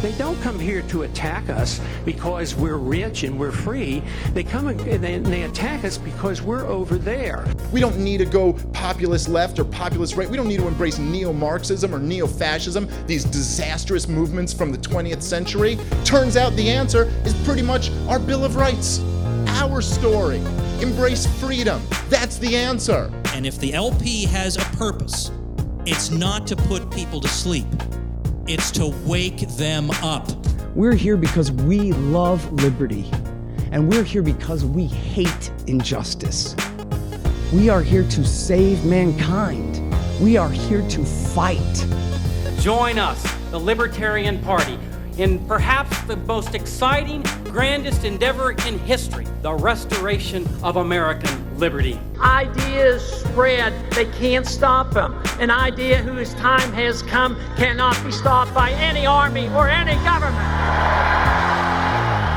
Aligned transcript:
They 0.00 0.12
don't 0.12 0.40
come 0.42 0.60
here 0.60 0.82
to 0.82 1.02
attack 1.02 1.48
us 1.48 1.80
because 2.04 2.54
we're 2.54 2.76
rich 2.76 3.24
and 3.24 3.36
we're 3.36 3.50
free. 3.50 4.00
They 4.32 4.44
come 4.44 4.68
and 4.68 4.78
they, 4.78 5.14
and 5.14 5.26
they 5.26 5.42
attack 5.42 5.84
us 5.84 5.98
because 5.98 6.40
we're 6.40 6.66
over 6.66 6.98
there. 6.98 7.44
We 7.72 7.80
don't 7.80 7.98
need 7.98 8.18
to 8.18 8.24
go 8.24 8.52
populist 8.72 9.28
left 9.28 9.58
or 9.58 9.64
populist 9.64 10.14
right. 10.14 10.28
We 10.28 10.36
don't 10.36 10.46
need 10.46 10.60
to 10.60 10.68
embrace 10.68 10.98
neo 10.98 11.32
Marxism 11.32 11.92
or 11.92 11.98
neo 11.98 12.28
fascism, 12.28 12.88
these 13.08 13.24
disastrous 13.24 14.06
movements 14.06 14.52
from 14.52 14.70
the 14.70 14.78
20th 14.78 15.22
century. 15.22 15.76
Turns 16.04 16.36
out 16.36 16.54
the 16.54 16.68
answer 16.68 17.12
is 17.24 17.34
pretty 17.44 17.62
much 17.62 17.90
our 18.06 18.20
Bill 18.20 18.44
of 18.44 18.54
Rights. 18.54 19.00
Our 19.48 19.82
story. 19.82 20.40
Embrace 20.80 21.26
freedom. 21.40 21.82
That's 22.08 22.38
the 22.38 22.54
answer. 22.56 23.10
And 23.34 23.44
if 23.44 23.58
the 23.58 23.74
LP 23.74 24.26
has 24.26 24.56
a 24.56 24.64
purpose, 24.76 25.32
it's 25.86 26.10
not 26.10 26.46
to 26.46 26.54
put 26.54 26.88
people 26.92 27.20
to 27.20 27.28
sleep, 27.28 27.66
it's 28.48 28.70
to 28.70 28.86
wake 29.04 29.40
them 29.56 29.90
up. 30.02 30.26
We're 30.74 30.94
here 30.94 31.18
because 31.18 31.52
we 31.52 31.92
love 31.92 32.50
liberty, 32.50 33.10
and 33.72 33.86
we're 33.86 34.02
here 34.02 34.22
because 34.22 34.64
we 34.64 34.86
hate 34.86 35.52
injustice. 35.66 36.56
We 37.52 37.68
are 37.68 37.82
here 37.82 38.04
to 38.08 38.24
save 38.24 38.86
mankind. 38.86 39.82
We 40.18 40.38
are 40.38 40.48
here 40.48 40.80
to 40.88 41.04
fight. 41.04 41.86
Join 42.60 42.98
us, 42.98 43.22
the 43.50 43.60
Libertarian 43.60 44.38
Party, 44.42 44.78
in 45.18 45.46
perhaps 45.46 46.00
the 46.02 46.16
most 46.16 46.54
exciting, 46.54 47.22
grandest 47.44 48.04
endeavor 48.04 48.52
in 48.52 48.78
history 48.78 49.26
the 49.42 49.52
restoration 49.52 50.48
of 50.62 50.76
American 50.76 51.47
liberty. 51.58 52.00
Ideas 52.20 53.02
spread, 53.02 53.74
they 53.92 54.04
can't 54.04 54.46
stop 54.46 54.92
them. 54.92 55.20
An 55.40 55.50
idea 55.50 55.98
whose 55.98 56.32
time 56.34 56.72
has 56.72 57.02
come 57.02 57.36
cannot 57.56 58.02
be 58.04 58.12
stopped 58.12 58.54
by 58.54 58.70
any 58.72 59.06
army 59.06 59.48
or 59.48 59.68
any 59.68 59.94
government. 60.04 60.36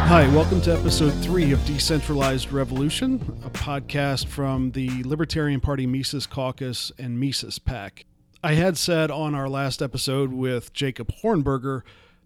Hi, 0.08 0.28
welcome 0.36 0.60
to 0.62 0.74
episode 0.74 1.12
three 1.24 1.52
of 1.52 1.64
Decentralized 1.66 2.52
Revolution, 2.52 3.16
a 3.46 3.50
podcast 3.52 4.26
from 4.26 4.72
the 4.72 5.04
Libertarian 5.04 5.62
Party 5.62 5.86
Mises 5.86 6.26
Caucus 6.26 6.92
and 6.98 7.20
Mises 7.20 7.60
PAC. 7.60 8.06
I 8.44 8.56
had 8.56 8.76
said 8.76 9.12
on 9.12 9.36
our 9.36 9.48
last 9.48 9.84
episode 9.84 10.34
with 10.34 10.74
Jacob 10.74 11.12
Hornberger 11.24 11.84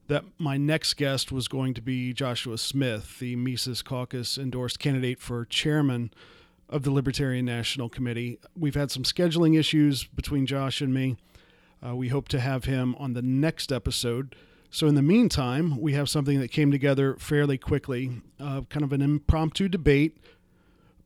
that 0.08 0.24
my 0.38 0.56
next 0.56 0.94
guest 0.94 1.32
was 1.32 1.50
going 1.50 1.74
to 1.74 1.82
be 1.82 2.14
Joshua 2.14 2.58
Smith, 2.58 3.20
the 3.20 3.36
Mises 3.36 3.82
Caucus 3.82 4.38
endorsed 4.38 4.80
candidate 4.80 5.20
for 5.20 5.44
chairman 5.44 6.12
of 6.70 6.84
the 6.84 6.92
Libertarian 6.92 7.46
National 7.46 7.90
Committee. 7.90 8.40
We've 8.58 8.76
had 8.76 8.92
some 8.92 9.04
scheduling 9.04 9.58
issues 9.58 10.06
between 10.06 10.46
Josh 10.46 10.82
and 10.82 10.94
me. 10.94 11.18
Uh, 11.86 11.96
we 11.96 12.08
hope 12.08 12.28
to 12.30 12.40
have 12.40 12.66
him 12.66 12.96
on 12.98 13.14
the 13.14 13.22
next 13.22 13.72
episode. 13.72 14.36
So, 14.72 14.88
in 14.88 14.96
the 14.96 15.02
meantime, 15.02 15.80
we 15.80 15.94
have 15.94 16.10
something 16.10 16.40
that 16.40 16.50
came 16.50 16.72
together 16.72 17.16
fairly 17.18 17.58
quickly 17.58 18.22
uh, 18.40 18.62
kind 18.70 18.84
of 18.84 18.92
an 18.92 19.02
impromptu 19.02 19.70
debate 19.70 20.18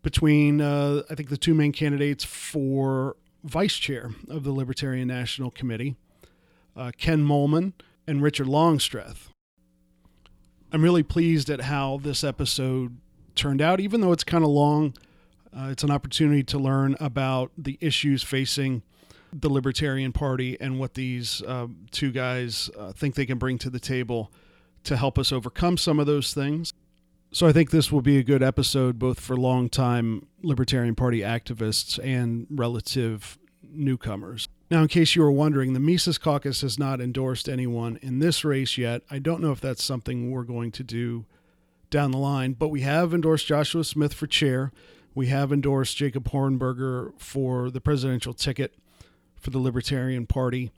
between, 0.01 0.61
uh, 0.61 1.03
I 1.09 1.15
think, 1.15 1.29
the 1.29 1.37
two 1.37 1.53
main 1.53 1.71
candidates 1.71 2.23
for 2.23 3.15
vice 3.43 3.75
chair 3.75 4.11
of 4.29 4.43
the 4.43 4.51
Libertarian 4.51 5.07
National 5.07 5.51
Committee, 5.51 5.97
uh, 6.75 6.91
Ken 6.97 7.23
Moellman 7.25 7.73
and 8.07 8.21
Richard 8.21 8.47
Longstreth. 8.47 9.29
I'm 10.71 10.83
really 10.83 11.03
pleased 11.03 11.49
at 11.49 11.61
how 11.61 11.99
this 12.01 12.23
episode 12.23 12.97
turned 13.35 13.61
out, 13.61 13.79
even 13.79 14.01
though 14.01 14.11
it's 14.11 14.23
kind 14.23 14.43
of 14.43 14.49
long. 14.49 14.93
Uh, 15.55 15.69
it's 15.69 15.83
an 15.83 15.91
opportunity 15.91 16.43
to 16.43 16.59
learn 16.59 16.95
about 16.99 17.51
the 17.57 17.77
issues 17.81 18.23
facing 18.23 18.83
the 19.31 19.49
Libertarian 19.49 20.11
Party 20.11 20.57
and 20.59 20.79
what 20.79 20.93
these 20.95 21.41
uh, 21.43 21.67
two 21.91 22.11
guys 22.11 22.69
uh, 22.77 22.91
think 22.91 23.15
they 23.15 23.25
can 23.25 23.37
bring 23.37 23.57
to 23.59 23.69
the 23.69 23.79
table 23.79 24.31
to 24.83 24.97
help 24.97 25.19
us 25.19 25.31
overcome 25.31 25.77
some 25.77 25.99
of 25.99 26.07
those 26.07 26.33
things. 26.33 26.73
So 27.31 27.45
I 27.45 27.51
think 27.51 27.69
this 27.69 27.91
will 27.91 28.01
be 28.01 28.17
a 28.17 28.23
good 28.23 28.41
episode 28.41 28.97
both 28.97 29.19
for 29.19 29.37
longtime 29.37 30.25
Libertarian 30.41 30.95
Party 30.95 31.19
activists 31.19 31.99
and 32.03 32.47
relative 32.49 33.37
newcomers. 33.71 34.47
Now, 34.71 34.81
in 34.81 34.87
case 34.87 35.15
you 35.15 35.21
were 35.21 35.31
wondering, 35.31 35.73
the 35.73 35.79
Mises 35.79 36.17
Caucus 36.17 36.61
has 36.61 36.79
not 36.79 37.01
endorsed 37.01 37.47
anyone 37.47 37.99
in 38.01 38.19
this 38.19 38.43
race 38.43 38.77
yet. 38.77 39.01
I 39.11 39.19
don't 39.19 39.41
know 39.41 39.51
if 39.51 39.61
that's 39.61 39.83
something 39.83 40.31
we're 40.31 40.43
going 40.43 40.71
to 40.73 40.83
do 40.83 41.25
down 41.89 42.11
the 42.11 42.17
line, 42.17 42.53
but 42.53 42.69
we 42.69 42.81
have 42.81 43.13
endorsed 43.13 43.47
Joshua 43.47 43.83
Smith 43.83 44.13
for 44.13 44.27
chair. 44.27 44.71
We 45.19 45.27
have 45.27 45.51
endorsed 45.51 45.97
Jacob 45.97 46.29
Hornberger 46.29 47.11
for 47.17 47.69
the 47.69 47.81
presidential 47.81 48.33
ticket 48.33 48.73
for 49.35 49.49
the 49.49 49.59
Libertarian 49.59 50.25
Party, 50.25 50.71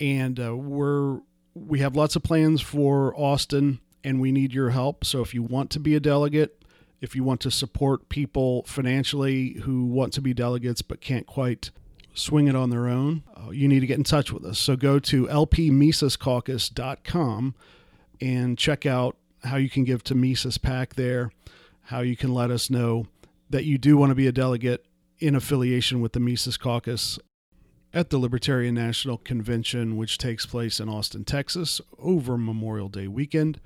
and 0.00 0.40
uh, 0.40 0.56
we're 0.56 1.20
we 1.52 1.80
have 1.80 1.94
lots 1.94 2.16
of 2.16 2.22
plans 2.22 2.62
for 2.62 3.14
Austin, 3.14 3.80
and 4.02 4.18
we 4.18 4.32
need 4.32 4.54
your 4.54 4.70
help. 4.70 5.04
So 5.04 5.20
if 5.20 5.34
you 5.34 5.42
want 5.42 5.68
to 5.72 5.78
be 5.78 5.94
a 5.94 6.00
delegate, 6.00 6.64
if 7.02 7.14
you 7.14 7.22
want 7.22 7.42
to 7.42 7.50
support 7.50 8.08
people 8.08 8.62
financially 8.62 9.58
who 9.64 9.84
want 9.84 10.14
to 10.14 10.22
be 10.22 10.32
delegates 10.32 10.80
but 10.80 11.02
can't 11.02 11.26
quite 11.26 11.70
swing 12.14 12.48
it 12.48 12.56
on 12.56 12.70
their 12.70 12.88
own, 12.88 13.24
uh, 13.36 13.50
you 13.50 13.68
need 13.68 13.80
to 13.80 13.86
get 13.86 13.98
in 13.98 14.04
touch 14.04 14.32
with 14.32 14.46
us. 14.46 14.58
So 14.58 14.76
go 14.76 14.98
to 15.00 15.26
lpmisescaucus.com 15.26 17.54
and 18.22 18.56
check 18.56 18.86
out 18.86 19.18
how 19.44 19.56
you 19.56 19.68
can 19.68 19.84
give 19.84 20.02
to 20.04 20.14
Mises 20.14 20.56
PAC 20.56 20.94
there, 20.94 21.30
how 21.82 22.00
you 22.00 22.16
can 22.16 22.32
let 22.32 22.50
us 22.50 22.70
know 22.70 23.08
that 23.50 23.64
you 23.64 23.78
do 23.78 23.96
want 23.96 24.10
to 24.10 24.14
be 24.14 24.26
a 24.26 24.32
delegate 24.32 24.84
in 25.18 25.34
affiliation 25.34 26.00
with 26.00 26.12
the 26.12 26.20
Mises 26.20 26.56
Caucus 26.56 27.18
at 27.94 28.10
the 28.10 28.18
Libertarian 28.18 28.74
National 28.74 29.16
Convention, 29.16 29.96
which 29.96 30.18
takes 30.18 30.44
place 30.44 30.80
in 30.80 30.88
Austin, 30.88 31.24
Texas, 31.24 31.80
over 31.98 32.36
Memorial 32.36 32.88
Day 32.88 33.08
weekend. 33.08 33.60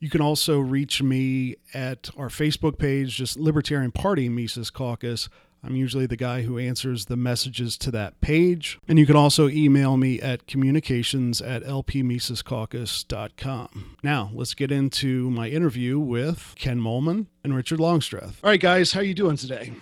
You 0.00 0.10
can 0.10 0.20
also 0.20 0.60
reach 0.60 1.02
me 1.02 1.56
at 1.74 2.10
our 2.16 2.28
Facebook 2.28 2.78
page, 2.78 3.16
just 3.16 3.38
Libertarian 3.38 3.90
Party 3.90 4.28
Mises 4.28 4.70
Caucus. 4.70 5.28
I'm 5.62 5.76
usually 5.76 6.06
the 6.06 6.16
guy 6.16 6.42
who 6.42 6.58
answers 6.58 7.04
the 7.06 7.16
messages 7.16 7.76
to 7.78 7.90
that 7.90 8.20
page. 8.20 8.78
And 8.88 8.96
you 8.98 9.06
can 9.06 9.16
also 9.16 9.48
email 9.48 9.96
me 9.96 10.20
at 10.20 10.46
communications 10.46 11.40
at 11.42 11.62
lpmisescaucus.com. 11.64 13.96
Now, 14.02 14.30
let's 14.34 14.54
get 14.54 14.70
into 14.70 15.30
my 15.30 15.48
interview 15.48 15.98
with 15.98 16.54
Ken 16.56 16.78
Moellman 16.80 17.26
and 17.42 17.56
Richard 17.56 17.80
Longstreth. 17.80 18.38
All 18.44 18.50
right, 18.50 18.60
guys, 18.60 18.92
how 18.92 19.00
you 19.00 19.14
doing 19.14 19.36
today? 19.36 19.72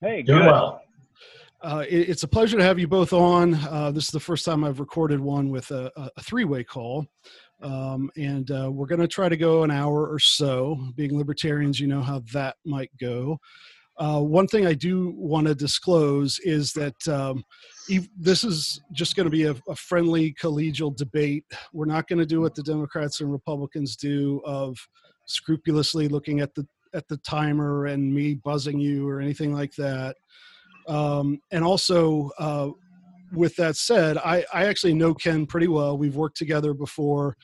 Hey, 0.00 0.22
Doing 0.22 0.42
good. 0.42 0.46
well. 0.46 0.82
Uh, 1.60 1.84
it, 1.88 2.08
it's 2.08 2.22
a 2.22 2.28
pleasure 2.28 2.56
to 2.56 2.62
have 2.62 2.78
you 2.78 2.86
both 2.86 3.12
on. 3.12 3.54
Uh, 3.54 3.90
this 3.90 4.04
is 4.04 4.10
the 4.10 4.20
first 4.20 4.44
time 4.44 4.62
I've 4.62 4.78
recorded 4.78 5.18
one 5.18 5.50
with 5.50 5.72
a, 5.72 5.90
a 6.16 6.22
three 6.22 6.44
way 6.44 6.62
call. 6.62 7.04
Um, 7.60 8.08
and 8.16 8.48
uh, 8.52 8.70
we're 8.70 8.86
going 8.86 9.00
to 9.00 9.08
try 9.08 9.28
to 9.28 9.36
go 9.36 9.64
an 9.64 9.72
hour 9.72 10.06
or 10.06 10.20
so. 10.20 10.78
Being 10.94 11.18
libertarians, 11.18 11.80
you 11.80 11.88
know 11.88 12.00
how 12.02 12.20
that 12.32 12.54
might 12.64 12.92
go. 13.00 13.40
Uh, 13.98 14.20
one 14.20 14.46
thing 14.46 14.64
I 14.66 14.74
do 14.74 15.12
want 15.16 15.48
to 15.48 15.54
disclose 15.54 16.38
is 16.40 16.72
that 16.74 17.08
um, 17.08 17.44
this 18.16 18.44
is 18.44 18.80
just 18.92 19.16
going 19.16 19.24
to 19.24 19.30
be 19.30 19.44
a, 19.44 19.56
a 19.68 19.74
friendly, 19.74 20.34
collegial 20.40 20.96
debate. 20.96 21.44
We're 21.72 21.86
not 21.86 22.06
going 22.06 22.20
to 22.20 22.26
do 22.26 22.40
what 22.40 22.54
the 22.54 22.62
Democrats 22.62 23.20
and 23.20 23.32
Republicans 23.32 23.96
do 23.96 24.40
of 24.44 24.76
scrupulously 25.26 26.08
looking 26.08 26.40
at 26.40 26.54
the 26.54 26.66
at 26.94 27.06
the 27.08 27.18
timer 27.18 27.86
and 27.86 28.14
me 28.14 28.34
buzzing 28.34 28.80
you 28.80 29.06
or 29.06 29.20
anything 29.20 29.52
like 29.52 29.74
that. 29.74 30.16
Um, 30.86 31.38
and 31.50 31.62
also, 31.62 32.30
uh, 32.38 32.70
with 33.32 33.54
that 33.56 33.76
said, 33.76 34.16
I, 34.16 34.44
I 34.54 34.64
actually 34.66 34.94
know 34.94 35.12
Ken 35.12 35.44
pretty 35.44 35.68
well. 35.68 35.98
We've 35.98 36.16
worked 36.16 36.38
together 36.38 36.72
before. 36.72 37.36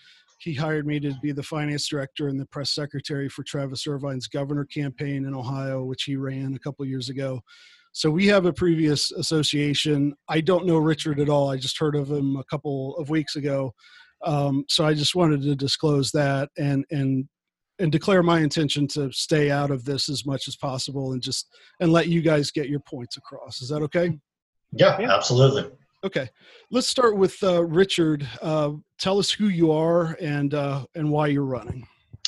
He 0.44 0.55
hired 0.55 0.87
me 0.87 1.00
to 1.00 1.15
be 1.22 1.32
the 1.32 1.43
finance 1.43 1.88
director 1.88 2.28
and 2.28 2.38
the 2.38 2.47
press 2.47 2.71
secretary 2.71 3.31
for 3.31 3.43
Travis 3.43 3.87
Irvine's 3.87 4.27
governor 4.27 4.66
campaign 4.66 5.25
in 5.25 5.34
Ohio, 5.34 5.84
which 5.84 6.03
he 6.05 6.16
ran 6.16 6.55
a 6.55 6.59
couple 6.59 6.84
years 6.84 7.09
ago. 7.09 7.41
So 7.93 8.10
we 8.10 8.27
have 8.27 8.44
a 8.44 8.53
previous 8.53 9.10
association. 9.12 10.15
I 10.28 10.41
don't 10.43 10.66
know 10.66 10.77
Richard 10.77 11.19
at 11.19 11.28
all. 11.28 11.50
I 11.50 11.56
just 11.56 11.78
heard 11.78 11.97
of 11.97 12.10
him 12.10 12.37
a 12.37 12.44
couple 12.44 12.97
of 12.97 13.09
weeks 13.09 13.37
ago. 13.37 13.72
Um, 14.25 14.65
so 14.69 14.84
I 14.84 14.93
just 14.94 15.15
wanted 15.15 15.43
to 15.43 15.54
disclose 15.54 16.10
that 16.12 16.51
and 16.59 16.84
and 16.91 17.27
and 17.78 17.91
declare 17.91 18.22
my 18.22 18.41
intention 18.41 18.86
to 18.86 19.10
stay 19.13 19.51
out 19.51 19.71
of 19.71 19.84
this 19.84 20.09
as 20.09 20.24
much 20.27 20.47
as 20.47 20.57
possible 20.57 21.13
and 21.13 21.22
just 21.22 21.48
and 21.80 21.92
let 21.92 22.09
you 22.09 22.21
guys 22.21 22.51
get 22.51 22.69
your 22.69 22.80
points 22.80 23.16
across. 23.16 23.63
Is 23.63 23.69
that 23.71 23.83
okay? 23.83 24.19
Yeah, 24.72 24.98
absolutely. 25.01 25.71
Okay, 26.04 26.28
let's 26.71 26.86
start 26.86 27.16
with 27.16 27.42
uh, 27.42 27.65
Richard. 27.65 28.28
Uh, 28.42 28.72
tell 28.98 29.18
us 29.18 29.30
who 29.30 29.48
you 29.48 29.72
are 29.72 30.18
and 30.21 30.53
uh, 30.53 30.84
and 30.95 31.10
why 31.10 31.28
you're 31.28 31.47
running. 31.47 31.86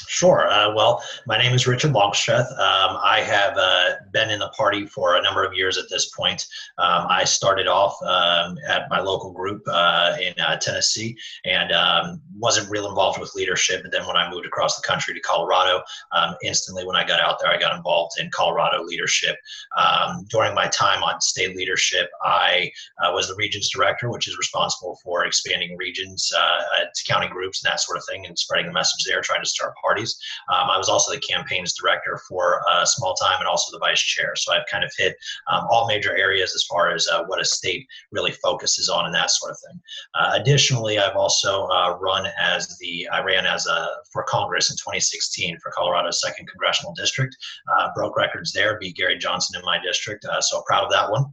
Sure. 0.08 0.48
Uh, 0.48 0.72
well, 0.74 1.02
my 1.26 1.36
name 1.36 1.52
is 1.52 1.66
Richard 1.66 1.92
Longstreth. 1.92 2.50
Um, 2.52 2.98
I 3.02 3.22
have 3.26 3.54
uh, 3.58 3.94
been 4.12 4.30
in 4.30 4.38
the 4.38 4.48
party 4.50 4.86
for 4.86 5.16
a 5.16 5.22
number 5.22 5.44
of 5.44 5.52
years 5.52 5.78
at 5.78 5.90
this 5.90 6.10
point. 6.10 6.46
Um, 6.78 7.06
I 7.08 7.24
started 7.24 7.66
off 7.66 8.00
um, 8.02 8.56
at 8.68 8.88
my 8.88 9.00
local 9.00 9.32
group 9.32 9.62
uh, 9.66 10.16
in 10.20 10.32
uh, 10.40 10.58
Tennessee 10.58 11.16
and 11.44 11.72
um, 11.72 12.22
wasn't 12.38 12.70
real 12.70 12.88
involved 12.88 13.18
with 13.18 13.34
leadership. 13.34 13.82
And 13.84 13.92
then 13.92 14.06
when 14.06 14.16
I 14.16 14.30
moved 14.30 14.46
across 14.46 14.76
the 14.76 14.86
country 14.86 15.12
to 15.12 15.20
Colorado, 15.20 15.82
um, 16.12 16.36
instantly 16.42 16.86
when 16.86 16.96
I 16.96 17.04
got 17.04 17.20
out 17.20 17.38
there, 17.40 17.50
I 17.50 17.58
got 17.58 17.76
involved 17.76 18.20
in 18.20 18.30
Colorado 18.30 18.84
leadership. 18.84 19.36
Um, 19.76 20.24
during 20.30 20.54
my 20.54 20.68
time 20.68 21.02
on 21.02 21.20
state 21.20 21.56
leadership, 21.56 22.10
I 22.22 22.70
uh, 23.02 23.10
was 23.12 23.28
the 23.28 23.34
regions 23.34 23.70
director, 23.70 24.10
which 24.10 24.28
is 24.28 24.38
responsible 24.38 24.98
for 25.02 25.24
expanding 25.24 25.76
regions 25.76 26.32
uh, 26.36 26.84
to 26.94 27.12
county 27.12 27.28
groups 27.28 27.64
and 27.64 27.70
that 27.70 27.80
sort 27.80 27.98
of 27.98 28.04
thing 28.08 28.24
and 28.26 28.38
spreading 28.38 28.66
the 28.66 28.72
message 28.72 29.04
there, 29.04 29.20
trying 29.20 29.42
to 29.42 29.48
start 29.48 29.74
parties. 29.86 30.18
Um, 30.52 30.68
I 30.70 30.78
was 30.78 30.88
also 30.88 31.12
the 31.12 31.20
campaigns 31.20 31.74
director 31.74 32.20
for 32.28 32.62
a 32.70 32.82
uh, 32.82 32.84
small 32.84 33.14
time 33.14 33.38
and 33.38 33.48
also 33.48 33.72
the 33.72 33.78
vice 33.78 34.00
chair. 34.00 34.34
So 34.36 34.52
I've 34.52 34.66
kind 34.70 34.84
of 34.84 34.90
hit 34.96 35.16
um, 35.52 35.66
all 35.70 35.86
major 35.86 36.16
areas 36.16 36.54
as 36.54 36.64
far 36.64 36.92
as 36.92 37.06
uh, 37.08 37.24
what 37.26 37.40
a 37.40 37.44
state 37.44 37.86
really 38.12 38.32
focuses 38.32 38.88
on 38.88 39.06
and 39.06 39.14
that 39.14 39.30
sort 39.30 39.52
of 39.52 39.58
thing. 39.66 39.80
Uh, 40.14 40.30
additionally, 40.34 40.98
I've 40.98 41.16
also 41.16 41.66
uh, 41.66 41.96
run 42.00 42.26
as 42.40 42.76
the, 42.78 43.08
I 43.12 43.22
ran 43.22 43.46
as 43.46 43.66
a, 43.66 43.88
for 44.12 44.24
Congress 44.24 44.70
in 44.70 44.76
2016 44.76 45.58
for 45.62 45.70
Colorado's 45.70 46.20
second 46.20 46.48
congressional 46.48 46.94
district. 46.94 47.36
Uh, 47.78 47.88
broke 47.94 48.16
records 48.16 48.52
there, 48.52 48.78
beat 48.78 48.96
Gary 48.96 49.18
Johnson 49.18 49.58
in 49.58 49.64
my 49.64 49.78
district. 49.82 50.24
Uh, 50.24 50.40
so 50.40 50.62
proud 50.66 50.84
of 50.84 50.90
that 50.90 51.10
one. 51.10 51.26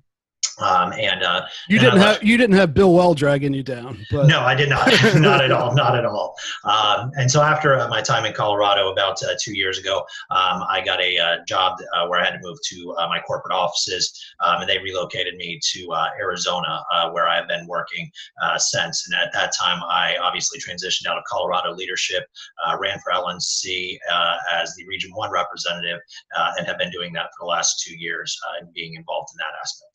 Um, 0.59 0.93
and 0.93 1.23
uh, 1.23 1.45
you 1.67 1.79
didn't 1.79 1.99
have 1.99 2.23
you 2.23 2.37
didn't 2.37 2.55
have 2.55 2.73
Bill 2.73 2.93
Weld 2.93 3.17
dragging 3.17 3.53
you 3.53 3.63
down. 3.63 4.05
But. 4.11 4.27
No, 4.27 4.41
I 4.41 4.53
did 4.53 4.69
not. 4.69 4.87
not 5.15 5.43
at 5.43 5.51
all. 5.51 5.73
Not 5.73 5.97
at 5.97 6.05
all. 6.05 6.35
Um, 6.63 7.11
and 7.15 7.29
so 7.29 7.41
after 7.41 7.79
uh, 7.79 7.87
my 7.87 8.01
time 8.01 8.25
in 8.25 8.33
Colorado, 8.33 8.91
about 8.91 9.21
uh, 9.23 9.33
two 9.41 9.57
years 9.57 9.79
ago, 9.79 9.99
um, 10.29 10.63
I 10.69 10.81
got 10.85 11.01
a 11.01 11.17
uh, 11.17 11.37
job 11.47 11.79
uh, 11.95 12.07
where 12.07 12.21
I 12.21 12.25
had 12.25 12.33
to 12.33 12.39
move 12.41 12.57
to 12.69 12.95
uh, 12.99 13.07
my 13.07 13.19
corporate 13.19 13.53
offices, 13.53 14.13
um, 14.41 14.61
and 14.61 14.69
they 14.69 14.77
relocated 14.79 15.35
me 15.35 15.59
to 15.71 15.91
uh, 15.91 16.09
Arizona, 16.19 16.83
where 17.11 17.27
I 17.27 17.35
have 17.35 17.47
been 17.47 17.65
working 17.67 18.09
since. 18.57 19.07
And 19.07 19.15
at 19.19 19.33
that 19.33 19.53
time, 19.59 19.81
I 19.89 20.17
obviously 20.21 20.59
transitioned 20.59 21.07
out 21.07 21.17
of 21.17 21.23
Colorado 21.25 21.73
leadership, 21.73 22.25
ran 22.79 22.99
for 22.99 23.11
LNC 23.11 23.97
as 24.51 24.75
the 24.75 24.85
Region 24.85 25.11
One 25.13 25.31
representative, 25.31 25.99
and 26.57 26.67
have 26.67 26.77
been 26.77 26.91
doing 26.91 27.11
that 27.13 27.29
for 27.37 27.45
the 27.45 27.47
last 27.47 27.81
two 27.83 27.97
years 27.97 28.37
and 28.59 28.71
being 28.73 28.93
involved 28.95 29.29
in 29.33 29.37
that 29.37 29.59
aspect. 29.59 29.92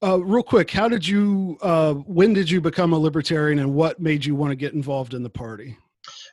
Uh, 0.00 0.22
real 0.22 0.44
quick, 0.44 0.70
how 0.70 0.88
did 0.88 1.06
you? 1.06 1.58
Uh, 1.60 1.94
when 1.94 2.32
did 2.32 2.48
you 2.48 2.60
become 2.60 2.92
a 2.92 2.98
libertarian, 2.98 3.58
and 3.58 3.74
what 3.74 3.98
made 3.98 4.24
you 4.24 4.34
want 4.34 4.50
to 4.50 4.56
get 4.56 4.72
involved 4.72 5.12
in 5.12 5.22
the 5.22 5.30
party? 5.30 5.76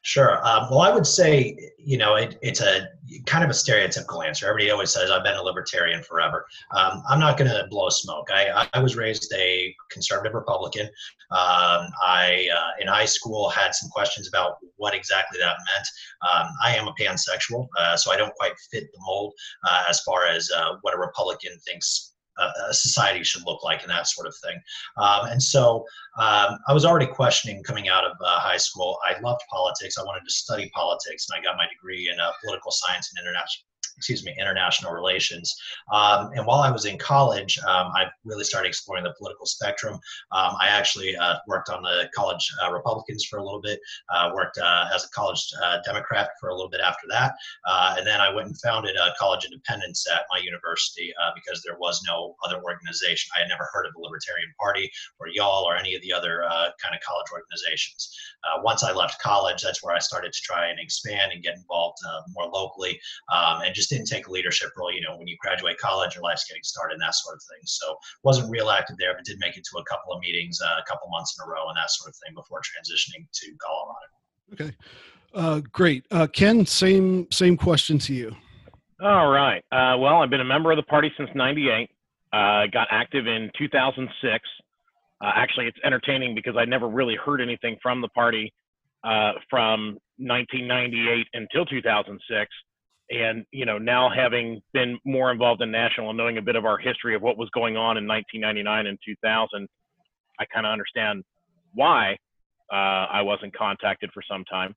Sure. 0.04 0.38
Um, 0.46 0.68
well, 0.70 0.82
I 0.82 0.94
would 0.94 1.08
say, 1.08 1.58
you 1.80 1.98
know, 1.98 2.16
it, 2.16 2.38
it's 2.44 2.62
a 2.62 2.88
kind 3.26 3.44
of 3.44 3.50
a 3.50 3.54
stereotypical 3.54 4.26
answer. 4.26 4.48
Everybody 4.48 4.70
always 4.70 4.92
says, 4.92 5.10
I've 5.10 5.24
been 5.24 5.36
a 5.36 5.42
libertarian 5.42 6.04
forever. 6.04 6.46
Um, 6.76 7.02
I'm 7.10 7.20
not 7.20 7.40
going 7.40 7.50
to 7.50 7.66
blow 7.72 7.90
smoke. 7.90 8.28
I, 8.32 8.68
I 8.74 8.80
was 8.80 8.96
raised 8.96 9.34
a 9.36 9.76
conservative 9.90 10.36
Republican. 10.36 10.86
Um, 11.32 11.90
I, 12.04 12.48
uh, 12.56 12.72
in 12.80 12.88
high 12.88 13.06
school, 13.06 13.50
had 13.50 13.74
some 13.74 13.90
questions 13.90 14.28
about 14.28 14.58
what 14.76 14.94
exactly 14.94 15.40
that 15.40 15.56
meant. 15.58 15.88
Um, 16.32 16.48
I 16.64 16.76
am 16.76 16.88
a 16.88 16.94
pansexual, 16.94 17.68
uh, 17.80 17.98
so 17.98 18.12
I 18.12 18.18
don't 18.18 18.34
quite 18.36 18.54
fit 18.72 18.84
the 18.94 19.00
mold 19.08 19.34
uh, 19.68 19.86
as 19.90 20.02
far 20.02 20.28
as 20.28 20.52
uh, 20.56 20.76
what 20.82 20.94
a 20.94 21.00
Republican 21.00 21.58
thinks 21.68 22.15
a 22.70 22.74
society 22.74 23.24
should 23.24 23.46
look 23.46 23.64
like 23.64 23.82
and 23.82 23.92
that 23.92 24.08
sort 24.08 24.28
of 24.28 24.36
thing. 24.38 24.60
Um, 24.98 25.28
and 25.28 25.42
so 25.42 25.86
um, 26.18 26.58
I 26.68 26.74
was 26.74 26.86
already 26.86 27.08
questioning 27.08 27.64
coming 27.64 27.90
out 27.90 28.06
of 28.06 28.14
uh, 28.22 28.40
high 28.40 28.58
school. 28.58 28.98
I 29.06 29.20
loved 29.22 29.42
politics. 29.50 29.98
I 29.98 30.04
wanted 30.04 30.26
to 30.26 30.34
study 30.34 30.72
politics, 30.74 31.28
and 31.30 31.40
I 31.40 31.44
got 31.44 31.58
my 31.58 31.66
degree 31.74 32.10
in 32.12 32.20
uh, 32.20 32.32
political 32.44 32.72
science 32.72 33.12
and 33.12 33.26
international 33.26 33.66
excuse 33.98 34.26
me, 34.26 34.36
international 34.40 34.94
relations. 34.94 35.56
Um, 35.92 36.32
and 36.36 36.46
while 36.46 36.60
I 36.60 36.72
was 36.72 36.86
in 36.86 36.98
college, 36.98 37.58
um, 37.60 37.92
I 37.96 38.06
really 38.24 38.44
started 38.44 38.68
exploring 38.68 39.04
the 39.04 39.14
political 39.18 39.46
spectrum. 39.46 39.96
Um, 40.32 40.56
I 40.60 40.68
actually 40.68 41.16
uh, 41.16 41.36
worked 41.48 41.70
on 41.70 41.84
the 41.84 42.10
college 42.16 42.46
uh, 42.64 42.72
Republicans 42.72 43.26
for 43.26 43.40
a 43.40 43.44
little 43.44 43.62
bit, 43.62 43.80
uh, 44.14 44.32
worked 44.34 44.58
uh, 44.58 44.86
as 44.94 45.06
a 45.06 45.10
college 45.10 45.46
uh, 45.64 45.80
Democrat 45.86 46.30
for 46.40 46.50
a 46.50 46.56
little 46.56 46.70
bit 46.70 46.82
after 46.82 47.08
that. 47.10 47.36
Uh, 47.68 47.96
and 47.98 48.06
then 48.06 48.20
I 48.20 48.34
went 48.34 48.48
and 48.48 48.60
founded 48.60 48.96
College 49.20 49.46
Independence 49.46 50.06
at 50.12 50.26
my 50.32 50.40
university 50.40 51.14
because 51.36 51.62
there 51.64 51.78
was 51.78 52.02
no 52.08 52.36
other 52.46 52.62
organization. 52.64 53.30
I 53.36 53.42
had 53.42 53.50
never 53.50 53.68
heard 53.72 53.86
of 53.86 53.94
the 53.94 54.00
Libertarian 54.00 54.52
Party 54.60 54.92
or 55.20 55.28
YAL 55.28 55.64
or 55.68 55.76
any 55.76 55.96
of 55.96 56.02
the 56.02 56.14
other 56.14 56.44
kind 56.82 56.96
of 56.96 57.02
college 57.02 57.28
organizations. 57.32 58.16
once 58.64 58.84
I 58.84 58.92
left 58.92 59.22
college, 59.22 59.62
that's 59.62 59.84
where 59.84 59.96
I 59.96 60.00
started 60.00 60.34
to 60.34 60.42
try 60.42 60.68
and 60.68 60.80
expand 60.80 61.32
and 61.32 61.44
get 61.44 61.56
involved 61.56 61.98
more 62.34 62.48
locally 62.48 63.00
um, 63.34 63.62
and 63.62 63.74
just 63.76 63.85
just 63.86 63.90
didn't 63.92 64.08
take 64.08 64.28
a 64.28 64.32
leadership 64.32 64.70
role. 64.78 64.92
You 64.92 65.02
know, 65.02 65.18
when 65.18 65.28
you 65.28 65.38
graduate 65.40 65.78
college, 65.78 66.16
your 66.16 66.24
life's 66.24 66.46
getting 66.48 66.64
started 66.64 66.94
and 66.94 67.02
that 67.02 67.14
sort 67.16 67.36
of 67.36 67.42
thing. 67.42 67.62
So 67.66 67.96
wasn't 68.24 68.50
real 68.50 68.70
active 68.70 68.98
there, 68.98 69.14
but 69.16 69.26
did 69.26 69.38
make 69.40 69.58
it 69.58 69.64
to 69.72 69.80
a 69.80 69.84
couple 69.86 70.14
of 70.14 70.22
meetings, 70.22 70.60
uh, 70.62 70.80
a 70.80 70.84
couple 70.90 71.10
months 71.10 71.38
in 71.38 71.48
a 71.48 71.52
row, 71.52 71.68
and 71.68 71.78
that 71.78 71.90
sort 71.92 72.10
of 72.10 72.16
thing 72.26 72.34
before 72.36 72.60
transitioning 72.60 73.28
to 73.32 73.52
Colorado. 73.62 74.08
Okay, 74.54 74.76
uh, 75.34 75.62
great. 75.72 76.06
Uh, 76.12 76.28
Ken, 76.28 76.66
same 76.66 77.28
same 77.32 77.58
question 77.58 78.00
to 78.00 78.14
you. 78.14 78.36
All 79.02 79.30
right. 79.30 79.64
Uh, 79.72 79.98
well, 79.98 80.22
I've 80.22 80.30
been 80.30 80.42
a 80.42 80.46
member 80.46 80.72
of 80.72 80.78
the 80.78 80.84
party 80.84 81.12
since 81.18 81.30
'98. 81.36 81.90
Uh, 82.34 82.68
got 82.74 82.88
active 82.92 83.28
in 83.28 83.50
2006. 83.58 84.50
Uh, 85.22 85.32
actually, 85.36 85.68
it's 85.68 85.78
entertaining 85.86 86.36
because 86.36 86.56
I 86.58 86.66
never 86.66 86.90
really 86.90 87.16
heard 87.24 87.40
anything 87.40 87.78
from 87.82 88.02
the 88.02 88.10
party 88.10 88.52
from 89.50 90.00
1998 90.18 91.28
until 91.34 91.66
2006 91.66 92.50
and 93.10 93.46
you 93.52 93.66
know 93.66 93.78
now 93.78 94.10
having 94.10 94.62
been 94.74 94.98
more 95.06 95.32
involved 95.32 95.62
in 95.62 95.72
national 95.72 96.10
and 96.10 96.18
knowing 96.18 96.38
a 96.38 96.42
bit 96.42 96.56
of 96.56 96.66
our 96.66 96.78
history 96.78 97.16
of 97.16 97.22
what 97.22 97.38
was 97.38 97.50
going 97.52 97.78
on 97.78 97.98
in 97.98 98.08
1999 98.08 98.88
and 98.88 98.98
2000 99.06 99.68
i 100.40 100.46
kind 100.54 100.66
of 100.66 100.72
understand 100.72 101.24
why 101.74 102.14
uh, 102.72 103.06
i 103.12 103.22
wasn't 103.22 103.56
contacted 103.56 104.10
for 104.14 104.24
some 104.30 104.44
time. 104.46 104.74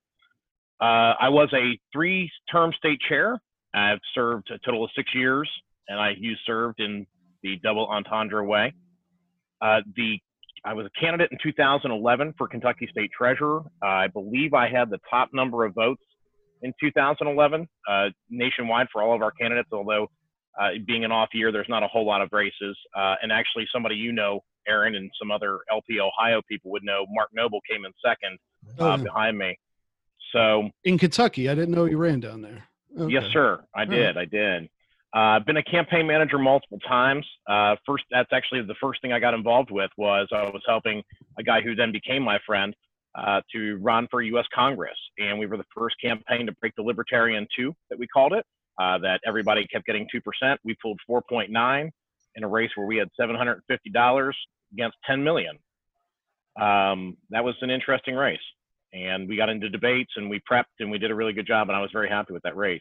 Uh, 0.81 1.15
i 1.21 1.29
was 1.29 1.49
a 1.55 1.79
three 1.93 2.31
term 2.51 2.73
state 2.77 2.99
chair. 3.09 3.41
I've 3.75 4.01
served 4.15 4.51
a 4.51 4.59
total 4.59 4.85
of 4.85 4.91
six 4.95 5.15
years 5.15 5.51
and 5.89 5.99
i 5.99 6.11
used 6.19 6.41
served 6.47 6.81
in 6.81 7.07
the 7.43 7.57
double 7.63 7.87
entendre 7.87 8.45
way. 8.45 8.75
Uh, 9.61 9.81
the 9.97 10.19
I 10.65 10.75
was 10.75 10.87
a 10.87 11.01
candidate 11.01 11.31
in 11.31 11.39
2011 11.43 12.35
for 12.37 12.49
Kentucky 12.49 12.89
State 12.91 13.11
Treasurer. 13.17 13.63
I 13.81 14.09
believe 14.09 14.55
I 14.55 14.69
had 14.69 14.91
the 14.91 14.99
top 15.09 15.31
number 15.33 15.65
of 15.65 15.73
votes 15.73 16.03
in 16.63 16.73
2011 16.81 17.69
uh, 17.89 18.09
nationwide 18.31 18.89
for 18.93 19.03
all 19.03 19.15
of 19.15 19.23
our 19.23 19.31
candidates, 19.31 19.69
although 19.73 20.09
uh, 20.61 20.71
being 20.87 21.05
an 21.05 21.13
off 21.13 21.29
year, 21.33 21.53
there's 21.53 21.69
not 21.69 21.83
a 21.83 21.89
whole 21.89 22.05
lot 22.05 22.21
of 22.21 22.29
races. 22.33 22.77
Uh, 22.97 23.15
and 23.23 23.31
actually, 23.31 23.67
somebody 23.73 23.95
you 23.95 24.13
know, 24.13 24.41
Aaron, 24.67 24.95
and 24.95 25.11
some 25.19 25.31
other 25.31 25.61
LP 25.71 26.01
Ohio 26.01 26.43
people 26.49 26.71
would 26.73 26.85
know, 26.85 27.07
Mark 27.11 27.31
Noble 27.33 27.61
came 27.71 27.85
in 27.85 27.93
second 28.05 28.39
uh, 28.79 28.97
oh, 28.99 29.03
behind 29.03 29.39
me. 29.39 29.59
So 30.33 30.69
in 30.85 30.99
Kentucky, 30.99 31.49
I 31.49 31.55
didn't 31.55 31.75
know 31.75 31.87
you 31.87 31.97
ran 31.97 32.21
down 32.21 32.43
there. 32.43 32.65
Okay. 32.99 33.13
Yes, 33.13 33.25
sir. 33.33 33.65
I 33.75 33.85
did. 33.85 34.17
I 34.17 34.25
did. 34.25 34.65
Uh, 35.15 35.21
I've 35.21 35.47
been 35.47 35.57
a 35.57 35.63
campaign 35.63 36.07
manager 36.07 36.39
multiple 36.39 36.79
times. 36.81 37.27
Uh, 37.47 37.77
first, 37.87 38.05
that's 38.11 38.31
actually 38.33 38.63
the 38.63 38.75
first 38.81 39.01
thing 39.01 39.13
I 39.13 39.19
got 39.19 39.33
involved 39.33 39.71
with 39.71 39.91
was 39.97 40.29
I 40.33 40.43
was 40.45 40.63
helping 40.67 41.03
a 41.39 41.43
guy 41.43 41.63
who 41.63 41.75
then 41.75 41.93
became 41.93 42.23
my 42.23 42.39
friend 42.47 42.75
uh, 43.19 43.41
to 43.53 43.77
run 43.77 44.07
for 44.11 44.23
U.S. 44.23 44.47
Congress. 44.55 44.97
And 45.19 45.39
we 45.39 45.47
were 45.47 45.57
the 45.57 45.65
first 45.77 45.97
campaign 46.03 46.47
to 46.47 46.53
break 46.61 46.75
the 46.77 46.83
Libertarian 46.83 47.47
2 47.57 47.75
that 47.91 47.99
we 47.99 48.07
called 48.07 48.33
it, 48.33 48.45
uh, 48.81 48.99
that 48.99 49.21
everybody 49.27 49.67
kept 49.67 49.87
getting 49.87 50.07
2%. 50.15 50.57
We 50.65 50.77
pulled 50.81 51.01
4.9 51.11 51.91
in 52.37 52.45
a 52.45 52.49
race 52.49 52.71
where 52.77 52.87
we 52.87 52.97
had 52.97 53.09
$750 53.21 54.33
against 54.73 54.97
10 55.07 55.25
million. 55.25 55.59
Um, 56.61 57.17
that 57.31 57.45
was 57.45 57.55
an 57.61 57.71
interesting 57.71 58.15
race. 58.15 58.39
And 58.93 59.29
we 59.29 59.37
got 59.37 59.49
into 59.49 59.69
debates 59.69 60.13
and 60.17 60.31
we 60.31 60.41
prepped 60.51 60.65
and 60.81 60.91
we 60.91 60.99
did 60.99 61.11
a 61.11 61.15
really 61.15 61.33
good 61.33 61.47
job. 61.47 61.69
And 61.69 61.77
I 61.77 61.81
was 61.81 61.91
very 61.93 62.09
happy 62.09 62.33
with 62.33 62.43
that 62.45 62.57
race. 62.57 62.81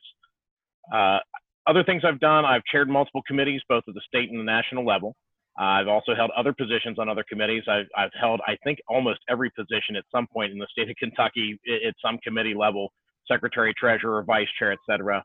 Uh, 0.94 1.20
other 1.68 1.84
things 1.84 2.04
I've 2.06 2.20
done, 2.20 2.46
I've 2.46 2.64
chaired 2.72 2.90
multiple 2.90 3.22
committees, 3.28 3.62
both 3.68 3.84
at 3.88 3.94
the 3.94 4.02
state 4.08 4.30
and 4.30 4.40
the 4.40 4.44
national 4.44 4.86
level. 4.86 5.16
I've 5.60 5.88
also 5.88 6.14
held 6.16 6.30
other 6.38 6.54
positions 6.54 7.00
on 7.00 7.10
other 7.10 7.24
committees. 7.28 7.64
I've, 7.68 7.88
I've, 7.98 8.12
held, 8.20 8.42
I 8.48 8.58
think, 8.64 8.80
almost 8.88 9.20
every 9.28 9.50
position 9.52 9.96
at 9.96 10.04
some 10.14 10.28
point 10.32 10.52
in 10.52 10.60
the 10.60 10.68
state 10.72 10.90
of 10.90 10.96
Kentucky 10.98 11.60
at 11.88 11.96
some 12.04 12.20
committee 12.20 12.54
level, 12.54 12.92
secretary, 13.28 13.74
treasurer, 13.76 14.24
vice 14.24 14.48
chair, 14.60 14.72
et 14.72 14.80
cetera, 14.88 15.24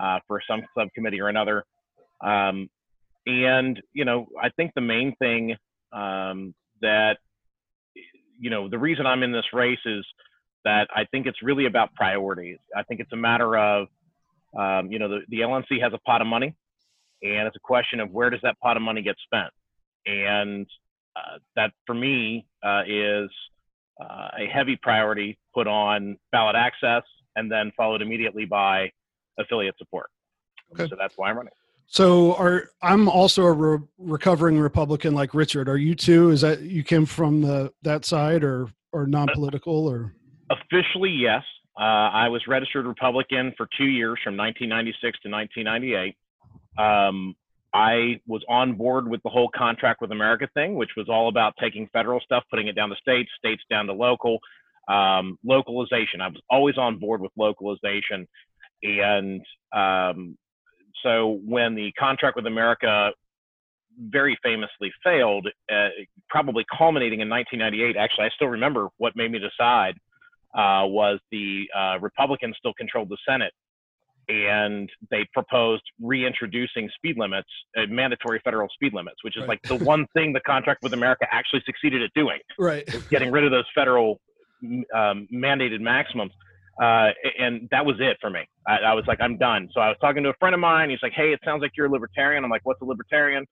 uh, 0.00 0.18
for 0.26 0.40
some 0.48 0.60
subcommittee 0.76 1.20
or 1.20 1.28
another. 1.28 1.64
Um, 2.22 2.68
and, 3.26 3.80
you 3.94 4.04
know, 4.04 4.26
I 4.40 4.50
think 4.50 4.72
the 4.74 4.82
main 4.82 5.14
thing 5.16 5.56
um, 5.92 6.54
that, 6.82 7.16
you 8.38 8.50
know, 8.50 8.68
the 8.68 8.78
reason 8.78 9.06
I'm 9.06 9.22
in 9.22 9.32
this 9.32 9.46
race 9.54 9.78
is 9.86 10.04
that 10.64 10.88
I 10.94 11.04
think 11.10 11.26
it's 11.26 11.42
really 11.42 11.64
about 11.64 11.94
priorities. 11.94 12.58
I 12.76 12.82
think 12.82 13.00
it's 13.00 13.12
a 13.12 13.16
matter 13.16 13.56
of, 13.56 13.86
um, 14.58 14.92
you 14.92 14.98
know, 14.98 15.08
the, 15.08 15.20
the 15.28 15.38
LNC 15.38 15.80
has 15.82 15.92
a 15.94 15.98
pot 16.00 16.20
of 16.20 16.26
money 16.26 16.54
and 17.22 17.46
it's 17.46 17.56
a 17.56 17.60
question 17.60 18.00
of 18.00 18.10
where 18.10 18.28
does 18.28 18.40
that 18.42 18.58
pot 18.60 18.76
of 18.76 18.82
money 18.82 19.00
get 19.00 19.16
spent 19.24 19.50
and 20.10 20.66
uh, 21.16 21.38
that 21.56 21.72
for 21.86 21.94
me 21.94 22.46
uh, 22.64 22.82
is 22.86 23.30
uh, 24.00 24.28
a 24.38 24.46
heavy 24.52 24.76
priority 24.76 25.38
put 25.54 25.66
on 25.66 26.16
ballot 26.32 26.56
access 26.56 27.02
and 27.36 27.50
then 27.50 27.72
followed 27.76 28.02
immediately 28.02 28.44
by 28.44 28.90
affiliate 29.38 29.76
support. 29.78 30.10
Okay. 30.72 30.88
So 30.88 30.96
that's 30.98 31.14
why 31.16 31.30
I'm 31.30 31.36
running. 31.36 31.52
So 31.86 32.34
are 32.36 32.70
I'm 32.82 33.08
also 33.08 33.44
a 33.44 33.52
re- 33.52 33.86
recovering 33.98 34.58
Republican 34.58 35.14
like 35.14 35.34
Richard. 35.34 35.68
Are 35.68 35.76
you 35.76 35.96
too? 35.96 36.30
Is 36.30 36.40
that 36.42 36.60
you 36.62 36.84
came 36.84 37.04
from 37.04 37.42
the 37.42 37.72
that 37.82 38.04
side 38.04 38.44
or 38.44 38.68
or 38.92 39.06
non-political 39.06 39.88
or 39.88 40.14
Officially, 40.50 41.10
yes. 41.10 41.42
Uh, 41.78 42.10
I 42.10 42.28
was 42.28 42.42
registered 42.48 42.84
Republican 42.84 43.54
for 43.56 43.68
two 43.78 43.84
years 43.84 44.18
from 44.22 44.36
1996 44.36 45.20
to 45.22 45.30
1998. 45.30 46.16
Um, 46.76 47.36
I 47.72 48.20
was 48.26 48.42
on 48.48 48.74
board 48.74 49.08
with 49.08 49.22
the 49.22 49.28
whole 49.28 49.50
contract 49.54 50.00
with 50.00 50.10
America 50.10 50.48
thing, 50.54 50.74
which 50.74 50.90
was 50.96 51.08
all 51.08 51.28
about 51.28 51.54
taking 51.60 51.88
federal 51.92 52.20
stuff, 52.20 52.42
putting 52.50 52.66
it 52.66 52.74
down 52.74 52.88
to 52.88 52.96
states, 52.96 53.30
states 53.38 53.62
down 53.70 53.86
to 53.86 53.92
local, 53.92 54.38
um, 54.88 55.38
localization. 55.44 56.20
I 56.20 56.28
was 56.28 56.40
always 56.50 56.78
on 56.78 56.98
board 56.98 57.20
with 57.20 57.30
localization. 57.36 58.26
And 58.82 59.42
um, 59.72 60.36
so 61.02 61.40
when 61.44 61.74
the 61.74 61.92
contract 61.92 62.34
with 62.34 62.46
America 62.46 63.10
very 63.98 64.36
famously 64.42 64.90
failed, 65.04 65.46
uh, 65.72 65.88
probably 66.28 66.64
culminating 66.76 67.20
in 67.20 67.28
1998, 67.28 67.96
actually, 67.96 68.24
I 68.24 68.30
still 68.34 68.48
remember 68.48 68.88
what 68.96 69.14
made 69.14 69.30
me 69.30 69.38
decide 69.38 69.94
uh, 70.54 70.82
was 70.86 71.20
the 71.30 71.66
uh, 71.76 71.98
Republicans 72.00 72.56
still 72.58 72.74
controlled 72.74 73.10
the 73.10 73.18
Senate 73.28 73.52
and 74.30 74.88
they 75.10 75.26
proposed 75.32 75.82
reintroducing 76.00 76.88
speed 76.94 77.16
limits, 77.18 77.48
uh, 77.76 77.82
mandatory 77.88 78.40
federal 78.44 78.68
speed 78.68 78.94
limits, 78.94 79.16
which 79.22 79.36
is 79.36 79.40
Right. 79.40 79.48
like 79.50 79.62
the 79.62 79.76
one 79.84 80.06
thing 80.14 80.32
the 80.32 80.40
contract 80.40 80.82
with 80.82 80.92
America 80.92 81.26
actually 81.30 81.62
succeeded 81.66 82.02
at 82.02 82.10
doing, 82.14 82.38
right? 82.58 82.88
getting 83.10 83.30
rid 83.30 83.44
of 83.44 83.50
those 83.50 83.64
federal 83.74 84.20
um, 84.94 85.26
mandated 85.32 85.80
maximums. 85.80 86.32
Uh, 86.80 87.10
and 87.38 87.68
that 87.70 87.84
was 87.84 87.96
it 87.98 88.16
for 88.20 88.30
me. 88.30 88.40
I, 88.66 88.76
I 88.78 88.94
was 88.94 89.04
like, 89.06 89.20
I'm 89.20 89.36
done. 89.36 89.68
So 89.74 89.80
I 89.80 89.88
was 89.88 89.96
talking 90.00 90.22
to 90.22 90.30
a 90.30 90.34
friend 90.40 90.54
of 90.54 90.60
mine. 90.60 90.88
He's 90.90 90.98
like, 91.02 91.12
Hey, 91.14 91.32
it 91.32 91.40
sounds 91.44 91.60
like 91.60 91.72
you're 91.76 91.86
a 91.86 91.90
libertarian. 91.90 92.42
I'm 92.44 92.50
like, 92.50 92.62
What's 92.64 92.80
a 92.80 92.84
libertarian? 92.86 93.44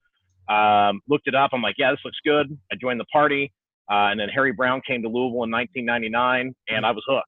Um, 0.49 1.01
looked 1.09 1.27
it 1.29 1.35
up. 1.35 1.51
I'm 1.53 1.61
like, 1.61 1.75
Yeah, 1.79 1.91
this 1.91 2.01
looks 2.05 2.19
good. 2.25 2.57
I 2.73 2.77
joined 2.81 3.01
the 3.01 3.05
party. 3.13 3.53
Uh, 3.91 4.09
and 4.13 4.21
then 4.21 4.29
Harry 4.29 4.53
Browne 4.53 4.81
came 4.87 5.03
to 5.03 5.09
Louisville 5.09 5.45
in 5.45 5.51
1999, 5.51 6.55
and 6.69 6.85
I 6.87 6.91
was 6.91 7.03
hooked. 7.09 7.25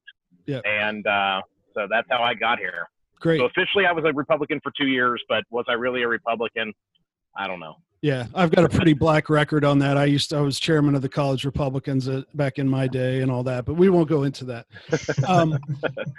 Yeah. 0.47 0.61
And 0.66 1.07
uh, 1.07 1.40
so 1.75 1.87
that's 1.90 2.07
how 2.11 2.23
I 2.23 2.35
got 2.35 2.59
here. 2.59 2.87
Great. 3.21 3.39
So 3.39 3.47
officially, 3.47 3.87
I 3.87 3.93
was 3.93 4.05
a 4.07 4.12
Republican 4.12 4.61
for 4.62 4.73
two 4.77 4.87
years, 4.87 5.23
but 5.29 5.45
was 5.50 5.65
I 5.69 5.73
really 5.73 6.03
a 6.03 6.09
Republican? 6.09 6.73
I 7.37 7.47
don't 7.47 7.61
know. 7.61 7.77
Yeah, 8.03 8.27
I've 8.35 8.50
got 8.50 8.65
a 8.65 8.69
pretty 8.69 8.95
black 8.95 9.29
record 9.29 9.62
on 9.65 9.79
that. 9.81 9.99
I 9.99 10.07
used 10.07 10.31
to, 10.31 10.39
I 10.39 10.41
was 10.41 10.59
chairman 10.59 10.95
of 10.95 11.03
the 11.03 11.09
college 11.09 11.45
Republicans 11.45 12.09
uh, 12.09 12.23
back 12.35 12.59
in 12.59 12.67
my 12.67 12.89
day 12.89 13.21
and 13.21 13.31
all 13.31 13.43
that, 13.43 13.67
but 13.67 13.75
we 13.75 13.91
won't 13.91 14.09
go 14.09 14.23
into 14.23 14.45
that. 14.47 14.67
Um, 15.29 15.59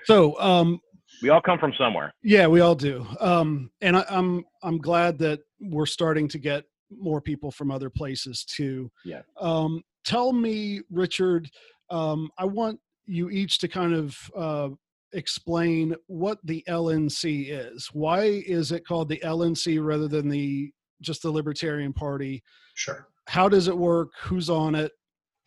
so, 0.05 0.39
um, 0.39 0.79
We 1.24 1.29
all 1.29 1.41
come 1.41 1.58
from 1.58 1.74
somewhere. 1.77 2.13
yeah, 2.24 2.46
we 2.48 2.60
all 2.62 2.75
do. 2.75 3.05
Um, 3.20 3.72
and 3.81 3.98
I, 3.98 4.05
I'm 4.10 4.46
I'm 4.63 4.77
glad 4.77 5.17
that 5.20 5.39
we're 5.60 5.88
starting 5.88 6.27
to 6.29 6.38
get 6.38 6.65
more 6.96 7.20
people 7.20 7.50
from 7.51 7.72
other 7.72 7.89
places 7.89 8.46
too. 8.46 8.91
Yeah. 9.03 9.22
Um, 9.39 9.81
tell 10.05 10.34
me, 10.34 10.81
Richard. 10.91 11.50
Um, 11.89 12.29
I 12.38 12.46
want 12.46 12.79
you 13.08 13.29
each 13.31 13.58
to 13.60 13.67
kind 13.67 13.93
of 13.93 14.17
uh, 14.36 14.70
explain 15.13 15.96
what 16.08 16.39
the 16.44 16.63
LNC 16.68 17.48
is. 17.50 17.89
Why 17.94 18.24
is 18.24 18.72
it 18.72 18.86
called 18.86 19.10
the 19.10 19.22
LNC 19.24 19.84
rather 19.84 20.08
than 20.08 20.30
the 20.30 20.72
just 21.01 21.24
the 21.24 21.32
Libertarian 21.32 21.94
Party? 21.94 22.44
Sure. 22.75 23.08
How 23.27 23.50
does 23.50 23.68
it 23.68 23.77
work? 23.77 24.10
Who's 24.22 24.50
on 24.50 24.75
it? 24.75 24.91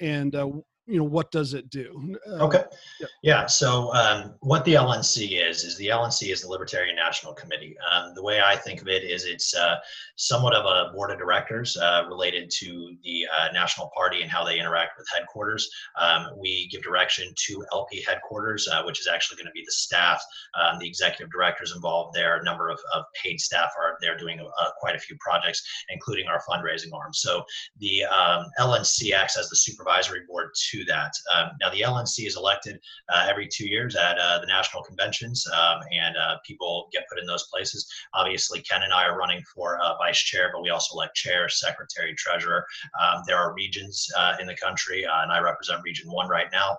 And 0.01 0.35
uh, 0.35 0.51
you 0.87 0.99
know 0.99 1.05
what 1.05 1.31
does 1.31 1.55
it 1.55 1.71
do? 1.71 2.17
Uh, 2.29 2.45
Okay. 2.45 2.65
yeah. 3.01 3.07
Yeah. 3.23 3.47
So 3.47 3.93
um, 3.95 4.35
what 4.41 4.65
the 4.65 4.75
LNC 4.75 5.49
is 5.49 5.65
is 5.65 5.77
the 5.79 5.89
LNC 5.89 6.31
is 6.31 6.43
the 6.43 6.49
Libertarian 6.49 6.95
National 6.95 7.33
Committee. 7.33 7.75
Um, 7.91 8.13
the 8.15 8.23
way 8.23 8.41
I 8.45 8.55
think 8.57 8.83
of 8.83 8.89
it 8.89 9.03
is 9.03 9.25
it's 9.25 9.55
uh, 9.57 9.77
somewhat 10.17 10.55
of 10.55 10.67
a 10.67 10.93
board 10.93 11.11
of 11.11 11.19
directors 11.19 11.77
uh, 11.77 12.05
related 12.09 12.51
to 12.59 12.97
the 13.03 13.27
uh, 13.39 13.49
National 13.53 13.91
Party 13.97 14.21
and 14.21 14.31
how 14.31 14.45
they 14.45 14.59
interact 14.59 14.99
with 14.99 15.07
headquarters. 15.15 15.69
Um, 15.99 16.29
we 16.39 16.69
give 16.71 16.83
direction 16.83 17.33
to 17.47 17.65
LP 17.73 18.05
headquarters, 18.07 18.69
uh, 18.71 18.83
which 18.83 19.01
is 19.01 19.07
actually 19.07 19.37
going 19.37 19.47
to 19.47 19.53
be 19.53 19.65
the 19.65 19.73
staff, 19.73 20.23
um, 20.61 20.79
the 20.79 20.87
executive 20.87 21.33
directors 21.33 21.73
involved 21.75 22.15
there. 22.15 22.37
A 22.37 22.45
number 22.45 22.69
of, 22.69 22.79
of 22.95 23.05
paid 23.23 23.41
staff 23.41 23.71
are 23.81 23.97
there 24.03 24.19
doing 24.19 24.39
uh, 24.41 24.71
quite 24.81 24.97
a 24.97 24.99
few 24.99 25.17
projects, 25.19 25.63
including 25.89 26.27
our 26.27 26.43
fundraising 26.49 26.93
arm. 26.93 27.15
So 27.15 27.43
the 27.79 28.05
um, 28.05 28.47
LNC 28.61 29.13
acts 29.13 29.39
as 29.39 29.49
the 29.49 29.57
supervisory 29.57 30.21
board 30.29 30.51
to 30.71 30.74
that. 30.87 31.13
Um, 31.35 31.51
now, 31.61 31.71
the 31.71 31.83
LNC 31.83 32.27
is 32.27 32.37
elected 32.37 32.81
uh, 33.13 33.27
every 33.29 33.47
two 33.47 33.69
years 33.69 33.95
at 33.95 34.19
uh, 34.19 34.41
the 34.41 34.47
national 34.47 34.83
conventions, 34.83 35.47
um, 35.53 35.81
and 35.93 36.17
uh, 36.17 36.37
people 36.47 36.89
get 36.93 37.05
put 37.09 37.19
in 37.19 37.27
those 37.27 37.47
places. 37.53 37.87
Obviously, 38.15 38.61
Ken 38.63 38.83
and 38.83 38.93
I 38.93 39.05
are 39.05 39.19
running 39.19 39.43
for 39.55 39.79
uh, 39.83 39.97
vice 39.99 40.19
chair, 40.19 40.51
but 40.53 40.63
we 40.63 40.71
also 40.71 40.97
elect 40.97 41.15
chair, 41.15 41.49
secretary, 41.49 42.15
treasurer. 42.15 42.65
Um, 43.01 43.23
there 43.27 43.37
are 43.37 43.55
regions 43.55 44.09
uh, 44.19 44.37
in 44.41 44.47
the 44.47 44.57
country, 44.57 45.05
and 45.05 45.31
I 45.31 45.39
represent 45.41 45.83
Region 45.85 46.11
1 46.11 46.29
right 46.29 46.49
now. 46.53 46.77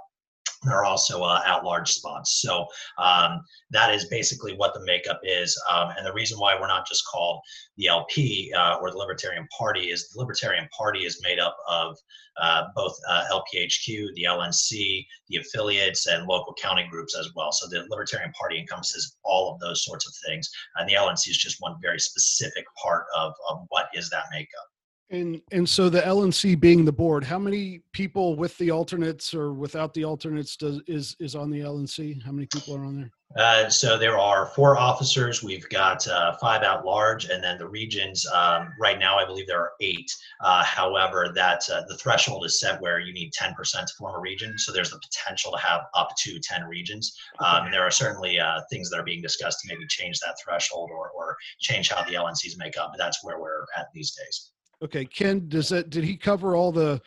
There 0.65 0.75
are 0.75 0.85
also 0.85 1.21
uh, 1.21 1.41
at-large 1.45 1.91
spots. 1.91 2.41
So 2.41 2.65
um, 2.97 3.41
that 3.69 3.93
is 3.93 4.05
basically 4.05 4.53
what 4.55 4.73
the 4.73 4.83
makeup 4.83 5.19
is. 5.23 5.59
Um, 5.71 5.91
and 5.95 6.05
the 6.05 6.13
reason 6.13 6.39
why 6.39 6.59
we're 6.59 6.67
not 6.67 6.87
just 6.87 7.05
called 7.05 7.41
the 7.77 7.87
LP 7.87 8.51
uh, 8.57 8.77
or 8.81 8.89
the 8.89 8.97
Libertarian 8.97 9.47
Party 9.55 9.91
is 9.91 10.09
the 10.09 10.19
Libertarian 10.19 10.67
Party 10.75 11.05
is 11.05 11.21
made 11.21 11.39
up 11.39 11.55
of 11.69 11.97
uh, 12.41 12.63
both 12.75 12.97
uh, 13.07 13.25
LPHQ, 13.31 14.13
the 14.15 14.23
LNC, 14.23 15.05
the 15.29 15.37
affiliates, 15.37 16.07
and 16.07 16.25
local 16.25 16.53
county 16.55 16.87
groups 16.89 17.15
as 17.17 17.29
well. 17.35 17.51
So 17.51 17.67
the 17.67 17.85
Libertarian 17.89 18.31
Party 18.31 18.59
encompasses 18.59 19.17
all 19.23 19.53
of 19.53 19.59
those 19.59 19.85
sorts 19.85 20.07
of 20.07 20.13
things. 20.27 20.49
And 20.77 20.89
the 20.89 20.95
LNC 20.95 21.29
is 21.29 21.37
just 21.37 21.61
one 21.61 21.75
very 21.81 21.99
specific 21.99 22.65
part 22.81 23.05
of, 23.15 23.33
of 23.49 23.65
what 23.69 23.87
is 23.93 24.09
that 24.09 24.25
makeup. 24.31 24.67
And 25.11 25.41
and 25.51 25.69
so 25.69 25.87
the 25.87 26.01
LNC 26.01 26.59
being 26.59 26.83
the 26.83 26.91
board, 26.91 27.23
how 27.23 27.37
many 27.37 27.81
people 27.91 28.35
with 28.35 28.57
the 28.57 28.71
alternates 28.71 29.33
or 29.33 29.53
without 29.53 29.93
the 29.93 30.03
alternates 30.03 30.57
does 30.57 30.81
is 30.87 31.15
is 31.19 31.35
on 31.35 31.51
the 31.51 31.59
LNC? 31.59 32.23
How 32.23 32.31
many 32.31 32.47
people 32.47 32.75
are 32.75 32.85
on 32.85 32.95
there? 32.95 33.11
Uh, 33.37 33.69
so 33.69 33.97
there 33.97 34.17
are 34.17 34.47
four 34.47 34.77
officers. 34.77 35.43
We've 35.43 35.67
got 35.69 36.07
uh, 36.07 36.37
five 36.37 36.63
at 36.63 36.85
large, 36.85 37.25
and 37.25 37.43
then 37.43 37.57
the 37.57 37.67
regions. 37.67 38.25
Um, 38.33 38.71
right 38.79 38.97
now, 38.97 39.17
I 39.17 39.25
believe 39.25 39.45
there 39.45 39.59
are 39.59 39.73
eight. 39.81 40.09
Uh, 40.39 40.63
however, 40.63 41.31
that 41.35 41.61
uh, 41.69 41.81
the 41.89 41.97
threshold 41.97 42.45
is 42.45 42.59
set 42.59 42.81
where 42.81 42.99
you 42.99 43.13
need 43.13 43.33
10% 43.33 43.53
to 43.57 43.93
form 43.97 44.15
a 44.15 44.19
region. 44.19 44.57
So 44.57 44.71
there's 44.71 44.91
the 44.91 44.99
potential 44.99 45.51
to 45.51 45.57
have 45.57 45.81
up 45.95 46.11
to 46.23 46.39
10 46.39 46.63
regions. 46.63 47.13
Um, 47.39 47.65
and 47.65 47.73
there 47.73 47.83
are 47.83 47.91
certainly 47.91 48.39
uh, 48.39 48.61
things 48.71 48.89
that 48.89 48.99
are 48.99 49.03
being 49.03 49.21
discussed 49.21 49.59
to 49.61 49.67
maybe 49.67 49.85
change 49.87 50.19
that 50.19 50.37
threshold 50.41 50.89
or, 50.91 51.09
or 51.09 51.35
change 51.59 51.89
how 51.89 52.03
the 52.03 52.13
LNCs 52.13 52.57
make 52.57 52.77
up. 52.77 52.91
But 52.93 52.99
that's 52.99 53.21
where 53.23 53.39
we're 53.39 53.65
at 53.75 53.87
these 53.93 54.11
days. 54.11 54.51
Okay, 54.85 55.05
Ken, 55.05 55.47
does 55.47 55.69
that 55.69 55.89
did 55.89 56.03
he 56.03 56.15
cover 56.15 56.55
all 56.55 56.71
the 56.71 57.01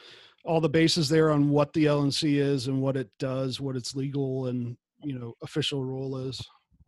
all 0.44 0.60
the 0.60 0.68
bases 0.68 1.08
there 1.08 1.30
on 1.30 1.48
what 1.48 1.72
the 1.72 1.84
LNC 1.84 2.36
is 2.38 2.66
and 2.66 2.82
what 2.82 2.96
it 2.96 3.08
does, 3.20 3.60
what 3.60 3.76
its 3.76 3.94
legal 3.94 4.46
and 4.46 4.76
you 5.04 5.16
know 5.16 5.34
official 5.42 5.84
role 5.84 6.16
is? 6.16 6.44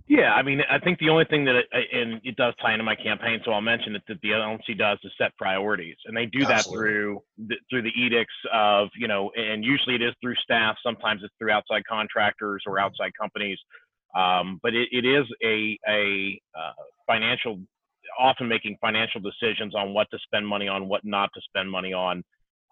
Yeah, 0.08 0.32
I 0.32 0.42
mean, 0.42 0.60
I 0.68 0.80
think 0.80 0.98
the 0.98 1.08
only 1.08 1.26
thing 1.26 1.44
that, 1.44 1.54
it, 1.54 1.66
and 1.92 2.20
it 2.24 2.34
does 2.34 2.52
tie 2.60 2.72
into 2.72 2.82
my 2.82 2.96
campaign, 2.96 3.40
so 3.44 3.52
I'll 3.52 3.60
mention 3.60 3.94
it 3.94 4.02
that 4.08 4.20
the 4.22 4.30
LNC 4.30 4.76
does 4.76 4.98
is 5.04 5.12
set 5.16 5.36
priorities, 5.36 5.94
and 6.06 6.16
they 6.16 6.26
do 6.26 6.44
that 6.46 6.66
through 6.68 7.22
the, 7.38 7.54
through 7.70 7.82
the 7.82 7.92
edicts 7.96 8.34
of 8.52 8.88
you 8.96 9.06
know, 9.06 9.30
and 9.36 9.64
usually 9.64 9.94
it 9.94 10.02
is 10.02 10.12
through 10.20 10.34
staff. 10.42 10.74
Sometimes 10.84 11.20
it's 11.22 11.32
through 11.38 11.52
outside 11.52 11.84
contractors 11.88 12.64
or 12.66 12.80
outside 12.80 13.12
companies, 13.16 13.58
um, 14.16 14.58
but 14.64 14.74
it, 14.74 14.88
it 14.90 15.04
is 15.04 15.24
a 15.44 15.78
a 15.88 16.40
uh, 16.58 16.72
financial, 17.06 17.60
often 18.18 18.48
making 18.48 18.76
financial 18.80 19.20
decisions 19.20 19.74
on 19.74 19.94
what 19.94 20.08
to 20.10 20.18
spend 20.24 20.46
money 20.46 20.68
on, 20.68 20.88
what 20.88 21.04
not 21.04 21.30
to 21.34 21.40
spend 21.42 21.70
money 21.70 21.92
on. 21.92 22.22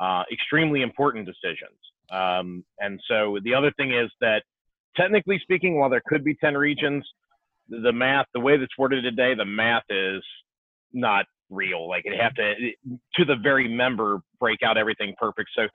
Uh, 0.00 0.23
extremely 0.33 0.83
important 0.83 1.26
decisions. 1.26 1.76
Um, 2.11 2.64
and 2.78 3.00
so 3.09 3.38
the 3.42 3.54
other 3.54 3.73
thing 3.76 3.92
is 3.92 4.11
that 4.21 4.42
technically 4.97 5.38
speaking, 5.42 5.78
while 5.78 5.90
there 5.90 6.02
could 6.07 6.25
be 6.25 6.35
10 6.35 6.57
regions, 6.57 7.04
the 7.68 7.92
math, 7.92 8.26
the 8.33 8.40
way 8.40 8.57
that's 8.57 8.76
worded 8.78 9.04
today, 9.04 9.35
the 9.35 9.45
math 9.45 9.83
is 9.90 10.23
not 10.92 11.26
real. 11.50 11.88
Like 11.88 12.04
it 12.07 12.18
have 12.21 12.35
to, 12.35 12.54
to 13.16 13.25
the 13.25 13.37
very 13.42 13.68
member, 13.68 14.21
break 14.40 14.62
out 14.62 14.78
everything 14.78 15.14
perfect. 15.18 15.50
So 15.57 15.66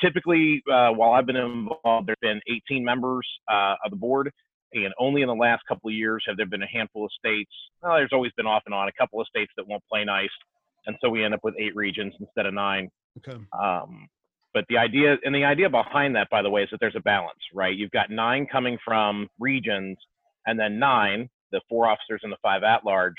typically, 0.00 0.62
uh, 0.72 0.90
while 0.90 1.12
I've 1.12 1.26
been 1.26 1.36
involved, 1.36 2.08
there's 2.08 2.16
been 2.20 2.40
18 2.70 2.84
members 2.84 3.26
uh, 3.50 3.74
of 3.84 3.90
the 3.90 3.96
board, 3.96 4.30
and 4.84 4.94
only 4.98 5.22
in 5.22 5.28
the 5.28 5.34
last 5.34 5.62
couple 5.68 5.88
of 5.88 5.94
years 5.94 6.22
have 6.26 6.36
there 6.36 6.46
been 6.46 6.62
a 6.62 6.68
handful 6.68 7.04
of 7.04 7.10
states. 7.18 7.50
Well, 7.82 7.96
there's 7.96 8.12
always 8.12 8.32
been 8.36 8.46
off 8.46 8.62
and 8.66 8.74
on 8.74 8.88
a 8.88 8.92
couple 8.92 9.20
of 9.20 9.26
states 9.26 9.52
that 9.56 9.66
won't 9.66 9.82
play 9.90 10.04
nice, 10.04 10.30
and 10.86 10.96
so 11.00 11.08
we 11.08 11.24
end 11.24 11.34
up 11.34 11.40
with 11.42 11.54
eight 11.58 11.74
regions 11.74 12.14
instead 12.20 12.46
of 12.46 12.54
nine. 12.54 12.90
Okay. 13.18 13.38
Um, 13.58 14.08
but 14.52 14.64
the 14.68 14.78
idea 14.78 15.16
and 15.24 15.34
the 15.34 15.44
idea 15.44 15.68
behind 15.68 16.16
that, 16.16 16.28
by 16.30 16.42
the 16.42 16.50
way, 16.50 16.62
is 16.62 16.68
that 16.70 16.80
there's 16.80 16.96
a 16.96 17.00
balance, 17.00 17.38
right? 17.52 17.76
You've 17.76 17.90
got 17.90 18.10
nine 18.10 18.46
coming 18.50 18.78
from 18.84 19.28
regions, 19.38 19.98
and 20.46 20.58
then 20.58 20.78
nine, 20.78 21.28
the 21.52 21.60
four 21.68 21.86
officers 21.86 22.20
and 22.22 22.32
the 22.32 22.38
five 22.42 22.62
at 22.62 22.84
large, 22.84 23.14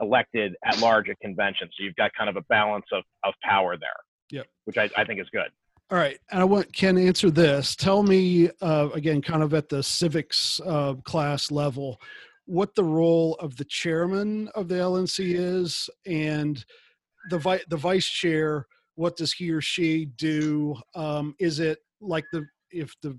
elected 0.00 0.56
at 0.64 0.80
large 0.80 1.08
at 1.08 1.20
convention. 1.20 1.68
So 1.76 1.84
you've 1.84 1.94
got 1.96 2.10
kind 2.18 2.28
of 2.28 2.36
a 2.36 2.42
balance 2.42 2.86
of, 2.92 3.04
of 3.22 3.34
power 3.42 3.76
there. 3.76 3.90
Yep. 4.30 4.46
Which 4.64 4.78
I, 4.78 4.90
I 4.96 5.04
think 5.04 5.20
is 5.20 5.28
good. 5.30 5.50
All 5.90 5.98
right, 5.98 6.18
and 6.30 6.40
I 6.40 6.44
want 6.44 6.72
Ken 6.72 6.96
answer 6.96 7.32
this. 7.32 7.74
Tell 7.74 8.04
me 8.04 8.48
uh, 8.62 8.90
again, 8.94 9.20
kind 9.20 9.42
of 9.42 9.54
at 9.54 9.68
the 9.68 9.82
civics 9.82 10.60
uh, 10.64 10.94
class 11.02 11.50
level, 11.50 12.00
what 12.46 12.76
the 12.76 12.84
role 12.84 13.34
of 13.40 13.56
the 13.56 13.64
chairman 13.64 14.48
of 14.54 14.68
the 14.68 14.76
LNC 14.76 15.34
is, 15.34 15.90
and 16.06 16.64
the 17.28 17.38
vi- 17.38 17.62
the 17.68 17.76
vice 17.76 18.06
chair. 18.06 18.66
What 18.94 19.16
does 19.16 19.32
he 19.32 19.50
or 19.50 19.60
she 19.60 20.04
do? 20.04 20.76
Um, 20.94 21.34
is 21.40 21.58
it 21.58 21.78
like 22.00 22.24
the 22.32 22.46
if 22.70 22.94
the 23.02 23.18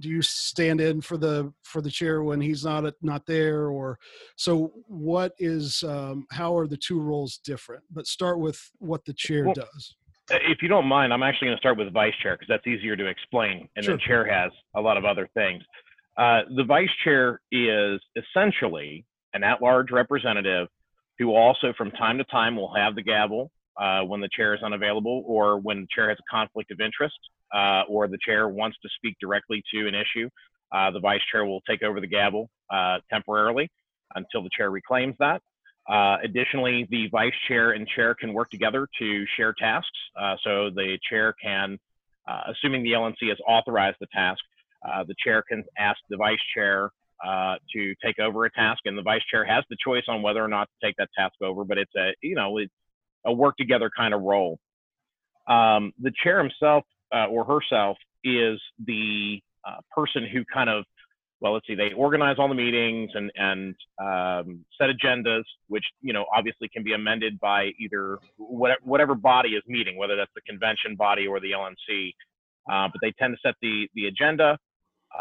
do 0.00 0.08
you 0.08 0.22
stand 0.22 0.80
in 0.80 1.00
for 1.00 1.16
the 1.16 1.52
for 1.62 1.80
the 1.80 1.90
chair 1.90 2.24
when 2.24 2.40
he's 2.40 2.64
not 2.64 2.92
not 3.02 3.24
there 3.26 3.68
or 3.68 3.98
so 4.36 4.72
what 4.88 5.32
is 5.38 5.84
um, 5.84 6.26
how 6.32 6.56
are 6.56 6.66
the 6.66 6.76
two 6.76 7.00
roles 7.00 7.38
different 7.38 7.82
but 7.92 8.06
start 8.06 8.40
with 8.40 8.60
what 8.78 9.04
the 9.04 9.12
chair 9.12 9.44
well, 9.44 9.54
does 9.54 9.94
if 10.30 10.62
you 10.62 10.68
don't 10.68 10.86
mind, 10.86 11.12
I'm 11.12 11.22
actually 11.22 11.48
going 11.48 11.56
to 11.56 11.60
start 11.60 11.78
with 11.78 11.92
vice 11.92 12.14
chair 12.22 12.34
because 12.34 12.48
that's 12.48 12.66
easier 12.66 12.96
to 12.96 13.06
explain, 13.06 13.68
and 13.76 13.84
sure. 13.84 13.96
then 13.96 14.06
chair 14.06 14.24
has 14.24 14.50
a 14.74 14.80
lot 14.80 14.96
of 14.96 15.04
other 15.04 15.28
things. 15.34 15.62
Uh, 16.16 16.42
the 16.56 16.64
vice 16.64 16.90
chair 17.02 17.40
is 17.50 18.00
essentially 18.16 19.04
an 19.32 19.42
at-large 19.42 19.90
representative 19.90 20.68
who 21.18 21.34
also, 21.34 21.72
from 21.76 21.90
time 21.92 22.18
to 22.18 22.24
time, 22.24 22.56
will 22.56 22.74
have 22.74 22.94
the 22.94 23.02
gavel 23.02 23.50
uh, 23.80 24.00
when 24.02 24.20
the 24.20 24.28
chair 24.34 24.54
is 24.54 24.62
unavailable, 24.62 25.24
or 25.26 25.58
when 25.58 25.82
the 25.82 25.86
chair 25.94 26.08
has 26.08 26.18
a 26.18 26.30
conflict 26.30 26.70
of 26.70 26.80
interest, 26.80 27.18
uh, 27.54 27.82
or 27.88 28.08
the 28.08 28.18
chair 28.24 28.48
wants 28.48 28.76
to 28.82 28.88
speak 28.96 29.16
directly 29.20 29.62
to 29.72 29.86
an 29.88 29.94
issue. 29.94 30.28
Uh, 30.72 30.90
the 30.90 31.00
vice 31.00 31.20
chair 31.30 31.44
will 31.44 31.60
take 31.68 31.82
over 31.82 32.00
the 32.00 32.06
gavel 32.06 32.48
uh, 32.70 32.98
temporarily 33.12 33.68
until 34.14 34.42
the 34.42 34.50
chair 34.56 34.70
reclaims 34.70 35.14
that. 35.18 35.40
Uh, 35.88 36.16
additionally, 36.22 36.86
the 36.90 37.08
vice 37.08 37.34
chair 37.46 37.72
and 37.72 37.86
chair 37.88 38.14
can 38.14 38.32
work 38.32 38.50
together 38.50 38.88
to 38.98 39.24
share 39.36 39.52
tasks. 39.52 39.90
Uh, 40.18 40.34
so 40.42 40.70
the 40.70 40.98
chair 41.10 41.34
can, 41.42 41.78
uh, 42.26 42.40
assuming 42.48 42.82
the 42.82 42.92
LNC 42.92 43.28
has 43.28 43.38
authorized 43.46 43.96
the 44.00 44.06
task, 44.14 44.40
uh, 44.88 45.04
the 45.04 45.14
chair 45.22 45.42
can 45.42 45.62
ask 45.78 45.98
the 46.08 46.16
vice 46.16 46.38
chair 46.54 46.90
uh, 47.24 47.56
to 47.72 47.94
take 48.04 48.18
over 48.18 48.44
a 48.44 48.50
task, 48.52 48.80
and 48.86 48.96
the 48.96 49.02
vice 49.02 49.22
chair 49.30 49.44
has 49.44 49.64
the 49.70 49.76
choice 49.82 50.04
on 50.08 50.22
whether 50.22 50.42
or 50.42 50.48
not 50.48 50.68
to 50.68 50.86
take 50.86 50.96
that 50.96 51.08
task 51.16 51.34
over. 51.42 51.64
But 51.64 51.78
it's 51.78 51.94
a, 51.96 52.12
you 52.22 52.34
know, 52.34 52.58
it's 52.58 52.72
a 53.26 53.32
work 53.32 53.56
together 53.56 53.90
kind 53.94 54.14
of 54.14 54.22
role. 54.22 54.58
Um, 55.46 55.92
the 56.00 56.12
chair 56.22 56.38
himself 56.38 56.84
uh, 57.14 57.26
or 57.26 57.44
herself 57.44 57.98
is 58.24 58.58
the 58.84 59.40
person 59.94 60.26
who 60.26 60.44
kind 60.52 60.68
of 60.68 60.84
well, 61.44 61.52
let's 61.52 61.66
see, 61.66 61.74
they 61.74 61.92
organize 61.94 62.36
all 62.38 62.48
the 62.48 62.54
meetings 62.54 63.10
and, 63.12 63.30
and 63.36 63.74
um, 64.00 64.64
set 64.80 64.88
agendas, 64.88 65.42
which, 65.68 65.84
you 66.00 66.14
know, 66.14 66.24
obviously 66.34 66.70
can 66.70 66.82
be 66.82 66.94
amended 66.94 67.38
by 67.38 67.70
either 67.78 68.18
whatever, 68.38 68.80
whatever 68.82 69.14
body 69.14 69.50
is 69.50 69.62
meeting, 69.68 69.98
whether 69.98 70.16
that's 70.16 70.30
the 70.34 70.40
convention 70.40 70.96
body 70.96 71.26
or 71.26 71.40
the 71.40 71.50
LNC. 71.50 72.14
Uh, 72.72 72.88
but 72.90 72.98
they 73.02 73.12
tend 73.18 73.36
to 73.36 73.46
set 73.46 73.56
the, 73.60 73.86
the 73.94 74.06
agenda. 74.06 74.56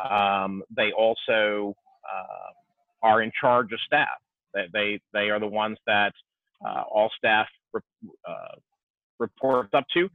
Um, 0.09 0.63
they 0.73 0.93
also 0.93 1.75
uh, 2.09 3.05
are 3.05 3.21
in 3.21 3.29
charge 3.41 3.73
of 3.73 3.79
staff. 3.85 4.07
They, 4.53 4.67
they, 4.71 5.01
they 5.11 5.29
are 5.29 5.41
the 5.41 5.47
ones 5.47 5.77
that 5.87 6.13
uh, 6.65 6.83
all 6.89 7.11
staff 7.17 7.47
uh, 7.75 8.55
reports 9.19 9.71
up 9.73 9.83
to. 9.93 10.07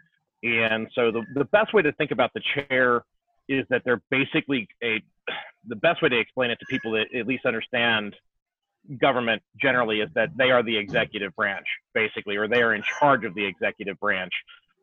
And 0.42 0.88
so 0.94 1.12
the, 1.12 1.22
the 1.34 1.44
best 1.44 1.74
way 1.74 1.82
to 1.82 1.92
think 1.92 2.12
about 2.12 2.30
the 2.32 2.40
chair 2.54 3.04
is 3.49 3.64
that 3.71 3.83
they're 3.85 4.02
basically 4.11 4.69
a 4.83 5.02
the 5.67 5.76
best 5.76 6.00
way 6.02 6.09
to 6.09 6.19
explain 6.19 6.50
it 6.50 6.59
to 6.61 6.67
people 6.67 6.93
that 6.93 7.14
at 7.14 7.26
least 7.26 7.45
understand 7.45 8.14
government 9.00 9.43
generally 9.61 10.00
is 10.00 10.09
that 10.14 10.31
they 10.37 10.50
are 10.50 10.62
the 10.62 10.76
executive 10.76 11.35
branch 11.37 11.67
basically 11.93 12.37
or 12.37 12.49
they 12.49 12.62
are 12.62 12.75
in 12.75 12.83
charge 13.00 13.25
of 13.25 13.35
the 13.35 13.45
executive 13.45 13.99
branch 14.00 14.33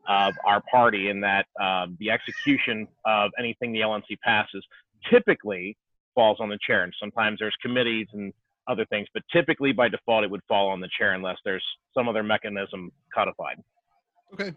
of 0.08 0.36
our 0.46 0.62
party 0.70 1.10
in 1.10 1.22
that 1.22 1.48
um, 1.60 1.98
the 2.00 2.12
execution 2.12 2.88
of 3.06 3.32
anything 3.40 3.72
the 3.72 3.80
lnc 3.80 4.06
passes 4.24 4.64
typically 5.10 5.76
falls 6.14 6.38
on 6.40 6.50
the 6.50 6.60
chair 6.66 6.84
and 6.84 6.94
sometimes 7.00 7.40
there's 7.40 7.56
committees 7.62 8.08
and 8.14 8.32
other 8.68 8.86
things 8.86 9.08
but 9.14 9.24
typically 9.32 9.72
by 9.72 9.88
default 9.88 10.24
it 10.24 10.30
would 10.30 10.42
fall 10.48 10.70
on 10.70 10.80
the 10.80 10.90
chair 10.96 11.14
unless 11.14 11.38
there's 11.44 11.66
some 11.96 12.08
other 12.08 12.24
mechanism 12.24 12.92
codified. 13.14 13.58
Okay. 14.34 14.54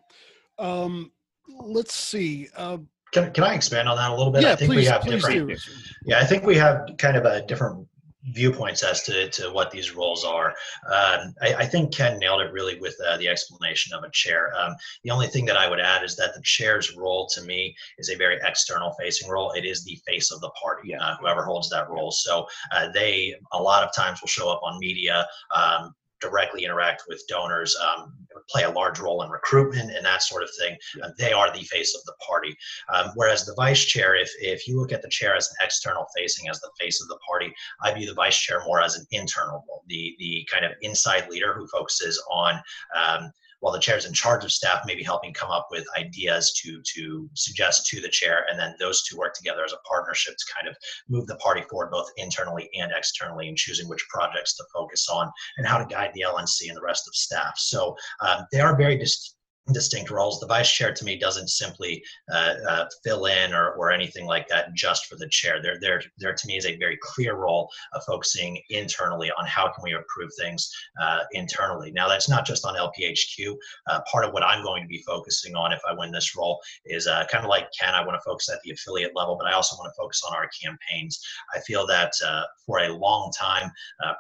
Um, 0.59 1.13
let's 1.49 1.95
see. 1.95 2.49
Uh, 2.57 2.79
can, 3.13 3.33
can 3.33 3.45
I 3.45 3.55
expand 3.55 3.89
on 3.89 3.97
that 3.97 4.11
a 4.11 4.15
little 4.15 4.33
bit? 4.33 4.43
Yeah, 4.43 4.53
I 4.53 4.57
think 4.57 4.73
please, 4.73 4.77
we 4.77 4.85
have 4.87 5.05
different. 5.05 5.49
do. 5.49 5.57
Yeah, 6.05 6.19
I 6.19 6.25
think 6.25 6.45
we 6.45 6.57
have 6.57 6.89
kind 6.99 7.17
of 7.17 7.25
a 7.25 7.45
different 7.47 7.87
viewpoints 8.33 8.83
as 8.83 9.03
to, 9.05 9.29
to 9.31 9.51
what 9.53 9.71
these 9.71 9.95
roles 9.95 10.25
are. 10.25 10.49
Um, 10.87 11.35
I, 11.41 11.55
I, 11.59 11.67
think 11.67 11.95
Ken 11.95 12.19
nailed 12.19 12.43
it 12.43 12.53
really 12.53 12.79
with 12.79 12.97
uh, 13.07 13.17
the 13.17 13.29
explanation 13.29 13.97
of 13.97 14.05
a 14.05 14.11
chair. 14.13 14.53
Um, 14.59 14.75
the 15.05 15.11
only 15.11 15.29
thing 15.29 15.45
that 15.47 15.57
I 15.57 15.69
would 15.69 15.81
add 15.81 16.05
is 16.05 16.17
that 16.17 16.35
the 16.35 16.43
chair's 16.43 16.97
role 16.97 17.27
to 17.29 17.43
me 17.43 17.75
is 17.99 18.11
a 18.11 18.17
very 18.17 18.39
external 18.43 18.93
facing 18.99 19.31
role. 19.31 19.53
It 19.53 19.65
is 19.65 19.85
the 19.85 19.99
face 20.07 20.31
of 20.31 20.41
the 20.41 20.51
party, 20.51 20.95
uh, 20.95 21.17
whoever 21.21 21.45
holds 21.45 21.71
that 21.71 21.89
role. 21.89 22.11
So 22.11 22.47
uh, 22.73 22.89
they 22.93 23.35
a 23.53 23.63
lot 23.63 23.85
of 23.85 23.95
times 23.95 24.21
will 24.21 24.29
show 24.29 24.51
up 24.51 24.61
on 24.63 24.79
media. 24.79 25.27
Um, 25.55 25.95
directly 26.21 26.65
interact 26.65 27.05
with 27.09 27.23
donors, 27.29 27.77
um, 27.77 28.13
play 28.49 28.65
a 28.65 28.71
large 28.71 28.99
role 28.99 29.23
in 29.23 29.31
recruitment 29.31 29.91
and 29.91 30.05
that 30.05 30.23
sort 30.23 30.43
of 30.43 30.51
thing. 30.59 30.77
Uh, 31.03 31.11
they 31.19 31.33
are 31.33 31.53
the 31.53 31.65
face 31.65 31.95
of 31.95 32.03
the 32.05 32.15
party. 32.27 32.57
Um, 32.93 33.11
whereas 33.15 33.45
the 33.45 33.55
vice 33.55 33.85
chair, 33.85 34.15
if, 34.15 34.31
if 34.41 34.67
you 34.67 34.79
look 34.79 34.93
at 34.93 35.03
the 35.03 35.09
chair 35.09 35.37
as 35.37 35.49
an 35.49 35.57
external 35.63 36.07
facing, 36.17 36.49
as 36.49 36.61
the 36.61 36.71
face 36.81 37.03
of 37.03 37.09
the 37.09 37.19
party, 37.29 37.53
I 37.83 37.93
view 37.93 38.07
the 38.07 38.15
vice 38.15 38.39
chair 38.39 38.63
more 38.67 38.81
as 38.81 38.97
an 38.97 39.07
internal 39.11 39.65
role, 39.69 39.83
the, 39.87 40.17
the 40.19 40.49
kind 40.51 40.65
of 40.65 40.73
inside 40.83 41.29
leader 41.29 41.55
who 41.55 41.67
focuses 41.67 42.23
on 42.31 42.61
um, 42.97 43.31
while 43.61 43.73
the 43.73 43.79
chair 43.79 43.97
is 43.97 44.05
in 44.05 44.13
charge 44.13 44.45
of 44.45 44.53
staff, 44.53 44.83
maybe 44.87 45.03
helping 45.03 45.33
come 45.33 45.51
up 45.51 45.69
with 45.71 45.85
ideas 45.97 46.53
to 46.63 46.81
to 46.95 47.29
suggest 47.35 47.87
to 47.89 48.01
the 48.01 48.09
chair, 48.09 48.47
and 48.51 48.59
then 48.59 48.75
those 48.79 49.03
two 49.03 49.17
work 49.17 49.35
together 49.35 49.65
as 49.65 49.73
a 49.73 49.89
partnership 49.89 50.35
to 50.37 50.53
kind 50.55 50.69
of 50.69 50.77
move 51.09 51.27
the 51.27 51.37
party 51.37 51.63
forward 51.63 51.91
both 51.91 52.11
internally 52.17 52.69
and 52.79 52.93
externally 52.95 53.49
in 53.49 53.57
choosing 53.57 53.89
which 53.89 54.07
projects 54.09 54.55
to 54.57 54.65
focus 54.73 55.09
on 55.09 55.31
and 55.57 55.67
how 55.67 55.79
to 55.79 55.87
guide 55.87 56.11
the 56.15 56.23
LNC 56.23 56.69
and 56.69 56.77
the 56.77 56.83
rest 56.83 57.09
of 57.09 57.15
staff. 57.15 57.55
So 57.57 57.97
um, 58.21 58.47
they 58.53 58.61
are 58.61 58.77
very 58.77 58.97
distinct 58.97 59.38
distinct 59.73 60.11
roles. 60.11 60.41
The 60.41 60.47
vice 60.47 60.71
chair 60.71 60.93
to 60.93 61.05
me 61.05 61.19
doesn't 61.19 61.49
simply 61.49 62.03
uh, 62.33 62.55
uh, 62.69 62.87
fill 63.05 63.27
in 63.27 63.53
or, 63.53 63.73
or 63.73 63.91
anything 63.91 64.27
like 64.27 64.49
that 64.49 64.75
just 64.75 65.07
for 65.07 65.17
the 65.17 65.29
chair. 65.29 65.61
There, 65.63 65.79
there, 65.81 66.03
there 66.19 66.35
to 66.35 66.47
me 66.47 66.57
is 66.57 66.67
a 66.67 66.77
very 66.77 66.99
clear 67.03 67.37
role 67.37 67.71
of 67.93 68.03
focusing 68.05 68.61
internally 68.71 69.31
on 69.39 69.47
how 69.47 69.71
can 69.71 69.83
we 69.83 69.93
improve 69.93 70.31
things 70.39 70.71
uh, 71.01 71.21
internally. 71.33 71.91
Now 71.91 72.09
that's 72.09 72.29
not 72.29 72.47
just 72.47 72.65
on 72.65 72.75
LPHQ. 72.75 73.57
Uh, 73.87 74.01
part 74.11 74.25
of 74.25 74.33
what 74.33 74.43
I'm 74.43 74.63
going 74.63 74.83
to 74.83 74.89
be 74.89 75.03
focusing 75.07 75.55
on 75.55 75.73
if 75.73 75.81
I 75.89 75.95
win 75.95 76.11
this 76.11 76.37
role 76.37 76.61
is 76.85 77.07
uh, 77.07 77.25
kind 77.31 77.45
of 77.45 77.51
like 77.51 77.69
Ken. 77.79 77.95
I 77.95 78.05
want 78.05 78.19
to 78.19 78.25
focus 78.25 78.49
at 78.51 78.61
the 78.63 78.71
affiliate 78.71 79.15
level, 79.15 79.37
but 79.37 79.47
I 79.47 79.55
also 79.55 79.77
want 79.77 79.93
to 79.93 80.01
focus 80.01 80.23
on 80.27 80.35
our 80.35 80.49
campaigns. 80.49 81.21
I 81.55 81.61
feel 81.61 81.87
that 81.87 82.13
uh, 82.27 82.45
for 82.67 82.81
a 82.81 82.89
long 82.89 83.33
time, 83.39 83.71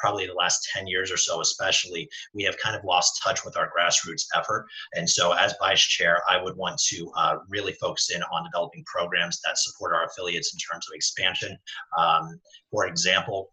probably 0.00 0.26
the 0.26 0.34
last 0.34 0.68
10 0.74 0.86
years 0.86 1.10
or 1.10 1.16
so, 1.16 1.40
especially, 1.40 2.08
we 2.34 2.42
have 2.44 2.56
kind 2.58 2.76
of 2.76 2.84
lost 2.84 3.20
touch 3.22 3.44
with 3.44 3.56
our 3.56 3.70
grassroots 3.70 4.24
effort, 4.34 4.66
and 4.94 5.08
so 5.08 5.32
as 5.38 5.54
vice 5.60 5.80
chair, 5.80 6.22
I 6.28 6.42
would 6.42 6.56
want 6.56 6.78
to 6.88 7.10
uh, 7.16 7.36
really 7.48 7.72
focus 7.74 8.10
in 8.10 8.22
on 8.22 8.44
developing 8.44 8.84
programs 8.84 9.40
that 9.46 9.58
support 9.58 9.94
our 9.94 10.06
affiliates 10.06 10.52
in 10.52 10.58
terms 10.58 10.86
of 10.88 10.94
expansion. 10.94 11.56
Um, 11.96 12.40
for 12.70 12.86
example, 12.86 13.52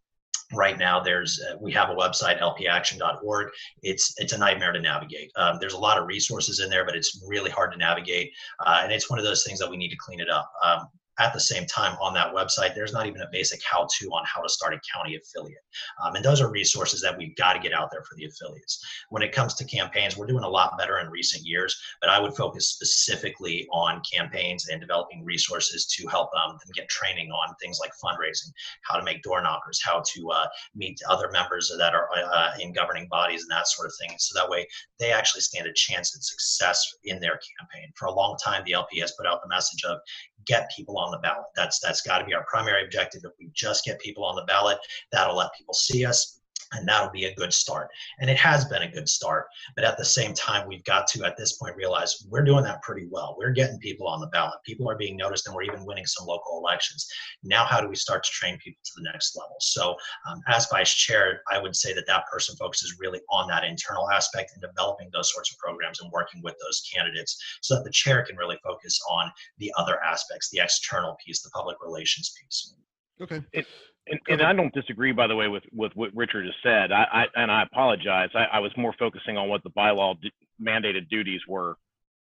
right 0.53 0.77
now 0.77 0.99
there's 0.99 1.41
uh, 1.41 1.55
we 1.59 1.71
have 1.71 1.89
a 1.89 1.95
website 1.95 2.39
lpaction.org 2.39 3.47
it's 3.81 4.13
it's 4.17 4.33
a 4.33 4.37
nightmare 4.37 4.71
to 4.71 4.79
navigate. 4.79 5.31
Um, 5.35 5.57
there's 5.59 5.73
a 5.73 5.79
lot 5.79 5.97
of 5.97 6.07
resources 6.07 6.59
in 6.59 6.69
there 6.69 6.85
but 6.85 6.95
it's 6.95 7.23
really 7.27 7.49
hard 7.49 7.71
to 7.71 7.77
navigate. 7.77 8.31
Uh, 8.65 8.81
and 8.83 8.91
it's 8.91 9.09
one 9.09 9.17
of 9.17 9.25
those 9.25 9.43
things 9.43 9.59
that 9.59 9.69
we 9.69 9.77
need 9.77 9.89
to 9.89 9.97
clean 9.97 10.19
it 10.19 10.29
up. 10.29 10.51
Um, 10.63 10.87
at 11.19 11.33
the 11.33 11.39
same 11.39 11.65
time 11.65 11.97
on 12.01 12.13
that 12.13 12.33
website 12.33 12.75
there's 12.75 12.93
not 12.93 13.07
even 13.07 13.21
a 13.21 13.27
basic 13.31 13.61
how 13.63 13.87
to 13.97 14.07
on 14.09 14.23
how 14.25 14.41
to 14.41 14.49
start 14.49 14.73
a 14.73 14.79
county 14.93 15.15
affiliate. 15.15 15.63
Um, 16.03 16.15
and 16.15 16.25
those 16.25 16.41
are 16.41 16.49
resources 16.49 17.01
that 17.01 17.17
we've 17.17 17.35
got 17.35 17.53
to 17.53 17.59
get 17.59 17.73
out 17.73 17.89
there 17.91 18.03
for 18.03 18.15
the 18.15 18.25
affiliates. 18.25 18.83
When 19.09 19.23
it 19.23 19.31
comes 19.31 19.53
to 19.55 19.65
campaigns 19.65 20.17
we're 20.17 20.27
doing 20.27 20.43
a 20.43 20.49
lot 20.49 20.77
better 20.77 20.99
in 20.99 21.09
recent 21.09 21.43
years 21.45 21.75
but 22.01 22.09
i 22.09 22.19
would 22.19 22.35
focus 22.35 22.69
specifically 22.69 23.67
on 23.71 24.01
campaigns 24.11 24.67
and 24.69 24.81
developing 24.81 25.23
resources 25.23 25.85
to 25.87 26.07
help 26.07 26.29
um, 26.35 26.51
them 26.51 26.71
get 26.73 26.89
training 26.89 27.29
on 27.31 27.55
things 27.61 27.79
like 27.79 27.91
fundraising 28.03 28.51
how 28.83 28.97
to 28.97 29.03
make 29.03 29.21
door 29.23 29.41
knockers 29.41 29.81
how 29.83 30.01
to 30.13 30.29
uh, 30.29 30.47
meet 30.73 30.99
other 31.09 31.29
members 31.31 31.71
that 31.77 31.93
are 31.93 32.09
uh, 32.15 32.51
in 32.59 32.73
governing 32.73 33.07
bodies 33.09 33.41
and 33.41 33.51
that 33.51 33.67
sort 33.67 33.87
of 33.87 33.93
thing. 33.99 34.15
So 34.17 34.39
that 34.39 34.49
way 34.49 34.67
they 34.99 35.11
actually 35.11 35.41
stand 35.41 35.67
a 35.67 35.73
chance 35.73 36.15
at 36.15 36.23
success 36.23 36.81
in 37.03 37.19
their 37.19 37.39
campaign. 37.59 37.91
For 37.95 38.05
a 38.05 38.13
long 38.13 38.37
time 38.43 38.63
the 38.65 38.73
lp 38.73 38.99
has 38.99 39.13
put 39.17 39.27
out 39.27 39.41
the 39.41 39.49
message 39.49 39.83
of 39.83 39.99
get 40.45 40.69
people 40.75 40.97
on 40.97 41.04
the 41.11 41.17
ballot. 41.19 41.45
That's 41.55 41.79
that's 41.79 42.01
got 42.01 42.19
to 42.19 42.25
be 42.25 42.33
our 42.33 42.45
primary 42.45 42.83
objective. 42.83 43.21
If 43.23 43.31
we 43.39 43.49
just 43.53 43.85
get 43.85 43.99
people 43.99 44.23
on 44.25 44.35
the 44.35 44.43
ballot, 44.43 44.77
that'll 45.11 45.35
let 45.35 45.53
people 45.57 45.73
see 45.73 46.05
us. 46.05 46.41
And 46.75 46.87
that'll 46.87 47.11
be 47.11 47.25
a 47.25 47.35
good 47.35 47.53
start. 47.53 47.89
And 48.19 48.29
it 48.29 48.37
has 48.37 48.65
been 48.65 48.83
a 48.83 48.91
good 48.91 49.09
start. 49.09 49.47
But 49.75 49.85
at 49.85 49.97
the 49.97 50.05
same 50.05 50.33
time, 50.33 50.67
we've 50.67 50.83
got 50.83 51.07
to, 51.07 51.25
at 51.25 51.37
this 51.37 51.57
point, 51.57 51.75
realize 51.75 52.25
we're 52.29 52.43
doing 52.43 52.63
that 52.63 52.81
pretty 52.81 53.07
well. 53.09 53.35
We're 53.37 53.51
getting 53.51 53.79
people 53.79 54.07
on 54.07 54.19
the 54.19 54.27
ballot. 54.27 54.59
People 54.65 54.89
are 54.89 54.97
being 54.97 55.17
noticed, 55.17 55.47
and 55.47 55.55
we're 55.55 55.63
even 55.63 55.85
winning 55.85 56.05
some 56.05 56.27
local 56.27 56.59
elections. 56.59 57.07
Now, 57.43 57.65
how 57.65 57.81
do 57.81 57.87
we 57.87 57.95
start 57.95 58.23
to 58.23 58.31
train 58.31 58.57
people 58.63 58.79
to 58.83 58.91
the 58.97 59.09
next 59.11 59.35
level? 59.37 59.55
So, 59.59 59.95
um, 60.29 60.41
as 60.47 60.67
vice 60.71 60.93
chair, 60.93 61.41
I 61.51 61.59
would 61.59 61.75
say 61.75 61.93
that 61.93 62.07
that 62.07 62.25
person 62.31 62.55
focuses 62.57 62.97
really 62.99 63.21
on 63.29 63.47
that 63.49 63.63
internal 63.63 64.09
aspect 64.11 64.51
and 64.53 64.61
developing 64.61 65.09
those 65.13 65.31
sorts 65.33 65.51
of 65.51 65.57
programs 65.57 66.01
and 66.01 66.11
working 66.11 66.41
with 66.43 66.55
those 66.61 66.81
candidates 66.93 67.37
so 67.61 67.75
that 67.75 67.83
the 67.83 67.91
chair 67.91 68.23
can 68.23 68.35
really 68.35 68.57
focus 68.63 68.99
on 69.09 69.31
the 69.57 69.71
other 69.77 70.01
aspects, 70.03 70.49
the 70.49 70.59
external 70.59 71.15
piece, 71.25 71.41
the 71.41 71.49
public 71.51 71.77
relations 71.83 72.33
piece. 72.39 72.73
Okay. 73.21 73.41
It, 73.53 73.65
and, 74.07 74.19
and 74.27 74.41
I 74.41 74.53
don't 74.53 74.73
disagree, 74.73 75.11
by 75.11 75.27
the 75.27 75.35
way, 75.35 75.47
with, 75.47 75.63
with 75.71 75.91
what 75.95 76.11
Richard 76.15 76.45
has 76.45 76.53
said. 76.61 76.91
I, 76.91 77.03
I 77.11 77.25
and 77.41 77.51
I 77.51 77.63
apologize. 77.63 78.29
I, 78.35 78.45
I, 78.53 78.59
was 78.59 78.71
more 78.77 78.93
focusing 78.99 79.37
on 79.37 79.49
what 79.49 79.63
the 79.63 79.71
bylaw 79.71 80.19
d- 80.21 80.31
mandated 80.61 81.09
duties 81.09 81.41
were. 81.47 81.75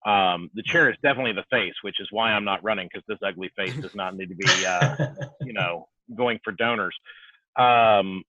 Um, 0.05 0.51
the 0.55 0.63
chair 0.63 0.91
is 0.91 0.97
definitely 1.03 1.33
the 1.33 1.45
face, 1.51 1.75
which 1.83 2.01
is 2.01 2.09
why 2.11 2.33
I'm 2.33 2.45
not 2.45 2.63
running 2.63 2.89
because 2.93 3.05
this 3.09 3.19
ugly 3.27 3.51
face 3.57 3.75
does 3.77 3.95
not 3.95 4.17
need 4.17 4.29
to 4.29 4.35
be, 4.35 4.67
uh, 4.67 4.97
you 5.41 5.53
know, 5.53 5.89
going 6.15 6.41
for 6.45 6.53
donors. 6.53 6.95
Um, 7.57 8.23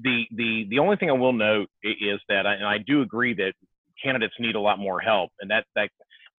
the 0.00 0.24
the 0.32 0.66
the 0.70 0.78
only 0.78 0.96
thing 0.96 1.10
I 1.10 1.14
will 1.14 1.32
note 1.32 1.68
is 1.82 2.20
that, 2.28 2.46
I, 2.46 2.54
and 2.54 2.66
I 2.66 2.78
do 2.78 3.02
agree 3.02 3.34
that 3.34 3.52
candidates 4.02 4.34
need 4.38 4.54
a 4.54 4.60
lot 4.60 4.78
more 4.78 5.00
help, 5.00 5.32
and 5.40 5.50
that 5.50 5.64
that 5.74 5.90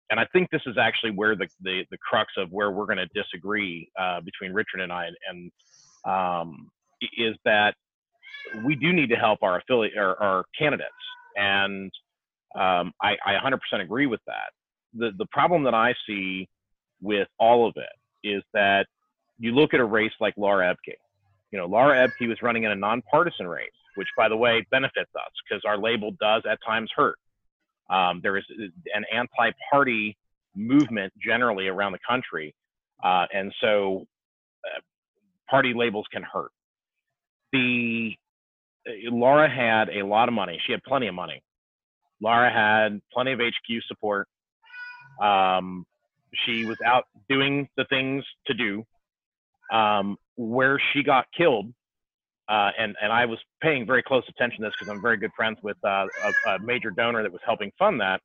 and 0.10 0.20
I 0.20 0.26
think 0.34 0.50
this 0.52 0.62
is 0.66 0.78
actually 0.78 1.12
where 1.12 1.36
the 1.36 1.48
the, 1.62 1.86
the 1.92 1.98
crux 1.98 2.34
of 2.38 2.52
where 2.52 2.72
we're 2.72 2.86
going 2.86 2.98
to 2.98 3.10
disagree 3.14 3.90
uh, 4.00 4.22
between 4.22 4.54
Richard 4.54 4.82
and 4.82 4.92
I, 4.92 5.08
and 5.30 5.52
um, 6.06 6.70
is 7.18 7.36
that 7.46 7.76
we 8.66 8.76
do 8.76 8.94
need 8.94 9.10
to 9.10 9.16
help 9.16 9.40
our 9.42 9.58
affiliate 9.60 9.98
or 9.98 10.22
our 10.22 10.44
candidates, 10.58 10.92
and 11.36 11.92
um, 12.56 12.92
I, 13.02 13.16
I 13.26 13.38
100% 13.44 13.82
agree 13.82 14.08
with 14.08 14.20
that. 14.28 14.52
The 14.94 15.12
the 15.18 15.26
problem 15.32 15.64
that 15.64 15.74
I 15.74 15.94
see 16.06 16.48
with 17.02 17.28
all 17.40 17.68
of 17.68 17.76
it 17.78 18.28
is 18.28 18.44
that 18.54 18.86
you 19.40 19.54
look 19.54 19.74
at 19.74 19.80
a 19.80 19.86
race 19.86 20.12
like 20.20 20.34
Laura 20.38 20.74
Ebke. 20.74 20.94
You 21.52 21.60
know, 21.60 21.66
Laura 21.66 22.08
Ebke 22.08 22.28
was 22.28 22.38
running 22.42 22.64
in 22.64 22.72
a 22.72 22.76
nonpartisan 22.76 23.48
race, 23.48 23.70
which, 23.96 24.08
by 24.16 24.30
the 24.30 24.38
way, 24.38 24.66
benefits 24.72 25.10
us 25.16 25.32
because 25.44 25.64
our 25.66 25.78
label 25.78 26.12
does 26.20 26.44
at 26.50 26.60
times 26.66 26.90
hurt. 26.96 27.18
Um, 27.90 28.22
there 28.24 28.38
is 28.38 28.46
an 28.94 29.04
anti-party 29.14 30.18
movement 30.56 31.12
generally 31.22 31.68
around 31.68 31.92
the 31.92 32.00
country, 32.08 32.54
uh, 33.04 33.26
and 33.34 33.54
so 33.60 34.06
uh, 34.66 34.80
party 35.52 35.74
labels 35.76 36.08
can 36.12 36.24
hurt. 36.24 36.52
The 37.54 38.16
uh, 38.88 38.92
Laura 39.12 39.48
had 39.48 39.90
a 39.90 40.04
lot 40.04 40.28
of 40.28 40.34
money. 40.34 40.60
She 40.66 40.72
had 40.72 40.82
plenty 40.84 41.08
of 41.08 41.14
money. 41.14 41.44
Laura 42.20 42.52
had 42.52 43.02
plenty 43.14 43.34
of 43.34 43.40
HQ 43.40 43.84
support. 43.88 44.28
Um, 45.22 45.86
she 46.46 46.66
was 46.66 46.78
out 46.84 47.06
doing 47.30 47.68
the 47.78 47.86
things 47.86 48.24
to 48.48 48.56
do. 48.56 48.84
Um, 49.72 50.18
where 50.36 50.82
she 50.92 51.04
got 51.04 51.28
killed 51.38 51.72
uh, 52.52 52.70
and 52.78 52.98
and 53.02 53.14
I 53.14 53.26
was 53.26 53.40
paying 53.62 53.86
very 53.86 54.04
close 54.04 54.24
attention 54.28 54.62
to 54.62 54.68
this 54.68 54.74
because 54.78 54.94
I'm 54.94 55.02
very 55.02 55.16
good 55.16 55.32
friends 55.38 55.58
with 55.64 55.78
uh, 55.86 56.06
a, 56.46 56.50
a, 56.50 56.60
major 56.60 56.92
donor 56.92 57.24
that 57.24 57.32
was 57.32 57.42
helping 57.46 57.72
fund 57.80 58.02
that. 58.02 58.20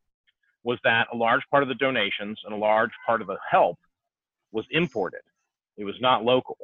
Was 0.65 0.81
that 0.83 1.07
a 1.13 1.17
large 1.17 1.43
part 1.49 1.63
of 1.63 1.69
the 1.69 1.77
donations 1.77 2.41
and 2.45 2.53
a 2.53 2.57
large 2.57 2.91
part 3.07 3.21
of 3.21 3.29
the 3.29 3.37
help 3.49 3.79
was 4.51 4.65
imported? 4.73 5.21
It 5.77 5.85
was 5.85 5.95
not 6.01 6.25
local, 6.25 6.57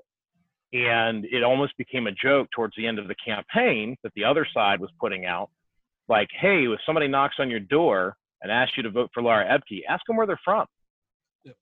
and 0.72 1.24
it 1.26 1.42
almost 1.42 1.76
became 1.76 2.06
a 2.06 2.12
joke 2.12 2.48
towards 2.54 2.74
the 2.76 2.86
end 2.86 2.98
of 2.98 3.08
the 3.08 3.14
campaign 3.24 3.96
that 4.02 4.12
the 4.14 4.24
other 4.24 4.46
side 4.52 4.80
was 4.80 4.90
putting 4.98 5.26
out, 5.26 5.50
like, 6.08 6.28
"Hey, 6.32 6.64
if 6.66 6.80
somebody 6.86 7.08
knocks 7.08 7.36
on 7.38 7.50
your 7.50 7.60
door 7.60 8.16
and 8.42 8.50
asks 8.50 8.76
you 8.76 8.82
to 8.84 8.90
vote 8.90 9.10
for 9.12 9.22
Laura 9.22 9.44
Ebke, 9.46 9.82
ask 9.88 10.04
them 10.06 10.16
where 10.16 10.26
they're 10.26 10.40
from." 10.44 10.66
Yep. 11.44 11.56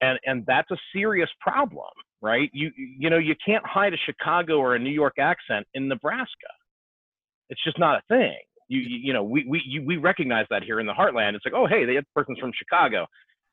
And 0.00 0.18
and 0.24 0.46
that's 0.46 0.70
a 0.70 0.76
serious 0.92 1.30
problem 1.40 1.90
right? 2.24 2.50
You 2.54 2.72
you 2.76 3.10
know 3.10 3.18
you 3.18 3.34
can't 3.44 3.64
hide 3.64 3.92
a 3.92 3.98
Chicago 3.98 4.58
or 4.58 4.74
a 4.74 4.78
New 4.78 4.90
York 4.90 5.18
accent 5.18 5.66
in 5.74 5.86
Nebraska. 5.86 6.52
It's 7.50 7.62
just 7.62 7.78
not 7.78 7.98
a 7.98 8.02
thing. 8.08 8.38
You 8.68 8.80
you, 8.80 8.98
you 9.04 9.12
know 9.12 9.22
we 9.22 9.44
we 9.46 9.62
you, 9.66 9.84
we 9.84 9.98
recognize 9.98 10.46
that 10.50 10.64
here 10.64 10.80
in 10.80 10.86
the 10.86 10.94
heartland. 10.94 11.34
It's 11.34 11.44
like 11.44 11.54
oh 11.54 11.66
hey, 11.66 11.84
the 11.84 12.02
person's 12.16 12.38
from 12.38 12.52
Chicago. 12.56 13.06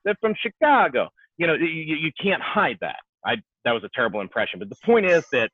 They're 0.05 0.15
from 0.21 0.33
Chicago. 0.41 1.09
You 1.37 1.47
know 1.47 1.55
you, 1.55 1.95
you 1.95 2.11
can't 2.19 2.41
hide 2.41 2.77
that. 2.79 3.01
I 3.25 3.35
that 3.65 3.71
was 3.71 3.83
a 3.83 3.89
terrible 3.93 4.21
impression. 4.21 4.59
But 4.59 4.69
the 4.69 4.77
point 4.83 5.05
is 5.05 5.23
that 5.31 5.49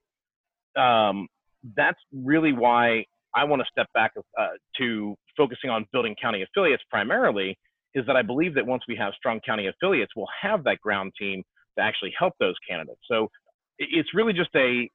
um, 0.81 1.27
that's 1.75 1.99
really 2.13 2.53
why 2.53 3.05
I 3.35 3.43
want 3.43 3.61
to 3.61 3.67
step 3.71 3.87
back 3.93 4.11
uh, 4.37 4.47
to 4.77 5.15
focusing 5.35 5.69
on 5.69 5.85
building 5.91 6.15
county 6.21 6.43
affiliates 6.43 6.83
primarily. 6.89 7.57
Is 7.93 8.05
that 8.05 8.15
I 8.15 8.21
believe 8.21 8.53
that 8.55 8.65
once 8.65 8.83
we 8.87 8.95
have 8.97 9.13
strong 9.17 9.39
county 9.45 9.67
affiliates, 9.67 10.11
we'll 10.15 10.27
have 10.41 10.63
that 10.65 10.79
ground 10.81 11.13
team 11.19 11.41
to 11.77 11.83
actually 11.83 12.13
help 12.17 12.33
those 12.39 12.55
candidates. 12.67 12.99
So 13.09 13.29
it's 13.79 14.13
really 14.13 14.33
just 14.33 14.49
a 14.55 14.89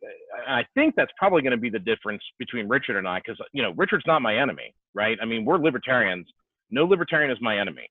i 0.49 0.65
think 0.75 0.95
that's 0.97 1.13
probably 1.17 1.41
going 1.41 1.53
to 1.53 1.57
be 1.57 1.71
the 1.71 1.79
difference 1.79 2.23
between 2.39 2.69
richard 2.69 2.97
and 2.97 3.07
i 3.07 3.19
because 3.19 3.41
you 3.53 3.63
know 3.63 3.73
richard's 3.77 4.05
not 4.07 4.23
my 4.23 4.37
enemy 4.37 4.75
right 4.95 5.19
i 5.23 5.25
mean 5.25 5.45
we're 5.45 5.59
libertarians 5.59 6.27
no 6.71 6.85
libertarian 6.85 7.31
is 7.31 7.39
my 7.41 7.59
enemy 7.59 7.89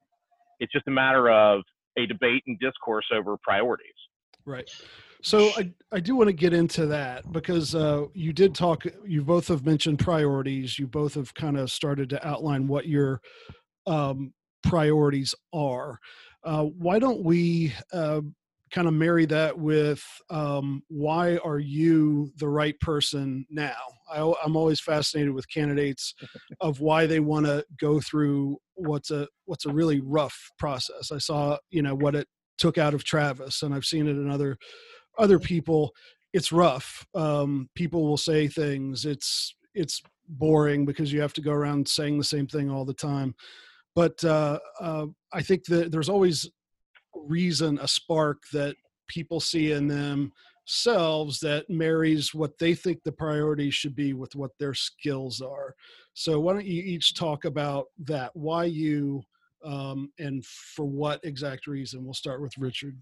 it's 0.60 0.72
just 0.72 0.88
a 0.88 0.92
matter 0.92 1.30
of 1.30 1.62
a 1.98 2.06
debate 2.06 2.44
and 2.48 2.60
discourse 2.60 3.06
over 3.14 3.38
priorities 3.42 3.94
right 4.46 4.70
so 5.22 5.50
i, 5.58 5.70
I 5.92 6.00
do 6.00 6.16
want 6.16 6.28
to 6.28 6.34
get 6.34 6.54
into 6.54 6.86
that 6.88 7.32
because 7.32 7.76
uh, 7.76 8.06
you 8.14 8.34
did 8.34 8.56
talk 8.56 8.86
you 9.06 9.24
both 9.24 9.48
have 9.48 9.66
mentioned 9.66 10.00
priorities 10.00 10.78
you 10.80 10.88
both 10.88 11.16
have 11.16 11.34
kind 11.34 11.58
of 11.58 11.72
started 11.72 12.10
to 12.12 12.28
outline 12.28 12.68
what 12.68 12.88
your 12.88 13.22
um, 13.88 14.34
priorities 14.64 15.36
are 15.54 16.00
uh, 16.44 16.64
why 16.64 17.00
don't 17.00 17.24
we 17.24 17.74
uh, 17.94 18.22
kind 18.72 18.88
of 18.88 18.94
marry 18.94 19.26
that 19.26 19.58
with 19.58 20.04
um, 20.30 20.82
why 20.88 21.38
are 21.38 21.60
you 21.60 22.32
the 22.38 22.48
right 22.48 22.80
person 22.80 23.46
now? 23.50 23.76
I, 24.12 24.20
am 24.46 24.56
always 24.56 24.80
fascinated 24.80 25.34
with 25.34 25.50
candidates 25.50 26.14
of 26.62 26.80
why 26.80 27.06
they 27.06 27.20
want 27.20 27.46
to 27.46 27.66
go 27.80 28.00
through 28.00 28.58
what's 28.76 29.12
a 29.12 29.28
what's 29.46 29.66
a 29.66 29.74
really 29.74 30.00
rough 30.00 30.38
process. 30.58 31.12
I 31.12 31.18
saw 31.18 31.58
you 31.70 31.82
know 31.82 31.96
what 31.96 32.16
it 32.16 32.28
took 32.58 32.78
out 32.78 32.94
of 32.94 33.04
Travis, 33.04 33.62
and 33.62 33.74
I've 33.74 33.86
seen 33.86 34.08
it 34.08 34.12
in 34.12 34.30
other 34.30 34.58
other 35.18 35.40
people. 35.40 35.92
It's 36.34 36.52
rough. 36.52 37.06
Um, 37.14 37.70
people 37.76 38.08
will 38.08 38.18
say 38.18 38.48
things. 38.48 39.06
It's 39.06 39.54
it's 39.74 40.02
boring 40.28 40.86
because 40.86 41.12
you 41.12 41.22
have 41.22 41.34
to 41.34 41.42
go 41.42 41.52
around 41.52 41.88
saying 41.88 42.18
the 42.18 42.24
same 42.24 42.48
thing 42.48 42.70
all 42.70 42.86
the 42.86 42.94
time. 42.94 43.36
But 43.96 44.24
uh, 44.24 44.60
uh, 44.80 45.08
I 45.34 45.42
think 45.42 45.66
that 45.66 45.92
there's 45.92 46.10
always 46.10 46.50
reason, 47.14 47.80
a 47.82 47.88
spark 47.88 48.44
that 48.54 48.76
people 49.08 49.40
see 49.40 49.74
in 49.74 49.88
themselves 49.88 51.40
that 51.42 51.70
marries 51.70 52.34
what 52.34 52.58
they 52.58 52.74
think 52.74 53.04
the 53.04 53.12
priorities 53.12 53.74
should 53.74 53.96
be 53.96 54.14
with 54.14 54.36
what 54.36 54.52
their 54.58 54.74
skills 54.74 55.42
are. 55.42 55.76
So 56.14 56.40
why 56.40 56.54
don't 56.54 56.66
you 56.66 56.82
each 56.82 57.16
talk 57.16 57.46
about 57.46 57.88
that? 58.06 58.32
Why 58.34 58.66
you 58.66 59.24
um, 59.64 60.12
and 60.18 60.44
for 60.46 60.86
what 60.86 61.24
exact 61.24 61.68
reason? 61.68 62.04
We'll 62.04 62.14
start 62.14 62.42
with 62.42 62.58
Richard. 62.58 62.98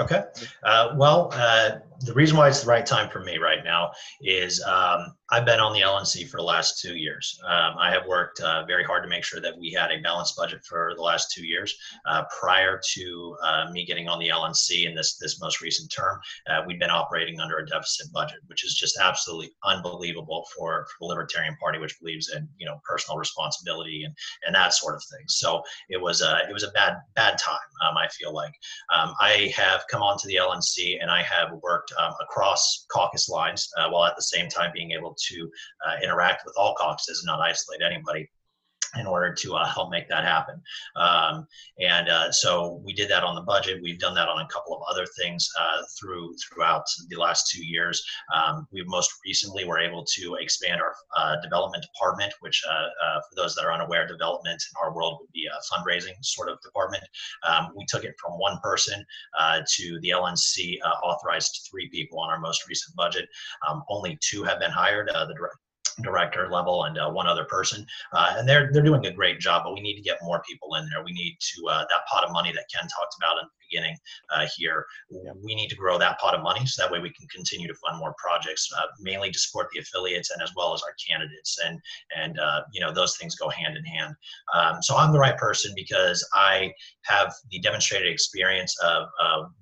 Okay. 0.00 0.22
Uh, 0.64 0.94
well, 0.96 1.30
uh, 1.34 1.78
the 2.00 2.14
reason 2.14 2.36
why 2.36 2.48
it's 2.48 2.62
the 2.62 2.68
right 2.68 2.86
time 2.86 3.10
for 3.10 3.20
me 3.20 3.36
right 3.36 3.62
now 3.62 3.92
is 4.22 4.62
um, 4.64 5.14
I've 5.32 5.44
been 5.44 5.60
on 5.60 5.72
the 5.72 5.82
LNC 5.82 6.28
for 6.28 6.38
the 6.38 6.42
last 6.42 6.80
two 6.80 6.96
years. 6.96 7.38
Um, 7.46 7.76
I 7.78 7.92
have 7.92 8.04
worked 8.06 8.40
uh, 8.40 8.64
very 8.66 8.82
hard 8.82 9.04
to 9.04 9.08
make 9.08 9.22
sure 9.22 9.40
that 9.40 9.56
we 9.56 9.70
had 9.70 9.92
a 9.92 10.00
balanced 10.00 10.36
budget 10.36 10.64
for 10.64 10.92
the 10.96 11.02
last 11.02 11.30
two 11.30 11.46
years. 11.46 11.72
Uh, 12.04 12.24
prior 12.40 12.80
to 12.94 13.36
uh, 13.44 13.70
me 13.70 13.84
getting 13.84 14.08
on 14.08 14.18
the 14.18 14.28
LNC 14.28 14.88
in 14.88 14.94
this 14.94 15.18
this 15.18 15.40
most 15.40 15.60
recent 15.60 15.92
term, 15.92 16.18
uh, 16.48 16.62
we've 16.66 16.80
been 16.80 16.90
operating 16.90 17.38
under 17.38 17.58
a 17.58 17.66
deficit 17.66 18.12
budget, 18.12 18.38
which 18.46 18.64
is 18.64 18.74
just 18.74 18.98
absolutely 18.98 19.52
unbelievable 19.64 20.46
for, 20.56 20.86
for 20.86 20.96
the 21.00 21.06
Libertarian 21.06 21.56
Party, 21.62 21.78
which 21.78 22.00
believes 22.00 22.32
in 22.34 22.48
you 22.58 22.66
know 22.66 22.80
personal 22.84 23.16
responsibility 23.16 24.02
and 24.02 24.14
and 24.44 24.54
that 24.54 24.74
sort 24.74 24.96
of 24.96 25.02
thing. 25.04 25.24
So 25.28 25.62
it 25.90 26.00
was 26.00 26.22
a 26.22 26.40
it 26.48 26.52
was 26.52 26.64
a 26.64 26.72
bad 26.72 26.96
bad 27.14 27.38
time. 27.38 27.58
Um, 27.88 27.96
I 27.96 28.08
feel 28.08 28.34
like 28.34 28.54
um, 28.92 29.14
I 29.20 29.52
have 29.56 29.84
come 29.88 30.02
onto 30.02 30.26
the 30.26 30.36
LNC 30.36 31.00
and 31.00 31.08
I 31.08 31.22
have 31.22 31.52
worked 31.62 31.92
um, 32.00 32.14
across 32.20 32.84
caucus 32.92 33.28
lines 33.28 33.70
uh, 33.78 33.88
while 33.90 34.04
at 34.04 34.16
the 34.16 34.22
same 34.22 34.48
time 34.48 34.72
being 34.74 34.90
able 34.90 35.14
to 35.28 35.50
uh, 35.86 35.96
interact 36.02 36.42
with 36.44 36.54
all 36.56 36.74
caucuses 36.74 37.20
and 37.20 37.26
not 37.26 37.40
isolate 37.40 37.80
anybody 37.82 38.28
in 38.98 39.06
order 39.06 39.32
to 39.32 39.54
uh, 39.54 39.66
help 39.66 39.90
make 39.90 40.08
that 40.08 40.24
happen. 40.24 40.60
Um, 40.96 41.46
and 41.78 42.08
uh, 42.08 42.32
so 42.32 42.80
we 42.84 42.92
did 42.92 43.10
that 43.10 43.22
on 43.22 43.34
the 43.34 43.42
budget. 43.42 43.80
We've 43.82 43.98
done 43.98 44.14
that 44.14 44.28
on 44.28 44.40
a 44.40 44.48
couple 44.48 44.76
of 44.76 44.82
other 44.90 45.06
things 45.18 45.48
uh, 45.60 45.82
through 45.98 46.34
throughout 46.36 46.84
the 47.08 47.16
last 47.16 47.50
two 47.50 47.64
years. 47.64 48.02
Um, 48.34 48.66
we 48.72 48.82
most 48.84 49.10
recently 49.24 49.64
were 49.64 49.78
able 49.78 50.04
to 50.04 50.36
expand 50.40 50.80
our 50.80 50.94
uh, 51.16 51.40
development 51.42 51.84
department, 51.84 52.32
which 52.40 52.62
uh, 52.68 52.72
uh, 52.72 53.20
for 53.20 53.36
those 53.36 53.54
that 53.54 53.64
are 53.64 53.72
unaware, 53.72 54.06
development 54.06 54.62
in 54.62 54.82
our 54.82 54.94
world 54.94 55.18
would 55.20 55.32
be 55.32 55.46
a 55.46 55.74
fundraising 55.74 56.14
sort 56.22 56.48
of 56.48 56.60
department. 56.62 57.04
Um, 57.46 57.68
we 57.76 57.84
took 57.86 58.04
it 58.04 58.14
from 58.20 58.32
one 58.32 58.58
person 58.62 59.04
to 59.76 60.00
the 60.00 60.10
LNC 60.10 60.78
authorized 61.02 61.68
three 61.70 61.88
people 61.90 62.18
on 62.18 62.30
our 62.30 62.40
most 62.40 62.68
recent 62.68 62.94
budget. 62.96 63.28
Um, 63.68 63.82
only 63.88 64.18
two 64.20 64.42
have 64.42 64.58
been 64.58 64.70
hired. 64.70 65.08
the 65.08 65.34
director 65.36 65.58
level 66.50 66.84
and 66.84 66.98
uh, 66.98 67.10
one 67.10 67.26
other 67.26 67.44
person, 67.44 67.86
uh, 68.12 68.34
and 68.36 68.48
they're 68.48 68.70
they're 68.72 68.82
doing 68.82 69.06
a 69.06 69.12
great 69.12 69.40
job. 69.40 69.62
But 69.64 69.74
we 69.74 69.80
need 69.80 69.96
to 69.96 70.02
get 70.02 70.18
more 70.22 70.42
people 70.48 70.74
in 70.74 70.88
there. 70.90 71.04
We 71.04 71.12
need 71.12 71.36
to 71.40 71.66
uh, 71.68 71.80
that 71.80 72.06
pot 72.10 72.24
of 72.24 72.32
money 72.32 72.52
that 72.52 72.64
Ken 72.72 72.88
talked 72.88 73.14
about 73.18 73.36
beginning 73.70 73.96
uh, 74.34 74.46
here. 74.56 74.86
We 75.10 75.54
need 75.54 75.68
to 75.68 75.76
grow 75.76 75.98
that 75.98 76.18
pot 76.18 76.34
of 76.34 76.42
money 76.42 76.66
so 76.66 76.82
that 76.82 76.90
way 76.90 77.00
we 77.00 77.10
can 77.10 77.26
continue 77.28 77.68
to 77.68 77.74
fund 77.74 77.98
more 77.98 78.14
projects, 78.18 78.68
uh, 78.76 78.86
mainly 79.00 79.30
to 79.30 79.38
support 79.38 79.68
the 79.72 79.80
affiliates 79.80 80.30
and 80.30 80.42
as 80.42 80.52
well 80.56 80.74
as 80.74 80.82
our 80.82 80.94
candidates. 81.08 81.58
And 81.64 81.78
and 82.16 82.38
uh, 82.38 82.62
you 82.72 82.80
know 82.80 82.92
those 82.92 83.16
things 83.16 83.34
go 83.34 83.48
hand 83.48 83.76
in 83.76 83.84
hand. 83.84 84.14
Um, 84.54 84.82
so 84.82 84.96
I'm 84.96 85.12
the 85.12 85.18
right 85.18 85.36
person 85.36 85.72
because 85.74 86.26
I 86.34 86.72
have 87.04 87.32
the 87.50 87.60
demonstrated 87.60 88.10
experience 88.10 88.76
of 88.82 89.08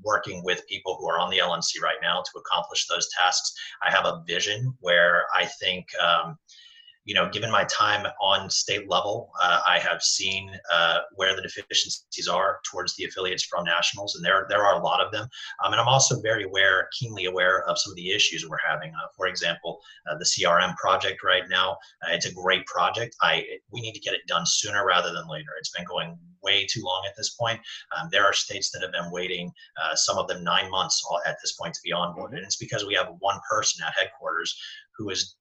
working 0.02 0.42
with 0.44 0.66
people 0.68 0.96
who 0.98 1.08
are 1.08 1.18
on 1.18 1.30
the 1.30 1.38
LNC 1.38 1.80
right 1.82 1.98
now 2.02 2.22
to 2.22 2.38
accomplish 2.38 2.86
those 2.86 3.08
tasks. 3.18 3.52
I 3.86 3.90
have 3.90 4.04
a 4.04 4.22
vision 4.26 4.74
where 4.80 5.24
I 5.34 5.46
think. 5.60 5.86
Um, 6.02 6.36
you 7.08 7.14
know, 7.14 7.26
given 7.30 7.50
my 7.50 7.64
time 7.64 8.06
on 8.20 8.50
state 8.50 8.86
level, 8.86 9.30
uh, 9.40 9.60
I 9.66 9.78
have 9.78 10.02
seen 10.02 10.50
uh, 10.70 10.98
where 11.14 11.34
the 11.34 11.40
deficiencies 11.40 12.28
are 12.28 12.60
towards 12.70 12.94
the 12.96 13.04
affiliates 13.06 13.44
from 13.44 13.64
nationals, 13.64 14.14
and 14.14 14.22
there 14.22 14.44
there 14.50 14.62
are 14.62 14.78
a 14.78 14.84
lot 14.84 15.00
of 15.00 15.10
them. 15.10 15.26
Um, 15.64 15.72
and 15.72 15.80
I'm 15.80 15.88
also 15.88 16.20
very 16.20 16.44
aware, 16.44 16.86
keenly 16.92 17.24
aware 17.24 17.66
of 17.66 17.78
some 17.78 17.92
of 17.92 17.96
the 17.96 18.10
issues 18.10 18.46
we're 18.46 18.58
having. 18.62 18.90
Uh, 18.90 19.08
for 19.16 19.26
example, 19.26 19.80
uh, 20.06 20.18
the 20.18 20.26
CRM 20.26 20.76
project 20.76 21.24
right 21.24 21.44
now, 21.48 21.78
uh, 22.02 22.12
it's 22.12 22.26
a 22.26 22.34
great 22.34 22.66
project. 22.66 23.16
I 23.22 23.42
we 23.72 23.80
need 23.80 23.94
to 23.94 24.00
get 24.00 24.12
it 24.12 24.26
done 24.26 24.44
sooner 24.44 24.84
rather 24.84 25.10
than 25.10 25.26
later. 25.30 25.48
It's 25.58 25.72
been 25.74 25.86
going 25.86 26.18
way 26.42 26.66
too 26.66 26.82
long 26.84 27.04
at 27.08 27.16
this 27.16 27.30
point. 27.30 27.58
Um, 27.96 28.10
there 28.12 28.26
are 28.26 28.34
states 28.34 28.70
that 28.72 28.82
have 28.82 28.92
been 28.92 29.10
waiting, 29.10 29.50
uh, 29.82 29.94
some 29.94 30.18
of 30.18 30.28
them 30.28 30.44
nine 30.44 30.70
months 30.70 31.02
at 31.26 31.38
this 31.42 31.54
point 31.54 31.72
to 31.72 31.80
be 31.82 31.92
onboarded, 31.92 32.36
and 32.36 32.44
it's 32.44 32.56
because 32.56 32.84
we 32.84 32.94
have 32.94 33.14
one 33.20 33.40
person 33.50 33.82
at 33.86 33.94
headquarters 33.96 34.54
who 34.98 35.08
is 35.08 35.36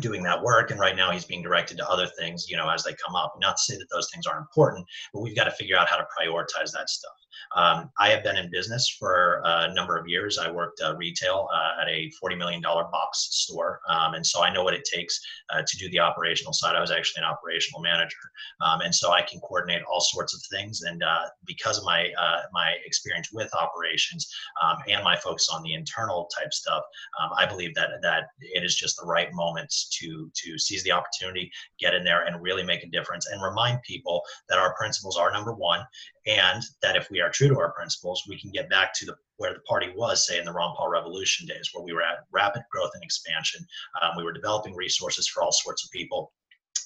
doing 0.00 0.22
that 0.22 0.42
work 0.42 0.70
and 0.70 0.78
right 0.78 0.96
now 0.96 1.10
he's 1.10 1.24
being 1.24 1.42
directed 1.42 1.76
to 1.78 1.88
other 1.88 2.06
things 2.18 2.48
you 2.48 2.56
know 2.56 2.68
as 2.68 2.84
they 2.84 2.94
come 3.04 3.14
up. 3.14 3.34
Not 3.40 3.56
to 3.56 3.62
say 3.62 3.76
that 3.78 3.88
those 3.90 4.08
things 4.12 4.26
aren't 4.26 4.40
important 4.40 4.86
but 5.12 5.20
we've 5.20 5.36
got 5.36 5.44
to 5.44 5.50
figure 5.52 5.76
out 5.76 5.88
how 5.88 5.96
to 5.96 6.06
prioritize 6.18 6.72
that 6.72 6.90
stuff 6.90 7.25
um, 7.54 7.90
I 7.98 8.08
have 8.10 8.22
been 8.22 8.36
in 8.36 8.50
business 8.50 8.88
for 8.88 9.40
a 9.44 9.72
number 9.74 9.96
of 9.96 10.08
years. 10.08 10.38
I 10.38 10.50
worked 10.50 10.80
uh, 10.82 10.96
retail 10.96 11.48
uh, 11.52 11.82
at 11.82 11.88
a 11.88 12.10
$40 12.22 12.36
million 12.36 12.60
box 12.62 13.28
store. 13.30 13.80
Um, 13.88 14.14
and 14.14 14.26
so 14.26 14.42
I 14.42 14.52
know 14.52 14.64
what 14.64 14.74
it 14.74 14.84
takes 14.84 15.20
uh, 15.50 15.62
to 15.66 15.76
do 15.76 15.88
the 15.90 16.00
operational 16.00 16.52
side. 16.52 16.76
I 16.76 16.80
was 16.80 16.90
actually 16.90 17.22
an 17.22 17.30
operational 17.30 17.80
manager. 17.80 18.16
Um, 18.60 18.80
and 18.80 18.94
so 18.94 19.12
I 19.12 19.22
can 19.22 19.40
coordinate 19.40 19.82
all 19.84 20.00
sorts 20.00 20.34
of 20.34 20.40
things. 20.50 20.82
And 20.82 21.02
uh, 21.02 21.26
because 21.44 21.78
of 21.78 21.84
my, 21.84 22.10
uh, 22.18 22.42
my 22.52 22.74
experience 22.84 23.30
with 23.32 23.52
operations 23.54 24.28
um, 24.62 24.76
and 24.88 25.02
my 25.02 25.16
focus 25.16 25.48
on 25.52 25.62
the 25.62 25.74
internal 25.74 26.28
type 26.38 26.52
stuff, 26.52 26.82
um, 27.22 27.30
I 27.36 27.46
believe 27.46 27.74
that, 27.74 27.90
that 28.02 28.24
it 28.40 28.64
is 28.64 28.76
just 28.76 28.96
the 28.98 29.06
right 29.06 29.32
moment 29.32 29.72
to, 29.92 30.30
to 30.34 30.58
seize 30.58 30.82
the 30.82 30.92
opportunity, 30.92 31.50
get 31.78 31.94
in 31.94 32.04
there 32.04 32.24
and 32.24 32.42
really 32.42 32.64
make 32.64 32.82
a 32.82 32.88
difference 32.88 33.26
and 33.30 33.42
remind 33.42 33.82
people 33.82 34.22
that 34.48 34.58
our 34.58 34.74
principles 34.74 35.16
are 35.16 35.32
number 35.32 35.52
one 35.52 35.80
and 36.26 36.62
that 36.82 36.96
if 36.96 37.08
we 37.10 37.20
are 37.20 37.30
true 37.30 37.48
to 37.48 37.58
our 37.58 37.72
principles, 37.72 38.24
we 38.28 38.40
can 38.40 38.50
get 38.50 38.68
back 38.68 38.92
to 38.94 39.06
the 39.06 39.14
where 39.38 39.52
the 39.52 39.60
party 39.60 39.92
was, 39.94 40.26
say, 40.26 40.38
in 40.38 40.44
the 40.44 40.52
Ron 40.52 40.74
Paul 40.74 40.88
Revolution 40.88 41.46
days, 41.46 41.70
where 41.72 41.84
we 41.84 41.92
were 41.92 42.02
at 42.02 42.24
rapid 42.32 42.62
growth 42.70 42.90
and 42.94 43.04
expansion. 43.04 43.64
Um, 44.02 44.12
we 44.16 44.24
were 44.24 44.32
developing 44.32 44.74
resources 44.74 45.28
for 45.28 45.42
all 45.42 45.52
sorts 45.52 45.84
of 45.84 45.90
people, 45.90 46.32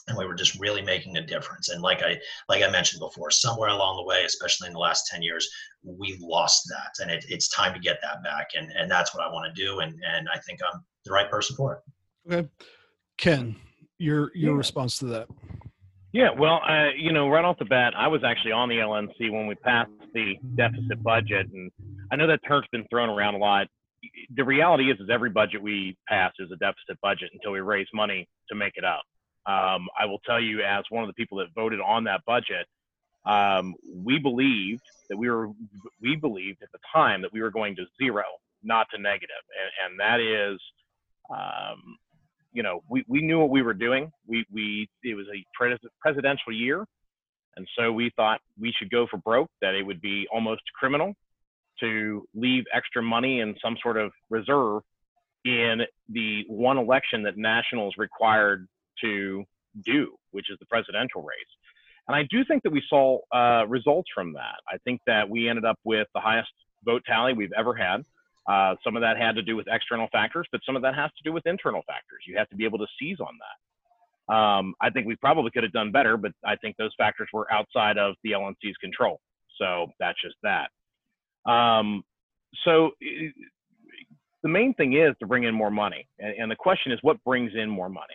and 0.09 0.19
we 0.19 0.27
were 0.27 0.35
just 0.35 0.59
really 0.59 0.83
making 0.83 1.17
a 1.17 1.27
difference. 1.27 1.69
And 1.69 1.81
like 1.81 2.03
I 2.03 2.19
like 2.49 2.63
I 2.63 2.71
mentioned 2.71 3.01
before, 3.01 3.31
somewhere 3.31 3.71
along 3.71 3.97
the 3.97 4.05
way, 4.05 4.25
especially 4.25 4.67
in 4.67 4.75
the 4.75 4.81
last 4.81 5.07
ten 5.07 5.23
years, 5.23 5.49
we 5.83 6.19
lost 6.21 6.69
that, 6.69 7.03
and 7.03 7.11
it, 7.11 7.25
it's 7.29 7.49
time 7.49 7.73
to 7.73 7.81
get 7.81 7.99
that 8.03 8.23
back. 8.23 8.49
And 8.55 8.71
and 8.73 8.91
that's 8.91 9.15
what 9.15 9.25
I 9.25 9.33
want 9.33 9.55
to 9.55 9.63
do. 9.63 9.81
And 9.81 9.95
and 10.07 10.29
I 10.33 10.39
think 10.41 10.61
I'm 10.63 10.81
the 11.05 11.13
right 11.13 11.31
person 11.31 11.57
for 11.57 11.75
it. 11.75 12.33
Okay, 12.33 12.49
Ken, 13.17 13.57
your 13.99 14.31
your 14.35 14.53
yeah. 14.53 14.59
response 14.59 14.99
to 14.99 15.07
that. 15.07 15.29
Yeah, 16.13 16.31
well, 16.37 16.61
uh, 16.69 16.89
you 16.97 17.13
know, 17.13 17.29
right 17.29 17.45
off 17.45 17.59
the 17.59 17.65
bat, 17.65 17.93
I 17.97 18.09
was 18.09 18.23
actually 18.25 18.51
on 18.51 18.69
the 18.69 18.77
LNC 18.77 19.31
when 19.31 19.47
we 19.47 19.55
passed 19.55 19.91
the 20.13 20.35
deficit 20.57 21.01
budget, 21.05 21.47
and 21.53 21.71
I 22.11 22.17
know 22.17 22.27
that 22.27 22.41
term's 22.47 22.67
been 22.73 22.85
thrown 22.91 23.09
around 23.09 23.35
a 23.35 23.39
lot. 23.39 23.69
The 24.35 24.45
reality 24.45 24.91
is, 24.91 24.99
is 24.99 25.09
every 25.09 25.31
budget 25.31 25.63
we 25.63 25.97
pass 26.09 26.33
is 26.41 26.51
a 26.51 26.57
deficit 26.57 27.01
budget 27.01 27.31
until 27.33 27.53
we 27.53 27.61
raise 27.61 27.87
money 27.95 28.29
to 28.49 28.57
make 28.57 28.73
it 28.75 28.85
up. 28.85 29.03
Um, 29.47 29.87
I 29.99 30.07
will 30.07 30.19
tell 30.27 30.41
you, 30.41 30.63
as 30.63 30.83
one 30.91 31.05
of 31.05 31.09
the 31.09 31.15
people 31.15 31.39
that 31.39 31.49
voted 31.55 31.81
on 31.81 32.05
that 32.05 32.23
budget, 32.27 32.67
um, 33.25 33.75
we 33.95 34.19
believed 34.19 34.83
that 35.11 35.17
we 35.17 35.31
were, 35.31 35.51
we 36.03 36.17
believed 36.17 36.63
at 36.63 36.73
the 36.73 36.79
time 36.93 37.23
that 37.23 37.33
we 37.33 37.41
were 37.41 37.51
going 37.51 37.77
to 37.77 37.85
zero, 38.03 38.25
not 38.65 38.89
to 38.93 39.01
negative, 39.01 39.45
and, 39.79 39.93
and 39.93 40.01
that 40.01 40.21
is. 40.21 40.61
Um, 41.31 41.99
you 42.53 42.63
know, 42.63 42.83
we, 42.89 43.05
we 43.09 43.23
knew 43.23 43.39
what 43.39 43.51
we 43.51 43.63
were 43.63 43.75
doing. 43.75 44.11
We, 44.27 44.45
we, 44.53 44.89
it 45.03 45.15
was 45.15 45.27
a 45.35 45.45
pres- 45.55 45.79
presidential 46.01 46.53
year. 46.53 46.85
And 47.57 47.67
so 47.79 47.93
we 47.93 48.11
thought 48.17 48.41
we 48.59 48.73
should 48.79 48.91
go 48.91 49.07
for 49.11 49.19
broke, 49.19 49.51
that 49.61 49.75
it 49.75 49.85
would 49.85 50.01
be 50.01 50.27
almost 50.33 50.63
criminal 50.79 51.15
to 51.81 52.25
leave 52.35 52.65
extra 52.75 53.03
money 53.03 53.41
in 53.41 53.55
some 53.63 53.77
sort 53.83 53.97
of 53.97 54.13
reserve 54.29 54.83
in 55.45 55.81
the 56.11 56.45
one 56.49 56.79
election 56.79 57.23
that 57.23 57.37
nationals 57.37 57.95
required 57.97 58.69
to 59.03 59.45
do, 59.85 60.15
which 60.33 60.51
is 60.51 60.59
the 60.61 60.67
presidential 60.67 61.23
race. 61.23 61.39
And 62.09 62.17
I 62.17 62.23
do 62.31 62.45
think 62.45 62.63
that 62.65 62.73
we 62.73 62.83
saw 62.89 63.19
uh, 63.33 63.67
results 63.67 64.09
from 64.15 64.33
that. 64.35 64.57
I 64.69 64.79
think 64.85 65.01
that 65.07 65.29
we 65.29 65.49
ended 65.49 65.65
up 65.65 65.79
with 65.85 66.09
the 66.15 66.21
highest 66.21 66.51
vote 66.85 67.03
tally 67.07 67.33
we've 67.33 67.53
ever 67.57 67.75
had. 67.75 68.03
Uh, 68.49 68.75
some 68.83 68.97
of 68.97 69.03
that 69.03 69.17
had 69.17 69.35
to 69.37 69.43
do 69.43 69.57
with 69.57 69.67
external 69.71 70.09
factors, 70.13 70.47
but 70.51 70.61
some 70.65 70.77
of 70.77 70.83
that 70.83 70.95
has 70.95 71.11
to 71.17 71.23
do 71.25 71.33
with 71.33 71.47
internal 71.47 71.83
factors. 71.87 72.25
You 72.27 72.37
have 72.39 72.49
to 72.51 72.57
be 72.57 72.65
able 72.65 72.79
to 72.79 72.87
seize 72.99 73.19
on 73.21 73.37
that. 73.39 74.35
Um, 74.35 74.75
I 74.81 74.91
think 74.91 75.07
we 75.07 75.17
probably 75.17 75.51
could 75.51 75.65
have 75.65 75.73
done 75.73 75.91
better, 75.91 76.17
but 76.17 76.33
I 76.45 76.57
think 76.57 76.77
those 76.77 76.93
factors 76.97 77.29
were 77.33 77.53
outside 77.53 77.99
of 77.99 78.15
the 78.23 78.33
LNC's 78.33 78.77
control. 78.81 79.21
So 79.59 79.89
that's 79.99 80.21
just 80.23 80.37
that. 80.43 80.71
Um, 81.51 82.03
so 82.65 82.93
the 83.01 84.49
main 84.49 84.75
thing 84.75 84.95
is 84.95 85.15
to 85.21 85.27
bring 85.27 85.45
in 85.45 85.55
more 85.55 85.71
money. 85.71 86.07
And, 86.19 86.35
and 86.39 86.51
the 86.51 86.57
question 86.57 86.93
is, 86.93 86.99
what 87.03 87.23
brings 87.25 87.53
in 87.55 87.69
more 87.69 87.89
money? 87.89 88.15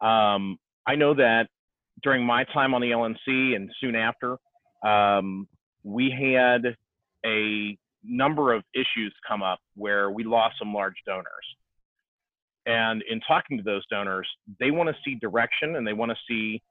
Um, 0.00 0.58
I 0.86 0.94
know 0.94 1.14
that 1.14 1.48
during 2.02 2.24
my 2.24 2.44
time 2.44 2.74
on 2.74 2.80
the 2.80 2.90
LNC 2.90 3.56
and 3.56 3.70
soon 3.80 3.96
after, 3.96 4.36
um, 4.84 5.48
we 5.82 6.10
had 6.10 6.76
a 7.24 7.76
number 8.04 8.52
of 8.52 8.62
issues 8.74 9.14
come 9.26 9.42
up 9.42 9.60
where 9.74 10.10
we 10.10 10.24
lost 10.24 10.56
some 10.58 10.72
large 10.72 10.96
donors. 11.06 11.26
And 12.66 13.02
in 13.10 13.20
talking 13.20 13.56
to 13.58 13.62
those 13.62 13.84
donors, 13.90 14.28
they 14.58 14.70
want 14.70 14.88
to 14.88 14.96
see 15.04 15.16
direction 15.16 15.76
and 15.76 15.86
they 15.86 15.92
want 15.92 16.10
to 16.10 16.18
see 16.28 16.62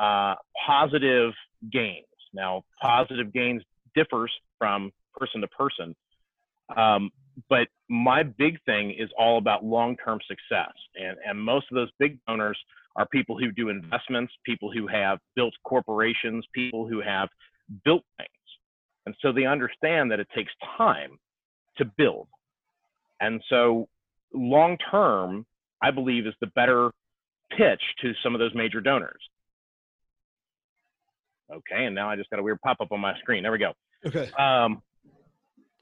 uh, 0.00 0.34
positive 0.66 1.32
gains. 1.72 2.06
Now, 2.32 2.64
positive 2.80 3.32
gains 3.32 3.62
differs 3.94 4.32
from 4.58 4.90
person 5.14 5.40
to 5.40 5.48
person, 5.48 5.94
um, 6.76 7.10
but 7.48 7.68
my 7.88 8.22
big 8.22 8.58
thing 8.64 8.90
is 8.90 9.08
all 9.18 9.38
about 9.38 9.64
long-term 9.64 10.20
success. 10.26 10.72
And, 10.96 11.16
and 11.26 11.40
most 11.40 11.66
of 11.70 11.76
those 11.76 11.90
big 11.98 12.18
donors 12.26 12.58
are 12.96 13.06
people 13.06 13.38
who 13.38 13.52
do 13.52 13.68
investments, 13.68 14.32
people 14.44 14.70
who 14.72 14.86
have 14.88 15.18
built 15.36 15.54
corporations, 15.64 16.44
people 16.52 16.86
who 16.86 17.00
have 17.00 17.28
built 17.84 18.02
things. 18.16 18.28
And 19.08 19.16
so 19.22 19.32
they 19.32 19.46
understand 19.46 20.10
that 20.10 20.20
it 20.20 20.28
takes 20.36 20.52
time 20.76 21.18
to 21.78 21.86
build. 21.86 22.28
And 23.22 23.42
so 23.48 23.88
long 24.34 24.76
term, 24.90 25.46
I 25.82 25.92
believe 25.92 26.26
is 26.26 26.34
the 26.42 26.48
better 26.48 26.90
pitch 27.56 27.80
to 28.02 28.12
some 28.22 28.34
of 28.34 28.38
those 28.38 28.54
major 28.54 28.82
donors. 28.82 29.22
Okay, 31.50 31.86
and 31.86 31.94
now 31.94 32.10
I 32.10 32.16
just 32.16 32.28
got 32.28 32.38
a 32.38 32.42
weird 32.42 32.60
pop 32.60 32.82
up 32.82 32.92
on 32.92 33.00
my 33.00 33.18
screen. 33.20 33.42
There 33.42 33.52
we 33.52 33.56
go. 33.56 33.72
Okay. 34.04 34.30
Um, 34.38 34.82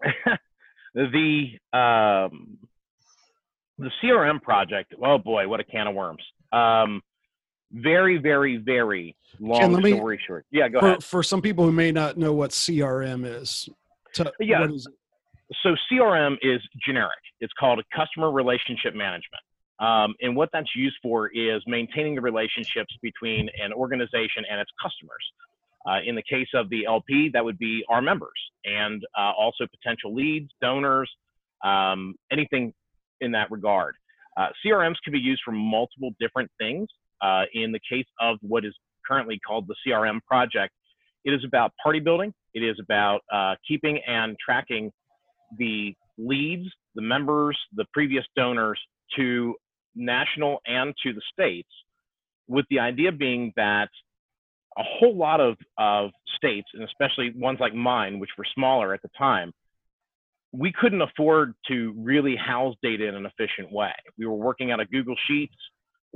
the 0.95 1.47
um, 1.73 2.59
the 3.77 3.91
CRM 4.01 4.41
project. 4.41 4.95
Oh 5.05 5.19
boy, 5.19 5.49
what 5.49 5.59
a 5.59 5.65
can 5.65 5.89
of 5.89 5.97
worms. 5.97 6.23
Um, 6.53 7.03
very, 7.72 8.18
very, 8.18 8.57
very 8.57 9.16
long 9.40 9.81
me, 9.83 9.92
story 9.92 10.20
short. 10.26 10.46
Yeah, 10.50 10.68
go 10.68 10.81
for, 10.81 10.87
ahead. 10.87 11.05
For 11.05 11.22
some 11.22 11.42
people 11.42 11.64
who 11.64 11.72
may 11.72 11.92
not 11.92 12.16
know 12.16 12.33
what 12.33 12.50
CRM 12.50 13.24
is, 13.26 13.68
to, 14.14 14.33
yeah. 14.40 14.66
So 15.62 15.76
CRM 15.90 16.37
is 16.42 16.61
generic. 16.85 17.18
It's 17.40 17.52
called 17.59 17.83
customer 17.94 18.31
relationship 18.31 18.94
management. 18.94 19.42
Um, 19.79 20.14
and 20.20 20.35
what 20.35 20.48
that's 20.52 20.74
used 20.74 20.96
for 21.02 21.29
is 21.29 21.62
maintaining 21.66 22.14
the 22.14 22.20
relationships 22.22 22.94
between 23.02 23.48
an 23.62 23.72
organization 23.72 24.44
and 24.50 24.61
its 24.61 24.70
customers. 24.83 25.24
Uh, 25.87 26.00
in 26.05 26.16
the 26.16 26.22
case 26.29 26.48
of 26.55 26.68
the 26.70 26.85
LP, 26.87 27.31
that 27.33 27.44
would 27.44 27.59
be 27.59 27.85
our 27.88 28.02
members 28.02 28.31
and 28.64 29.05
uh, 29.16 29.33
also 29.38 29.66
potential 29.66 30.12
leads, 30.14 30.50
donors, 30.61 31.09
um, 31.64 32.14
anything 32.33 32.72
in 33.20 33.31
that 33.33 33.50
regard. 33.50 33.94
Uh, 34.37 34.48
CRMs 34.64 34.96
can 35.05 35.12
be 35.12 35.18
used 35.18 35.42
for 35.44 35.52
multiple 35.52 36.11
different 36.18 36.50
things. 36.59 36.88
Uh, 37.22 37.44
in 37.55 37.72
the 37.72 37.81
case 37.90 38.07
of 38.20 38.38
what 38.42 38.64
is 38.64 38.74
currently 39.07 39.38
called 39.46 39.66
the 39.68 39.74
CRM 39.87 40.20
project, 40.26 40.72
it 41.24 41.33
is 41.33 41.44
about 41.44 41.72
party 41.83 42.00
building. 42.00 42.33
It 42.55 42.62
is 42.62 42.76
about 42.83 43.20
uh, 43.33 43.55
keeping 43.66 44.00
and 44.07 44.37
tracking 44.44 44.90
the 45.59 45.94
leads, 46.18 46.68
the 46.94 47.02
members, 47.02 47.59
the 47.74 47.85
previous 47.92 48.24
donors 48.37 48.81
to 49.16 49.55
national 49.94 50.61
and 50.66 50.94
to 51.02 51.12
the 51.12 51.22
states, 51.33 51.68
with 52.48 52.64
the 52.70 52.79
idea 52.79 53.12
being 53.12 53.52
that 53.57 53.88
a 54.79 54.83
whole 54.83 55.16
lot 55.16 55.40
of, 55.40 55.57
of 55.79 56.11
states, 56.37 56.68
and 56.74 56.85
especially 56.85 57.33
ones 57.35 57.59
like 57.61 57.74
mine, 57.74 58.18
which 58.18 58.31
were 58.37 58.44
smaller 58.55 58.92
at 58.92 59.02
the 59.02 59.09
time, 59.16 59.52
we 60.52 60.72
couldn't 60.72 61.02
afford 61.02 61.55
to 61.68 61.94
really 61.96 62.37
house 62.37 62.74
data 62.83 63.07
in 63.07 63.14
an 63.14 63.26
efficient 63.26 63.72
way. 63.72 63.92
We 64.18 64.26
were 64.26 64.37
working 64.37 64.70
out 64.70 64.81
of 64.81 64.90
Google 64.90 65.16
Sheets 65.26 65.55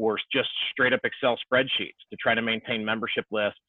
or 0.00 0.18
just 0.32 0.48
straight 0.72 0.92
up 0.92 1.00
Excel 1.04 1.36
spreadsheets 1.36 2.00
to 2.10 2.16
try 2.20 2.34
to 2.34 2.42
maintain 2.42 2.84
membership 2.84 3.24
lists. 3.30 3.60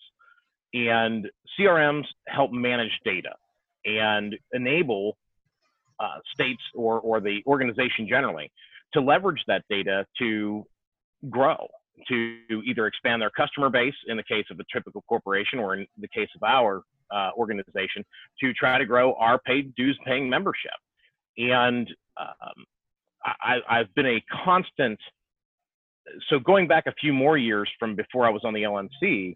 And 0.74 1.28
CRMs 1.60 2.06
help 2.28 2.52
manage 2.52 2.98
data 3.04 3.34
and 3.86 4.36
enable 4.54 5.18
uh, 6.00 6.20
states 6.34 6.62
or, 6.74 7.00
or 7.02 7.20
the 7.20 7.44
organization 7.46 8.08
generally 8.08 8.52
to 8.94 9.02
leverage 9.02 9.44
that 9.48 9.64
data 9.70 10.06
to 10.20 10.66
grow, 11.30 11.68
to 12.08 12.38
either 12.66 12.88
expand 12.88 13.22
their 13.22 13.30
customer 13.32 13.70
base 13.70 13.94
in 14.08 14.18
the 14.18 14.24
case 14.24 14.46
of 14.50 14.60
a 14.60 14.64
typical 14.74 15.04
corporation 15.08 15.60
or 15.60 15.76
in 15.76 15.86
the 15.98 16.08
case 16.08 16.30
of 16.36 16.44
our 16.44 16.84
uh, 17.12 17.32
organization 17.38 18.06
to 18.40 18.54
try 18.54 18.78
to 18.78 18.86
grow 18.86 19.14
our 19.16 19.38
paid 19.40 19.76
dues 19.76 20.00
paying 20.06 20.30
membership. 20.30 20.72
And 21.38 21.90
um, 22.18 22.66
I, 23.24 23.58
I've 23.70 23.94
been 23.96 24.08
a 24.08 24.24
constant, 24.44 25.00
so 26.30 26.40
going 26.40 26.68
back 26.68 26.86
a 26.88 26.94
few 27.00 27.14
more 27.14 27.38
years 27.38 27.70
from 27.80 27.96
before 27.96 28.26
I 28.26 28.30
was 28.30 28.42
on 28.44 28.54
the 28.54 28.64
LNC, 28.64 29.36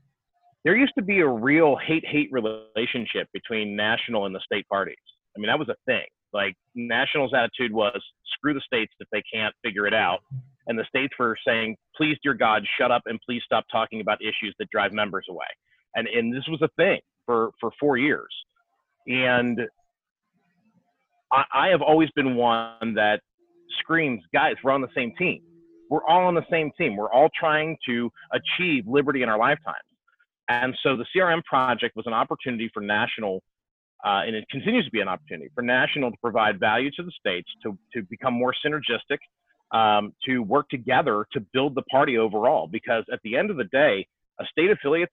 there 0.64 0.76
used 0.76 0.94
to 0.98 1.04
be 1.04 1.20
a 1.20 1.28
real 1.28 1.76
hate 1.78 2.06
hate 2.06 2.30
relationship 2.32 3.28
between 3.34 3.76
national 3.76 4.26
and 4.26 4.34
the 4.34 4.42
state 4.44 4.68
parties. 4.68 4.96
I 5.36 5.40
mean, 5.40 5.48
that 5.48 5.60
was 5.60 5.70
a 5.70 5.76
thing. 5.86 6.06
Like, 6.34 6.56
national's 6.74 7.34
attitude 7.34 7.72
was 7.72 8.02
screw 8.34 8.54
the 8.54 8.62
states 8.62 8.94
if 9.00 9.08
they 9.12 9.24
can't 9.32 9.54
figure 9.64 9.86
it 9.88 9.94
out. 9.94 10.20
And 10.68 10.78
the 10.78 10.86
states 10.90 11.14
were 11.20 11.38
saying, 11.48 11.78
please, 11.96 12.18
dear 12.24 12.34
God, 12.34 12.64
shut 12.80 12.92
up 12.92 13.04
and 13.06 13.20
please 13.26 13.42
stop 13.46 13.66
talking 13.72 14.02
about 14.02 14.22
issues 14.22 14.56
that 14.60 14.70
drive 14.72 14.92
members 14.92 15.26
away. 15.30 15.46
And, 15.96 16.08
and 16.08 16.34
this 16.34 16.44
was 16.48 16.62
a 16.62 16.70
thing 16.76 17.00
for, 17.26 17.52
for 17.60 17.72
four 17.80 17.98
years. 17.98 18.34
And 19.08 19.62
I, 21.32 21.44
I 21.54 21.68
have 21.70 21.82
always 21.82 22.10
been 22.12 22.36
one 22.36 22.96
that 22.96 23.22
screams, 23.80 24.22
guys, 24.34 24.56
we're 24.64 24.72
on 24.72 24.82
the 24.82 24.90
same 24.96 25.14
team. 25.18 25.42
We're 25.90 26.06
all 26.06 26.26
on 26.26 26.36
the 26.36 26.46
same 26.50 26.72
team. 26.78 26.96
We're 26.96 27.12
all 27.12 27.30
trying 27.38 27.78
to 27.88 28.12
achieve 28.34 28.86
liberty 28.88 29.24
in 29.24 29.30
our 29.30 29.38
lifetimes. 29.38 29.78
And 30.50 30.76
so 30.84 30.96
the 30.96 31.06
CRM 31.16 31.44
project 31.44 31.96
was 31.96 32.06
an 32.08 32.14
opportunity 32.14 32.70
for 32.74 32.82
national, 32.82 33.42
uh, 34.06 34.22
and 34.26 34.36
it 34.36 34.46
continues 34.50 34.86
to 34.86 34.92
be 34.92 35.02
an 35.02 35.08
opportunity 35.08 35.50
for 35.56 35.62
national 35.62 36.12
to 36.12 36.18
provide 36.22 36.60
value 36.60 36.92
to 36.92 37.04
the 37.04 37.12
states, 37.12 37.50
to, 37.64 37.78
to 37.94 38.04
become 38.04 38.34
more 38.34 38.54
synergistic, 38.66 39.18
um, 39.72 40.14
to 40.26 40.40
work 40.40 40.70
together 40.70 41.26
to 41.34 41.40
build 41.54 41.74
the 41.76 41.82
party 41.84 42.18
overall. 42.18 42.68
Because 42.68 43.04
at 43.12 43.20
the 43.24 43.36
end 43.36 43.50
of 43.50 43.58
the 43.58 43.64
day, 43.66 44.08
a 44.40 44.46
state 44.46 44.70
affiliate 44.70 45.10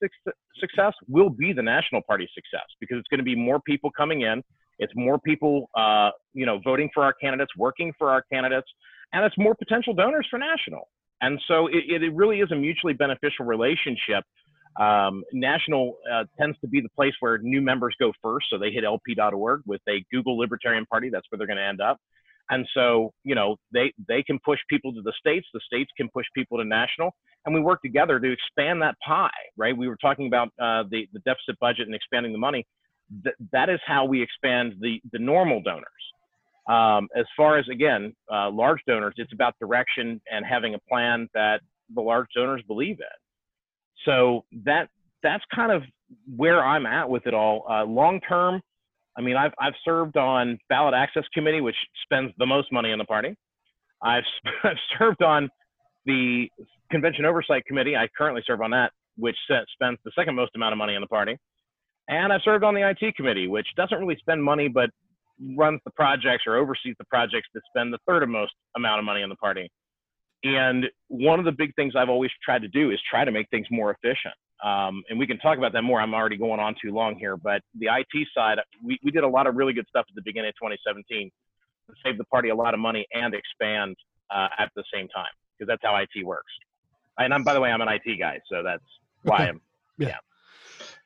success 0.58 0.92
will 1.08 1.30
be 1.30 1.52
the 1.52 1.62
national 1.62 2.02
party 2.02 2.28
success 2.34 2.66
because 2.80 2.98
it's 2.98 3.08
going 3.08 3.18
to 3.18 3.24
be 3.24 3.36
more 3.36 3.60
people 3.60 3.90
coming 3.90 4.22
in. 4.22 4.42
It's 4.82 4.92
more 4.96 5.18
people, 5.18 5.70
uh, 5.76 6.10
you 6.34 6.46
know, 6.46 6.60
voting 6.64 6.90
for 6.92 7.02
our 7.04 7.12
candidates, 7.12 7.52
working 7.56 7.92
for 7.98 8.10
our 8.10 8.22
candidates, 8.32 8.68
and 9.12 9.24
it's 9.24 9.36
more 9.38 9.54
potential 9.54 9.94
donors 9.94 10.26
for 10.30 10.38
national. 10.38 10.88
And 11.20 11.40
so 11.46 11.68
it, 11.68 12.02
it 12.02 12.14
really 12.14 12.40
is 12.40 12.50
a 12.50 12.56
mutually 12.56 12.94
beneficial 12.94 13.46
relationship. 13.46 14.24
Um, 14.80 15.22
national 15.32 15.98
uh, 16.12 16.24
tends 16.38 16.58
to 16.60 16.68
be 16.68 16.80
the 16.80 16.88
place 16.96 17.12
where 17.20 17.38
new 17.38 17.60
members 17.60 17.94
go 18.00 18.12
first, 18.22 18.46
so 18.50 18.58
they 18.58 18.70
hit 18.70 18.84
lp.org 18.84 19.62
with 19.66 19.82
a 19.88 20.04
Google 20.10 20.36
Libertarian 20.38 20.86
Party. 20.86 21.10
That's 21.10 21.26
where 21.30 21.38
they're 21.38 21.46
going 21.46 21.58
to 21.58 21.64
end 21.64 21.80
up. 21.80 21.98
And 22.50 22.66
so, 22.74 23.12
you 23.22 23.34
know, 23.34 23.56
they 23.72 23.92
they 24.08 24.22
can 24.22 24.38
push 24.44 24.58
people 24.68 24.92
to 24.94 25.02
the 25.02 25.12
states. 25.18 25.46
The 25.54 25.60
states 25.64 25.90
can 25.96 26.08
push 26.12 26.26
people 26.34 26.58
to 26.58 26.64
national 26.64 27.14
and 27.44 27.54
we 27.54 27.60
work 27.60 27.82
together 27.82 28.20
to 28.20 28.32
expand 28.32 28.82
that 28.82 28.96
pie, 29.06 29.30
right? 29.56 29.76
We 29.76 29.88
were 29.88 29.96
talking 29.96 30.26
about 30.26 30.48
uh, 30.60 30.84
the, 30.90 31.08
the 31.12 31.20
deficit 31.20 31.58
budget 31.60 31.86
and 31.86 31.94
expanding 31.94 32.32
the 32.32 32.38
money. 32.38 32.66
Th- 33.24 33.36
that 33.52 33.68
is 33.68 33.80
how 33.86 34.04
we 34.04 34.22
expand 34.22 34.74
the, 34.80 35.00
the 35.12 35.18
normal 35.18 35.62
donors. 35.62 35.86
Um, 36.68 37.08
as 37.16 37.26
far 37.36 37.58
as, 37.58 37.66
again, 37.68 38.14
uh, 38.32 38.50
large 38.50 38.80
donors, 38.86 39.14
it's 39.16 39.32
about 39.32 39.54
direction 39.60 40.20
and 40.30 40.46
having 40.46 40.74
a 40.74 40.78
plan 40.88 41.28
that 41.34 41.60
the 41.94 42.00
large 42.00 42.28
donors 42.34 42.62
believe 42.66 42.98
in. 43.00 44.04
So 44.04 44.44
that 44.64 44.88
that's 45.22 45.44
kind 45.54 45.72
of 45.72 45.82
where 46.36 46.64
I'm 46.64 46.86
at 46.86 47.08
with 47.08 47.26
it 47.26 47.34
all. 47.34 47.64
Uh, 47.68 47.84
long 47.84 48.20
term, 48.20 48.60
I 49.16 49.20
mean, 49.20 49.36
I've, 49.36 49.52
I've 49.58 49.74
served 49.84 50.16
on 50.16 50.58
ballot 50.68 50.94
access 50.94 51.24
committee, 51.32 51.60
which 51.60 51.76
spends 52.02 52.32
the 52.38 52.46
most 52.46 52.72
money 52.72 52.90
in 52.90 52.98
the 52.98 53.04
party. 53.04 53.36
I've, 54.02 54.24
I've 54.64 54.76
served 54.98 55.22
on 55.22 55.48
the 56.06 56.48
Convention 56.90 57.24
Oversight 57.24 57.64
Committee. 57.66 57.96
I 57.96 58.08
currently 58.16 58.42
serve 58.46 58.60
on 58.60 58.70
that, 58.70 58.92
which 59.16 59.36
spends 59.72 59.98
the 60.04 60.12
second 60.16 60.34
most 60.34 60.52
amount 60.54 60.72
of 60.72 60.78
money 60.78 60.94
in 60.94 61.00
the 61.00 61.06
party. 61.06 61.36
And 62.08 62.32
I've 62.32 62.42
served 62.44 62.64
on 62.64 62.74
the 62.74 62.88
IT 62.88 63.16
committee, 63.16 63.48
which 63.48 63.66
doesn't 63.76 63.98
really 63.98 64.16
spend 64.16 64.42
money, 64.42 64.68
but 64.68 64.90
runs 65.56 65.80
the 65.84 65.90
projects 65.92 66.44
or 66.46 66.56
oversees 66.56 66.94
the 66.98 67.04
projects 67.04 67.48
that 67.54 67.62
spend 67.68 67.92
the 67.92 67.98
third 68.06 68.26
most 68.28 68.52
amount 68.76 68.98
of 68.98 69.04
money 69.04 69.22
in 69.22 69.28
the 69.28 69.36
party. 69.36 69.70
And 70.44 70.86
one 71.08 71.38
of 71.38 71.44
the 71.44 71.52
big 71.52 71.74
things 71.76 71.94
I've 71.96 72.08
always 72.08 72.30
tried 72.44 72.62
to 72.62 72.68
do 72.68 72.90
is 72.90 72.98
try 73.08 73.24
to 73.24 73.30
make 73.30 73.48
things 73.50 73.66
more 73.70 73.90
efficient. 73.92 74.34
Um, 74.64 75.02
and 75.08 75.18
we 75.18 75.26
can 75.26 75.38
talk 75.38 75.58
about 75.58 75.72
that 75.72 75.82
more. 75.82 76.00
I'm 76.00 76.14
already 76.14 76.36
going 76.36 76.60
on 76.60 76.74
too 76.82 76.92
long 76.92 77.16
here, 77.16 77.36
but 77.36 77.62
the 77.78 77.86
IT 77.86 78.28
side, 78.34 78.58
we, 78.84 78.98
we 79.02 79.10
did 79.10 79.24
a 79.24 79.28
lot 79.28 79.46
of 79.46 79.56
really 79.56 79.72
good 79.72 79.86
stuff 79.88 80.06
at 80.08 80.14
the 80.14 80.22
beginning 80.24 80.50
of 80.50 80.54
2017 80.54 81.30
to 81.88 81.94
save 82.04 82.18
the 82.18 82.24
party 82.24 82.50
a 82.50 82.54
lot 82.54 82.74
of 82.74 82.80
money 82.80 83.06
and 83.12 83.34
expand 83.34 83.96
uh, 84.30 84.48
at 84.58 84.70
the 84.76 84.84
same 84.92 85.08
time 85.08 85.30
because 85.58 85.68
that's 85.68 85.82
how 85.82 85.96
IT 85.96 86.24
works. 86.24 86.52
And 87.18 87.34
I'm, 87.34 87.42
by 87.42 87.54
the 87.54 87.60
way, 87.60 87.70
I'm 87.70 87.80
an 87.80 87.88
IT 87.88 88.18
guy, 88.18 88.40
so 88.50 88.62
that's 88.62 88.84
why 89.22 89.36
okay. 89.36 89.48
I'm, 89.48 89.60
yeah. 89.98 90.08
yeah. 90.08 90.16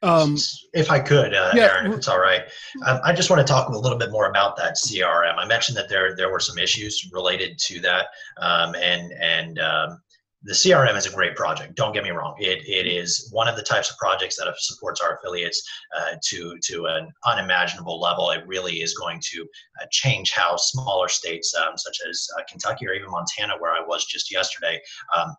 Um, 0.03 0.37
if 0.75 0.91
I 0.91 1.01
could, 1.01 1.35
uh, 1.35 1.53
yeah. 1.55 1.65
Aaron, 1.65 1.91
if 1.91 1.99
it's 1.99 2.09
all 2.09 2.21
right, 2.21 2.43
um, 2.85 3.01
I 3.03 3.15
just 3.15 3.31
want 3.31 3.45
to 3.45 3.51
talk 3.51 3.69
a 3.69 3.79
little 3.79 3.99
bit 3.99 4.11
more 4.11 4.29
about 4.29 4.57
that 4.59 4.77
CRM. 4.77 5.35
I 5.39 5.47
mentioned 5.47 5.77
that 5.79 5.89
there 5.89 6.15
there 6.15 6.31
were 6.31 6.41
some 6.41 6.59
issues 6.59 7.09
related 7.13 7.59
to 7.61 7.81
that, 7.81 8.09
um, 8.39 8.75
and 8.75 9.13
and 9.13 9.59
um, 9.59 10.01
the 10.43 10.53
CRM 10.53 10.97
is 10.97 11.07
a 11.07 11.11
great 11.11 11.35
project. 11.35 11.77
Don't 11.77 11.93
get 11.93 12.05
me 12.05 12.11
wrong; 12.11 12.37
it 12.39 12.63
it 12.69 12.87
is 12.87 13.31
one 13.33 13.49
of 13.49 13.57
the 13.57 13.63
types 13.63 13.91
of 13.91 13.97
projects 13.97 14.37
that 14.37 14.53
supports 14.59 15.01
our 15.01 15.17
affiliates 15.17 15.67
uh, 15.97 16.17
to 16.25 16.59
to 16.65 16.87
an 16.87 17.11
unimaginable 17.25 17.99
level. 17.99 18.31
It 18.31 18.47
really 18.47 18.83
is 18.83 18.95
going 18.95 19.21
to 19.33 19.43
uh, 19.81 19.87
change 19.91 20.31
how 20.31 20.57
smaller 20.57 21.09
states, 21.09 21.55
um, 21.55 21.77
such 21.79 21.99
as 22.09 22.29
uh, 22.39 22.43
Kentucky 22.51 22.87
or 22.87 22.93
even 22.93 23.11
Montana, 23.11 23.55
where 23.59 23.73
I 23.73 23.81
was 23.81 24.05
just 24.05 24.31
yesterday, 24.31 24.79
um, 25.17 25.35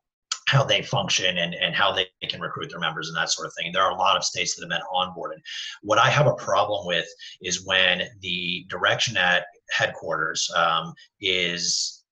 how 0.48 0.64
they 0.64 0.82
function 0.82 1.38
and, 1.38 1.54
and 1.54 1.76
how 1.76 1.92
they 1.92 2.08
can 2.30 2.42
recruit 2.42 2.70
their 2.70 2.80
members 2.80 3.10
and 3.10 3.18
that 3.18 3.30
sort 3.30 3.48
of 3.48 3.54
thing. 3.54 3.72
There 3.72 3.84
are 3.84 3.92
a 3.92 3.96
lot 3.96 4.16
of 4.16 4.24
states 4.24 4.56
that 4.56 4.64
have 4.64 4.70
been 4.70 4.80
onboarded. 4.94 5.42
What 5.82 6.00
I 6.00 6.10
have 6.10 6.28
a 6.28 6.34
problem 6.34 6.88
with 6.88 7.08
is 7.42 7.66
when 7.66 8.04
the 8.22 8.66
direction 8.70 9.18
at 9.18 9.46
headquarters 9.72 10.50
um, 10.56 10.94
is 11.20 12.06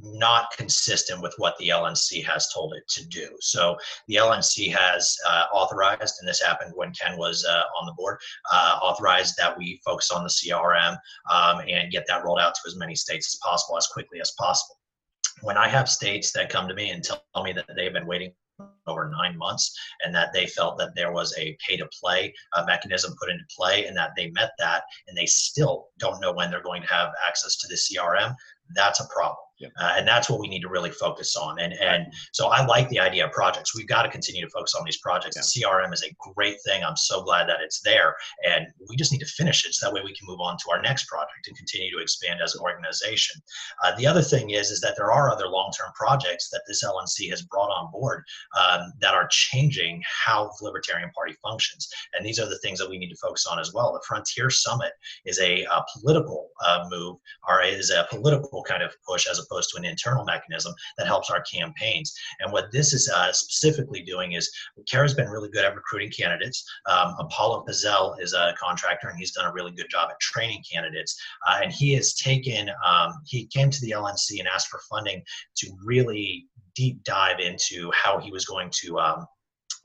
not 0.00 0.50
consistent 0.56 1.22
with 1.22 1.34
what 1.38 1.56
the 1.58 1.68
LNC 1.68 2.24
has 2.24 2.48
told 2.52 2.74
it 2.74 2.86
to 2.88 3.06
do. 3.06 3.28
So 3.40 3.76
the 4.08 4.16
LNC 4.16 4.74
has 4.74 5.16
uh, 5.28 5.44
authorized, 5.52 6.16
and 6.20 6.28
this 6.28 6.42
happened 6.42 6.72
when 6.74 6.92
Ken 6.92 7.16
was 7.16 7.44
uh, 7.44 7.62
on 7.78 7.86
the 7.86 7.92
board, 7.92 8.18
uh, 8.50 8.78
authorized 8.82 9.34
that 9.38 9.56
we 9.56 9.80
focus 9.84 10.10
on 10.10 10.24
the 10.24 10.30
CRM 10.30 10.96
um, 11.30 11.60
and 11.68 11.92
get 11.92 12.06
that 12.08 12.24
rolled 12.24 12.40
out 12.40 12.54
to 12.54 12.60
as 12.66 12.76
many 12.76 12.94
states 12.94 13.34
as 13.34 13.38
possible 13.42 13.76
as 13.76 13.86
quickly 13.86 14.20
as 14.20 14.32
possible 14.32 14.76
when 15.42 15.56
I 15.56 15.68
have 15.68 15.88
states 15.88 16.32
that 16.32 16.50
come 16.50 16.68
to 16.68 16.74
me 16.74 16.90
and 16.90 17.02
tell 17.02 17.22
me 17.42 17.52
that 17.52 17.66
they've 17.76 17.92
been 17.92 18.06
waiting 18.06 18.32
over 18.86 19.10
nine 19.10 19.36
months 19.36 19.76
and 20.04 20.14
that 20.14 20.32
they 20.32 20.46
felt 20.46 20.78
that 20.78 20.94
there 20.94 21.12
was 21.12 21.34
a 21.38 21.56
pay 21.66 21.76
to 21.76 21.88
play 22.00 22.32
uh, 22.52 22.64
mechanism 22.66 23.14
put 23.18 23.30
into 23.30 23.44
play 23.56 23.86
and 23.86 23.96
that 23.96 24.12
they 24.16 24.30
met 24.30 24.50
that 24.58 24.82
and 25.08 25.16
they 25.16 25.26
still 25.26 25.88
don't 25.98 26.20
know 26.20 26.32
when 26.32 26.50
they're 26.50 26.62
going 26.62 26.82
to 26.82 26.88
have 26.88 27.12
access 27.26 27.56
to 27.56 27.68
the 27.68 27.74
CRM, 27.74 28.34
that's 28.74 29.00
a 29.00 29.08
problem. 29.08 29.36
Uh, 29.78 29.94
and 29.96 30.06
that's 30.06 30.28
what 30.30 30.40
we 30.40 30.48
need 30.48 30.62
to 30.62 30.68
really 30.68 30.90
focus 30.90 31.36
on. 31.36 31.58
And 31.58 31.72
and 31.74 32.12
so 32.32 32.48
I 32.48 32.64
like 32.66 32.88
the 32.88 33.00
idea 33.00 33.26
of 33.26 33.32
projects. 33.32 33.74
We've 33.74 33.88
got 33.88 34.02
to 34.02 34.08
continue 34.08 34.42
to 34.42 34.50
focus 34.50 34.74
on 34.74 34.84
these 34.84 34.98
projects. 34.98 35.36
The 35.36 35.62
CRM 35.62 35.92
is 35.92 36.02
a 36.02 36.32
great 36.34 36.56
thing. 36.64 36.84
I'm 36.84 36.96
so 36.96 37.22
glad 37.22 37.48
that 37.48 37.60
it's 37.60 37.80
there, 37.80 38.14
and 38.48 38.66
we 38.88 38.96
just 38.96 39.12
need 39.12 39.20
to 39.20 39.26
finish 39.26 39.66
it 39.66 39.74
so 39.74 39.86
that 39.86 39.94
way 39.94 40.02
we 40.04 40.14
can 40.14 40.26
move 40.26 40.40
on 40.40 40.56
to 40.58 40.70
our 40.70 40.82
next 40.82 41.06
project 41.06 41.46
and 41.46 41.56
continue 41.56 41.90
to 41.96 42.02
expand 42.02 42.40
as 42.42 42.54
an 42.54 42.60
organization. 42.60 43.40
Uh, 43.84 43.94
the 43.96 44.06
other 44.06 44.22
thing 44.22 44.50
is 44.50 44.70
is 44.70 44.80
that 44.80 44.94
there 44.96 45.12
are 45.12 45.30
other 45.30 45.48
long-term 45.48 45.90
projects 45.94 46.50
that 46.50 46.62
this 46.66 46.84
LNC 46.84 47.30
has 47.30 47.42
brought 47.42 47.70
on 47.70 47.90
board 47.92 48.24
um, 48.58 48.92
that 49.00 49.14
are 49.14 49.28
changing 49.30 50.02
how 50.24 50.50
the 50.58 50.64
Libertarian 50.64 51.10
Party 51.14 51.34
functions, 51.42 51.88
and 52.14 52.24
these 52.24 52.38
are 52.38 52.48
the 52.48 52.58
things 52.58 52.78
that 52.78 52.88
we 52.88 52.98
need 52.98 53.10
to 53.10 53.16
focus 53.16 53.46
on 53.46 53.58
as 53.58 53.72
well. 53.72 53.92
The 53.92 54.04
Frontier 54.06 54.50
Summit 54.50 54.92
is 55.24 55.38
a, 55.40 55.62
a 55.64 55.84
political 55.94 56.50
uh, 56.64 56.86
move, 56.90 57.16
or 57.48 57.62
is 57.62 57.90
a 57.90 58.06
political 58.10 58.62
kind 58.62 58.82
of 58.82 58.94
push 59.06 59.26
as 59.28 59.38
opposed 59.38 59.53
opposed 59.54 59.70
to 59.70 59.78
an 59.78 59.84
internal 59.84 60.24
mechanism 60.24 60.74
that 60.98 61.06
helps 61.06 61.30
our 61.30 61.42
campaigns. 61.42 62.14
And 62.40 62.52
what 62.52 62.72
this 62.72 62.92
is 62.92 63.08
uh, 63.08 63.32
specifically 63.32 64.02
doing 64.02 64.32
is 64.32 64.50
Kara's 64.90 65.14
been 65.14 65.28
really 65.28 65.48
good 65.50 65.64
at 65.64 65.74
recruiting 65.74 66.10
candidates. 66.10 66.64
Um, 66.88 67.14
Apollo 67.18 67.64
Pazell 67.68 68.20
is 68.20 68.32
a 68.32 68.54
contractor, 68.58 69.08
and 69.08 69.18
he's 69.18 69.32
done 69.32 69.46
a 69.46 69.52
really 69.52 69.72
good 69.72 69.88
job 69.90 70.10
at 70.10 70.20
training 70.20 70.62
candidates. 70.70 71.20
Uh, 71.46 71.60
and 71.62 71.72
he 71.72 71.94
has 71.94 72.14
taken, 72.14 72.70
um, 72.84 73.12
he 73.26 73.46
came 73.46 73.70
to 73.70 73.80
the 73.80 73.92
LNC 73.92 74.38
and 74.38 74.48
asked 74.48 74.68
for 74.68 74.80
funding 74.90 75.22
to 75.56 75.70
really 75.84 76.46
deep 76.74 77.02
dive 77.04 77.38
into 77.38 77.90
how 77.94 78.18
he 78.18 78.32
was 78.32 78.44
going 78.44 78.70
to 78.82 78.98
um, 78.98 79.26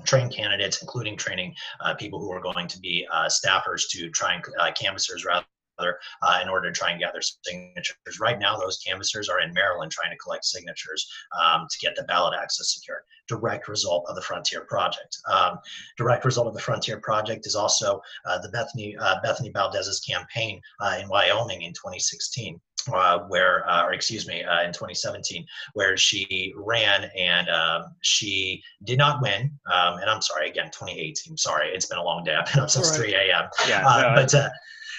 train 0.06 0.30
candidates, 0.30 0.82
including 0.82 1.18
training 1.18 1.54
uh, 1.82 1.94
people 1.94 2.20
who 2.20 2.32
are 2.32 2.42
going 2.42 2.68
to 2.68 2.80
be 2.80 3.06
uh, 3.12 3.28
staffers 3.28 3.84
to 3.90 4.10
try 4.10 4.34
and 4.34 4.44
uh, 4.60 4.72
canvassers 4.72 5.26
rather. 5.26 5.46
Uh, 5.80 6.40
in 6.42 6.50
order 6.50 6.72
to 6.72 6.78
try 6.78 6.92
and 6.92 7.00
gather 7.00 7.22
signatures. 7.22 8.20
Right 8.20 8.40
now, 8.40 8.58
those 8.58 8.78
canvassers 8.78 9.30
are 9.30 9.40
in 9.40 9.54
Maryland 9.54 9.92
trying 9.92 10.12
to 10.12 10.18
collect 10.18 10.46
signatures 10.46 11.08
um, 11.42 11.68
to 11.70 11.78
get 11.80 11.96
the 11.96 12.04
ballot 12.04 12.38
access 12.40 12.74
secured. 12.74 13.02
Direct 13.28 13.68
result 13.68 14.06
of 14.10 14.16
the 14.16 14.22
Frontier 14.22 14.66
Project. 14.66 15.18
Um, 15.32 15.60
direct 15.98 16.26
result 16.26 16.48
of 16.48 16.54
the 16.54 16.60
Frontier 16.60 17.00
Project 17.00 17.46
is 17.46 17.56
also 17.56 18.02
uh, 18.26 18.40
the 18.40 18.50
Bethany 18.50 18.98
uh, 18.98 19.22
Bethany 19.24 19.52
Baldes's 19.52 20.00
campaign 20.02 20.62
uh, 20.82 20.98
in 21.02 21.08
Wyoming 21.08 21.62
in 21.62 21.72
2016 21.72 22.60
uh, 22.94 23.20
where, 23.28 23.70
uh, 23.70 23.86
or 23.86 23.94
excuse 23.94 24.28
me, 24.28 24.44
uh, 24.44 24.64
in 24.64 24.72
2017, 24.72 25.46
where 25.74 25.98
she 25.98 26.54
ran 26.56 27.10
and 27.18 27.50
um, 27.50 27.84
she 28.02 28.62
did 28.84 28.98
not 28.98 29.22
win. 29.22 29.52
Um, 29.72 29.98
and 29.98 30.10
I'm 30.10 30.22
sorry, 30.22 30.50
again, 30.50 30.68
2018. 30.68 31.38
Sorry, 31.38 31.70
it's 31.70 31.86
been 31.86 31.98
a 31.98 32.04
long 32.04 32.24
day. 32.24 32.36
I've 32.36 32.52
been 32.52 32.64
up 32.64 32.70
since 32.70 32.90
right. 32.92 33.12
3 33.12 33.14
a.m. 33.16 33.50
Yeah, 33.68 33.88
uh, 33.88 34.02
no, 34.02 34.16
but 34.16 34.52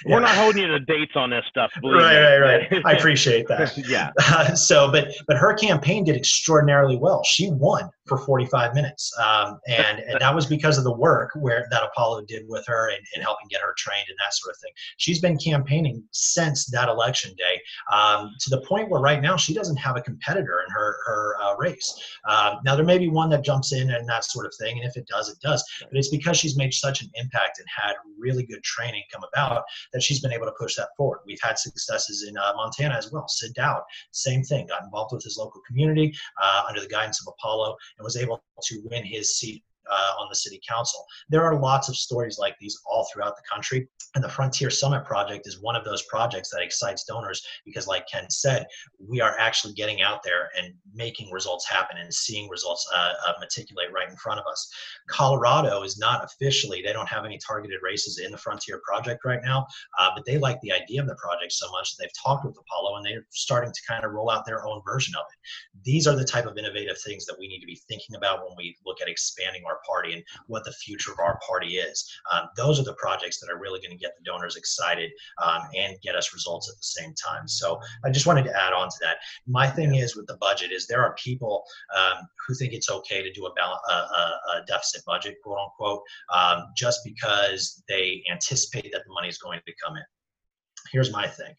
uh, 0.07 0.11
we're 0.11 0.20
not 0.20 0.34
holding 0.34 0.62
you 0.62 0.68
to 0.68 0.80
dates 0.80 1.12
on 1.14 1.30
this 1.30 1.44
stuff. 1.48 1.70
right, 1.82 2.38
right, 2.38 2.38
right. 2.70 2.82
I 2.84 2.92
appreciate 2.96 3.48
that. 3.48 3.76
yeah. 3.88 4.11
Uh, 4.18 4.55
so, 4.55 4.90
but 4.90 5.09
but 5.26 5.36
her 5.36 5.55
campaign 5.55 6.05
did 6.05 6.16
extraordinarily 6.16 6.96
well. 6.96 7.22
She 7.24 7.51
won 7.51 7.90
for 8.11 8.19
45 8.19 8.75
minutes, 8.75 9.13
um, 9.25 9.61
and, 9.69 10.01
and 10.01 10.21
that 10.21 10.35
was 10.35 10.47
because 10.47 10.79
of 10.79 10.85
the 10.85 10.93
work 10.93 11.31
where 11.37 11.69
that 11.71 11.85
Apollo 11.85 12.25
did 12.27 12.43
with 12.49 12.67
her 12.67 12.91
and, 12.91 12.99
and, 13.15 13.23
helping 13.23 13.47
get 13.49 13.61
her 13.61 13.73
trained 13.79 14.07
and 14.09 14.19
that 14.19 14.35
sort 14.35 14.53
of 14.53 14.61
thing. 14.61 14.73
She's 14.97 15.21
been 15.21 15.39
campaigning 15.39 16.03
since 16.11 16.67
that 16.71 16.89
election 16.89 17.33
day 17.37 17.61
um, 17.93 18.33
to 18.41 18.51
the 18.51 18.63
point 18.63 18.91
where 18.91 19.01
right 19.01 19.23
now 19.23 19.37
she 19.37 19.55
doesn't 19.55 19.77
have 19.77 19.97
a 19.97 20.01
competitor 20.01 20.65
in 20.67 20.73
her 20.73 20.97
her 21.07 21.37
uh, 21.41 21.55
race. 21.57 21.95
Uh, 22.25 22.57
now 22.65 22.75
there 22.75 22.85
may 22.85 22.99
be 22.99 23.09
one 23.09 23.31
that 23.31 23.45
jumps 23.45 23.73
in 23.73 23.91
and 23.91 24.09
that 24.09 24.25
sort 24.25 24.45
of 24.45 24.53
thing, 24.59 24.79
and 24.79 24.89
if 24.89 24.97
it 24.97 25.07
does, 25.07 25.29
it 25.29 25.39
does. 25.41 25.63
But 25.81 25.97
it's 25.97 26.09
because 26.09 26.37
she's 26.37 26.57
made 26.57 26.75
such 26.75 27.03
an 27.03 27.11
impact 27.15 27.61
and 27.61 27.69
had 27.69 27.95
really 28.19 28.45
good 28.45 28.65
training 28.65 29.05
come 29.13 29.23
about 29.33 29.63
that 29.93 30.03
she's 30.03 30.21
been 30.21 30.33
able 30.33 30.47
to 30.47 30.55
push 30.59 30.75
that 30.75 30.89
forward. 30.97 31.21
We've 31.27 31.39
had 31.41 31.59
successes 31.59 32.27
in 32.29 32.37
uh, 32.37 32.53
Montana 32.57 32.97
as 32.97 33.13
well. 33.13 33.29
Sid 33.29 33.55
Daoud, 33.55 33.83
same 34.11 34.43
thing, 34.43 34.67
got 34.67 34.83
involved 34.83 35.13
with 35.13 35.23
his 35.23 35.39
local 35.39 35.61
community 35.67 36.13
uh, 36.43 36.65
under 36.69 36.81
the 36.81 36.89
guidance 36.89 37.21
of 37.21 37.33
Apollo 37.39 37.77
and 38.01 38.05
was 38.05 38.16
able 38.16 38.42
to 38.62 38.82
win 38.90 39.05
his 39.05 39.36
seat 39.36 39.62
uh, 39.91 40.20
on 40.20 40.28
the 40.28 40.35
city 40.35 40.61
council. 40.68 41.05
There 41.28 41.45
are 41.45 41.59
lots 41.59 41.89
of 41.89 41.97
stories 41.97 42.39
like 42.39 42.57
these 42.59 42.78
all 42.87 43.07
throughout 43.12 43.37
the 43.37 43.43
country. 43.51 43.89
And 44.14 44.24
the 44.24 44.28
Frontier 44.28 44.70
Summit 44.70 45.05
project 45.05 45.47
is 45.47 45.61
one 45.61 45.76
of 45.76 45.85
those 45.85 46.03
projects 46.05 46.51
that 46.51 46.62
excites 46.62 47.05
donors 47.05 47.47
because, 47.64 47.87
like 47.87 48.05
Ken 48.11 48.28
said, 48.28 48.66
we 48.99 49.20
are 49.20 49.39
actually 49.39 49.74
getting 49.74 50.03
out 50.03 50.22
there 50.24 50.51
and 50.59 50.74
making 50.93 51.31
results 51.31 51.68
happen 51.68 51.97
and 51.99 52.12
seeing 52.12 52.49
results 52.49 52.89
uh, 52.95 53.12
uh, 53.26 53.33
matriculate 53.41 53.93
right 53.93 54.09
in 54.09 54.16
front 54.16 54.41
of 54.41 54.47
us. 54.51 54.68
Colorado 55.09 55.83
is 55.83 55.99
not 55.99 56.24
officially, 56.24 56.83
they 56.83 56.93
don't 56.93 57.09
have 57.09 57.24
any 57.24 57.39
targeted 57.39 57.81
races 57.83 58.18
in 58.18 58.33
the 58.33 58.39
Frontier 58.39 58.81
project 58.85 59.24
right 59.24 59.41
now, 59.45 59.66
uh, 59.99 60.11
but 60.14 60.24
they 60.24 60.39
like 60.39 60.61
the 60.61 60.72
idea 60.72 61.01
of 61.01 61.07
the 61.07 61.16
project 61.16 61.53
so 61.53 61.70
much 61.70 61.91
that 61.91 62.03
they've 62.03 62.22
talked 62.22 62.45
with 62.45 62.57
Apollo 62.59 62.97
and 62.97 63.07
they're 63.07 63.26
starting 63.31 63.72
to 63.72 63.81
kind 63.87 64.05
of 64.05 64.12
roll 64.12 64.31
out 64.31 64.45
their 64.45 64.66
own 64.66 64.81
version 64.85 65.14
of 65.14 65.24
it. 65.33 65.39
These 65.85 66.07
are 66.07 66.16
the 66.16 66.24
type 66.24 66.47
of 66.47 66.59
innovative 66.59 67.01
things 67.01 67.26
that 67.26 67.37
we 67.39 67.49
need 67.49 67.61
to 67.61 67.66
be 67.66 67.81
thinking 67.89 68.16
about 68.16 68.41
when 68.41 68.57
we 68.57 68.76
look 68.85 69.01
at 69.01 69.09
expanding 69.09 69.62
our 69.71 69.81
party 69.87 70.14
and 70.14 70.23
what 70.47 70.64
the 70.64 70.73
future 70.73 71.12
of 71.12 71.18
our 71.18 71.39
party 71.47 71.77
is. 71.77 72.09
Um, 72.33 72.49
those 72.57 72.81
are 72.81 72.85
the 72.85 72.95
projects 72.95 73.39
that 73.41 73.51
are 73.51 73.59
really 73.59 73.81
going 73.81 73.97
to 73.97 73.97
get 73.97 74.12
the 74.18 74.25
donors 74.25 74.57
excited 74.57 75.11
um, 75.43 75.62
and 75.77 75.97
get 76.03 76.14
us 76.14 76.35
results 76.35 76.68
at 76.68 76.77
the 76.77 76.83
same 76.83 77.14
time. 77.14 77.47
So 77.47 77.81
I 78.05 78.11
just 78.11 78.27
wanted 78.27 78.45
to 78.45 78.62
add 78.62 78.73
on 78.73 78.89
to 78.89 78.97
that. 79.03 79.18
My 79.47 79.68
thing 79.68 79.95
is 79.95 80.16
with 80.16 80.27
the 80.27 80.37
budget 80.37 80.73
is 80.73 80.87
there 80.87 81.03
are 81.03 81.14
people 81.14 81.64
um, 81.97 82.27
who 82.47 82.55
think 82.55 82.73
it's 82.73 82.91
okay 82.91 83.23
to 83.23 83.33
do 83.33 83.47
a, 83.47 83.61
a, 83.61 83.95
a 83.95 84.64
deficit 84.66 85.03
budget, 85.07 85.37
quote 85.43 85.59
unquote, 85.59 86.03
um, 86.35 86.66
just 86.77 87.01
because 87.05 87.83
they 87.89 88.23
anticipate 88.31 88.91
that 88.93 89.03
the 89.07 89.12
money 89.12 89.29
is 89.29 89.39
going 89.39 89.61
to 89.66 89.73
come 89.85 89.97
in. 89.97 90.03
Here's 90.93 91.12
my 91.12 91.27
thing. 91.27 91.55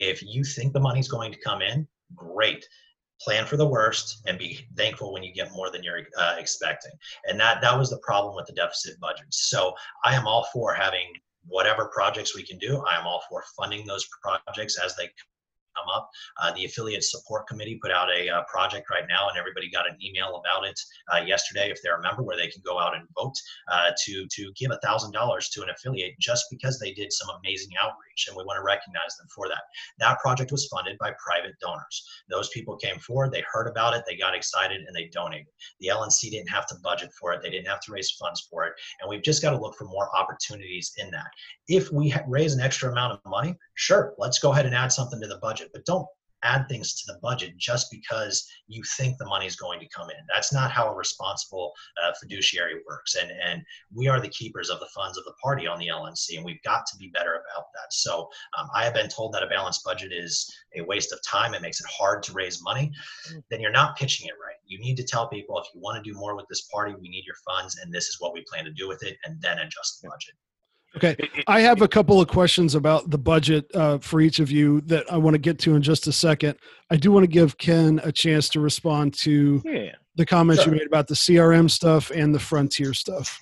If 0.00 0.22
you 0.22 0.42
think 0.42 0.72
the 0.72 0.80
money's 0.80 1.08
going 1.08 1.32
to 1.32 1.38
come 1.38 1.62
in, 1.62 1.86
great 2.16 2.66
plan 3.24 3.46
for 3.46 3.56
the 3.56 3.66
worst 3.66 4.22
and 4.26 4.38
be 4.38 4.66
thankful 4.76 5.12
when 5.12 5.22
you 5.22 5.32
get 5.32 5.52
more 5.52 5.70
than 5.70 5.82
you're 5.82 6.02
uh, 6.18 6.36
expecting. 6.38 6.92
And 7.26 7.40
that 7.40 7.60
that 7.62 7.78
was 7.78 7.90
the 7.90 7.98
problem 7.98 8.36
with 8.36 8.46
the 8.46 8.52
deficit 8.52 9.00
budget. 9.00 9.26
So 9.30 9.74
i 10.04 10.14
am 10.14 10.26
all 10.26 10.46
for 10.52 10.74
having 10.74 11.06
whatever 11.46 11.86
projects 11.86 12.34
we 12.34 12.42
can 12.42 12.58
do. 12.58 12.82
I 12.88 12.98
am 12.98 13.06
all 13.06 13.22
for 13.28 13.44
funding 13.56 13.86
those 13.86 14.06
projects 14.22 14.78
as 14.82 14.94
they 14.96 15.10
come 15.76 15.88
up. 15.94 16.10
Uh, 16.42 16.52
the 16.54 16.64
affiliate 16.64 17.04
support 17.04 17.46
committee 17.46 17.78
put 17.80 17.90
out 17.90 18.08
a 18.10 18.28
uh, 18.28 18.42
project 18.44 18.90
right 18.90 19.04
now, 19.08 19.28
and 19.28 19.38
everybody 19.38 19.70
got 19.70 19.88
an 19.88 19.96
email 20.02 20.42
about 20.42 20.66
it 20.66 20.78
uh, 21.12 21.18
yesterday 21.18 21.70
if 21.70 21.78
they're 21.82 21.98
a 21.98 22.02
member, 22.02 22.22
where 22.22 22.36
they 22.36 22.48
can 22.48 22.62
go 22.64 22.78
out 22.78 22.94
and 22.94 23.06
vote 23.14 23.34
uh, 23.70 23.90
to 24.04 24.26
to 24.28 24.52
give 24.56 24.70
a 24.70 24.78
thousand 24.84 25.12
dollars 25.12 25.48
to 25.50 25.62
an 25.62 25.70
affiliate 25.70 26.18
just 26.18 26.46
because 26.50 26.78
they 26.78 26.92
did 26.92 27.12
some 27.12 27.28
amazing 27.38 27.72
outreach, 27.80 28.26
and 28.28 28.36
we 28.36 28.44
want 28.44 28.58
to 28.58 28.64
recognize 28.64 29.16
them 29.18 29.26
for 29.34 29.48
that. 29.48 29.62
That 29.98 30.18
project 30.20 30.52
was 30.52 30.66
funded 30.66 30.98
by 30.98 31.12
private 31.24 31.54
donors. 31.60 32.06
Those 32.28 32.48
people 32.50 32.76
came 32.76 32.98
forward, 32.98 33.32
they 33.32 33.44
heard 33.50 33.68
about 33.68 33.94
it, 33.94 34.04
they 34.06 34.16
got 34.16 34.34
excited, 34.34 34.82
and 34.86 34.94
they 34.94 35.06
donated. 35.06 35.46
The 35.80 35.88
LNC 35.88 36.30
didn't 36.30 36.48
have 36.48 36.66
to 36.68 36.76
budget 36.82 37.10
for 37.18 37.32
it, 37.32 37.42
they 37.42 37.50
didn't 37.50 37.68
have 37.68 37.80
to 37.80 37.92
raise 37.92 38.10
funds 38.12 38.46
for 38.50 38.64
it, 38.64 38.72
and 39.00 39.08
we've 39.08 39.22
just 39.22 39.42
got 39.42 39.50
to 39.50 39.58
look 39.58 39.76
for 39.76 39.84
more 39.84 40.08
opportunities 40.16 40.92
in 40.98 41.10
that. 41.10 41.26
If 41.68 41.90
we 41.92 42.14
raise 42.26 42.54
an 42.54 42.60
extra 42.60 42.90
amount 42.90 43.14
of 43.14 43.30
money, 43.30 43.56
sure, 43.74 44.14
let's 44.18 44.38
go 44.38 44.52
ahead 44.52 44.66
and 44.66 44.74
add 44.74 44.92
something 44.92 45.20
to 45.20 45.26
the 45.26 45.38
budget, 45.38 45.63
but 45.72 45.84
don't 45.84 46.06
add 46.44 46.68
things 46.68 46.94
to 46.94 47.12
the 47.12 47.18
budget 47.20 47.56
just 47.56 47.90
because 47.90 48.46
you 48.68 48.82
think 48.96 49.16
the 49.18 49.26
money 49.26 49.46
is 49.46 49.56
going 49.56 49.80
to 49.80 49.88
come 49.88 50.10
in. 50.10 50.16
That's 50.32 50.52
not 50.52 50.70
how 50.70 50.88
a 50.88 50.94
responsible 50.94 51.72
uh, 52.02 52.12
fiduciary 52.20 52.74
works. 52.88 53.16
And 53.16 53.32
and 53.44 53.62
we 53.92 54.06
are 54.08 54.20
the 54.20 54.28
keepers 54.28 54.70
of 54.70 54.78
the 54.78 54.88
funds 54.94 55.18
of 55.18 55.24
the 55.24 55.32
party 55.42 55.66
on 55.66 55.78
the 55.78 55.88
LNC, 55.88 56.36
and 56.36 56.44
we've 56.44 56.62
got 56.62 56.86
to 56.86 56.96
be 56.98 57.08
better 57.08 57.32
about 57.32 57.66
that. 57.74 57.92
So 57.92 58.28
um, 58.58 58.68
I 58.74 58.84
have 58.84 58.94
been 58.94 59.08
told 59.08 59.32
that 59.32 59.42
a 59.42 59.48
balanced 59.48 59.84
budget 59.84 60.12
is 60.12 60.52
a 60.76 60.82
waste 60.82 61.12
of 61.12 61.20
time. 61.22 61.54
It 61.54 61.62
makes 61.62 61.80
it 61.80 61.86
hard 61.90 62.22
to 62.24 62.32
raise 62.32 62.62
money. 62.62 62.92
Mm. 63.32 63.42
Then 63.50 63.60
you're 63.60 63.72
not 63.72 63.96
pitching 63.96 64.28
it 64.28 64.34
right. 64.34 64.56
You 64.66 64.78
need 64.78 64.96
to 64.98 65.04
tell 65.04 65.28
people 65.28 65.58
if 65.58 65.66
you 65.74 65.80
want 65.80 66.02
to 66.02 66.10
do 66.10 66.16
more 66.16 66.36
with 66.36 66.46
this 66.48 66.62
party, 66.72 66.94
we 67.00 67.08
need 67.08 67.24
your 67.26 67.36
funds, 67.46 67.78
and 67.82 67.92
this 67.92 68.06
is 68.06 68.16
what 68.20 68.34
we 68.34 68.44
plan 68.48 68.64
to 68.64 68.72
do 68.72 68.88
with 68.88 69.02
it, 69.02 69.16
and 69.24 69.40
then 69.40 69.58
adjust 69.58 70.00
the 70.02 70.08
budget. 70.08 70.34
Okay. 70.96 71.16
I 71.46 71.60
have 71.60 71.82
a 71.82 71.88
couple 71.88 72.20
of 72.20 72.28
questions 72.28 72.74
about 72.74 73.10
the 73.10 73.18
budget 73.18 73.66
uh, 73.74 73.98
for 73.98 74.20
each 74.20 74.38
of 74.38 74.50
you 74.50 74.80
that 74.82 75.10
I 75.12 75.16
want 75.16 75.34
to 75.34 75.38
get 75.38 75.58
to 75.60 75.74
in 75.74 75.82
just 75.82 76.06
a 76.06 76.12
second. 76.12 76.56
I 76.90 76.96
do 76.96 77.10
want 77.10 77.24
to 77.24 77.28
give 77.28 77.58
Ken 77.58 78.00
a 78.04 78.12
chance 78.12 78.48
to 78.50 78.60
respond 78.60 79.14
to 79.22 79.60
yeah. 79.64 79.92
the 80.14 80.24
comments 80.24 80.62
sure. 80.62 80.72
you 80.72 80.78
made 80.78 80.86
about 80.86 81.08
the 81.08 81.14
CRM 81.14 81.70
stuff 81.70 82.10
and 82.10 82.34
the 82.34 82.38
frontier 82.38 82.94
stuff. 82.94 83.38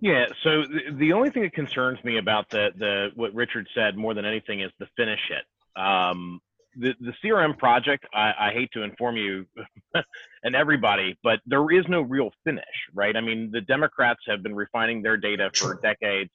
Yeah, 0.00 0.26
so 0.42 0.62
the, 0.62 0.96
the 0.98 1.12
only 1.12 1.30
thing 1.30 1.42
that 1.42 1.54
concerns 1.54 1.98
me 2.04 2.18
about 2.18 2.50
the 2.50 2.68
the 2.76 3.08
what 3.14 3.32
Richard 3.34 3.66
said 3.74 3.96
more 3.96 4.12
than 4.12 4.26
anything 4.26 4.60
is 4.60 4.70
the 4.78 4.86
finish 4.96 5.20
it. 5.30 5.80
Um, 5.80 6.40
the, 6.78 6.94
the 7.00 7.12
CRM 7.24 7.56
project, 7.58 8.06
I, 8.14 8.32
I 8.38 8.50
hate 8.52 8.70
to 8.72 8.82
inform 8.82 9.16
you 9.16 9.46
and 10.42 10.54
everybody, 10.54 11.16
but 11.22 11.40
there 11.46 11.70
is 11.70 11.84
no 11.88 12.02
real 12.02 12.30
finish, 12.44 12.64
right? 12.94 13.16
I 13.16 13.20
mean, 13.20 13.50
the 13.52 13.62
Democrats 13.62 14.20
have 14.28 14.42
been 14.42 14.54
refining 14.54 15.02
their 15.02 15.16
data 15.16 15.50
for 15.54 15.80
decades. 15.82 16.30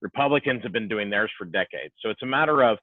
Republicans 0.00 0.62
have 0.62 0.72
been 0.72 0.88
doing 0.88 1.10
theirs 1.10 1.30
for 1.38 1.44
decades. 1.44 1.94
So 2.00 2.10
it's 2.10 2.22
a 2.22 2.26
matter 2.26 2.62
of 2.62 2.78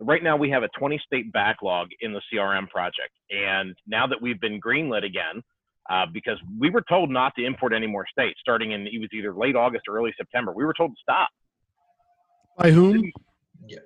right 0.00 0.22
now 0.22 0.36
we 0.36 0.50
have 0.50 0.62
a 0.62 0.68
20 0.78 1.00
state 1.06 1.32
backlog 1.32 1.88
in 2.00 2.12
the 2.12 2.20
CRM 2.32 2.68
project. 2.68 3.12
And 3.30 3.76
now 3.86 4.06
that 4.06 4.20
we've 4.20 4.40
been 4.40 4.60
greenlit 4.60 5.04
again, 5.04 5.42
uh, 5.90 6.06
because 6.12 6.38
we 6.58 6.70
were 6.70 6.82
told 6.88 7.10
not 7.10 7.34
to 7.36 7.44
import 7.44 7.74
any 7.74 7.86
more 7.86 8.06
states 8.10 8.40
starting 8.40 8.72
in 8.72 8.86
it 8.86 8.98
was 8.98 9.10
either 9.12 9.34
late 9.34 9.54
August 9.54 9.84
or 9.86 9.98
early 9.98 10.14
September. 10.16 10.52
We 10.52 10.64
were 10.64 10.72
told 10.72 10.92
to 10.92 10.96
stop. 11.00 11.28
By 12.56 12.70
whom? 12.70 13.12
Yeah. 13.66 13.78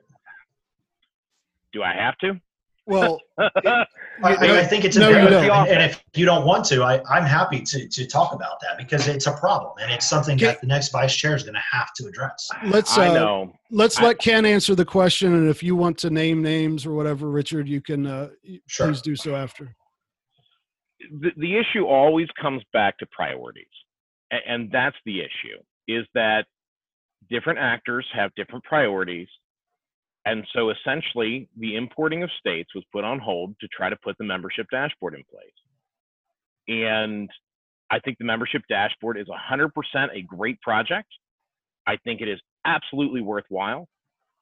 Do 1.72 1.82
I 1.82 1.92
have 1.94 2.16
to? 2.18 2.40
Well, 2.88 3.20
I, 3.38 3.84
I, 4.22 4.64
think 4.64 4.86
it's 4.86 4.96
a 4.96 5.00
no, 5.00 5.10
imperative, 5.10 5.50
and, 5.50 5.68
and, 5.68 5.82
if 5.90 6.02
you 6.16 6.24
don't 6.24 6.46
want 6.46 6.64
to, 6.66 6.82
I, 6.82 7.02
I'm 7.10 7.24
happy 7.24 7.60
to, 7.60 7.86
to 7.86 8.06
talk 8.06 8.32
about 8.32 8.60
that 8.60 8.78
because 8.78 9.06
it's 9.08 9.26
a 9.26 9.32
problem 9.32 9.74
and 9.82 9.92
it's 9.92 10.08
something 10.08 10.38
that 10.38 10.62
the 10.62 10.66
next 10.66 10.88
vice 10.88 11.14
chair 11.14 11.36
is 11.36 11.42
going 11.42 11.54
to 11.54 11.62
have 11.70 11.92
to 11.96 12.06
address. 12.06 12.48
Let's 12.64 12.96
uh, 12.96 13.02
I 13.02 13.12
know. 13.12 13.52
Let's 13.70 13.98
I, 13.98 14.04
let 14.04 14.18
Ken 14.18 14.46
answer 14.46 14.74
the 14.74 14.86
question, 14.86 15.34
and 15.34 15.50
if 15.50 15.62
you 15.62 15.76
want 15.76 15.98
to 15.98 16.10
name 16.10 16.42
names 16.42 16.86
or 16.86 16.94
whatever, 16.94 17.28
Richard, 17.28 17.68
you 17.68 17.82
can 17.82 18.06
uh, 18.06 18.30
sure. 18.66 18.86
please 18.86 19.02
do 19.02 19.14
so 19.14 19.36
after. 19.36 19.76
The, 21.20 21.30
the 21.36 21.58
issue 21.58 21.84
always 21.84 22.28
comes 22.40 22.62
back 22.72 22.96
to 22.98 23.06
priorities, 23.12 23.66
and, 24.30 24.40
and 24.46 24.72
that's 24.72 24.96
the 25.04 25.20
issue: 25.20 25.58
is 25.86 26.06
that 26.14 26.46
different 27.28 27.58
actors 27.58 28.06
have 28.14 28.34
different 28.34 28.64
priorities 28.64 29.28
And 30.28 30.46
so 30.54 30.68
essentially, 30.68 31.48
the 31.56 31.76
importing 31.76 32.22
of 32.22 32.30
states 32.38 32.74
was 32.74 32.84
put 32.92 33.02
on 33.02 33.18
hold 33.18 33.54
to 33.60 33.68
try 33.68 33.88
to 33.88 33.96
put 33.96 34.18
the 34.18 34.24
membership 34.24 34.66
dashboard 34.70 35.14
in 35.14 35.22
place. 35.30 35.50
And 36.68 37.30
I 37.90 37.98
think 38.00 38.18
the 38.18 38.26
membership 38.26 38.60
dashboard 38.68 39.16
is 39.16 39.26
100% 39.26 39.70
a 40.12 40.20
great 40.20 40.60
project. 40.60 41.08
I 41.86 41.96
think 42.04 42.20
it 42.20 42.28
is 42.28 42.38
absolutely 42.66 43.22
worthwhile. 43.22 43.88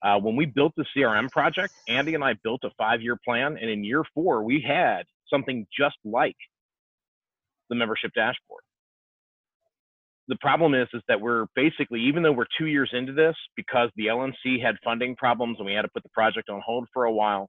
Uh, 0.03 0.19
when 0.19 0.35
we 0.35 0.45
built 0.45 0.73
the 0.77 0.85
CRM 0.97 1.31
project, 1.31 1.73
Andy 1.87 2.17
and 2.17 2.25
I 2.25 2.35
built 2.43 2.65
a 2.65 2.71
five 2.77 3.01
year 3.01 3.17
plan, 3.25 3.57
and 3.57 3.71
in 3.71 3.85
year 3.85 4.03
four, 4.13 4.43
we 4.43 4.61
had 4.67 5.05
something 5.31 5.69
just 5.79 5.97
like 6.05 6.37
the 7.71 7.77
membership 7.77 8.11
dashboard. 8.13 8.63
The 10.29 10.37
problem 10.41 10.75
is, 10.75 10.89
is 10.93 11.03
that 11.09 11.21
we're 11.21 11.47
basically, 11.55 12.01
even 12.03 12.23
though 12.23 12.33
we're 12.33 12.47
two 12.59 12.67
years 12.67 12.91
into 12.93 13.13
this, 13.13 13.37
because 13.55 13.91
the 13.97 14.07
LNC 14.07 14.61
had 14.61 14.75
funding 14.83 15.15
problems 15.15 15.59
and 15.59 15.67
we 15.67 15.73
had 15.73 15.83
to 15.83 15.89
put 15.89 16.03
the 16.03 16.09
project 16.09 16.49
on 16.51 16.61
hold 16.65 16.89
for 16.93 17.05
a 17.05 17.13
while, 17.13 17.49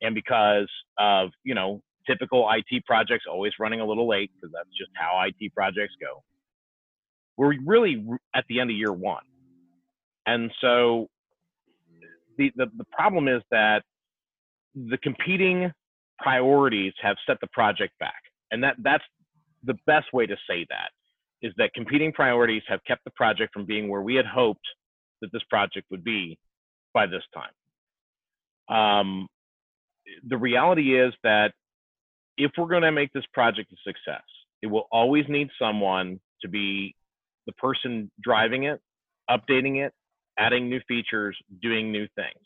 and 0.00 0.14
because 0.14 0.68
of 0.98 1.30
you 1.44 1.54
know 1.54 1.80
typical 2.06 2.48
IT 2.50 2.84
projects 2.86 3.24
always 3.30 3.52
running 3.58 3.80
a 3.80 3.84
little 3.86 4.08
late 4.08 4.30
because 4.34 4.52
that's 4.54 4.68
just 4.78 4.90
how 4.94 5.20
IT 5.26 5.54
projects 5.54 5.94
go. 6.00 6.22
We're 7.36 7.54
really 7.64 8.06
at 8.34 8.44
the 8.48 8.60
end 8.60 8.70
of 8.70 8.76
year 8.76 8.92
one. 8.92 9.22
And 10.26 10.50
so 10.60 11.08
the, 12.38 12.50
the, 12.56 12.66
the 12.76 12.84
problem 12.90 13.28
is 13.28 13.42
that 13.50 13.82
the 14.74 14.98
competing 14.98 15.72
priorities 16.18 16.92
have 17.02 17.16
set 17.26 17.38
the 17.40 17.46
project 17.48 17.92
back. 17.98 18.22
And 18.50 18.62
that, 18.64 18.76
that's 18.82 19.04
the 19.64 19.74
best 19.86 20.12
way 20.12 20.26
to 20.26 20.36
say 20.48 20.66
that 20.70 20.90
is 21.42 21.52
that 21.56 21.74
competing 21.74 22.12
priorities 22.12 22.62
have 22.68 22.80
kept 22.86 23.04
the 23.04 23.10
project 23.10 23.52
from 23.52 23.66
being 23.66 23.88
where 23.88 24.02
we 24.02 24.14
had 24.14 24.26
hoped 24.26 24.66
that 25.20 25.30
this 25.32 25.42
project 25.48 25.86
would 25.90 26.04
be 26.04 26.38
by 26.94 27.06
this 27.06 27.22
time. 27.34 28.74
Um, 28.74 29.28
the 30.26 30.36
reality 30.36 30.98
is 30.98 31.12
that 31.22 31.52
if 32.36 32.52
we're 32.56 32.68
going 32.68 32.82
to 32.82 32.92
make 32.92 33.12
this 33.12 33.24
project 33.32 33.72
a 33.72 33.76
success, 33.84 34.24
it 34.62 34.66
will 34.66 34.86
always 34.90 35.24
need 35.28 35.48
someone 35.58 36.20
to 36.42 36.48
be 36.48 36.94
the 37.46 37.52
person 37.52 38.10
driving 38.22 38.64
it, 38.64 38.80
updating 39.30 39.84
it, 39.84 39.92
adding 40.38 40.68
new 40.68 40.80
features, 40.86 41.36
doing 41.62 41.92
new 41.92 42.06
things. 42.14 42.44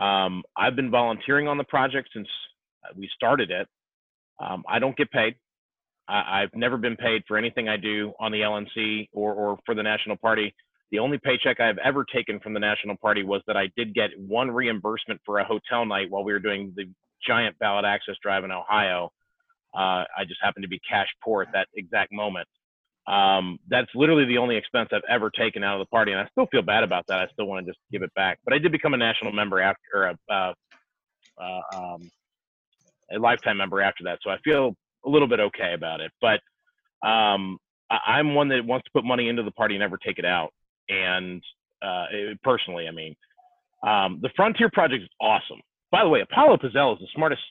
Um, 0.00 0.42
I've 0.56 0.76
been 0.76 0.90
volunteering 0.90 1.48
on 1.48 1.58
the 1.58 1.64
project 1.64 2.10
since 2.14 2.28
we 2.96 3.08
started 3.14 3.50
it. 3.50 3.68
Um, 4.40 4.64
I 4.68 4.78
don't 4.78 4.96
get 4.96 5.10
paid. 5.10 5.36
I, 6.08 6.40
have 6.40 6.54
never 6.54 6.76
been 6.76 6.96
paid 6.96 7.22
for 7.26 7.36
anything 7.38 7.68
I 7.68 7.76
do 7.76 8.12
on 8.18 8.32
the 8.32 8.40
LNC 8.40 9.08
or, 9.12 9.34
or 9.34 9.58
for 9.64 9.74
the 9.74 9.82
National 9.82 10.16
Party. 10.16 10.54
The 10.90 10.98
only 10.98 11.18
paycheck 11.18 11.60
I've 11.60 11.78
ever 11.78 12.04
taken 12.04 12.38
from 12.40 12.54
the 12.54 12.60
National 12.60 12.96
Party 12.96 13.22
was 13.22 13.40
that 13.46 13.56
I 13.56 13.70
did 13.76 13.94
get 13.94 14.10
one 14.18 14.50
reimbursement 14.50 15.20
for 15.24 15.38
a 15.38 15.44
hotel 15.44 15.86
night 15.86 16.10
while 16.10 16.24
we 16.24 16.32
were 16.32 16.38
doing 16.38 16.72
the 16.76 16.84
giant 17.26 17.58
ballot 17.58 17.84
access 17.84 18.16
drive 18.22 18.44
in 18.44 18.50
Ohio. 18.50 19.10
Uh, 19.74 20.04
I 20.18 20.24
just 20.26 20.40
happened 20.42 20.64
to 20.64 20.68
be 20.68 20.80
cash 20.88 21.08
poor 21.24 21.42
at 21.42 21.52
that 21.54 21.68
exact 21.74 22.12
moment. 22.12 22.46
Um, 23.06 23.58
that's 23.68 23.88
literally 23.94 24.26
the 24.26 24.38
only 24.38 24.56
expense 24.56 24.90
I've 24.92 25.02
ever 25.08 25.30
taken 25.30 25.64
out 25.64 25.80
of 25.80 25.86
the 25.86 25.90
party, 25.90 26.12
and 26.12 26.20
I 26.20 26.28
still 26.30 26.46
feel 26.46 26.62
bad 26.62 26.84
about 26.84 27.06
that. 27.08 27.20
I 27.20 27.26
still 27.32 27.46
want 27.46 27.64
to 27.64 27.70
just 27.70 27.80
give 27.90 28.02
it 28.02 28.14
back. 28.14 28.38
But 28.44 28.54
I 28.54 28.58
did 28.58 28.70
become 28.70 28.94
a 28.94 28.98
national 28.98 29.32
member 29.32 29.60
after, 29.60 30.04
a, 30.04 30.18
uh, 30.32 30.52
uh, 31.40 31.76
um, 31.76 32.10
a 33.10 33.18
lifetime 33.18 33.56
member 33.56 33.80
after 33.80 34.04
that, 34.04 34.18
so 34.22 34.30
I 34.30 34.36
feel 34.44 34.76
a 35.04 35.08
little 35.08 35.28
bit 35.28 35.40
okay 35.40 35.74
about 35.74 36.00
it. 36.00 36.10
But 36.20 36.40
um, 37.06 37.58
I, 37.90 38.20
am 38.20 38.34
one 38.34 38.48
that 38.48 38.64
wants 38.64 38.84
to 38.84 38.90
put 38.92 39.04
money 39.04 39.28
into 39.28 39.42
the 39.42 39.50
party 39.50 39.74
and 39.74 39.80
never 39.80 39.96
take 39.96 40.18
it 40.18 40.24
out. 40.24 40.52
And 40.88 41.42
uh, 41.82 42.06
it, 42.10 42.42
personally, 42.42 42.88
I 42.88 42.90
mean, 42.90 43.14
um, 43.82 44.20
the 44.22 44.30
Frontier 44.36 44.70
Project 44.72 45.02
is 45.02 45.08
awesome. 45.20 45.60
By 45.90 46.04
the 46.04 46.08
way, 46.08 46.20
Apollo 46.20 46.58
Pazell 46.58 46.94
is 46.94 47.00
the 47.00 47.08
smartest 47.14 47.42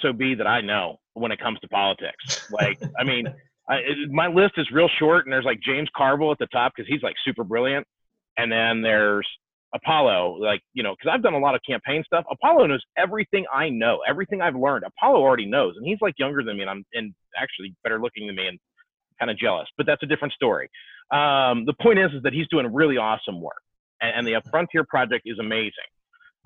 SOB 0.00 0.38
that 0.38 0.46
I 0.46 0.60
know 0.60 0.98
when 1.14 1.32
it 1.32 1.40
comes 1.40 1.58
to 1.60 1.68
politics. 1.68 2.50
Like, 2.50 2.80
I 2.98 3.04
mean, 3.04 3.26
I, 3.68 3.76
it, 3.76 4.10
my 4.10 4.28
list 4.28 4.54
is 4.58 4.70
real 4.70 4.88
short, 4.98 5.24
and 5.24 5.32
there's 5.32 5.44
like 5.44 5.60
James 5.60 5.88
Carville 5.96 6.32
at 6.32 6.38
the 6.38 6.46
top 6.46 6.72
because 6.76 6.88
he's 6.88 7.02
like 7.02 7.16
super 7.24 7.44
brilliant, 7.44 7.86
and 8.36 8.52
then 8.52 8.82
there's 8.82 9.26
Apollo, 9.74 10.38
like 10.40 10.62
you 10.72 10.82
know, 10.82 10.94
because 10.96 11.12
I've 11.12 11.22
done 11.22 11.34
a 11.34 11.38
lot 11.38 11.54
of 11.54 11.60
campaign 11.68 12.04
stuff. 12.06 12.24
Apollo 12.30 12.66
knows 12.66 12.82
everything 12.96 13.44
I 13.52 13.68
know, 13.68 14.00
everything 14.08 14.40
I've 14.40 14.54
learned. 14.54 14.84
Apollo 14.86 15.20
already 15.20 15.46
knows, 15.46 15.74
and 15.76 15.84
he's 15.86 15.98
like 16.00 16.14
younger 16.16 16.44
than 16.44 16.56
me, 16.56 16.62
and 16.62 16.70
I'm 16.70 16.84
and 16.94 17.12
actually 17.36 17.74
better 17.82 18.00
looking 18.00 18.26
than 18.28 18.36
me, 18.36 18.46
and 18.46 18.58
kind 19.18 19.30
of 19.30 19.38
jealous. 19.38 19.66
But 19.76 19.86
that's 19.86 20.02
a 20.02 20.06
different 20.06 20.32
story. 20.34 20.70
Um, 21.10 21.64
the 21.66 21.74
point 21.82 21.98
is, 21.98 22.12
is 22.12 22.22
that 22.22 22.32
he's 22.32 22.46
doing 22.48 22.72
really 22.72 22.96
awesome 22.96 23.40
work, 23.40 23.62
and, 24.00 24.18
and 24.18 24.26
the 24.26 24.40
Frontier 24.50 24.84
project 24.84 25.22
is 25.26 25.38
amazing. 25.40 25.72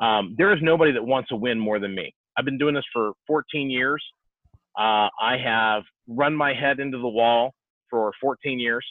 Um, 0.01 0.35
there 0.39 0.53
is 0.55 0.61
nobody 0.63 0.93
that 0.93 1.05
wants 1.05 1.29
to 1.29 1.37
win 1.37 1.59
more 1.59 1.79
than 1.79 1.95
me. 1.95 2.15
I've 2.37 2.45
been 2.45 2.59
doing 2.59 2.75
this 2.75 2.85
for 2.93 3.13
14 3.27 3.69
years. 3.69 4.03
Uh, 4.79 5.11
I 5.21 5.37
have 5.43 5.83
run 6.07 6.35
my 6.35 6.55
head 6.55 6.79
into 6.79 6.99
the 6.99 7.09
wall 7.09 7.53
for 7.91 8.13
14 8.21 8.61
years. 8.61 8.87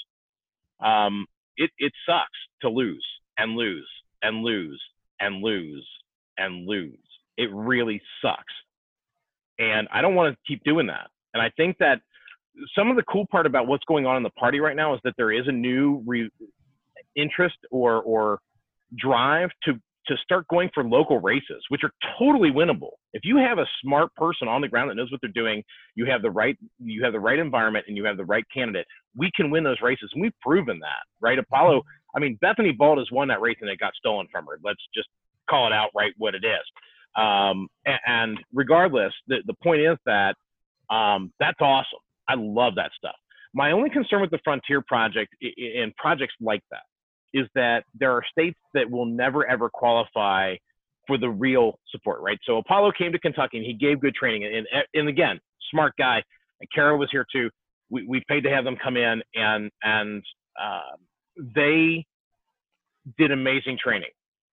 Um, 0.84 1.26
it, 1.56 1.72
it 1.78 1.94
sucks 2.08 2.38
to 2.62 2.70
lose 2.70 3.06
and 3.38 3.54
lose 3.54 3.88
and 4.22 4.44
lose 4.44 4.82
and 5.20 5.44
lose 5.44 5.88
and 6.38 6.68
lose. 6.68 6.98
It 7.38 7.50
really 7.54 8.02
sucks. 8.22 8.54
And 9.60 9.88
I 9.92 10.02
don't 10.02 10.16
want 10.16 10.34
to 10.34 10.38
keep 10.48 10.64
doing 10.64 10.88
that. 10.88 11.08
And 11.34 11.42
I 11.42 11.50
think 11.58 11.78
that 11.80 12.02
some 12.76 12.90
of 12.90 12.96
the 12.96 13.04
cool 13.04 13.26
part 13.28 13.46
about 13.46 13.68
what's 13.68 13.84
going 13.86 14.06
on 14.06 14.18
in 14.18 14.24
the 14.24 14.30
party 14.32 14.60
right 14.60 14.76
now 14.76 14.94
is 14.94 15.00
that 15.04 15.14
there 15.18 15.32
is 15.32 15.48
a 15.48 15.52
new 15.52 16.04
re- 16.06 16.32
interest 17.16 17.58
or, 17.72 18.02
or 18.02 18.40
drive 18.98 19.50
to 19.64 19.74
to 20.08 20.16
start 20.18 20.48
going 20.48 20.70
for 20.74 20.84
local 20.84 21.20
races, 21.20 21.64
which 21.70 21.82
are 21.84 21.92
totally 22.18 22.52
winnable. 22.52 22.92
If 23.14 23.24
you 23.24 23.38
have 23.38 23.58
a 23.58 23.66
smart 23.84 24.14
person 24.16 24.48
on 24.48 24.62
the 24.62 24.68
ground 24.68 24.90
that 24.90 24.96
knows 24.96 25.12
what 25.12 25.22
they're 25.22 25.30
doing, 25.32 25.64
you 25.96 26.06
have 26.06 26.22
the 26.22 26.32
right 26.32 26.58
you 26.80 27.04
have 27.04 27.14
the 27.14 27.20
right 27.20 27.40
environment 27.40 27.86
and 27.88 27.98
you 27.98 28.06
have 28.06 28.18
the 28.18 28.26
right 28.26 28.46
candidate, 28.54 28.86
we 29.16 29.30
can 29.36 29.50
win 29.50 29.64
those 29.64 29.82
races. 29.82 30.10
And 30.14 30.22
we've 30.22 30.40
proven 30.42 30.80
that, 30.80 31.04
right? 31.22 31.38
Apollo, 31.38 31.84
I 32.16 32.20
mean, 32.20 32.38
Bethany 32.42 32.72
Baldes 32.72 33.12
won 33.12 33.28
that 33.30 33.42
race 33.42 33.58
and 33.62 33.70
it 33.70 33.80
got 33.80 33.94
stolen 33.96 34.28
from 34.32 34.46
her. 34.46 34.60
Let's 34.64 34.82
just 34.96 35.10
call 35.50 35.68
it 35.68 35.74
out 35.74 35.90
right 35.96 36.14
what 36.18 36.36
it 36.36 36.44
is. 36.44 37.22
Um, 37.22 37.68
and, 37.86 38.00
and, 38.06 38.40
regardless, 38.54 39.12
the, 39.28 39.38
the 39.48 39.56
point 39.64 39.82
is 39.82 39.98
that 40.06 40.36
um, 40.92 41.34
that's 41.40 41.60
awesome. 41.62 42.00
I 42.30 42.36
love 42.38 42.76
that 42.76 42.92
stuff. 42.96 43.16
My 43.56 43.72
only 43.72 43.90
concern 43.90 44.22
with 44.22 44.30
the 44.30 44.40
Frontier 44.44 44.82
Project 44.82 45.34
and 45.42 45.96
projects 45.96 46.36
like 46.40 46.62
that 46.70 46.84
is 47.34 47.48
that 47.56 47.84
there 48.00 48.12
are 48.12 48.24
states 48.32 48.60
that 48.74 48.90
will 48.90 49.06
never 49.06 49.46
ever 49.46 49.70
qualify 49.70 50.56
for 51.08 51.18
the 51.18 51.30
real 51.30 51.80
support, 51.90 52.22
right? 52.22 52.38
So 52.46 52.58
Apollo 52.58 52.92
came 52.98 53.12
to 53.14 53.20
Kentucky 53.20 53.58
and 53.58 53.66
he 53.66 53.74
gave 53.74 54.02
good 54.02 54.16
training, 54.16 54.44
and 54.46 54.68
and 54.94 55.08
again, 55.08 55.40
smart 55.72 55.94
guy. 55.98 56.22
And 56.60 56.70
Kara 56.74 56.98
was 56.98 57.10
here 57.12 57.26
too. 57.32 57.50
We 57.90 58.06
we 58.06 58.24
paid 58.28 58.42
to 58.42 58.50
have 58.50 58.64
them 58.64 58.78
come 58.82 58.98
in, 58.98 59.22
and 59.36 59.72
and 59.84 60.24
uh, 60.62 60.96
they 61.56 62.06
did 63.18 63.32
amazing 63.32 63.78
training, 63.82 64.10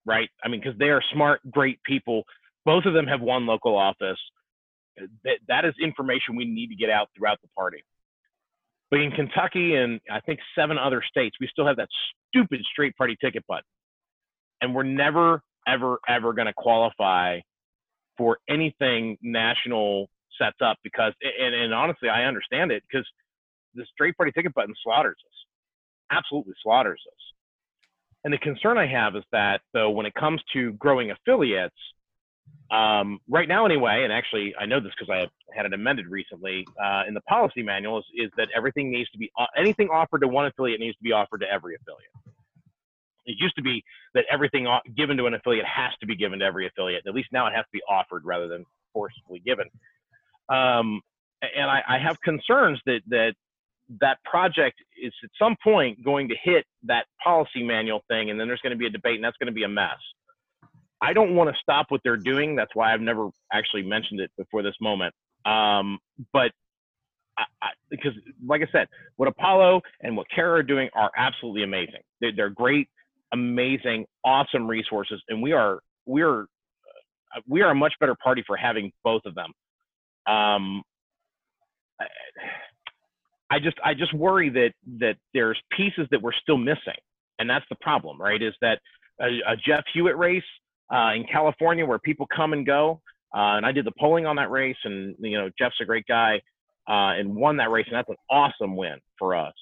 right? 0.07 0.29
I 0.45 0.49
mean, 0.49 0.61
because 0.61 0.79
they 0.79 0.91
are 0.91 1.03
smart, 1.13 1.41
great 1.51 1.83
people. 1.85 2.23
Both 2.65 2.85
of 2.87 2.95
them 2.95 3.07
have 3.07 3.21
won 3.21 3.47
local 3.47 3.77
office. 3.77 4.19
That 5.25 5.39
that 5.49 5.65
is 5.65 5.75
information 5.83 6.37
we 6.37 6.45
need 6.45 6.69
to 6.69 6.77
get 6.77 6.91
out 6.91 7.09
throughout 7.17 7.41
the 7.43 7.49
party. 7.49 7.83
But 8.91 9.01
in 9.01 9.11
Kentucky 9.11 9.75
and 9.77 10.01
I 10.11 10.21
think 10.21 10.41
seven 10.57 10.79
other 10.79 11.03
states, 11.07 11.37
we 11.41 11.49
still 11.51 11.67
have 11.67 11.77
that 11.77 11.89
stupid 12.29 12.61
straight 12.71 12.97
party 12.97 13.17
ticket 13.21 13.45
button. 13.47 13.65
And 14.61 14.75
we're 14.75 14.85
never, 14.85 15.43
ever, 15.67 15.99
ever 16.09 16.33
going 16.33 16.47
to 16.47 16.55
qualify 16.55 17.41
for 18.17 18.39
anything 18.49 19.17
national 19.23 20.09
sets 20.41 20.59
up 20.65 20.77
because, 20.83 21.13
and, 21.23 21.55
and 21.55 21.75
honestly, 21.75 22.09
I 22.09 22.25
understand 22.25 22.71
it 22.71 22.83
because 22.89 23.07
the 23.75 23.85
straight 23.93 24.17
party 24.17 24.33
ticket 24.33 24.55
button 24.55 24.75
slaughters 24.83 25.17
us, 25.25 26.17
absolutely 26.17 26.55
slaughters 26.63 27.01
us. 27.07 27.21
And 28.25 28.33
the 28.33 28.39
concern 28.39 28.79
I 28.79 28.87
have 28.87 29.17
is 29.17 29.25
that, 29.33 29.61
though, 29.73 29.91
when 29.91 30.07
it 30.07 30.15
comes 30.15 30.41
to 30.55 30.73
growing 30.75 31.11
affiliates, 31.11 31.75
um, 32.71 33.19
right 33.29 33.47
now, 33.47 33.67
anyway, 33.67 34.03
and 34.05 34.13
actually, 34.13 34.55
I 34.59 34.67
know 34.67 34.81
this 34.81 34.93
because 34.99 35.13
I 35.13 35.29
had 35.57 35.67
it 35.67 35.73
amended 35.73 36.07
recently 36.09 36.67
uh, 36.83 37.03
in 37.07 37.15
the 37.15 37.21
policy 37.23 37.63
manual, 37.63 38.03
is, 38.15 38.31
that 38.37 38.49
everything 38.57 38.91
needs 38.91 39.09
to 39.11 39.19
be 39.19 39.31
anything 39.57 39.89
offered 39.91 40.21
to 40.23 40.29
one 40.29 40.47
affiliate 40.47 40.81
needs 40.81 40.97
to 40.97 41.03
be 41.03 41.13
offered 41.13 41.41
to 41.43 41.47
every 41.51 41.77
affiliate. 41.77 42.11
It 43.27 43.37
used 43.39 43.55
to 43.57 43.63
be 43.63 43.83
that 44.15 44.25
everything 44.31 44.67
given 44.97 45.17
to 45.19 45.27
an 45.27 45.35
affiliate 45.35 45.67
has 45.67 45.93
to 46.01 46.07
be 46.07 46.17
given 46.17 46.41
to 46.41 46.45
every 46.45 46.67
affiliate. 46.67 47.07
At 47.07 47.15
least 47.15 47.29
now 47.33 47.47
it 47.47 47.53
has 47.55 47.65
to 47.65 47.73
be 47.73 47.81
offered 47.89 48.25
rather 48.25 48.49
than 48.49 48.65
forcibly 48.93 49.41
given. 49.41 49.67
Um, 50.49 51.01
and 51.57 51.71
I, 51.71 51.83
I 51.89 51.99
have 51.99 52.21
concerns 52.23 52.81
that 52.87 53.01
that 53.09 53.35
that 54.01 54.19
project 54.25 54.79
is 55.01 55.13
at 55.23 55.31
some 55.39 55.57
point 55.63 56.03
going 56.03 56.29
to 56.29 56.35
hit 56.43 56.65
that 56.85 57.07
policy 57.23 57.63
manual 57.63 58.03
thing, 58.09 58.31
and 58.31 58.41
then 58.41 58.49
there's 58.49 58.61
going 58.61 58.73
to 58.73 58.79
be 58.79 58.87
a 58.87 58.91
debate, 58.91 59.17
and 59.17 59.25
that's 59.25 59.37
going 59.37 59.47
to 59.47 59.53
be 59.53 59.65
a 59.65 59.69
mess. 59.69 59.99
I 61.01 61.13
don't 61.13 61.35
want 61.35 61.51
to 61.51 61.57
stop 61.61 61.87
what 61.91 62.01
they're 62.05 62.17
doing. 62.17 62.57
That's 62.57 62.75
why 62.75 62.93
I've 62.93 63.01
never 63.01 63.29
actually 63.53 63.83
mentioned 63.83 64.21
it 64.21 64.31
before 64.39 64.63
this 64.63 64.75
moment. 64.81 65.15
Um, 65.45 65.99
but 66.33 66.53
I, 67.37 67.45
I, 67.61 67.69
because, 67.91 68.13
like 68.47 68.63
I 68.63 68.69
said, 68.73 68.89
what 69.17 69.29
Apollo 69.29 69.83
and 70.01 70.17
what 70.17 70.27
Kara 70.35 70.61
are 70.61 70.63
doing 70.63 70.89
are 70.95 71.11
absolutely 71.17 71.65
amazing. 71.65 72.01
They're, 72.21 72.33
they're 72.35 72.51
great 72.51 72.89
amazing, 73.35 74.07
awesome 74.25 74.67
resources, 74.67 75.21
and 75.29 75.43
we 75.43 75.53
are 75.53 75.81
we 76.07 76.23
are 76.23 76.43
uh, 76.43 77.41
we 77.47 77.61
are 77.63 77.71
a 77.71 77.75
much 77.75 77.93
better 78.01 78.15
party 78.15 78.43
for 78.47 78.57
having 78.57 78.93
both 79.03 79.23
of 79.27 79.35
them. 79.35 79.53
Um, 80.27 80.83
I 83.51 83.59
just 83.59 83.77
I 83.85 83.95
just 83.95 84.15
worry 84.15 84.49
that 84.51 84.73
that 85.01 85.17
there's 85.35 85.61
pieces 85.77 86.07
that 86.11 86.23
we're 86.23 86.33
still 86.33 86.57
missing, 86.57 87.01
and 87.39 87.51
that's 87.51 87.67
the 87.69 87.77
problem, 87.81 88.21
right? 88.21 88.41
Is 88.41 88.55
that 88.63 88.81
a, 89.21 89.27
a 89.47 89.57
Jeff 89.57 89.85
Hewitt 89.93 90.17
race 90.17 90.43
uh, 90.93 91.13
in 91.15 91.25
California 91.31 91.85
where 91.87 91.99
people 91.99 92.27
come 92.35 92.53
and 92.53 92.67
go, 92.67 93.01
uh, 93.35 93.57
and 93.57 93.67
I 93.67 93.73
did 93.73 93.85
the 93.85 93.93
polling 93.99 94.27
on 94.27 94.37
that 94.37 94.51
race, 94.51 94.77
and 94.85 95.17
you 95.19 95.39
know 95.39 95.51
Jeff's 95.59 95.81
a 95.81 95.85
great 95.85 96.07
guy, 96.07 96.41
uh, 96.89 97.19
and 97.19 97.35
won 97.35 97.57
that 97.59 97.71
race, 97.71 97.87
and 97.89 97.97
that's 97.97 98.09
an 98.09 98.17
awesome 98.31 98.77
win 98.77 98.99
for 99.19 99.35
us. 99.35 99.55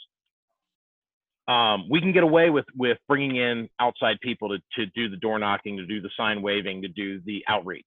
Um, 1.48 1.88
we 1.90 2.00
can 2.00 2.12
get 2.12 2.22
away 2.22 2.50
with 2.50 2.66
with 2.76 2.98
bringing 3.08 3.36
in 3.36 3.68
outside 3.80 4.18
people 4.20 4.50
to 4.50 4.58
to 4.76 4.86
do 4.94 5.08
the 5.08 5.16
door 5.16 5.38
knocking, 5.38 5.76
to 5.78 5.86
do 5.86 6.00
the 6.00 6.10
sign 6.16 6.42
waving, 6.42 6.82
to 6.82 6.88
do 6.88 7.20
the 7.24 7.42
outreach. 7.48 7.86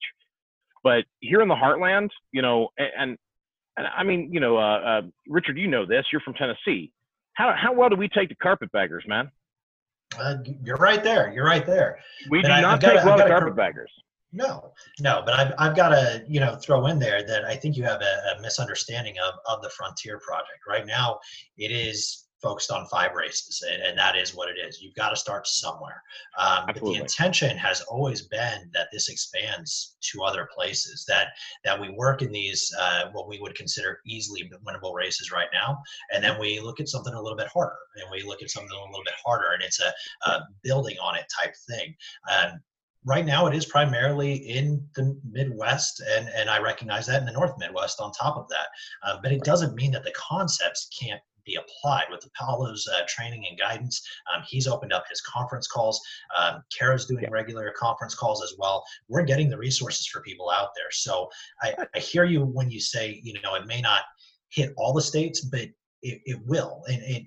But 0.83 1.05
here 1.19 1.41
in 1.41 1.47
the 1.47 1.55
heartland, 1.55 2.09
you 2.31 2.41
know, 2.41 2.69
and 2.77 3.17
and 3.77 3.88
I 3.88 4.03
mean, 4.03 4.29
you 4.31 4.39
know, 4.39 4.57
uh, 4.57 4.79
uh, 4.79 5.01
Richard, 5.27 5.57
you 5.57 5.67
know 5.67 5.86
this. 5.86 6.05
You're 6.11 6.21
from 6.21 6.33
Tennessee. 6.33 6.91
How 7.33 7.53
how 7.55 7.73
well 7.73 7.89
do 7.89 7.95
we 7.95 8.07
take 8.07 8.29
the 8.29 8.36
carpetbaggers, 8.36 9.03
man? 9.07 9.31
Uh, 10.20 10.38
you're 10.63 10.78
right 10.78 11.03
there. 11.03 11.34
You're 11.34 11.45
right 11.45 11.66
there. 11.66 11.99
We 12.30 12.39
and 12.39 12.47
do 12.47 12.51
I, 12.51 12.61
not 12.61 12.82
take 12.82 13.03
well 13.03 13.18
the 13.18 13.26
carpetbaggers. 13.26 13.91
No, 14.34 14.74
no, 14.99 15.22
but 15.24 15.34
I've, 15.34 15.53
I've 15.57 15.76
got 15.78 15.89
to, 15.89 16.26
you 16.28 16.41
know, 16.41 16.55
throw 16.55 16.88
in 16.88 16.99
there 16.99 17.26
that 17.26 17.45
I 17.45 17.55
think 17.55 17.78
you 17.78 17.84
have 17.84 18.01
a, 18.01 18.38
a 18.38 18.41
misunderstanding 18.41 19.16
of, 19.26 19.36
of 19.47 19.61
the 19.63 19.70
Frontier 19.70 20.20
Project. 20.20 20.59
Right 20.68 20.86
now, 20.86 21.20
it 21.57 21.72
is 21.72 22.24
focused 22.41 22.71
on 22.71 22.88
five 22.88 23.13
races, 23.15 23.63
and, 23.69 23.81
and 23.81 23.97
that 23.97 24.15
is 24.15 24.36
what 24.36 24.49
it 24.49 24.57
is. 24.59 24.81
You've 24.81 24.95
got 24.95 25.09
to 25.09 25.15
start 25.15 25.47
somewhere. 25.47 26.01
Um, 26.39 26.65
but 26.67 26.75
the 26.75 26.95
intention 26.95 27.57
has 27.57 27.81
always 27.81 28.23
been 28.23 28.69
that 28.73 28.88
this 28.91 29.09
expands 29.09 29.95
to 30.11 30.23
other 30.23 30.47
places. 30.53 31.05
That 31.07 31.29
that 31.63 31.79
we 31.79 31.89
work 31.91 32.21
in 32.21 32.31
these 32.31 32.71
uh, 32.79 33.05
what 33.13 33.27
we 33.27 33.39
would 33.39 33.55
consider 33.55 33.99
easily 34.05 34.49
winnable 34.65 34.93
races 34.93 35.31
right 35.31 35.49
now, 35.53 35.77
and 36.13 36.23
then 36.23 36.39
we 36.39 36.59
look 36.59 36.79
at 36.79 36.89
something 36.89 37.13
a 37.13 37.21
little 37.21 37.38
bit 37.38 37.47
harder, 37.47 37.77
and 37.95 38.05
we 38.11 38.23
look 38.23 38.41
at 38.41 38.49
something 38.49 38.71
a 38.71 38.91
little 38.91 39.05
bit 39.05 39.15
harder, 39.25 39.51
and 39.53 39.63
it's 39.63 39.81
a, 39.81 40.29
a 40.29 40.41
building 40.63 40.97
on 41.01 41.15
it 41.15 41.25
type 41.41 41.53
thing. 41.69 41.95
Um, 42.31 42.59
right 43.05 43.25
now 43.25 43.45
it 43.45 43.55
is 43.55 43.65
primarily 43.65 44.33
in 44.33 44.86
the 44.95 45.17
Midwest, 45.29 46.01
and, 46.17 46.27
and 46.29 46.49
I 46.49 46.59
recognize 46.59 47.05
that 47.05 47.19
in 47.19 47.25
the 47.25 47.31
North 47.31 47.53
Midwest 47.57 48.01
on 48.01 48.11
top 48.11 48.36
of 48.36 48.47
that. 48.49 48.67
Uh, 49.03 49.17
but 49.21 49.31
it 49.31 49.43
doesn't 49.43 49.75
mean 49.75 49.91
that 49.91 50.03
the 50.03 50.13
concepts 50.13 50.89
can't 50.99 51.21
be 51.46 51.56
applied. 51.56 52.06
With 52.10 52.26
Apollo's 52.26 52.88
uh, 52.88 53.02
training 53.08 53.46
and 53.50 53.58
guidance, 53.58 54.02
um, 54.34 54.43
he's 54.48 54.68
opened 54.68 54.93
up 54.93 55.06
his 55.10 55.22
conference 55.22 55.68
calls. 55.68 56.02
Um, 56.38 56.64
Kara's 56.78 57.06
doing 57.06 57.24
yeah. 57.24 57.30
regular 57.32 57.74
conference 57.78 58.16
calls 58.16 58.43
as 58.43 58.54
well. 58.58 58.84
We're 59.08 59.24
getting 59.24 59.50
the 59.50 59.58
resources 59.58 60.08
for 60.08 60.22
people 60.22 60.50
out 60.50 60.70
there. 60.76 60.91
So 60.91 61.30
I, 61.62 61.76
I 61.96 62.00
hear 62.00 62.26
you 62.26 62.46
when 62.46 62.70
you 62.70 62.80
say, 62.80 63.22
you 63.24 63.34
know, 63.41 63.56
it 63.56 63.68
may 63.68 63.82
not 63.82 64.02
hit 64.50 64.74
all 64.78 64.93
the 64.93 65.02
states, 65.02 65.41
but 65.41 65.62
it, 66.02 66.22
it 66.26 66.39
will. 66.46 66.84
And 66.88 67.02
it, 67.04 67.24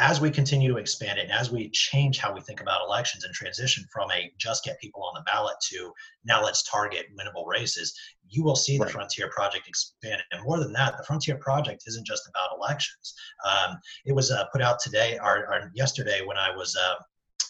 as 0.00 0.18
we 0.18 0.30
continue 0.30 0.72
to 0.72 0.78
expand 0.78 1.18
it 1.18 1.24
and 1.24 1.32
as 1.32 1.52
we 1.52 1.68
change 1.70 2.18
how 2.18 2.32
we 2.32 2.40
think 2.40 2.62
about 2.62 2.80
elections 2.86 3.22
and 3.22 3.34
transition 3.34 3.84
from 3.92 4.10
a 4.10 4.32
just 4.38 4.64
get 4.64 4.80
people 4.80 5.02
on 5.04 5.12
the 5.14 5.30
ballot 5.30 5.54
to 5.60 5.92
now 6.24 6.42
let's 6.42 6.62
target 6.62 7.06
winnable 7.18 7.46
races, 7.46 7.94
you 8.26 8.42
will 8.42 8.56
see 8.56 8.78
the 8.78 8.84
right. 8.84 8.92
Frontier 8.92 9.28
Project 9.28 9.68
expand. 9.68 10.22
And 10.32 10.42
more 10.44 10.58
than 10.58 10.72
that, 10.72 10.96
the 10.96 11.04
Frontier 11.04 11.36
Project 11.36 11.84
isn't 11.86 12.06
just 12.06 12.26
about 12.28 12.56
elections. 12.56 13.14
Um, 13.46 13.76
it 14.06 14.12
was 14.12 14.30
uh, 14.30 14.44
put 14.52 14.62
out 14.62 14.78
today 14.80 15.18
or, 15.22 15.46
or, 15.52 15.70
yesterday 15.74 16.22
when 16.24 16.38
I 16.38 16.56
was 16.56 16.74
uh, 16.76 16.94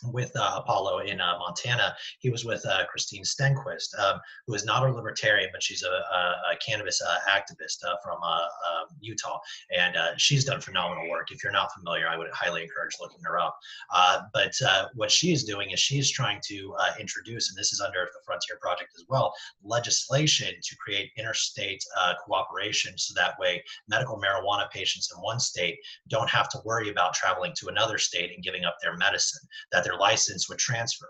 with 0.04 0.32
uh, 0.36 0.54
Apollo 0.56 1.00
in 1.00 1.20
uh, 1.20 1.38
Montana. 1.38 1.94
He 2.18 2.30
was 2.30 2.44
with 2.44 2.64
uh, 2.66 2.84
Christine 2.86 3.22
Stenquist, 3.22 3.98
um, 3.98 4.20
who 4.46 4.54
is 4.54 4.64
not 4.64 4.88
a 4.88 4.92
libertarian, 4.92 5.50
but 5.52 5.62
she's 5.62 5.82
a, 5.82 5.88
a, 5.88 6.52
a 6.52 6.56
cannabis 6.64 7.00
uh, 7.00 7.16
activist 7.28 7.84
uh, 7.84 7.96
from 8.02 8.18
uh, 8.22 8.26
um, 8.26 8.86
Utah, 9.00 9.38
and 9.76 9.96
she's 10.16 10.44
done 10.44 10.60
phenomenal 10.60 11.08
work. 11.10 11.30
If 11.30 11.42
you're 11.42 11.52
not 11.52 11.72
familiar, 11.72 12.08
I 12.08 12.16
would 12.16 12.30
highly 12.32 12.62
encourage 12.62 12.96
looking 13.00 13.20
her 13.24 13.38
up. 13.38 13.58
but 14.32 14.54
what 14.94 15.10
she 15.10 15.32
is 15.32 15.44
doing 15.44 15.70
is 15.70 15.80
she 15.80 15.98
is 15.98 16.10
trying 16.10 16.40
to 16.46 16.74
introduce, 16.98 17.50
and 17.50 17.58
this 17.58 17.72
is 17.72 17.80
under 17.80 18.08
the 18.12 18.20
Frontier 18.24 18.58
Project 18.60 18.92
as 18.96 19.04
well, 19.08 19.34
legislation 19.62 20.54
to 20.62 20.76
create 20.76 21.10
interstate 21.16 21.84
cooperation, 22.24 22.96
so 22.96 23.14
that 23.14 23.38
way 23.38 23.62
medical 23.88 24.20
marijuana 24.20 24.70
patients 24.70 25.12
in 25.14 25.20
one 25.22 25.40
state 25.40 25.78
don't 26.08 26.28
have 26.28 26.48
to 26.48 26.60
worry 26.64 26.90
about 26.90 27.14
traveling 27.14 27.52
to 27.56 27.68
another 27.68 27.98
state 27.98 28.32
and 28.34 28.44
giving 28.44 28.64
up 28.64 28.76
their 28.82 28.96
medicine. 28.96 29.46
That 29.72 29.84
their 29.90 29.98
license 29.98 30.48
would 30.48 30.58
transfer. 30.58 31.08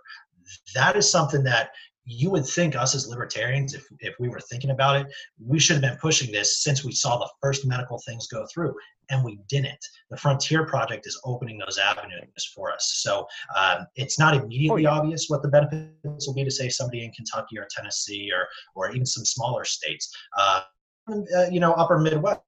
That 0.75 0.97
is 0.97 1.11
something 1.11 1.43
that 1.45 1.71
you 2.05 2.31
would 2.31 2.47
think 2.47 2.75
us 2.75 2.95
as 2.95 3.07
libertarians, 3.07 3.75
if, 3.75 3.87
if 4.01 4.15
we 4.19 4.29
were 4.29 4.41
thinking 4.51 4.71
about 4.71 4.97
it, 4.97 5.07
we 5.45 5.59
should 5.59 5.75
have 5.75 5.83
been 5.83 5.99
pushing 6.01 6.33
this 6.33 6.63
since 6.63 6.85
we 6.85 6.93
saw 6.93 7.19
the 7.19 7.31
first 7.41 7.67
medical 7.67 8.01
things 8.07 8.27
go 8.27 8.47
through, 8.53 8.75
and 9.11 9.25
we 9.25 9.39
didn't. 9.49 9.79
The 10.11 10.17
Frontier 10.17 10.67
Project 10.67 11.07
is 11.07 11.21
opening 11.25 11.59
those 11.59 11.79
avenues 11.79 12.51
for 12.55 12.73
us. 12.73 13.01
So 13.03 13.27
um, 13.57 13.87
it's 13.97 14.19
not 14.19 14.35
immediately 14.35 14.87
oh, 14.87 14.93
yeah. 14.93 14.99
obvious 14.99 15.27
what 15.29 15.43
the 15.43 15.49
benefits 15.49 16.27
will 16.27 16.35
be 16.35 16.45
to 16.45 16.51
say 16.51 16.69
somebody 16.69 17.05
in 17.05 17.13
Kentucky 17.13 17.59
or 17.59 17.69
Tennessee 17.71 18.31
or 18.35 18.49
or 18.75 18.91
even 18.93 19.07
some 19.07 19.25
smaller 19.25 19.65
states, 19.65 20.13
uh, 20.39 20.63
uh, 21.09 21.47
you 21.51 21.61
know, 21.61 21.73
Upper 21.75 21.99
Midwest 21.99 22.41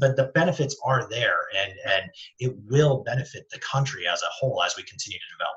but 0.00 0.16
the 0.16 0.30
benefits 0.34 0.76
are 0.84 1.08
there 1.08 1.36
and 1.56 1.72
and 1.86 2.10
it 2.38 2.54
will 2.68 3.02
benefit 3.04 3.48
the 3.50 3.58
country 3.58 4.06
as 4.06 4.20
a 4.22 4.30
whole 4.38 4.62
as 4.62 4.76
we 4.76 4.82
continue 4.82 5.18
to 5.18 5.34
develop 5.38 5.56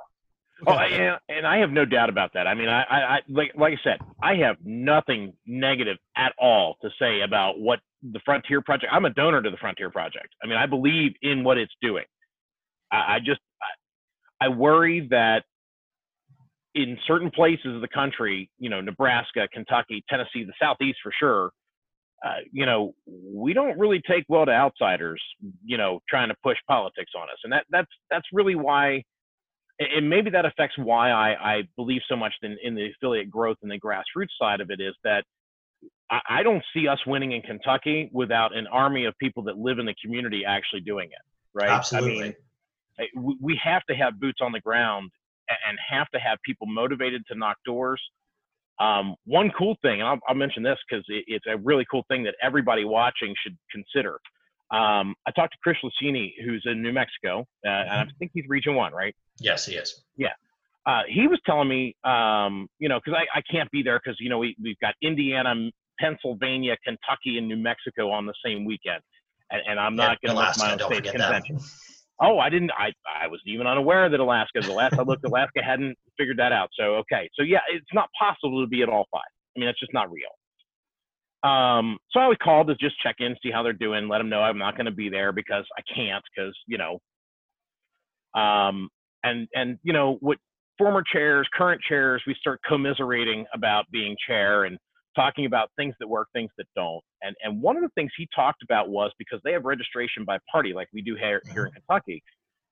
Oh, 0.66 0.78
and, 0.78 1.20
and 1.30 1.48
I 1.48 1.58
have 1.58 1.72
no 1.72 1.84
doubt 1.84 2.10
about 2.10 2.32
that. 2.36 2.48
I 2.48 2.54
mean, 2.54 2.70
I, 2.70 2.84
I, 2.90 3.20
like, 3.28 3.52
like 3.58 3.74
I 3.74 3.84
said, 3.84 3.98
I 4.22 4.36
have 4.36 4.58
nothing 4.64 5.34
negative 5.46 5.98
at 6.16 6.34
all 6.38 6.78
to 6.82 6.90
say 7.00 7.22
about 7.22 7.60
what 7.60 7.80
the 8.02 8.20
Frontier 8.24 8.62
Project. 8.62 8.92
I'm 8.94 9.06
a 9.06 9.10
donor 9.10 9.42
to 9.42 9.50
the 9.50 9.58
Frontier 9.58 9.90
Project. 9.90 10.30
I 10.42 10.48
mean, 10.48 10.58
I 10.58 10.66
believe 10.66 11.14
in 11.22 11.44
what 11.44 11.58
it's 11.58 11.74
doing. 11.82 12.06
I, 12.92 13.16
I 13.16 13.20
just, 13.20 13.42
I, 14.42 14.46
I 14.46 14.48
worry 14.50 15.08
that 15.10 15.44
in 16.76 16.98
certain 17.08 17.30
places 17.30 17.76
of 17.76 17.82
the 17.82 17.88
country, 17.88 18.50
you 18.58 18.70
know, 18.70 18.82
Nebraska, 18.82 19.48
Kentucky, 19.54 20.04
Tennessee, 20.10 20.44
the 20.44 20.54
Southeast 20.62 21.00
for 21.04 21.12
sure, 21.20 21.52
uh, 22.24 22.38
you 22.52 22.66
know, 22.66 22.96
we 23.06 23.54
don't 23.54 23.78
really 23.78 24.02
take 24.08 24.24
well 24.30 24.46
to 24.46 24.52
outsiders, 24.52 25.22
you 25.66 25.78
know, 25.78 26.00
trying 26.10 26.30
to 26.30 26.36
push 26.42 26.58
politics 26.68 27.12
on 27.16 27.24
us, 27.24 27.38
and 27.44 27.52
that 27.52 27.66
that's 27.70 27.92
that's 28.10 28.26
really 28.32 28.56
why, 28.56 29.04
and 29.80 30.10
maybe 30.10 30.30
that 30.30 30.46
affects 30.46 30.78
why 30.78 31.12
I 31.12 31.56
I 31.56 31.64
believe 31.76 32.02
so 32.08 32.16
much 32.16 32.34
in 32.42 32.58
in 32.64 32.76
the 32.76 32.90
affiliate 32.92 33.30
growth 33.30 33.58
and 33.62 33.70
the 33.70 33.80
grassroots 33.80 34.32
side 34.40 34.62
of 34.62 34.70
it 34.70 34.80
is 34.80 34.96
that 35.04 35.26
I, 36.10 36.20
I 36.30 36.44
don't 36.44 36.64
see 36.74 36.88
us 36.88 37.00
winning 37.06 37.34
in 37.34 37.42
Kentucky 37.42 38.10
without 38.14 38.56
an 38.56 38.68
army 38.68 39.06
of 39.06 39.18
people 39.18 39.44
that 39.44 39.58
live 39.58 39.80
in 39.80 39.86
the 39.86 39.96
community 40.02 40.44
actually 40.48 40.82
doing 40.82 41.10
it, 41.12 41.22
right? 41.54 41.70
Absolutely. 41.70 42.36
I 43.00 43.08
mean, 43.16 43.38
we 43.42 43.60
have 43.62 43.84
to 43.90 43.96
have 43.96 44.20
boots 44.20 44.40
on 44.42 44.52
the 44.54 44.62
ground 44.62 45.12
and 45.50 45.78
have 45.90 46.10
to 46.12 46.20
have 46.20 46.38
people 46.46 46.68
motivated 46.68 47.26
to 47.28 47.36
knock 47.36 47.58
doors 47.66 48.02
um, 48.80 49.16
one 49.26 49.52
cool 49.58 49.76
thing, 49.82 50.02
and 50.02 50.08
I'll, 50.08 50.20
I'll 50.28 50.36
mention 50.36 50.64
this 50.64 50.78
because 50.88 51.06
it, 51.08 51.24
it's 51.28 51.46
a 51.48 51.58
really 51.58 51.86
cool 51.90 52.04
thing 52.08 52.24
that 52.24 52.36
everybody 52.42 52.86
watching 52.86 53.34
should 53.44 53.58
consider. 53.72 54.20
Um, 54.72 55.14
I 55.28 55.32
talked 55.32 55.54
to 55.54 55.60
Chris 55.62 55.78
Luchini, 55.84 56.34
who's 56.44 56.64
in 56.66 56.82
New 56.82 56.94
Mexico, 56.94 57.42
uh, 57.66 57.70
and 57.70 57.90
I 57.90 58.04
mm-hmm. 58.04 58.10
think 58.18 58.32
he's 58.34 58.46
Region 58.48 58.76
One, 58.76 58.92
right? 58.94 59.16
Yes, 59.40 59.66
he 59.66 59.76
is. 59.76 60.04
Yeah. 60.18 60.30
Uh, 60.86 61.02
he 61.08 61.28
was 61.28 61.40
telling 61.46 61.70
me, 61.70 61.96
um, 62.04 62.68
you 62.80 62.90
know, 62.90 63.00
because 63.04 63.18
I, 63.18 63.38
I 63.38 63.42
can't 63.50 63.70
be 63.72 63.84
there 63.84 64.02
because 64.04 64.18
you 64.20 64.30
know 64.30 64.40
we 64.40 64.56
we've 64.62 64.80
got 64.80 64.96
Indiana, 65.02 65.54
Pennsylvania, 66.00 66.76
Kentucky, 66.84 67.38
and 67.38 67.48
New 67.48 67.58
Mexico 67.58 68.10
on 68.12 68.26
the 68.26 68.34
same 68.44 68.66
weekend, 68.66 69.02
and, 69.52 69.62
and 69.68 69.80
I'm 69.80 69.96
not 69.96 70.20
going 70.22 70.36
to 70.36 70.44
miss 70.44 70.60
my 70.60 70.74
own 70.74 70.80
state 70.80 71.04
convention. 71.06 71.60
Oh, 72.24 72.40
I 72.40 72.50
didn't. 72.50 72.72
I 72.72 72.94
I 73.06 73.28
wasn't 73.28 73.50
even 73.50 73.68
unaware 73.68 74.10
that 74.10 74.20
Alaska. 74.20 74.62
The 74.62 74.72
last 74.72 74.98
I 74.98 75.04
looked, 75.04 75.26
Alaska 75.26 75.62
hadn't 75.62 75.98
figured 76.18 76.40
that 76.40 76.54
out. 76.54 76.70
So 76.80 76.96
okay. 76.96 77.30
So 77.34 77.44
yeah, 77.44 77.60
it's 77.70 77.86
not 77.94 78.10
possible 78.18 78.64
to 78.64 78.68
be 78.68 78.82
at 78.82 78.90
all 78.90 79.08
five. 79.12 79.22
I 79.56 79.60
mean, 79.60 79.68
that's 79.68 79.80
just 79.80 79.94
not 79.94 80.10
real. 80.10 80.30
Um, 81.44 81.98
so 82.12 82.22
I 82.22 82.24
always 82.24 82.38
called 82.42 82.68
to 82.68 82.76
just 82.76 82.96
check 83.02 83.18
in, 83.20 83.36
see 83.44 83.52
how 83.52 83.64
they're 83.64 83.74
doing, 83.74 84.08
let 84.08 84.20
them 84.20 84.30
know 84.30 84.42
I'm 84.42 84.58
not 84.58 84.78
going 84.78 84.86
to 84.86 84.92
be 84.92 85.10
there 85.10 85.34
because 85.34 85.66
I 85.78 85.82
can't, 85.94 86.24
because 86.34 86.58
you 86.68 86.78
know. 86.78 87.00
Um, 88.40 88.90
and 89.24 89.48
and 89.54 89.78
you 89.84 89.92
know 89.92 90.18
what, 90.22 90.38
former 90.78 91.04
chairs, 91.04 91.48
current 91.54 91.82
chairs, 91.88 92.24
we 92.26 92.36
start 92.40 92.62
commiserating 92.68 93.46
about 93.54 93.86
being 93.92 94.16
chair 94.26 94.64
and 94.64 94.78
talking 95.16 95.46
about 95.46 95.70
things 95.78 95.96
that 96.00 96.08
work, 96.08 96.28
things 96.34 96.52
that 96.58 96.68
don't. 96.76 97.04
And 97.22 97.36
and 97.44 97.62
one 97.62 97.76
of 97.76 97.84
the 97.84 97.90
things 97.96 98.12
he 98.18 98.28
talked 98.36 98.64
about 98.64 98.90
was 98.90 99.12
because 99.18 99.40
they 99.44 99.52
have 99.54 99.66
registration 99.66 100.26
by 100.26 100.38
party, 100.52 100.74
like 100.74 100.88
we 100.94 101.02
do 101.02 101.16
here, 101.16 101.42
here 101.52 101.66
in 101.66 101.72
mm-hmm. 101.72 101.80
Kentucky, 101.88 102.24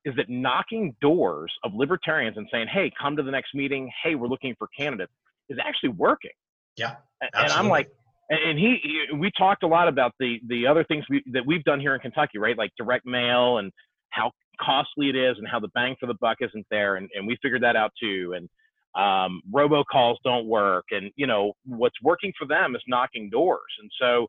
is 0.05 0.15
that 0.15 0.29
knocking 0.29 0.95
doors 1.01 1.53
of 1.63 1.73
libertarians 1.73 2.37
and 2.37 2.47
saying, 2.51 2.67
"Hey, 2.67 2.91
come 2.99 3.15
to 3.15 3.23
the 3.23 3.31
next 3.31 3.53
meeting. 3.53 3.91
Hey, 4.03 4.15
we're 4.15 4.27
looking 4.27 4.55
for 4.57 4.67
candidates," 4.77 5.13
is 5.49 5.57
actually 5.63 5.89
working. 5.89 6.31
Yeah, 6.77 6.95
absolutely. 7.21 7.43
and 7.43 7.53
I'm 7.53 7.67
like, 7.69 7.89
and 8.29 8.57
he, 8.57 8.77
he, 8.81 9.15
we 9.15 9.29
talked 9.37 9.63
a 9.63 9.67
lot 9.67 9.87
about 9.87 10.13
the 10.19 10.39
the 10.47 10.67
other 10.67 10.83
things 10.83 11.05
we, 11.09 11.23
that 11.33 11.45
we've 11.45 11.63
done 11.63 11.79
here 11.79 11.93
in 11.93 11.99
Kentucky, 11.99 12.37
right? 12.37 12.57
Like 12.57 12.71
direct 12.77 13.05
mail 13.05 13.57
and 13.57 13.71
how 14.11 14.31
costly 14.61 15.09
it 15.09 15.15
is 15.15 15.37
and 15.37 15.47
how 15.47 15.59
the 15.59 15.67
bang 15.69 15.95
for 15.99 16.05
the 16.05 16.15
buck 16.15 16.37
isn't 16.41 16.65
there. 16.69 16.95
And, 16.95 17.09
and 17.15 17.27
we 17.27 17.37
figured 17.41 17.63
that 17.63 17.75
out 17.75 17.91
too. 18.01 18.33
And 18.35 18.49
um, 18.95 19.41
robocalls 19.53 20.17
don't 20.23 20.47
work. 20.47 20.85
And, 20.91 21.11
you 21.15 21.27
know, 21.27 21.53
what's 21.65 21.95
working 22.01 22.33
for 22.37 22.45
them 22.47 22.75
is 22.75 22.81
knocking 22.87 23.29
doors. 23.29 23.61
And 23.79 23.89
so 23.99 24.27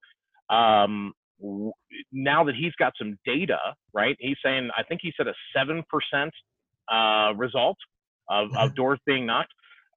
um, 0.55 1.13
w- 1.41 1.73
now 2.13 2.45
that 2.45 2.55
he's 2.55 2.73
got 2.79 2.93
some 2.99 3.19
data, 3.25 3.59
right, 3.93 4.17
he's 4.21 4.37
saying, 4.45 4.71
I 4.77 4.83
think 4.85 5.01
he 5.03 5.13
said 5.17 5.27
a 5.27 5.35
7% 5.57 5.83
uh, 6.91 7.35
result 7.37 7.77
of, 8.29 8.49
of 8.49 8.53
Mm-hmm. 8.53 8.75
doors 8.75 8.99
being 9.07 9.27
knocked. 9.27 9.53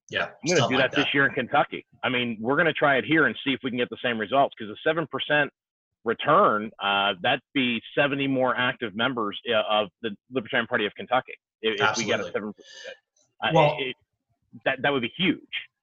Yeah, 0.09 0.25
I'm 0.25 0.29
going 0.47 0.61
to 0.61 0.67
do 0.69 0.75
like 0.79 0.91
that, 0.91 0.95
this 0.97 1.13
year 1.15 1.25
in 1.25 1.33
Kentucky. 1.33 1.83
I 2.03 2.09
mean, 2.09 2.37
we're 2.39 2.55
going 2.55 2.67
to 2.67 2.73
try 2.73 2.97
it 2.97 3.05
here 3.05 3.25
and 3.25 3.35
see 3.43 3.53
if 3.53 3.59
we 3.63 3.71
can 3.71 3.77
get 3.79 3.89
the 3.89 3.97
same 4.03 4.19
results 4.19 4.53
because 4.57 4.71
a 4.71 4.77
seven 4.87 5.07
percent 5.11 5.49
return, 6.03 6.69
uh, 6.83 7.13
that'd 7.23 7.41
be 7.55 7.81
70 7.97 8.27
more 8.27 8.55
active 8.55 8.95
members 8.95 9.39
uh, 9.51 9.63
of 9.67 9.87
the 10.03 10.11
Libertarian 10.31 10.67
Party 10.67 10.85
of 10.85 10.93
Kentucky 10.95 11.33
if, 11.63 11.81
if 11.81 11.97
we 11.97 12.03
get 12.03 12.19
a 12.19 12.25
seven 12.31 12.53
percent. 12.53 12.95
Uh, 13.43 13.49
Well- 13.53 13.77
it- 13.79 13.95
that 14.63 14.81
that 14.81 14.91
would 14.91 15.01
be 15.01 15.11
huge. 15.17 15.39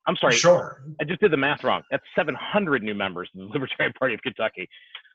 I'm 0.07 0.17
sorry, 0.17 0.35
Sure. 0.35 0.83
I 1.01 1.05
just 1.05 1.21
did 1.21 1.31
the 1.31 1.37
math 1.37 1.63
wrong. 1.63 1.83
That's 1.91 2.03
700 2.17 2.83
new 2.83 2.95
members 2.95 3.29
of 3.35 3.41
the 3.41 3.47
Libertarian 3.53 3.93
Party 3.93 4.15
of 4.15 4.23
Kentucky. 4.23 4.69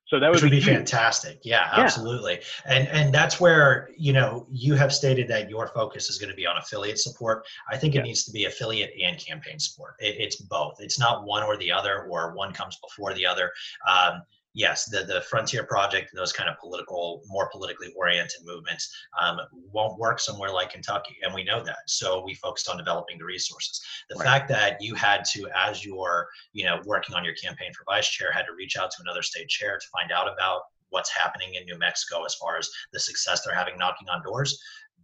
So 0.08 0.22
that 0.22 0.32
would 0.32 0.42
would 0.42 0.52
be 0.52 0.62
huge. 0.62 0.68
fantastic. 0.74 1.40
Yeah, 1.44 1.70
Yeah. 1.76 1.84
absolutely. 1.84 2.40
And 2.66 2.88
and 2.88 3.14
that's 3.14 3.42
where 3.42 3.90
you 3.98 4.14
know 4.14 4.48
you 4.50 4.76
have 4.76 4.94
stated 4.94 5.28
that 5.28 5.50
your 5.50 5.68
focus 5.68 6.10
is 6.10 6.18
going 6.18 6.30
to 6.30 6.36
be 6.36 6.46
on 6.48 6.56
affiliate 6.58 6.98
support. 7.00 7.46
I 7.70 7.76
think 7.76 7.96
it 7.96 8.04
needs 8.04 8.24
to 8.24 8.32
be 8.32 8.46
affiliate 8.46 8.94
and 9.04 9.18
campaign 9.20 9.60
support. 9.60 9.96
It, 10.00 10.16
it's 10.18 10.38
both. 10.38 10.76
It's 10.80 10.98
not 10.98 11.26
one 11.26 11.44
or 11.44 11.58
the 11.58 11.74
other, 11.74 12.04
or 12.10 12.34
one 12.34 12.54
comes 12.54 12.78
before 12.82 13.14
the 13.14 13.26
other. 13.26 13.52
Um, 13.86 14.22
yes, 14.58 14.86
the 14.86 15.04
the 15.04 15.22
Frontier 15.22 15.64
Project 15.64 16.12
and 16.12 16.20
those 16.20 16.34
kind 16.34 16.50
of 16.50 16.58
political, 16.58 17.22
more 17.28 17.48
politically 17.52 17.94
oriented 17.96 18.42
movements 18.44 18.92
um, 19.22 19.40
won't 19.72 19.98
work 20.00 20.20
somewhere 20.20 20.52
like 20.52 20.72
Kentucky, 20.72 21.16
and 21.24 21.34
we 21.34 21.44
know 21.44 21.64
that. 21.64 21.78
So 21.88 22.24
we 22.26 22.34
focused 22.34 22.68
on 22.68 22.76
developing 22.78 23.20
the 23.20 23.26
resources. 23.26 23.80
The 24.10 24.16
Right. 24.16 24.26
fact 24.26 24.50
that 24.50 24.82
you 24.82 24.96
had 24.96 25.24
to, 25.34 25.48
as 25.56 25.86
you're 25.86 26.28
you 26.54 26.66
know 26.66 26.82
working 26.86 27.16
on 27.16 27.24
your 27.24 27.36
campaign 27.36 27.72
for 27.74 27.84
vice 27.86 28.10
chair, 28.10 28.32
had 28.32 28.48
to 28.48 28.54
reach 28.58 28.76
out 28.76 28.90
to 28.92 28.98
another 29.02 29.22
state 29.22 29.48
chair 29.48 29.78
to 29.78 29.88
find 29.90 30.12
out 30.12 30.28
about 30.28 30.64
what's 30.90 31.12
happening 31.16 31.54
in 31.56 31.66
New 31.66 31.78
Mexico 31.78 32.24
as 32.26 32.34
far 32.36 32.58
as 32.58 32.68
the 32.94 33.00
success 33.00 33.46
they're 33.46 33.54
having 33.54 33.78
knocking 33.78 34.10
on 34.10 34.24
doors. 34.24 34.60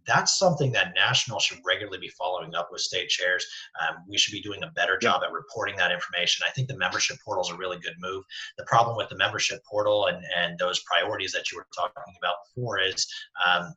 That's 0.06 0.38
something 0.38 0.72
that 0.72 0.94
national 0.94 1.40
should 1.40 1.58
regularly 1.66 1.98
be 1.98 2.08
following 2.10 2.54
up 2.54 2.68
with 2.70 2.80
state 2.80 3.08
chairs. 3.08 3.46
Um, 3.80 3.96
we 4.08 4.18
should 4.18 4.32
be 4.32 4.42
doing 4.42 4.62
a 4.62 4.70
better 4.70 4.98
job 4.98 5.22
at 5.24 5.32
reporting 5.32 5.76
that 5.76 5.92
information. 5.92 6.44
I 6.46 6.52
think 6.52 6.68
the 6.68 6.76
membership 6.76 7.16
portal 7.24 7.44
is 7.44 7.50
a 7.50 7.56
really 7.56 7.78
good 7.78 7.94
move. 7.98 8.24
The 8.58 8.64
problem 8.64 8.96
with 8.96 9.08
the 9.08 9.16
membership 9.16 9.60
portal 9.68 10.06
and, 10.06 10.22
and 10.36 10.58
those 10.58 10.82
priorities 10.84 11.32
that 11.32 11.50
you 11.50 11.58
were 11.58 11.66
talking 11.74 12.14
about 12.18 12.36
before 12.54 12.80
is 12.80 13.06
um, 13.46 13.72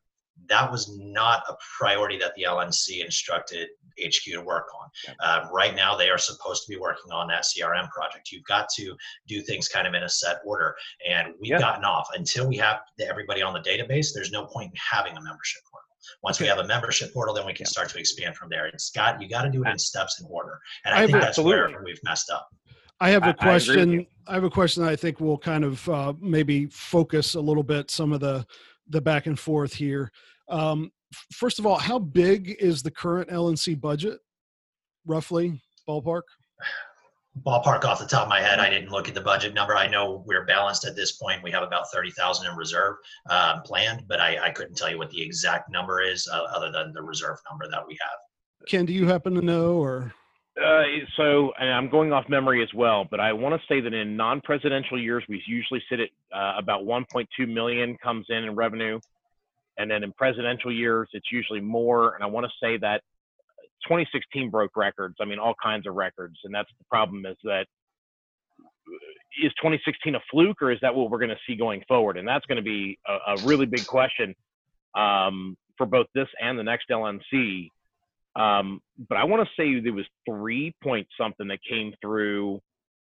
that 0.49 0.71
was 0.71 0.95
not 0.99 1.43
a 1.49 1.55
priority 1.78 2.17
that 2.19 2.34
the 2.36 2.43
LNC 2.43 3.03
instructed 3.03 3.69
HQ 3.99 4.23
to 4.34 4.38
work 4.41 4.67
on. 4.80 4.89
Um, 5.19 5.49
right 5.51 5.75
now, 5.75 5.95
they 5.95 6.09
are 6.09 6.17
supposed 6.17 6.63
to 6.65 6.69
be 6.69 6.78
working 6.80 7.11
on 7.11 7.28
that 7.30 7.43
CRM 7.43 7.89
project. 7.89 8.32
You've 8.32 8.43
got 8.43 8.69
to 8.78 8.95
do 9.28 9.41
things 9.41 9.67
kind 9.67 9.88
of 9.88 9.93
in 9.95 10.03
a 10.03 10.09
set 10.09 10.38
order, 10.45 10.75
and 11.09 11.34
we've 11.39 11.51
Yeah. 11.51 11.59
gotten 11.59 11.84
off 11.84 12.07
until 12.13 12.47
we 12.47 12.57
have 12.57 12.82
everybody 12.99 13.41
on 13.41 13.53
the 13.53 13.59
database. 13.59 14.13
There's 14.13 14.32
no 14.32 14.45
point 14.45 14.71
in 14.71 14.78
having 14.78 15.17
a 15.17 15.21
membership 15.21 15.63
portal. 15.71 15.76
Once 16.23 16.39
we 16.39 16.47
have 16.47 16.59
a 16.59 16.67
membership 16.67 17.13
portal, 17.13 17.33
then 17.33 17.45
we 17.45 17.53
can 17.53 17.65
start 17.65 17.89
to 17.89 17.99
expand 17.99 18.35
from 18.35 18.49
there. 18.49 18.67
It's 18.67 18.89
got 18.91 19.21
you 19.21 19.29
got 19.29 19.43
to 19.43 19.49
do 19.49 19.63
it 19.63 19.69
in 19.69 19.77
steps 19.79 20.19
and 20.19 20.27
order, 20.31 20.59
and 20.85 20.95
I, 20.95 20.99
I 20.99 21.01
think 21.01 21.15
have- 21.15 21.21
that's 21.21 21.39
where 21.39 21.65
Absolutely. 21.65 21.91
we've 21.91 22.03
messed 22.03 22.29
up. 22.29 22.47
I 22.99 23.09
have 23.11 23.27
a 23.27 23.33
question. 23.33 23.91
you. 23.91 24.05
I, 24.25 24.33
have 24.33 24.43
a 24.43 24.49
question 24.49 24.83
that 24.83 24.89
I 24.91 24.95
think 24.95 25.19
will 25.19 25.37
kind 25.37 25.63
of 25.63 25.87
uh, 25.87 26.13
maybe 26.19 26.65
focus 26.67 27.35
a 27.35 27.39
little 27.39 27.63
bit 27.63 27.91
some 27.91 28.11
of 28.11 28.19
the 28.19 28.45
the 28.89 29.01
back 29.01 29.27
and 29.27 29.37
forth 29.37 29.73
here. 29.73 30.11
Um, 30.49 30.91
first 31.31 31.59
of 31.59 31.65
all, 31.65 31.77
how 31.77 31.99
big 31.99 32.55
is 32.59 32.81
the 32.81 32.91
current 32.91 33.29
LNC 33.29 33.79
budget, 33.79 34.19
roughly 35.05 35.61
ballpark? 35.87 36.23
Ballpark 37.45 37.83
off 37.83 37.99
the 37.99 38.05
top 38.05 38.23
of 38.23 38.29
my 38.29 38.41
head, 38.41 38.59
I 38.59 38.69
didn't 38.69 38.89
look 38.89 39.07
at 39.07 39.13
the 39.13 39.21
budget 39.21 39.53
number. 39.53 39.75
I 39.75 39.88
know 39.88 40.23
we're 40.25 40.45
balanced 40.45 40.85
at 40.85 40.95
this 40.95 41.13
point. 41.13 41.43
We 41.43 41.51
have 41.51 41.63
about 41.63 41.91
thirty 41.91 42.11
thousand 42.11 42.51
in 42.51 42.57
reserve 42.57 42.95
um, 43.29 43.61
planned, 43.63 44.03
but 44.07 44.19
I, 44.19 44.47
I 44.47 44.51
couldn't 44.51 44.75
tell 44.75 44.89
you 44.89 44.97
what 44.97 45.09
the 45.09 45.21
exact 45.21 45.69
number 45.71 46.01
is, 46.01 46.27
uh, 46.31 46.43
other 46.55 46.71
than 46.71 46.93
the 46.93 47.01
reserve 47.01 47.38
number 47.49 47.67
that 47.69 47.85
we 47.88 47.97
have. 48.01 48.67
Ken, 48.67 48.85
do 48.85 48.93
you 48.93 49.07
happen 49.07 49.33
to 49.35 49.41
know 49.41 49.77
or? 49.77 50.13
Uh, 50.61 50.83
so, 51.15 51.51
and 51.59 51.69
I'm 51.69 51.88
going 51.88 52.11
off 52.11 52.27
memory 52.29 52.63
as 52.63 52.73
well, 52.73 53.05
but 53.09 53.19
I 53.19 53.31
want 53.31 53.59
to 53.59 53.67
say 53.67 53.79
that 53.79 53.93
in 53.93 54.17
non-presidential 54.17 54.99
years, 54.99 55.23
we 55.29 55.41
usually 55.45 55.83
sit 55.88 55.99
at 55.99 56.09
uh, 56.35 56.55
about 56.57 56.81
1.2 56.81 57.27
million 57.47 57.95
comes 58.01 58.25
in 58.29 58.43
in 58.43 58.55
revenue, 58.55 58.99
and 59.77 59.89
then 59.89 60.03
in 60.03 60.11
presidential 60.13 60.73
years, 60.73 61.09
it's 61.13 61.31
usually 61.31 61.61
more. 61.61 62.15
And 62.15 62.23
I 62.23 62.27
want 62.27 62.47
to 62.47 62.51
say 62.59 62.77
that 62.77 63.03
2016 63.84 64.49
broke 64.49 64.75
records. 64.75 65.15
I 65.21 65.25
mean, 65.25 65.39
all 65.39 65.55
kinds 65.61 65.88
of 65.88 65.95
records, 65.95 66.36
and 66.43 66.53
that's 66.53 66.69
the 66.78 66.86
problem 66.89 67.25
is 67.25 67.38
that 67.43 67.65
uh, 68.88 69.49
2016 69.61 70.15
a 70.15 70.19
fluke 70.32 70.61
or 70.61 70.71
is 70.71 70.80
that 70.82 70.93
what 70.95 71.09
we're 71.09 71.19
going 71.19 71.30
to 71.30 71.38
see 71.47 71.55
going 71.55 71.84
forward? 71.88 72.17
And 72.17 72.28
that's 72.28 72.45
going 72.45 72.57
to 72.57 72.63
be 72.63 72.97
a, 73.07 73.34
a 73.34 73.38
really 73.45 73.65
big 73.65 73.86
question 73.86 74.34
um, 74.95 75.57
for 75.78 75.86
both 75.86 76.07
this 76.15 76.28
and 76.41 76.57
the 76.57 76.63
next 76.63 76.89
LNC. 76.89 77.69
Um, 78.36 78.82
but 79.09 79.17
I 79.17 79.23
want 79.23 79.47
to 79.47 79.49
say 79.61 79.80
there 79.80 79.93
was 79.93 80.05
three 80.30 80.73
point 80.84 81.07
something 81.19 81.47
that 81.47 81.59
came 81.67 81.93
through, 82.01 82.59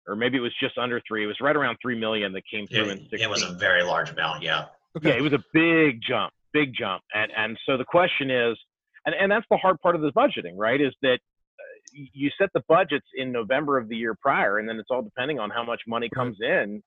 or 0.06 0.16
maybe 0.16 0.38
it 0.38 0.40
was 0.40 0.54
just 0.60 0.78
under 0.78 1.00
three. 1.06 1.24
It 1.24 1.26
was 1.26 1.36
right 1.40 1.54
around 1.54 1.76
three 1.82 1.98
million 1.98 2.32
that 2.32 2.42
came 2.50 2.66
through 2.66 2.84
in 2.90 2.98
It, 2.98 3.10
16. 3.10 3.20
it 3.20 3.30
was 3.30 3.42
a 3.42 3.52
very 3.52 3.82
large 3.82 4.10
amount. 4.10 4.42
Yeah. 4.42 4.66
Yeah, 5.02 5.12
it 5.12 5.22
was 5.22 5.32
a 5.32 5.42
big 5.52 6.00
jump, 6.02 6.32
big 6.52 6.74
jump. 6.74 7.02
And 7.14 7.30
and 7.36 7.58
so 7.66 7.76
the 7.76 7.84
question 7.84 8.30
is, 8.30 8.58
and, 9.06 9.14
and 9.14 9.30
that's 9.30 9.46
the 9.50 9.56
hard 9.56 9.80
part 9.80 9.94
of 9.94 10.02
this 10.02 10.12
budgeting, 10.12 10.56
right? 10.56 10.80
Is 10.80 10.94
that 11.02 11.18
uh, 11.58 11.78
you 11.92 12.30
set 12.38 12.50
the 12.54 12.62
budgets 12.68 13.06
in 13.16 13.32
November 13.32 13.78
of 13.78 13.88
the 13.88 13.96
year 13.96 14.14
prior, 14.20 14.58
and 14.58 14.68
then 14.68 14.78
it's 14.78 14.88
all 14.90 15.02
depending 15.02 15.38
on 15.38 15.50
how 15.50 15.64
much 15.64 15.80
money 15.86 16.08
comes 16.14 16.38
in. 16.40 16.82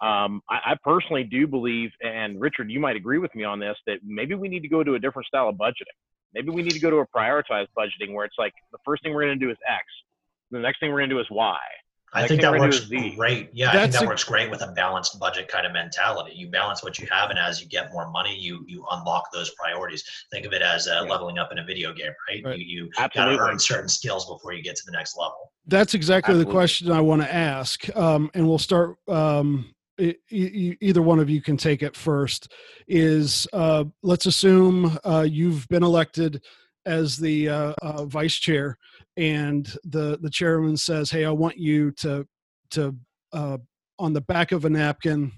Um, 0.00 0.42
I, 0.48 0.72
I 0.72 0.76
personally 0.84 1.24
do 1.24 1.46
believe, 1.46 1.90
and 2.00 2.40
Richard, 2.40 2.70
you 2.70 2.78
might 2.78 2.96
agree 2.96 3.18
with 3.18 3.34
me 3.34 3.44
on 3.44 3.58
this, 3.58 3.76
that 3.86 3.98
maybe 4.04 4.34
we 4.34 4.48
need 4.48 4.60
to 4.60 4.68
go 4.68 4.84
to 4.84 4.94
a 4.94 4.98
different 4.98 5.26
style 5.26 5.48
of 5.48 5.56
budgeting. 5.56 5.96
Maybe 6.34 6.50
we 6.50 6.62
need 6.62 6.74
to 6.74 6.78
go 6.78 6.90
to 6.90 6.98
a 6.98 7.06
prioritized 7.06 7.68
budgeting 7.76 8.12
where 8.12 8.24
it's 8.24 8.36
like 8.38 8.52
the 8.70 8.78
first 8.84 9.02
thing 9.02 9.14
we're 9.14 9.24
going 9.24 9.38
to 9.38 9.44
do 9.44 9.50
is 9.50 9.56
X, 9.66 9.84
the 10.50 10.58
next 10.58 10.78
thing 10.78 10.90
we're 10.90 10.98
going 10.98 11.10
to 11.10 11.16
do 11.16 11.20
is 11.20 11.26
Y. 11.30 11.56
I 12.14 12.20
Next 12.20 12.28
think 12.30 12.40
that 12.42 12.58
works 12.58 12.80
do 12.80 13.14
great. 13.16 13.50
Yeah, 13.52 13.68
I 13.68 13.72
think 13.82 13.92
that 13.92 14.02
a- 14.02 14.06
works 14.06 14.24
great 14.24 14.50
with 14.50 14.62
a 14.62 14.68
balanced 14.68 15.18
budget 15.20 15.48
kind 15.48 15.66
of 15.66 15.72
mentality. 15.72 16.32
You 16.34 16.48
balance 16.48 16.82
what 16.82 16.98
you 16.98 17.06
have, 17.10 17.28
and 17.30 17.38
as 17.38 17.60
you 17.60 17.68
get 17.68 17.92
more 17.92 18.10
money, 18.10 18.34
you 18.38 18.64
you 18.66 18.84
unlock 18.90 19.30
those 19.32 19.50
priorities. 19.50 20.04
Think 20.32 20.46
of 20.46 20.52
it 20.54 20.62
as 20.62 20.88
uh, 20.88 21.02
Yeah. 21.04 21.10
leveling 21.10 21.38
up 21.38 21.52
in 21.52 21.58
a 21.58 21.64
video 21.64 21.92
game, 21.92 22.12
right? 22.28 22.42
Right. 22.44 22.58
You 22.58 22.84
you 22.84 22.90
got 22.96 23.12
to 23.12 23.38
earn 23.38 23.58
certain 23.58 23.88
skills 23.88 24.26
before 24.26 24.52
you 24.54 24.62
get 24.62 24.76
to 24.76 24.82
the 24.86 24.92
next 24.92 25.18
level. 25.18 25.52
That's 25.66 25.92
exactly 25.92 26.36
the 26.38 26.46
question 26.46 26.90
I 26.90 27.00
want 27.02 27.20
to 27.22 27.32
ask. 27.32 27.94
Um, 27.94 28.30
and 28.32 28.48
we'll 28.48 28.58
start. 28.58 28.96
Um, 29.06 29.74
e- 30.00 30.14
e- 30.30 30.76
either 30.80 31.02
one 31.02 31.18
of 31.20 31.28
you 31.28 31.42
can 31.42 31.58
take 31.58 31.82
it 31.82 31.94
first. 31.94 32.50
Is 32.86 33.46
uh, 33.52 33.84
let's 34.02 34.24
assume 34.24 34.98
uh, 35.04 35.26
you've 35.28 35.68
been 35.68 35.82
elected 35.82 36.42
as 36.86 37.18
the 37.18 37.50
uh, 37.50 37.74
uh, 37.82 38.04
vice 38.06 38.34
chair, 38.36 38.78
and 39.18 39.66
the 39.84 40.18
the 40.22 40.30
chairman 40.30 40.76
says, 40.76 41.10
"Hey, 41.10 41.24
I 41.24 41.30
want 41.30 41.58
you 41.58 41.90
to 41.92 42.26
to 42.70 42.96
uh, 43.32 43.58
on 43.98 44.12
the 44.14 44.20
back 44.22 44.52
of 44.52 44.64
a 44.64 44.70
napkin." 44.70 45.32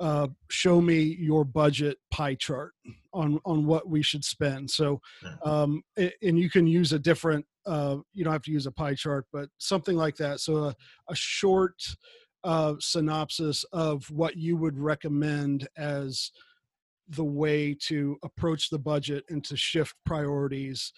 Uh, 0.00 0.28
show 0.50 0.80
me 0.80 0.98
your 1.20 1.44
budget 1.44 1.98
pie 2.10 2.34
chart 2.34 2.72
on 3.12 3.38
on 3.44 3.66
what 3.66 3.88
we 3.88 4.02
should 4.02 4.24
spend. 4.24 4.70
So, 4.70 5.00
um, 5.44 5.82
and 5.96 6.38
you 6.38 6.50
can 6.50 6.66
use 6.66 6.92
a 6.92 6.98
different. 6.98 7.46
Uh, 7.66 7.98
you 8.14 8.24
don't 8.24 8.32
have 8.32 8.42
to 8.42 8.50
use 8.50 8.66
a 8.66 8.72
pie 8.72 8.94
chart, 8.94 9.26
but 9.32 9.48
something 9.58 9.96
like 9.96 10.16
that. 10.16 10.40
So, 10.40 10.64
a, 10.64 10.76
a 11.08 11.14
short 11.14 11.74
uh, 12.44 12.74
synopsis 12.80 13.64
of 13.72 14.10
what 14.10 14.36
you 14.36 14.56
would 14.56 14.78
recommend 14.78 15.68
as 15.76 16.32
the 17.10 17.24
way 17.24 17.74
to 17.74 18.16
approach 18.22 18.70
the 18.70 18.78
budget 18.78 19.24
and 19.28 19.44
to 19.44 19.56
shift 19.56 19.94
priorities, 20.06 20.92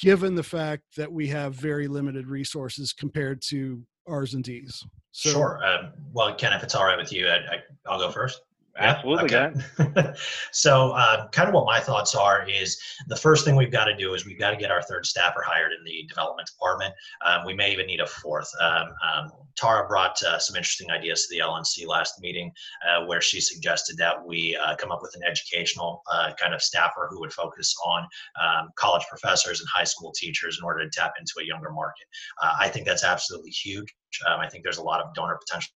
given 0.00 0.34
the 0.34 0.42
fact 0.42 0.82
that 0.96 1.10
we 1.10 1.28
have 1.28 1.54
very 1.54 1.88
limited 1.88 2.26
resources 2.26 2.92
compared 2.92 3.42
to 3.42 3.82
R's 4.06 4.34
and 4.34 4.44
D's. 4.44 4.84
So, 5.12 5.30
sure. 5.30 5.60
Um, 5.64 5.92
well, 6.12 6.34
Ken, 6.34 6.52
if 6.52 6.62
it's 6.62 6.74
all 6.74 6.84
right 6.84 6.98
with 6.98 7.12
you, 7.12 7.28
I, 7.28 7.36
I, 7.36 7.62
I'll 7.86 7.98
go 7.98 8.10
first. 8.10 8.40
Yeah? 8.78 8.90
Absolutely, 8.90 9.36
Okay. 9.36 10.12
so, 10.52 10.92
uh, 10.92 11.28
kind 11.28 11.48
of 11.48 11.54
what 11.54 11.66
my 11.66 11.80
thoughts 11.80 12.14
are 12.14 12.48
is 12.48 12.80
the 13.08 13.16
first 13.16 13.44
thing 13.44 13.56
we've 13.56 13.72
got 13.72 13.86
to 13.86 13.96
do 13.96 14.14
is 14.14 14.24
we've 14.24 14.38
got 14.38 14.50
to 14.50 14.56
get 14.56 14.70
our 14.70 14.82
third 14.82 15.04
staffer 15.04 15.42
hired 15.44 15.72
in 15.72 15.84
the 15.84 16.04
development 16.08 16.48
department. 16.48 16.94
Um, 17.26 17.44
we 17.44 17.54
may 17.54 17.72
even 17.72 17.86
need 17.86 18.00
a 18.00 18.06
fourth. 18.06 18.50
Um, 18.60 18.88
um, 19.02 19.32
Tara 19.56 19.88
brought 19.88 20.22
uh, 20.22 20.38
some 20.38 20.54
interesting 20.56 20.90
ideas 20.90 21.26
to 21.26 21.34
the 21.34 21.42
LNC 21.42 21.86
last 21.86 22.20
meeting, 22.20 22.52
uh, 22.88 23.04
where 23.06 23.20
she 23.20 23.40
suggested 23.40 23.96
that 23.96 24.24
we 24.24 24.56
uh, 24.56 24.76
come 24.76 24.92
up 24.92 25.00
with 25.02 25.14
an 25.16 25.22
educational 25.28 26.02
uh, 26.12 26.30
kind 26.40 26.54
of 26.54 26.62
staffer 26.62 27.08
who 27.10 27.18
would 27.20 27.32
focus 27.32 27.74
on 27.84 28.06
um, 28.40 28.68
college 28.76 29.04
professors 29.08 29.60
and 29.60 29.68
high 29.68 29.84
school 29.84 30.12
teachers 30.12 30.58
in 30.58 30.64
order 30.64 30.84
to 30.84 30.90
tap 30.90 31.14
into 31.18 31.32
a 31.40 31.44
younger 31.44 31.70
market. 31.70 32.06
Uh, 32.40 32.54
I 32.60 32.68
think 32.68 32.86
that's 32.86 33.04
absolutely 33.04 33.50
huge. 33.50 33.92
Um, 34.28 34.40
I 34.40 34.48
think 34.48 34.62
there's 34.62 34.78
a 34.78 34.82
lot 34.82 35.00
of 35.00 35.12
donor 35.14 35.38
potential 35.44 35.72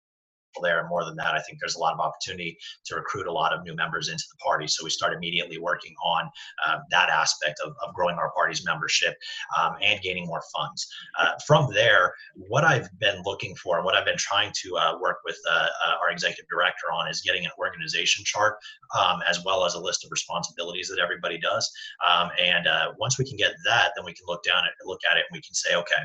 there. 0.62 0.80
And 0.80 0.88
more 0.88 1.05
than 1.05 1.16
that, 1.16 1.34
I 1.34 1.40
think 1.40 1.59
there's 1.61 1.76
a 1.76 1.78
lot 1.78 1.94
of 1.94 2.00
opportunity 2.00 2.59
to 2.86 2.96
recruit 2.96 3.26
a 3.26 3.32
lot 3.32 3.53
of 3.53 3.62
new 3.62 3.74
members 3.74 4.09
into 4.09 4.24
the 4.30 4.36
party. 4.36 4.66
So 4.66 4.84
we 4.84 4.90
start 4.90 5.14
immediately 5.14 5.59
working 5.59 5.94
on 6.05 6.28
uh, 6.66 6.78
that 6.90 7.09
aspect 7.09 7.61
of, 7.64 7.74
of 7.86 7.94
growing 7.94 8.16
our 8.16 8.30
party's 8.32 8.64
membership 8.64 9.14
um, 9.59 9.76
and 9.82 10.00
gaining 10.03 10.26
more 10.26 10.42
funds. 10.55 10.86
Uh, 11.18 11.32
from 11.46 11.72
there, 11.72 12.14
what 12.34 12.64
I've 12.64 12.88
been 12.98 13.22
looking 13.24 13.55
for 13.57 13.76
and 13.76 13.84
what 13.84 13.94
I've 13.94 14.05
been 14.05 14.16
trying 14.18 14.53
to 14.62 14.76
uh, 14.76 14.98
work 15.00 15.18
with 15.24 15.38
uh, 15.50 15.68
uh, 15.86 15.94
our 16.03 16.11
executive 16.11 16.46
director 16.50 16.92
on 16.92 17.09
is 17.09 17.20
getting 17.20 17.44
an 17.44 17.53
organization 17.59 18.24
chart 18.24 18.57
um, 18.98 19.20
as 19.28 19.44
well 19.44 19.64
as 19.64 19.74
a 19.74 19.80
list 19.80 20.05
of 20.05 20.11
responsibilities 20.11 20.88
that 20.88 20.98
everybody 20.98 21.38
does. 21.38 21.70
Um, 22.07 22.30
and 22.42 22.66
uh, 22.66 22.92
once 22.98 23.18
we 23.18 23.24
can 23.24 23.36
get 23.36 23.53
that, 23.64 23.92
then 23.96 24.05
we 24.05 24.12
can 24.12 24.24
look 24.26 24.42
down 24.44 24.64
at 24.64 24.72
look 24.86 25.00
at 25.11 25.16
it 25.16 25.24
and 25.30 25.36
we 25.36 25.40
can 25.40 25.55
say, 25.55 25.74
okay, 25.76 26.03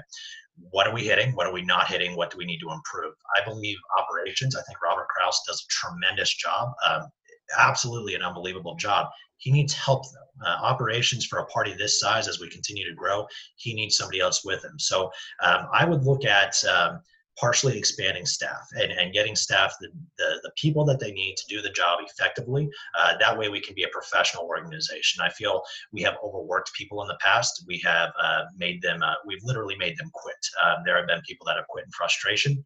what 0.72 0.88
are 0.88 0.93
we 0.93 1.03
hitting? 1.03 1.34
What 1.34 1.47
are 1.47 1.53
we 1.53 1.64
not 1.64 1.88
hitting? 1.88 2.16
What 2.16 2.32
do 2.32 2.38
we 2.38 2.45
need 2.45 2.60
to 2.60 2.72
improve? 2.72 3.14
I 3.36 3.43
believe 3.43 3.78
operations. 3.99 4.55
I 4.55 4.62
think 4.64 4.82
Robert 4.82 5.08
Kraus 5.08 5.41
does 5.47 5.64
a 5.64 5.70
tremendous 5.70 6.34
job. 6.36 6.74
Um, 6.88 7.03
absolutely 7.58 8.16
an 8.16 8.24
unbelievable 8.24 8.76
job. 8.76 9.08
He 9.38 9.51
needs 9.51 9.74
help 9.74 10.03
though. 10.03 10.47
Uh, 10.47 10.58
operations 10.62 11.26
for 11.26 11.39
a 11.39 11.45
party 11.47 11.74
this 11.74 11.99
size, 11.99 12.28
as 12.28 12.39
we 12.39 12.49
continue 12.49 12.88
to 12.88 12.93
grow, 12.93 13.26
he 13.55 13.74
needs 13.74 13.97
somebody 13.97 14.20
else 14.20 14.45
with 14.45 14.64
him. 14.64 14.78
So 14.78 15.10
um, 15.41 15.68
I 15.74 15.84
would 15.84 16.03
look 16.03 16.26
at 16.26 16.64
um, 16.66 16.99
partially 17.40 17.78
expanding 17.78 18.26
staff 18.26 18.68
and, 18.74 18.92
and 18.92 19.14
getting 19.14 19.36
staff 19.36 19.76
the, 19.80 19.88
the, 20.18 20.40
the, 20.44 20.52
people 20.58 20.84
that 20.84 21.00
they 21.00 21.12
need 21.12 21.36
to 21.38 21.46
do 21.48 21.62
the 21.62 21.70
job 21.70 22.00
effectively. 22.02 22.68
Uh, 23.00 23.14
that 23.20 23.38
way 23.38 23.48
we 23.50 23.62
can 23.62 23.76
be 23.76 23.84
a 23.84 23.88
professional 23.90 24.44
organization. 24.46 25.24
I 25.24 25.30
feel 25.30 25.62
we 25.92 26.02
have 26.02 26.16
overworked 26.24 26.74
people 26.74 27.02
in 27.04 27.08
the 27.08 27.18
past. 27.22 27.64
We 27.68 27.80
have 27.86 28.12
uh, 28.20 28.44
made 28.58 28.82
them, 28.82 29.04
uh, 29.04 29.14
we've 29.26 29.44
literally 29.44 29.76
made 29.78 29.98
them 29.98 30.10
quit. 30.14 30.36
Um, 30.64 30.78
there 30.84 30.98
have 30.98 31.08
been 31.08 31.22
people 31.28 31.46
that 31.46 31.58
have 31.58 31.68
quit 31.68 31.86
in 31.86 31.92
frustration. 31.92 32.66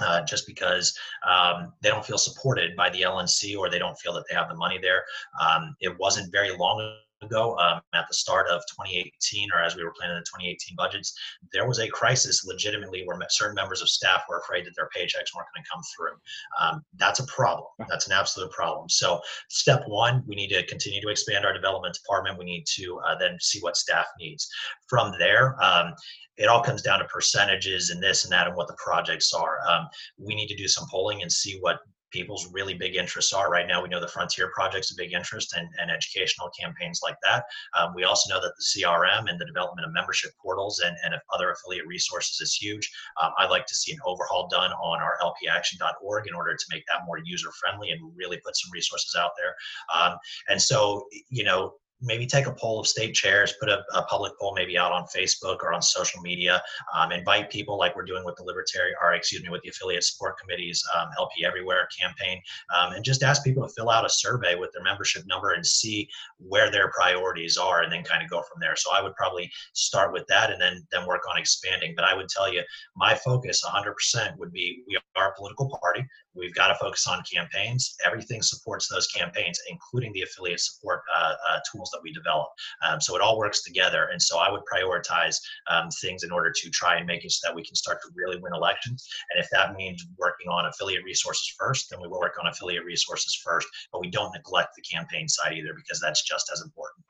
Uh, 0.00 0.24
just 0.24 0.44
because 0.48 0.92
um, 1.24 1.72
they 1.80 1.88
don't 1.88 2.04
feel 2.04 2.18
supported 2.18 2.74
by 2.74 2.90
the 2.90 3.02
LNC 3.02 3.56
or 3.56 3.70
they 3.70 3.78
don't 3.78 3.96
feel 4.00 4.12
that 4.12 4.24
they 4.28 4.34
have 4.34 4.48
the 4.48 4.56
money 4.56 4.76
there. 4.82 5.04
Um, 5.40 5.76
it 5.78 5.96
wasn't 6.00 6.32
very 6.32 6.50
long 6.56 6.96
ago 7.24 7.56
um, 7.58 7.80
at 7.94 8.06
the 8.08 8.14
start 8.14 8.46
of 8.48 8.60
2018 8.70 9.48
or 9.54 9.60
as 9.60 9.76
we 9.76 9.84
were 9.84 9.92
planning 9.98 10.16
the 10.16 10.20
2018 10.22 10.76
budgets 10.76 11.14
there 11.52 11.66
was 11.66 11.80
a 11.80 11.88
crisis 11.88 12.44
legitimately 12.44 13.02
where 13.04 13.18
certain 13.30 13.54
members 13.54 13.82
of 13.82 13.88
staff 13.88 14.22
were 14.28 14.38
afraid 14.38 14.64
that 14.64 14.72
their 14.76 14.88
paychecks 14.96 15.34
weren't 15.34 15.48
going 15.54 15.62
to 15.62 15.70
come 15.70 15.82
through. 15.96 16.16
Um, 16.60 16.84
that's 16.96 17.20
a 17.20 17.26
problem. 17.26 17.66
That's 17.88 18.06
an 18.06 18.12
absolute 18.12 18.50
problem. 18.50 18.88
So 18.88 19.20
step 19.48 19.82
one 19.86 20.22
we 20.26 20.36
need 20.36 20.48
to 20.48 20.66
continue 20.66 21.00
to 21.00 21.08
expand 21.08 21.44
our 21.44 21.52
development 21.52 21.94
department. 21.94 22.38
We 22.38 22.44
need 22.44 22.64
to 22.76 23.00
uh, 23.06 23.18
then 23.18 23.36
see 23.40 23.60
what 23.60 23.76
staff 23.76 24.06
needs. 24.18 24.48
From 24.88 25.12
there 25.18 25.56
um, 25.62 25.94
it 26.36 26.48
all 26.48 26.62
comes 26.62 26.82
down 26.82 26.98
to 26.98 27.04
percentages 27.06 27.90
and 27.90 28.02
this 28.02 28.24
and 28.24 28.32
that 28.32 28.46
and 28.46 28.56
what 28.56 28.66
the 28.66 28.76
projects 28.82 29.32
are. 29.32 29.58
Um, 29.68 29.86
we 30.18 30.34
need 30.34 30.48
to 30.48 30.56
do 30.56 30.68
some 30.68 30.86
polling 30.90 31.22
and 31.22 31.30
see 31.30 31.58
what 31.60 31.78
people's 32.14 32.48
really 32.52 32.74
big 32.74 32.94
interests 32.94 33.32
are. 33.32 33.50
Right 33.50 33.66
now, 33.66 33.82
we 33.82 33.88
know 33.88 34.00
the 34.00 34.08
Frontier 34.08 34.50
Project's 34.54 34.92
a 34.92 34.94
big 34.96 35.12
interest 35.12 35.54
and, 35.56 35.68
and 35.80 35.90
educational 35.90 36.48
campaigns 36.58 37.00
like 37.02 37.16
that. 37.24 37.44
Um, 37.76 37.92
we 37.94 38.04
also 38.04 38.32
know 38.32 38.40
that 38.40 38.52
the 38.56 38.82
CRM 38.82 39.28
and 39.28 39.38
the 39.38 39.44
development 39.44 39.84
of 39.84 39.92
membership 39.92 40.30
portals 40.40 40.80
and, 40.86 40.96
and 41.04 41.14
other 41.34 41.50
affiliate 41.50 41.86
resources 41.88 42.40
is 42.40 42.54
huge. 42.54 42.88
Um, 43.20 43.32
I'd 43.38 43.50
like 43.50 43.66
to 43.66 43.74
see 43.74 43.92
an 43.92 43.98
overhaul 44.06 44.48
done 44.48 44.70
on 44.70 45.02
our 45.02 45.18
lpaction.org 45.20 46.28
in 46.28 46.34
order 46.34 46.54
to 46.54 46.64
make 46.70 46.84
that 46.86 47.04
more 47.04 47.18
user 47.24 47.50
friendly 47.60 47.90
and 47.90 48.00
really 48.16 48.38
put 48.44 48.56
some 48.56 48.70
resources 48.70 49.16
out 49.18 49.32
there. 49.36 49.54
Um, 49.92 50.16
and 50.48 50.62
so, 50.62 51.08
you 51.28 51.42
know, 51.42 51.74
maybe 52.04 52.26
take 52.26 52.46
a 52.46 52.52
poll 52.52 52.80
of 52.80 52.86
state 52.86 53.14
chairs, 53.14 53.54
put 53.58 53.68
a, 53.68 53.82
a, 53.94 54.02
public 54.04 54.32
poll 54.38 54.54
maybe 54.54 54.76
out 54.76 54.92
on 54.92 55.04
Facebook 55.14 55.62
or 55.62 55.72
on 55.72 55.82
social 55.82 56.20
media, 56.20 56.62
um, 56.94 57.10
invite 57.12 57.50
people 57.50 57.78
like 57.78 57.96
we're 57.96 58.04
doing 58.04 58.24
with 58.24 58.36
the 58.36 58.44
Libertarian, 58.44 58.94
or 59.02 59.14
excuse 59.14 59.42
me, 59.42 59.48
with 59.48 59.62
the 59.62 59.70
affiliate 59.70 60.04
support 60.04 60.38
committees, 60.38 60.82
um, 60.96 61.08
LP 61.18 61.44
Everywhere 61.44 61.88
campaign, 61.98 62.40
um, 62.76 62.92
and 62.92 63.04
just 63.04 63.22
ask 63.22 63.42
people 63.42 63.66
to 63.66 63.72
fill 63.74 63.90
out 63.90 64.04
a 64.04 64.08
survey 64.08 64.54
with 64.54 64.70
their 64.72 64.82
membership 64.82 65.24
number 65.26 65.52
and 65.52 65.66
see 65.66 66.08
where 66.38 66.70
their 66.70 66.90
priorities 66.90 67.56
are, 67.56 67.82
and 67.82 67.92
then 67.92 68.04
kind 68.04 68.22
of 68.22 68.30
go 68.30 68.42
from 68.42 68.60
there. 68.60 68.76
So 68.76 68.90
I 68.94 69.02
would 69.02 69.14
probably 69.14 69.50
start 69.72 70.12
with 70.12 70.26
that 70.28 70.50
and 70.50 70.60
then 70.60 70.86
then 70.92 71.06
work 71.06 71.22
on 71.30 71.38
expanding. 71.38 71.94
But 71.96 72.04
I 72.04 72.14
would 72.14 72.28
tell 72.28 72.52
you, 72.52 72.62
my 72.96 73.14
focus 73.14 73.64
100% 73.64 74.36
would 74.38 74.52
be 74.52 74.82
we 74.86 74.98
are 75.16 75.30
a 75.30 75.34
political 75.36 75.68
party. 75.80 76.04
We've 76.34 76.54
got 76.54 76.68
to 76.68 76.74
focus 76.74 77.06
on 77.06 77.22
campaigns. 77.32 77.96
Everything 78.04 78.42
supports 78.42 78.88
those 78.88 79.06
campaigns, 79.08 79.60
including 79.70 80.12
the 80.12 80.22
affiliate 80.22 80.60
support 80.60 81.02
uh, 81.16 81.34
uh, 81.50 81.60
tools 81.70 81.90
that 81.92 82.00
we 82.02 82.12
develop. 82.12 82.48
Um, 82.86 83.00
so 83.00 83.14
it 83.14 83.22
all 83.22 83.38
works 83.38 83.62
together. 83.62 84.08
And 84.12 84.20
so 84.20 84.38
I 84.38 84.50
would 84.50 84.62
prioritize 84.72 85.40
um, 85.70 85.88
things 85.90 86.24
in 86.24 86.32
order 86.32 86.52
to 86.54 86.70
try 86.70 86.96
and 86.96 87.06
make 87.06 87.24
it 87.24 87.32
so 87.32 87.48
that 87.48 87.54
we 87.54 87.64
can 87.64 87.74
start 87.74 88.00
to 88.02 88.08
really 88.14 88.38
win 88.40 88.52
elections. 88.54 89.08
And 89.32 89.42
if 89.42 89.48
that 89.50 89.74
means 89.74 90.04
working 90.18 90.48
on 90.48 90.66
affiliate 90.66 91.04
resources 91.04 91.54
first, 91.58 91.90
then 91.90 92.00
we 92.00 92.08
will 92.08 92.20
work 92.20 92.36
on 92.40 92.48
affiliate 92.48 92.84
resources 92.84 93.34
first. 93.44 93.68
But 93.92 94.00
we 94.00 94.10
don't 94.10 94.32
neglect 94.32 94.70
the 94.76 94.82
campaign 94.82 95.28
side 95.28 95.52
either 95.54 95.74
because 95.74 96.00
that's 96.00 96.22
just 96.22 96.50
as 96.52 96.62
important. 96.62 97.04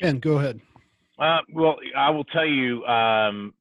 And 0.00 0.20
go 0.20 0.38
ahead. 0.38 0.60
Uh, 1.18 1.38
well, 1.52 1.76
I 1.96 2.10
will 2.10 2.24
tell 2.24 2.46
you 2.46 2.84
um, 2.86 3.54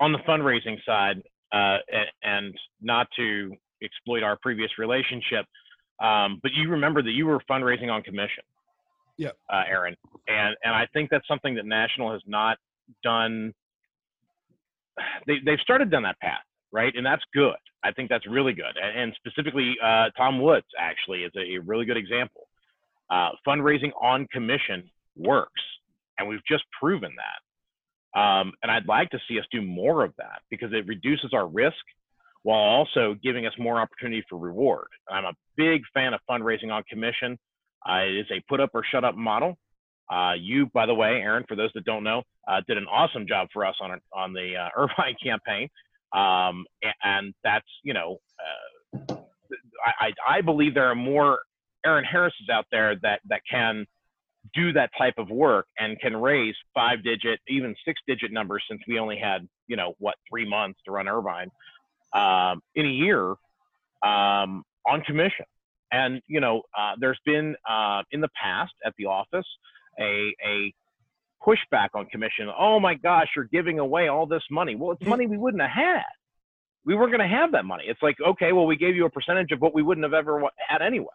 on 0.00 0.12
the 0.12 0.18
fundraising 0.28 0.76
side, 0.84 1.22
uh, 1.52 1.78
and, 1.90 2.06
and, 2.22 2.54
not 2.82 3.08
to 3.16 3.56
exploit 3.82 4.22
our 4.22 4.36
previous 4.40 4.70
relationship, 4.78 5.46
um, 6.00 6.38
but 6.42 6.52
you 6.54 6.68
remember 6.68 7.02
that 7.02 7.10
you 7.10 7.26
were 7.26 7.40
fundraising 7.50 7.90
on 7.90 8.02
commission. 8.02 8.44
Yeah. 9.16 9.30
Uh, 9.52 9.62
Aaron, 9.68 9.96
and 10.28 10.56
and 10.62 10.74
I 10.74 10.86
think 10.92 11.10
that's 11.10 11.26
something 11.26 11.56
that 11.56 11.66
National 11.66 12.12
has 12.12 12.22
not 12.26 12.56
done. 13.02 13.52
They 15.26 15.38
they've 15.44 15.58
started 15.60 15.90
down 15.90 16.04
that 16.04 16.20
path, 16.20 16.44
right? 16.72 16.92
And 16.94 17.04
that's 17.04 17.22
good. 17.34 17.56
I 17.82 17.92
think 17.92 18.08
that's 18.10 18.26
really 18.28 18.52
good. 18.52 18.76
And, 18.80 19.00
and 19.00 19.16
specifically, 19.16 19.76
uh, 19.82 20.10
Tom 20.16 20.40
Woods 20.40 20.66
actually 20.78 21.24
is 21.24 21.32
a, 21.36 21.56
a 21.56 21.58
really 21.58 21.84
good 21.84 21.96
example. 21.96 22.42
Uh, 23.10 23.30
fundraising 23.46 23.90
on 24.00 24.26
commission 24.32 24.88
works, 25.16 25.62
and 26.18 26.28
we've 26.28 26.44
just 26.48 26.64
proven 26.78 27.10
that. 27.16 28.18
Um, 28.18 28.52
and 28.62 28.70
I'd 28.70 28.86
like 28.86 29.10
to 29.10 29.18
see 29.28 29.38
us 29.38 29.44
do 29.50 29.62
more 29.62 30.04
of 30.04 30.12
that 30.18 30.42
because 30.50 30.72
it 30.72 30.86
reduces 30.86 31.32
our 31.32 31.46
risk 31.46 31.76
while 32.42 32.58
also 32.58 33.14
giving 33.22 33.46
us 33.46 33.52
more 33.58 33.80
opportunity 33.80 34.24
for 34.28 34.38
reward. 34.38 34.86
I'm 35.10 35.24
a 35.24 35.32
big 35.56 35.82
fan 35.92 36.14
of 36.14 36.20
fundraising 36.28 36.70
on 36.70 36.82
commission. 36.88 37.38
Uh, 37.88 38.00
it 38.02 38.20
is 38.20 38.26
a 38.30 38.42
put 38.48 38.60
up 38.60 38.70
or 38.74 38.82
shut 38.90 39.04
up 39.04 39.16
model. 39.16 39.56
Uh, 40.10 40.32
you, 40.38 40.66
by 40.72 40.86
the 40.86 40.94
way, 40.94 41.20
Aaron, 41.20 41.44
for 41.48 41.56
those 41.56 41.70
that 41.74 41.84
don't 41.84 42.02
know, 42.02 42.22
uh, 42.48 42.60
did 42.66 42.78
an 42.78 42.86
awesome 42.86 43.26
job 43.26 43.48
for 43.52 43.66
us 43.66 43.74
on 43.80 44.00
on 44.14 44.32
the 44.32 44.54
uh, 44.56 44.68
Irvine 44.76 45.16
campaign, 45.22 45.68
um, 46.14 46.64
and 47.04 47.34
that's 47.44 47.66
you 47.82 47.92
know, 47.92 48.16
uh, 49.10 49.16
I, 50.00 50.12
I 50.26 50.40
believe 50.40 50.74
there 50.74 50.90
are 50.90 50.94
more 50.94 51.40
Aaron 51.84 52.04
Harrises 52.04 52.48
out 52.50 52.64
there 52.70 52.96
that 53.02 53.20
that 53.28 53.42
can 53.50 53.84
do 54.54 54.72
that 54.72 54.90
type 54.96 55.14
of 55.18 55.28
work 55.28 55.66
and 55.78 56.00
can 56.00 56.16
raise 56.16 56.54
five 56.74 57.04
digit, 57.04 57.40
even 57.48 57.74
six 57.84 58.00
digit 58.06 58.32
numbers 58.32 58.64
since 58.70 58.80
we 58.88 58.98
only 58.98 59.18
had 59.18 59.46
you 59.66 59.76
know 59.76 59.92
what 59.98 60.14
three 60.30 60.48
months 60.48 60.80
to 60.86 60.90
run 60.90 61.06
Irvine 61.06 61.50
um, 62.12 62.60
in 62.74 62.86
a 62.86 62.90
year 62.90 63.30
um, 64.02 64.64
on 64.86 65.02
commission. 65.06 65.46
And 65.90 66.20
you 66.26 66.40
know, 66.40 66.62
uh, 66.78 66.92
there's 66.98 67.18
been 67.24 67.56
uh, 67.68 68.02
in 68.10 68.20
the 68.20 68.28
past 68.40 68.72
at 68.84 68.92
the 68.98 69.06
office 69.06 69.46
a 69.98 70.34
a 70.44 70.74
pushback 71.44 71.88
on 71.94 72.06
commission. 72.06 72.48
Oh 72.56 72.80
my 72.80 72.94
gosh, 72.94 73.28
you're 73.34 73.46
giving 73.46 73.78
away 73.78 74.08
all 74.08 74.26
this 74.26 74.42
money. 74.50 74.74
Well, 74.74 74.92
it's 74.92 75.06
money 75.06 75.26
we 75.26 75.38
wouldn't 75.38 75.62
have 75.62 75.70
had. 75.70 76.02
We 76.84 76.94
weren't 76.94 77.10
going 77.10 77.28
to 77.28 77.36
have 77.36 77.52
that 77.52 77.64
money. 77.64 77.84
It's 77.86 78.02
like, 78.02 78.16
okay, 78.24 78.52
well, 78.52 78.66
we 78.66 78.76
gave 78.76 78.96
you 78.96 79.04
a 79.04 79.10
percentage 79.10 79.52
of 79.52 79.60
what 79.60 79.74
we 79.74 79.82
wouldn't 79.82 80.04
have 80.04 80.14
ever 80.14 80.42
had 80.56 80.80
anyway. 80.82 81.06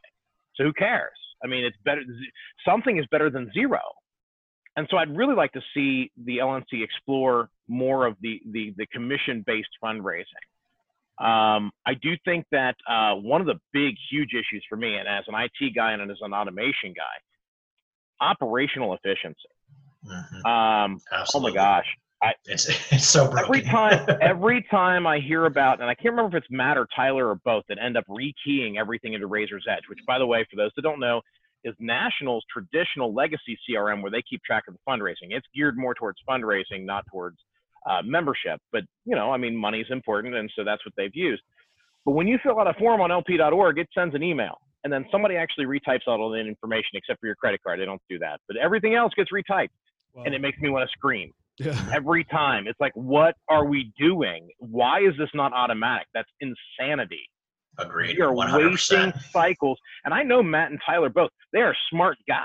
So 0.55 0.63
who 0.63 0.73
cares? 0.73 1.17
I 1.43 1.47
mean, 1.47 1.65
it's 1.65 1.77
better. 1.83 2.01
Something 2.65 2.99
is 2.99 3.05
better 3.11 3.29
than 3.29 3.51
zero. 3.53 3.79
And 4.75 4.87
so 4.89 4.97
I'd 4.97 5.15
really 5.15 5.35
like 5.35 5.51
to 5.53 5.61
see 5.73 6.11
the 6.25 6.37
LNC 6.37 6.83
explore 6.83 7.49
more 7.67 8.05
of 8.05 8.15
the 8.21 8.41
the, 8.51 8.73
the 8.77 8.85
commission-based 8.87 9.69
fundraising. 9.83 10.25
Um, 11.19 11.71
I 11.85 11.93
do 12.01 12.15
think 12.25 12.45
that 12.51 12.75
uh, 12.89 13.13
one 13.15 13.39
of 13.39 13.47
the 13.47 13.59
big, 13.71 13.95
huge 14.09 14.31
issues 14.33 14.65
for 14.67 14.75
me, 14.75 14.95
and 14.95 15.07
as 15.07 15.23
an 15.27 15.35
IT 15.35 15.75
guy 15.75 15.93
and 15.93 16.09
as 16.09 16.17
an 16.21 16.33
automation 16.33 16.93
guy, 16.95 18.23
operational 18.25 18.95
efficiency. 18.95 19.37
Mm-hmm. 20.05 20.45
Um, 20.45 21.01
oh 21.33 21.39
my 21.39 21.51
gosh. 21.51 21.85
I, 22.21 22.31
it's, 22.45 22.69
it's 22.91 23.05
so 23.05 23.29
broken. 23.29 23.43
every 23.43 23.61
time 23.63 24.17
every 24.21 24.65
time 24.71 25.05
I 25.05 25.19
hear 25.19 25.45
about 25.45 25.81
and 25.81 25.89
I 25.89 25.93
can't 25.93 26.15
remember 26.15 26.37
if 26.37 26.43
it's 26.43 26.51
Matt 26.51 26.77
or 26.77 26.87
Tyler 26.95 27.27
or 27.27 27.35
both 27.43 27.65
that 27.67 27.77
end 27.83 27.97
up 27.97 28.05
rekeying 28.07 28.77
everything 28.79 29.13
into 29.13 29.27
Raiser's 29.27 29.65
Edge, 29.69 29.83
which 29.89 29.99
by 30.07 30.17
the 30.17 30.25
way, 30.25 30.45
for 30.49 30.55
those 30.55 30.71
that 30.77 30.83
don't 30.83 31.01
know, 31.01 31.21
is 31.65 31.75
National's 31.79 32.45
traditional 32.51 33.13
legacy 33.13 33.57
CRM 33.69 34.01
where 34.01 34.11
they 34.11 34.21
keep 34.21 34.41
track 34.43 34.63
of 34.67 34.73
the 34.73 34.79
fundraising. 34.87 35.31
It's 35.31 35.47
geared 35.53 35.77
more 35.77 35.93
towards 35.93 36.17
fundraising, 36.27 36.85
not 36.85 37.05
towards 37.11 37.37
uh, 37.89 38.01
membership. 38.03 38.59
But 38.71 38.83
you 39.05 39.15
know, 39.15 39.31
I 39.31 39.37
mean, 39.37 39.55
money 39.55 39.79
is 39.79 39.87
important, 39.89 40.35
and 40.35 40.51
so 40.55 40.63
that's 40.63 40.85
what 40.85 40.93
they've 40.97 41.15
used. 41.15 41.41
But 42.05 42.11
when 42.11 42.27
you 42.27 42.37
fill 42.43 42.59
out 42.59 42.67
a 42.67 42.73
form 42.73 43.01
on 43.01 43.11
LP.org, 43.11 43.79
it 43.79 43.87
sends 43.95 44.13
an 44.15 44.23
email, 44.23 44.59
and 44.83 44.91
then 44.91 45.05
somebody 45.11 45.35
actually 45.35 45.65
retypes 45.65 46.07
all 46.07 46.29
the 46.29 46.37
information 46.37 46.91
except 46.93 47.19
for 47.19 47.27
your 47.27 47.35
credit 47.35 47.61
card. 47.63 47.79
They 47.79 47.85
don't 47.85 48.01
do 48.09 48.19
that, 48.19 48.39
but 48.47 48.57
everything 48.57 48.95
else 48.95 49.13
gets 49.15 49.31
retyped, 49.31 49.69
wow. 50.13 50.23
and 50.25 50.33
it 50.35 50.41
makes 50.41 50.59
me 50.59 50.69
want 50.69 50.87
to 50.89 50.91
scream. 50.91 51.31
Yeah. 51.59 51.79
Every 51.93 52.23
time, 52.25 52.67
it's 52.67 52.79
like, 52.79 52.93
what 52.95 53.35
are 53.47 53.65
we 53.65 53.91
doing? 53.97 54.49
Why 54.57 55.01
is 55.01 55.13
this 55.17 55.29
not 55.33 55.53
automatic? 55.53 56.07
That's 56.13 56.29
insanity. 56.39 57.29
Agreed. 57.79 58.17
We 58.17 58.23
are 58.23 58.31
100%. 58.33 58.71
wasting 58.71 59.13
cycles. 59.31 59.79
And 60.05 60.13
I 60.13 60.23
know 60.23 60.43
Matt 60.43 60.71
and 60.71 60.79
Tyler 60.85 61.09
both. 61.09 61.31
They 61.53 61.59
are 61.59 61.75
smart 61.91 62.17
guys, 62.27 62.39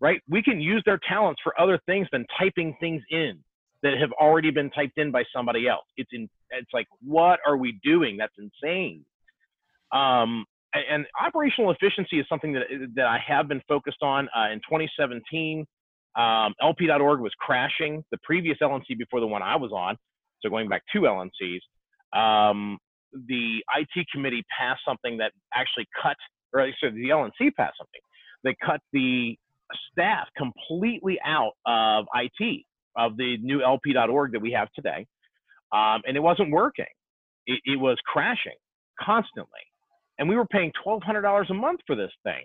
right? 0.00 0.20
We 0.28 0.42
can 0.42 0.60
use 0.60 0.82
their 0.86 1.00
talents 1.08 1.40
for 1.42 1.58
other 1.60 1.80
things 1.86 2.06
than 2.12 2.24
typing 2.38 2.76
things 2.80 3.02
in 3.10 3.38
that 3.82 3.94
have 3.98 4.12
already 4.12 4.50
been 4.50 4.70
typed 4.70 4.98
in 4.98 5.10
by 5.10 5.24
somebody 5.34 5.68
else. 5.68 5.84
It's 5.96 6.10
in. 6.12 6.28
It's 6.50 6.70
like, 6.72 6.86
what 7.02 7.40
are 7.46 7.56
we 7.56 7.78
doing? 7.82 8.16
That's 8.16 8.34
insane. 8.38 9.04
Um, 9.92 10.44
and, 10.74 11.06
operational 11.20 11.70
efficiency 11.70 12.18
is 12.18 12.26
something 12.28 12.52
that 12.52 12.62
that 12.96 13.06
I 13.06 13.18
have 13.26 13.48
been 13.48 13.60
focused 13.68 14.02
on. 14.02 14.28
Uh, 14.36 14.52
in 14.52 14.58
2017, 14.60 15.66
um, 16.16 16.54
LP.org 16.62 17.20
was 17.20 17.32
crashing. 17.38 18.04
The 18.10 18.18
previous 18.22 18.58
LNC 18.62 18.96
before 18.98 19.20
the 19.20 19.26
one 19.26 19.42
I 19.42 19.56
was 19.56 19.72
on, 19.72 19.96
so 20.40 20.48
going 20.48 20.68
back 20.68 20.82
two 20.92 21.02
LNCs, 21.02 21.60
um, 22.16 22.78
the 23.12 23.62
IT 23.76 24.06
committee 24.12 24.44
passed 24.56 24.80
something 24.86 25.18
that 25.18 25.32
actually 25.54 25.86
cut, 26.00 26.16
or 26.52 26.68
so 26.80 26.90
the 26.90 27.08
LNC 27.08 27.54
passed 27.56 27.76
something. 27.78 28.00
They 28.44 28.56
cut 28.64 28.80
the 28.92 29.36
staff 29.90 30.28
completely 30.36 31.18
out 31.24 31.52
of 31.66 32.06
IT 32.14 32.64
of 32.96 33.16
the 33.16 33.36
new 33.40 33.62
LP.org 33.62 34.32
that 34.32 34.40
we 34.40 34.52
have 34.52 34.70
today, 34.72 35.06
um, 35.72 36.02
and 36.06 36.16
it 36.16 36.20
wasn't 36.20 36.50
working. 36.50 36.86
It, 37.46 37.60
it 37.64 37.80
was 37.80 37.96
crashing 38.06 38.56
constantly, 39.00 39.60
and 40.18 40.28
we 40.28 40.36
were 40.36 40.46
paying 40.46 40.72
twelve 40.82 41.02
hundred 41.02 41.22
dollars 41.22 41.48
a 41.50 41.54
month 41.54 41.80
for 41.86 41.96
this 41.96 42.12
thing. 42.22 42.44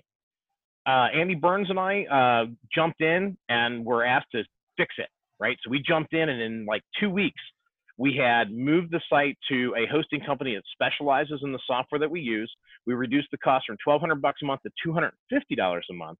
Uh, 0.87 1.07
Andy 1.13 1.35
Burns 1.35 1.69
and 1.69 1.79
I 1.79 2.05
uh, 2.05 2.45
jumped 2.73 3.01
in 3.01 3.37
and 3.49 3.85
were 3.85 4.05
asked 4.05 4.27
to 4.33 4.43
fix 4.77 4.95
it. 4.97 5.09
Right, 5.39 5.57
so 5.63 5.69
we 5.69 5.83
jumped 5.87 6.13
in, 6.13 6.29
and 6.29 6.41
in 6.41 6.65
like 6.65 6.81
two 6.99 7.11
weeks, 7.11 7.41
we 7.97 8.15
had 8.15 8.51
moved 8.51 8.91
the 8.91 9.01
site 9.09 9.37
to 9.49 9.73
a 9.75 9.91
hosting 9.91 10.21
company 10.21 10.55
that 10.55 10.63
specializes 10.71 11.41
in 11.43 11.51
the 11.51 11.59
software 11.67 11.99
that 11.99 12.09
we 12.09 12.21
use. 12.21 12.51
We 12.85 12.93
reduced 12.93 13.29
the 13.31 13.37
cost 13.37 13.65
from 13.67 13.77
1,200 13.83 14.21
bucks 14.21 14.41
a 14.41 14.45
month 14.45 14.61
to 14.63 14.71
250 14.83 15.55
dollars 15.55 15.85
a 15.91 15.93
month. 15.93 16.17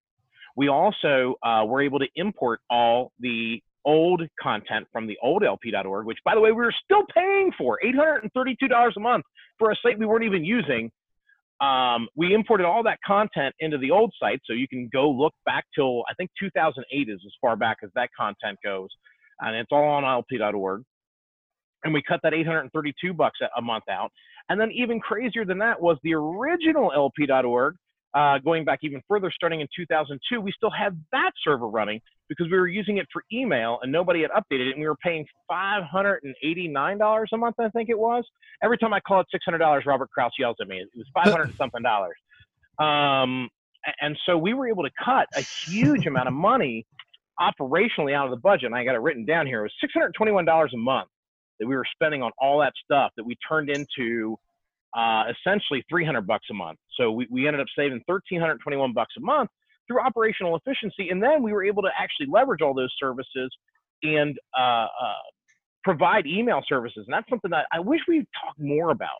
We 0.56 0.70
also 0.70 1.36
uh, 1.44 1.64
were 1.68 1.82
able 1.82 2.00
to 2.00 2.08
import 2.16 2.62
all 2.70 3.12
the 3.20 3.62
old 3.88 4.22
content 4.40 4.86
from 4.92 5.08
the 5.08 5.18
old 5.24 5.44
LP.org, 5.44 6.06
which, 6.06 6.20
by 6.26 6.36
the 6.36 6.42
way, 6.42 6.52
we 6.52 6.58
were 6.58 6.74
still 6.84 7.04
paying 7.16 7.52
for 7.58 7.80
$832 7.84 8.92
a 8.96 9.00
month 9.00 9.26
for 9.58 9.72
a 9.72 9.76
site 9.82 9.98
we 9.98 10.06
weren't 10.06 10.26
even 10.26 10.44
using. 10.44 10.92
Um, 11.62 12.08
we 12.16 12.36
imported 12.36 12.66
all 12.66 12.84
that 12.84 13.00
content 13.04 13.56
into 13.60 13.80
the 13.80 13.90
old 13.90 14.14
site, 14.20 14.42
so 14.46 14.54
you 14.54 14.68
can 14.68 14.90
go 14.94 15.10
look 15.10 15.34
back 15.46 15.66
till 15.74 16.04
I 16.10 16.14
think 16.14 16.30
2008 16.40 17.10
is 17.10 17.20
as 17.26 17.32
far 17.42 17.56
back 17.56 17.78
as 17.84 17.90
that 17.96 18.10
content 18.16 18.60
goes, 18.64 18.90
and 19.40 19.56
it's 19.56 19.72
all 19.72 19.84
on 19.84 20.04
LP.org. 20.04 20.84
And 21.84 21.94
we 21.94 22.04
cut 22.08 22.20
that 22.24 22.34
832 22.34 23.14
bucks 23.14 23.40
a 23.56 23.62
month 23.62 23.86
out. 23.90 24.12
And 24.50 24.60
then 24.60 24.72
even 24.72 25.00
crazier 25.00 25.46
than 25.46 25.60
that 25.60 25.82
was 25.82 25.98
the 26.04 26.14
original 26.14 26.92
LP.org, 26.94 27.76
uh, 28.18 28.40
going 28.40 28.66
back 28.66 28.80
even 28.82 29.00
further, 29.08 29.32
starting 29.32 29.62
in 29.62 29.68
2002, 29.76 30.42
we 30.42 30.52
still 30.52 30.72
had 30.72 31.00
that 31.12 31.32
server 31.44 31.68
running 31.68 32.02
because 32.28 32.48
we 32.50 32.58
were 32.58 32.68
using 32.68 32.98
it 32.98 33.06
for 33.14 33.22
email 33.32 33.78
and 33.84 33.92
nobody 33.92 34.24
had 34.24 34.32
updated 34.32 34.70
it. 34.70 34.72
And 34.72 34.82
we 34.82 34.88
were 34.88 34.96
paying 34.96 35.24
$589 35.52 37.26
a 37.32 37.38
month, 37.38 37.56
I 37.60 37.70
think 37.70 37.90
it 37.90 38.00
was. 38.00 38.24
Every 38.64 38.78
time 38.80 38.92
I 38.92 39.00
call 39.02 39.22
it 39.22 39.28
$600, 39.48 39.86
Robert 39.86 40.10
Kraus 40.10 40.32
yells 40.40 40.56
at 40.60 40.68
me. 40.68 40.78
It 40.78 40.90
was 40.96 41.06
500 41.14 41.56
something 41.58 41.84
dollars. 41.84 42.18
Um, 42.80 43.50
and 44.02 44.18
so 44.26 44.36
we 44.36 44.56
were 44.56 44.68
able 44.68 44.84
to 44.84 44.92
cut 45.04 45.28
a 45.36 45.42
huge 45.42 46.08
amount 46.08 46.28
of 46.28 46.34
money 46.34 46.88
operationally 47.40 48.16
out 48.16 48.26
of 48.26 48.32
the 48.32 48.42
budget. 48.42 48.66
And 48.66 48.76
I 48.76 48.84
got 48.84 48.96
it 48.96 49.02
written 49.02 49.26
down 49.26 49.46
here. 49.46 49.64
It 49.64 49.72
was 49.84 50.12
$621 50.20 50.74
a 50.74 50.78
month 50.78 51.10
that 51.60 51.68
we 51.68 51.76
were 51.76 51.86
spending 51.94 52.24
on 52.24 52.32
all 52.40 52.62
that 52.62 52.74
stuff 52.84 53.12
that 53.16 53.24
we 53.24 53.36
turned 53.48 53.70
into 53.70 54.40
uh, 54.96 55.26
essentially 55.30 55.84
300 55.90 56.26
bucks 56.26 56.48
a 56.52 56.54
month. 56.54 56.80
So 56.96 57.12
we, 57.12 57.28
we 57.30 57.48
ended 57.48 57.62
up 57.62 57.68
saving 57.76 58.02
1,321 58.06 58.94
bucks 58.94 59.14
a 59.18 59.22
month 59.22 59.50
through 59.88 60.02
operational 60.02 60.56
efficiency. 60.56 61.10
And 61.10 61.22
then 61.22 61.42
we 61.42 61.54
were 61.54 61.64
able 61.64 61.82
to 61.84 61.90
actually 61.98 62.28
leverage 62.30 62.62
all 62.62 62.74
those 62.74 62.94
services 63.00 63.50
and 64.04 64.38
uh, 64.58 64.88
uh, 64.88 65.14
provide 65.84 66.26
email 66.28 66.62
services. 66.68 67.06
And 67.08 67.14
that's 67.14 67.30
something 67.30 67.52
that 67.52 67.66
I 67.72 67.80
wish 67.80 68.02
we'd 68.08 68.28
talk 68.44 68.56
more 68.60 68.92
about. 68.92 69.18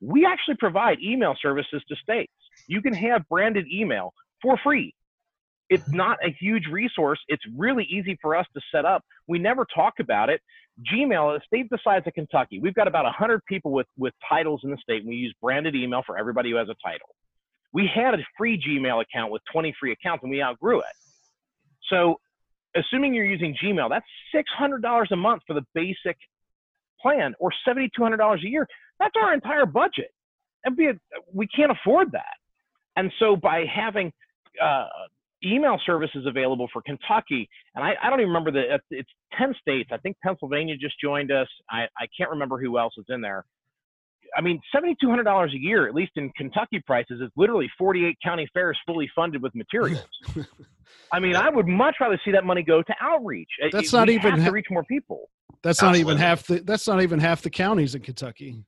We 0.00 0.24
actually 0.24 0.56
provide 0.56 0.98
email 1.00 1.34
services 1.40 1.82
to 1.88 1.96
states. 1.96 2.32
You 2.66 2.80
can 2.80 2.94
have 2.94 3.28
branded 3.28 3.66
email 3.70 4.14
for 4.40 4.56
free. 4.62 4.94
It's 5.70 5.88
not 5.88 6.18
a 6.22 6.34
huge 6.38 6.66
resource. 6.66 7.20
It's 7.28 7.44
really 7.56 7.84
easy 7.84 8.18
for 8.20 8.34
us 8.34 8.46
to 8.54 8.60
set 8.72 8.84
up. 8.84 9.04
We 9.28 9.38
never 9.38 9.64
talk 9.72 9.94
about 10.00 10.28
it. 10.28 10.40
Gmail, 10.92 11.36
a 11.36 11.40
state 11.46 11.70
the 11.70 11.78
size 11.84 12.02
of 12.06 12.12
Kentucky, 12.12 12.58
we've 12.58 12.74
got 12.74 12.88
about 12.88 13.04
100 13.04 13.44
people 13.46 13.70
with, 13.70 13.86
with 13.96 14.12
titles 14.28 14.62
in 14.64 14.70
the 14.70 14.76
state. 14.78 15.02
And 15.02 15.08
we 15.08 15.14
use 15.14 15.34
branded 15.40 15.76
email 15.76 16.02
for 16.04 16.18
everybody 16.18 16.50
who 16.50 16.56
has 16.56 16.68
a 16.68 16.74
title. 16.84 17.14
We 17.72 17.88
had 17.92 18.14
a 18.14 18.18
free 18.36 18.60
Gmail 18.60 19.00
account 19.00 19.30
with 19.30 19.42
20 19.52 19.72
free 19.78 19.92
accounts 19.92 20.24
and 20.24 20.30
we 20.30 20.42
outgrew 20.42 20.80
it. 20.80 20.86
So, 21.88 22.18
assuming 22.74 23.14
you're 23.14 23.24
using 23.24 23.56
Gmail, 23.62 23.88
that's 23.88 24.06
$600 24.34 25.10
a 25.10 25.16
month 25.16 25.42
for 25.46 25.54
the 25.54 25.64
basic 25.72 26.16
plan 27.00 27.34
or 27.38 27.52
$7,200 27.66 28.44
a 28.44 28.48
year. 28.48 28.66
That's 28.98 29.14
our 29.20 29.32
entire 29.32 29.66
budget. 29.66 30.10
We 31.32 31.46
can't 31.46 31.70
afford 31.70 32.12
that. 32.12 32.34
And 32.96 33.12
so, 33.20 33.36
by 33.36 33.64
having 33.72 34.12
uh, 34.60 34.86
email 35.44 35.78
services 35.84 36.26
available 36.26 36.68
for 36.72 36.82
Kentucky, 36.82 37.48
and 37.74 37.84
I, 37.84 37.94
I 38.02 38.10
don't 38.10 38.20
even 38.20 38.28
remember 38.28 38.50
the 38.50 38.74
uh, 38.74 38.78
it's 38.90 39.10
ten 39.38 39.54
states. 39.60 39.90
I 39.92 39.98
think 39.98 40.16
Pennsylvania 40.22 40.76
just 40.76 40.94
joined 41.02 41.30
us. 41.32 41.48
I, 41.70 41.82
I 41.98 42.06
can't 42.16 42.30
remember 42.30 42.58
who 42.58 42.78
else 42.78 42.94
is 42.98 43.06
in 43.08 43.20
there. 43.20 43.44
I 44.36 44.40
mean, 44.40 44.60
seventy 44.74 44.96
two 45.00 45.08
hundred 45.08 45.24
dollars 45.24 45.52
a 45.54 45.58
year, 45.58 45.88
at 45.88 45.94
least 45.94 46.12
in 46.16 46.30
Kentucky 46.36 46.82
prices, 46.86 47.20
is 47.20 47.30
literally 47.36 47.68
forty 47.78 48.06
eight 48.06 48.18
county 48.22 48.48
fairs 48.52 48.78
fully 48.86 49.10
funded 49.14 49.42
with 49.42 49.54
materials. 49.54 50.06
I 51.12 51.20
mean, 51.20 51.36
I 51.36 51.48
would 51.50 51.66
much 51.66 51.96
rather 52.00 52.20
see 52.24 52.32
that 52.32 52.44
money 52.44 52.62
go 52.62 52.82
to 52.82 52.94
outreach. 53.00 53.48
That's 53.72 53.92
not 53.92 54.08
even 54.08 54.38
ha- 54.38 54.46
to 54.46 54.50
reach 54.52 54.66
more 54.70 54.84
people. 54.84 55.28
That's 55.62 55.82
not 55.82 55.96
even 55.96 56.16
half 56.16 56.46
the. 56.46 56.60
That's 56.60 56.86
not 56.86 57.02
even 57.02 57.18
half 57.18 57.42
the 57.42 57.50
counties 57.50 57.94
in 57.94 58.02
Kentucky. 58.02 58.64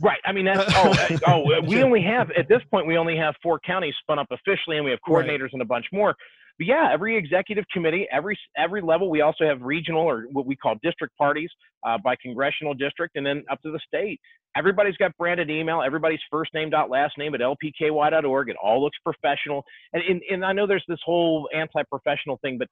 Right. 0.00 0.20
I 0.24 0.32
mean, 0.32 0.46
that's 0.46 0.64
oh, 0.76 1.20
oh. 1.26 1.60
We 1.62 1.82
only 1.82 2.02
have 2.02 2.30
at 2.32 2.48
this 2.48 2.62
point 2.70 2.86
we 2.86 2.96
only 2.96 3.16
have 3.16 3.34
four 3.42 3.60
counties 3.60 3.94
spun 4.00 4.18
up 4.18 4.28
officially, 4.30 4.76
and 4.76 4.84
we 4.84 4.90
have 4.90 5.00
coordinators 5.06 5.42
right. 5.42 5.52
and 5.54 5.62
a 5.62 5.66
bunch 5.66 5.86
more. 5.92 6.14
But 6.58 6.66
yeah, 6.66 6.90
every 6.92 7.16
executive 7.16 7.64
committee, 7.72 8.06
every 8.12 8.38
every 8.56 8.82
level, 8.82 9.10
we 9.10 9.20
also 9.20 9.46
have 9.46 9.62
regional 9.62 10.02
or 10.02 10.26
what 10.32 10.46
we 10.46 10.56
call 10.56 10.74
district 10.82 11.16
parties 11.16 11.50
uh, 11.86 11.98
by 12.02 12.16
congressional 12.16 12.74
district, 12.74 13.16
and 13.16 13.24
then 13.24 13.44
up 13.50 13.60
to 13.62 13.70
the 13.70 13.80
state. 13.86 14.20
Everybody's 14.56 14.96
got 14.96 15.16
branded 15.16 15.48
email. 15.48 15.80
Everybody's 15.80 16.20
first 16.30 16.52
name 16.54 16.70
dot 16.70 16.90
last 16.90 17.16
name 17.16 17.34
at 17.34 17.40
lpky.org. 17.40 18.48
It 18.48 18.56
all 18.62 18.82
looks 18.82 18.98
professional. 19.04 19.64
And 19.92 20.02
and, 20.08 20.20
and 20.30 20.44
I 20.44 20.52
know 20.52 20.66
there's 20.66 20.84
this 20.88 20.98
whole 21.04 21.48
anti-professional 21.54 22.38
thing, 22.42 22.58
but 22.58 22.68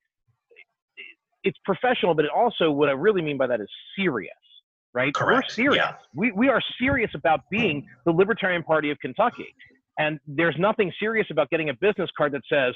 it's 1.45 1.59
professional. 1.65 2.15
But 2.15 2.25
it 2.25 2.31
also 2.35 2.71
what 2.71 2.89
I 2.89 2.93
really 2.93 3.23
mean 3.23 3.39
by 3.39 3.47
that 3.47 3.61
is 3.61 3.69
serious 3.97 4.35
right? 4.99 5.15
Correct. 5.15 5.51
We're 5.51 5.55
serious. 5.55 5.85
Yeah. 5.85 5.95
We, 6.15 6.33
we 6.33 6.49
are 6.49 6.61
serious 6.81 7.11
about 7.15 7.41
being 7.51 7.87
the 8.05 8.11
Libertarian 8.11 8.65
Party 8.65 8.91
of 8.91 8.99
Kentucky. 8.99 9.55
And 9.97 10.19
there's 10.27 10.57
nothing 10.59 10.93
serious 11.01 11.27
about 11.31 11.51
getting 11.51 11.71
a 11.71 11.75
business 11.75 12.11
card 12.17 12.33
that 12.33 12.43
says 12.53 12.75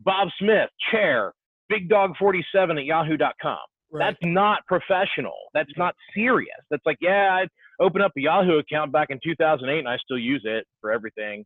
Bob 0.00 0.28
Smith, 0.38 0.68
chair, 0.90 1.32
Big 1.68 1.88
Dog 1.88 2.14
47 2.18 2.78
at 2.78 2.84
yahoo.com. 2.84 3.58
Right. 3.92 4.06
That's 4.06 4.18
not 4.22 4.60
professional. 4.66 5.34
That's 5.54 5.70
not 5.76 5.94
serious. 6.14 6.60
That's 6.70 6.82
like, 6.86 6.98
yeah, 7.00 7.40
I 7.42 7.82
opened 7.82 8.04
up 8.04 8.12
a 8.16 8.20
Yahoo 8.20 8.58
account 8.58 8.92
back 8.92 9.08
in 9.10 9.18
2008 9.22 9.78
and 9.78 9.88
I 9.88 9.96
still 10.04 10.18
use 10.18 10.42
it 10.44 10.64
for 10.80 10.92
everything. 10.92 11.44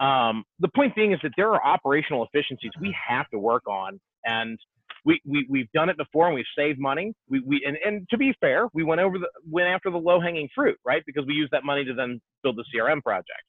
Um, 0.00 0.44
the 0.60 0.68
point 0.74 0.94
being 0.94 1.12
is 1.12 1.18
that 1.22 1.32
there 1.36 1.52
are 1.52 1.64
operational 1.64 2.24
efficiencies 2.24 2.70
we 2.80 2.94
have 3.08 3.28
to 3.30 3.38
work 3.38 3.66
on. 3.68 4.00
And 4.24 4.58
we, 5.04 5.20
we 5.24 5.46
we've 5.48 5.70
done 5.72 5.88
it 5.88 5.96
before 5.96 6.26
and 6.26 6.34
we've 6.34 6.44
saved 6.56 6.78
money. 6.78 7.14
We, 7.28 7.40
we 7.46 7.62
and, 7.66 7.76
and 7.84 8.08
to 8.10 8.18
be 8.18 8.34
fair, 8.40 8.68
we 8.72 8.84
went 8.84 9.00
over 9.00 9.18
the 9.18 9.28
went 9.48 9.68
after 9.68 9.90
the 9.90 9.98
low 9.98 10.20
hanging 10.20 10.48
fruit, 10.54 10.78
right? 10.84 11.02
Because 11.06 11.24
we 11.26 11.34
used 11.34 11.52
that 11.52 11.64
money 11.64 11.84
to 11.84 11.94
then 11.94 12.20
build 12.42 12.56
the 12.56 12.64
CRM 12.74 13.02
project. 13.02 13.42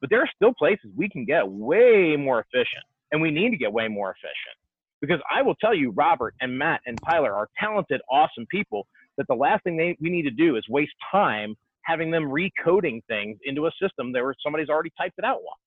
But 0.00 0.10
there 0.10 0.20
are 0.20 0.28
still 0.34 0.52
places 0.58 0.90
we 0.96 1.08
can 1.08 1.24
get 1.24 1.46
way 1.46 2.16
more 2.16 2.40
efficient, 2.40 2.84
and 3.12 3.20
we 3.20 3.30
need 3.30 3.50
to 3.50 3.56
get 3.56 3.72
way 3.72 3.88
more 3.88 4.10
efficient. 4.10 4.56
Because 5.00 5.20
I 5.34 5.42
will 5.42 5.54
tell 5.56 5.74
you, 5.74 5.90
Robert 5.90 6.34
and 6.40 6.58
Matt 6.58 6.80
and 6.86 6.98
Tyler 7.08 7.32
are 7.32 7.48
talented, 7.58 8.00
awesome 8.10 8.46
people. 8.50 8.86
That 9.16 9.26
the 9.28 9.34
last 9.34 9.62
thing 9.62 9.76
they 9.76 9.96
we 10.00 10.10
need 10.10 10.22
to 10.22 10.30
do 10.30 10.56
is 10.56 10.64
waste 10.68 10.94
time 11.12 11.54
having 11.82 12.10
them 12.10 12.24
recoding 12.24 13.04
things 13.06 13.38
into 13.44 13.66
a 13.66 13.70
system 13.80 14.12
that 14.12 14.22
where 14.22 14.34
somebody's 14.42 14.68
already 14.68 14.90
typed 14.98 15.18
it 15.18 15.24
out 15.24 15.40
once. 15.42 15.60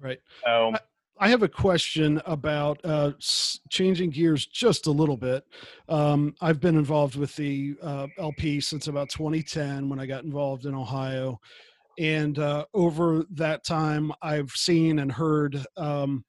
Right. 0.00 0.20
So 0.44 0.72
I 1.22 1.28
have 1.28 1.42
a 1.42 1.48
question 1.48 2.22
about 2.24 2.80
uh, 2.82 3.12
changing 3.68 4.08
gears 4.08 4.46
just 4.46 4.86
a 4.86 4.90
little 4.90 5.18
bit. 5.18 5.44
Um, 5.86 6.34
I've 6.40 6.60
been 6.60 6.78
involved 6.78 7.16
with 7.16 7.36
the 7.36 7.76
uh, 7.82 8.06
LP 8.18 8.58
since 8.62 8.88
about 8.88 9.10
2010 9.10 9.90
when 9.90 10.00
I 10.00 10.06
got 10.06 10.24
involved 10.24 10.64
in 10.64 10.74
Ohio. 10.74 11.38
And 11.98 12.38
uh, 12.38 12.64
over 12.72 13.26
that 13.32 13.64
time, 13.64 14.12
I've 14.22 14.50
seen 14.52 15.00
and 15.00 15.12
heard 15.12 15.62
um, 15.76 16.24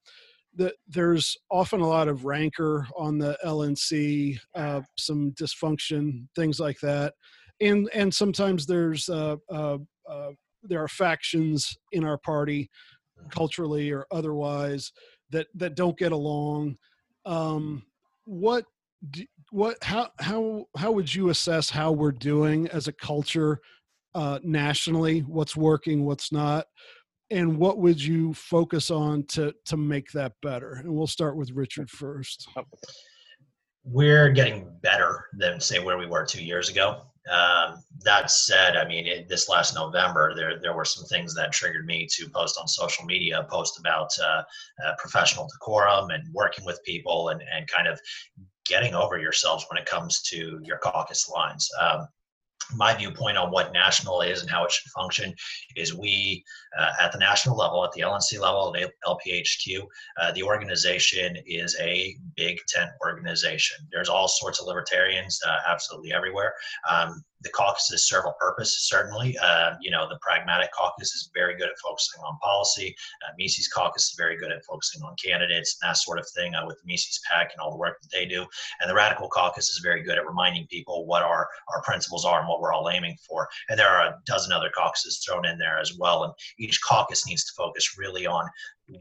that 0.55 0.73
there's 0.89 1.37
often 1.49 1.79
a 1.79 1.87
lot 1.87 2.09
of 2.09 2.25
rancor 2.25 2.85
on 2.97 3.17
the 3.17 3.37
LNC, 3.45 4.37
uh, 4.55 4.81
some 4.97 5.31
dysfunction, 5.39 6.27
things 6.35 6.59
like 6.59 6.79
that. 6.81 7.13
And, 7.61 7.89
and 7.93 8.13
sometimes 8.13 8.65
there's 8.65 9.07
uh, 9.07 9.37
uh, 9.49 9.77
there 10.63 10.83
are 10.83 10.87
factions 10.87 11.77
in 11.91 12.03
our 12.03 12.17
party, 12.17 12.69
culturally 13.29 13.91
or 13.91 14.05
otherwise, 14.11 14.91
that 15.31 15.47
that 15.55 15.75
don't 15.75 15.97
get 15.97 16.11
along. 16.11 16.77
Um, 17.25 17.83
what 18.25 18.65
what 19.51 19.77
how 19.83 20.09
how 20.19 20.65
how 20.77 20.91
would 20.91 21.13
you 21.13 21.29
assess 21.29 21.69
how 21.69 21.91
we're 21.91 22.11
doing 22.11 22.67
as 22.69 22.87
a 22.87 22.93
culture 22.93 23.59
uh, 24.15 24.39
nationally? 24.43 25.21
What's 25.21 25.55
working, 25.55 26.05
what's 26.05 26.31
not, 26.31 26.65
and 27.29 27.57
what 27.57 27.77
would 27.79 28.01
you 28.01 28.33
focus 28.33 28.91
on 28.91 29.25
to 29.29 29.53
to 29.65 29.77
make 29.77 30.11
that 30.11 30.33
better? 30.41 30.73
And 30.73 30.93
we'll 30.93 31.07
start 31.07 31.35
with 31.35 31.51
Richard 31.51 31.89
first. 31.89 32.47
We're 33.83 34.29
getting 34.29 34.67
better 34.81 35.25
than 35.33 35.59
say 35.59 35.79
where 35.79 35.97
we 35.97 36.05
were 36.05 36.25
two 36.25 36.43
years 36.43 36.69
ago. 36.69 37.01
Um, 37.29 37.83
that 38.03 38.31
said, 38.31 38.75
I 38.75 38.87
mean, 38.87 39.05
it, 39.05 39.29
this 39.29 39.47
last 39.47 39.75
November, 39.75 40.33
there 40.35 40.59
there 40.59 40.73
were 40.73 40.85
some 40.85 41.05
things 41.05 41.35
that 41.35 41.51
triggered 41.51 41.85
me 41.85 42.07
to 42.13 42.29
post 42.29 42.57
on 42.59 42.67
social 42.67 43.05
media, 43.05 43.45
post 43.49 43.79
about 43.79 44.09
uh, 44.19 44.41
uh, 44.83 44.93
professional 44.97 45.47
decorum 45.47 46.09
and 46.09 46.23
working 46.33 46.65
with 46.65 46.83
people 46.83 47.29
and 47.29 47.43
and 47.53 47.67
kind 47.67 47.87
of 47.87 47.99
getting 48.65 48.95
over 48.95 49.19
yourselves 49.19 49.65
when 49.69 49.77
it 49.77 49.85
comes 49.85 50.21
to 50.21 50.59
your 50.63 50.77
caucus 50.77 51.29
lines. 51.29 51.69
Um, 51.79 52.07
my 52.75 52.93
viewpoint 52.93 53.37
on 53.37 53.51
what 53.51 53.73
national 53.73 54.21
is 54.21 54.41
and 54.41 54.49
how 54.49 54.63
it 54.65 54.71
should 54.71 54.91
function 54.91 55.33
is 55.75 55.95
we 55.95 56.43
uh, 56.77 56.91
at 57.01 57.11
the 57.11 57.17
national 57.17 57.57
level 57.57 57.83
at 57.83 57.91
the 57.91 58.01
lnc 58.01 58.39
level 58.39 58.75
at 58.75 58.91
lphq 59.05 59.81
uh, 60.21 60.31
the 60.33 60.43
organization 60.43 61.37
is 61.45 61.75
a 61.79 62.15
big 62.35 62.59
tent 62.67 62.89
organization. 63.05 63.77
There's 63.91 64.09
all 64.09 64.27
sorts 64.27 64.59
of 64.59 64.67
libertarians 64.67 65.39
uh, 65.47 65.57
absolutely 65.67 66.13
everywhere. 66.13 66.53
Um, 66.89 67.23
the 67.43 67.49
caucuses 67.49 68.07
serve 68.07 68.25
a 68.25 68.33
purpose, 68.33 68.87
certainly. 68.87 69.37
Uh, 69.37 69.71
you 69.81 69.91
know, 69.91 70.07
the 70.07 70.17
pragmatic 70.21 70.71
caucus 70.71 71.13
is 71.13 71.29
very 71.33 71.55
good 71.55 71.69
at 71.69 71.77
focusing 71.83 72.21
on 72.21 72.37
policy. 72.39 72.95
Uh, 73.23 73.33
Mises 73.37 73.67
caucus 73.67 74.03
is 74.03 74.15
very 74.17 74.37
good 74.37 74.51
at 74.51 74.63
focusing 74.65 75.01
on 75.03 75.15
candidates 75.23 75.77
and 75.81 75.89
that 75.89 75.97
sort 75.97 76.19
of 76.19 76.27
thing 76.35 76.53
uh, 76.55 76.65
with 76.65 76.77
Mises 76.85 77.19
PAC 77.29 77.51
and 77.53 77.61
all 77.61 77.71
the 77.71 77.77
work 77.77 78.01
that 78.01 78.11
they 78.11 78.25
do. 78.25 78.45
And 78.79 78.89
the 78.89 78.95
radical 78.95 79.27
caucus 79.27 79.69
is 79.69 79.79
very 79.83 80.03
good 80.03 80.17
at 80.17 80.27
reminding 80.27 80.67
people 80.67 81.05
what 81.05 81.23
our, 81.23 81.47
our 81.73 81.81
principles 81.83 82.25
are 82.25 82.39
and 82.39 82.47
what 82.47 82.61
we're 82.61 82.73
all 82.73 82.89
aiming 82.89 83.17
for. 83.27 83.47
And 83.69 83.79
there 83.79 83.89
are 83.89 84.07
a 84.07 84.19
dozen 84.25 84.51
other 84.51 84.71
caucuses 84.75 85.23
thrown 85.25 85.45
in 85.45 85.57
there 85.57 85.79
as 85.79 85.97
well. 85.97 86.23
And 86.23 86.33
each 86.59 86.81
caucus 86.81 87.27
needs 87.27 87.43
to 87.45 87.53
focus 87.57 87.97
really 87.97 88.27
on 88.27 88.47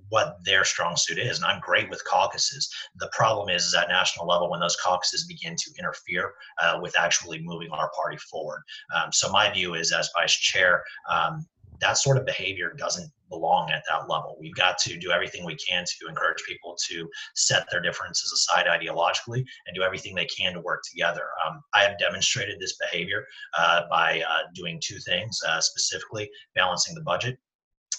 what 0.09 0.37
their 0.45 0.65
strong 0.65 0.97
suit 0.97 1.19
is. 1.19 1.39
And 1.39 1.47
I'm 1.47 1.61
great 1.61 1.91
with 1.91 2.05
caucuses. 2.05 2.73
The 2.97 3.11
problem 3.13 3.49
is, 3.49 3.67
is 3.67 3.75
at 3.75 3.89
national 3.89 4.27
level 4.27 4.51
when 4.51 4.61
those 4.61 4.77
caucuses 4.77 5.27
begin 5.27 5.57
to 5.57 5.71
interfere 5.79 6.33
uh, 6.63 6.79
with 6.81 6.99
actually 6.99 7.41
moving 7.43 7.71
our 7.71 7.91
party 7.97 8.19
forward. 8.31 8.63
Um, 8.95 9.13
so 9.13 9.31
my 9.31 9.51
view 9.53 9.75
is, 9.75 9.93
as 9.93 10.11
vice 10.17 10.35
chair, 10.35 10.83
um, 11.09 11.47
that 11.81 11.97
sort 11.97 12.19
of 12.19 12.27
behavior 12.27 12.75
doesn't 12.77 13.11
belong 13.31 13.71
at 13.71 13.83
that 13.89 14.09
level. 14.09 14.37
We've 14.39 14.55
got 14.55 14.77
to 14.79 14.99
do 14.99 15.13
everything 15.13 15.45
we 15.45 15.57
can 15.57 15.85
to 15.85 16.09
encourage 16.09 16.43
people 16.47 16.77
to 16.89 17.09
set 17.35 17.67
their 17.71 17.81
differences 17.81 18.33
aside 18.33 18.67
ideologically 18.67 19.45
and 19.67 19.75
do 19.75 19.83
everything 19.83 20.15
they 20.15 20.27
can 20.27 20.53
to 20.55 20.61
work 20.61 20.83
together. 20.91 21.29
Um, 21.47 21.63
I 21.73 21.83
have 21.83 21.99
demonstrated 21.99 22.61
this 22.61 22.77
behavior 22.77 23.25
uh, 23.57 23.83
by 23.89 24.23
uh, 24.29 24.43
doing 24.55 24.81
two 24.85 24.99
things, 24.99 25.41
uh, 25.47 25.61
specifically 25.61 26.29
balancing 26.55 26.95
the 26.95 27.03
budget 27.03 27.39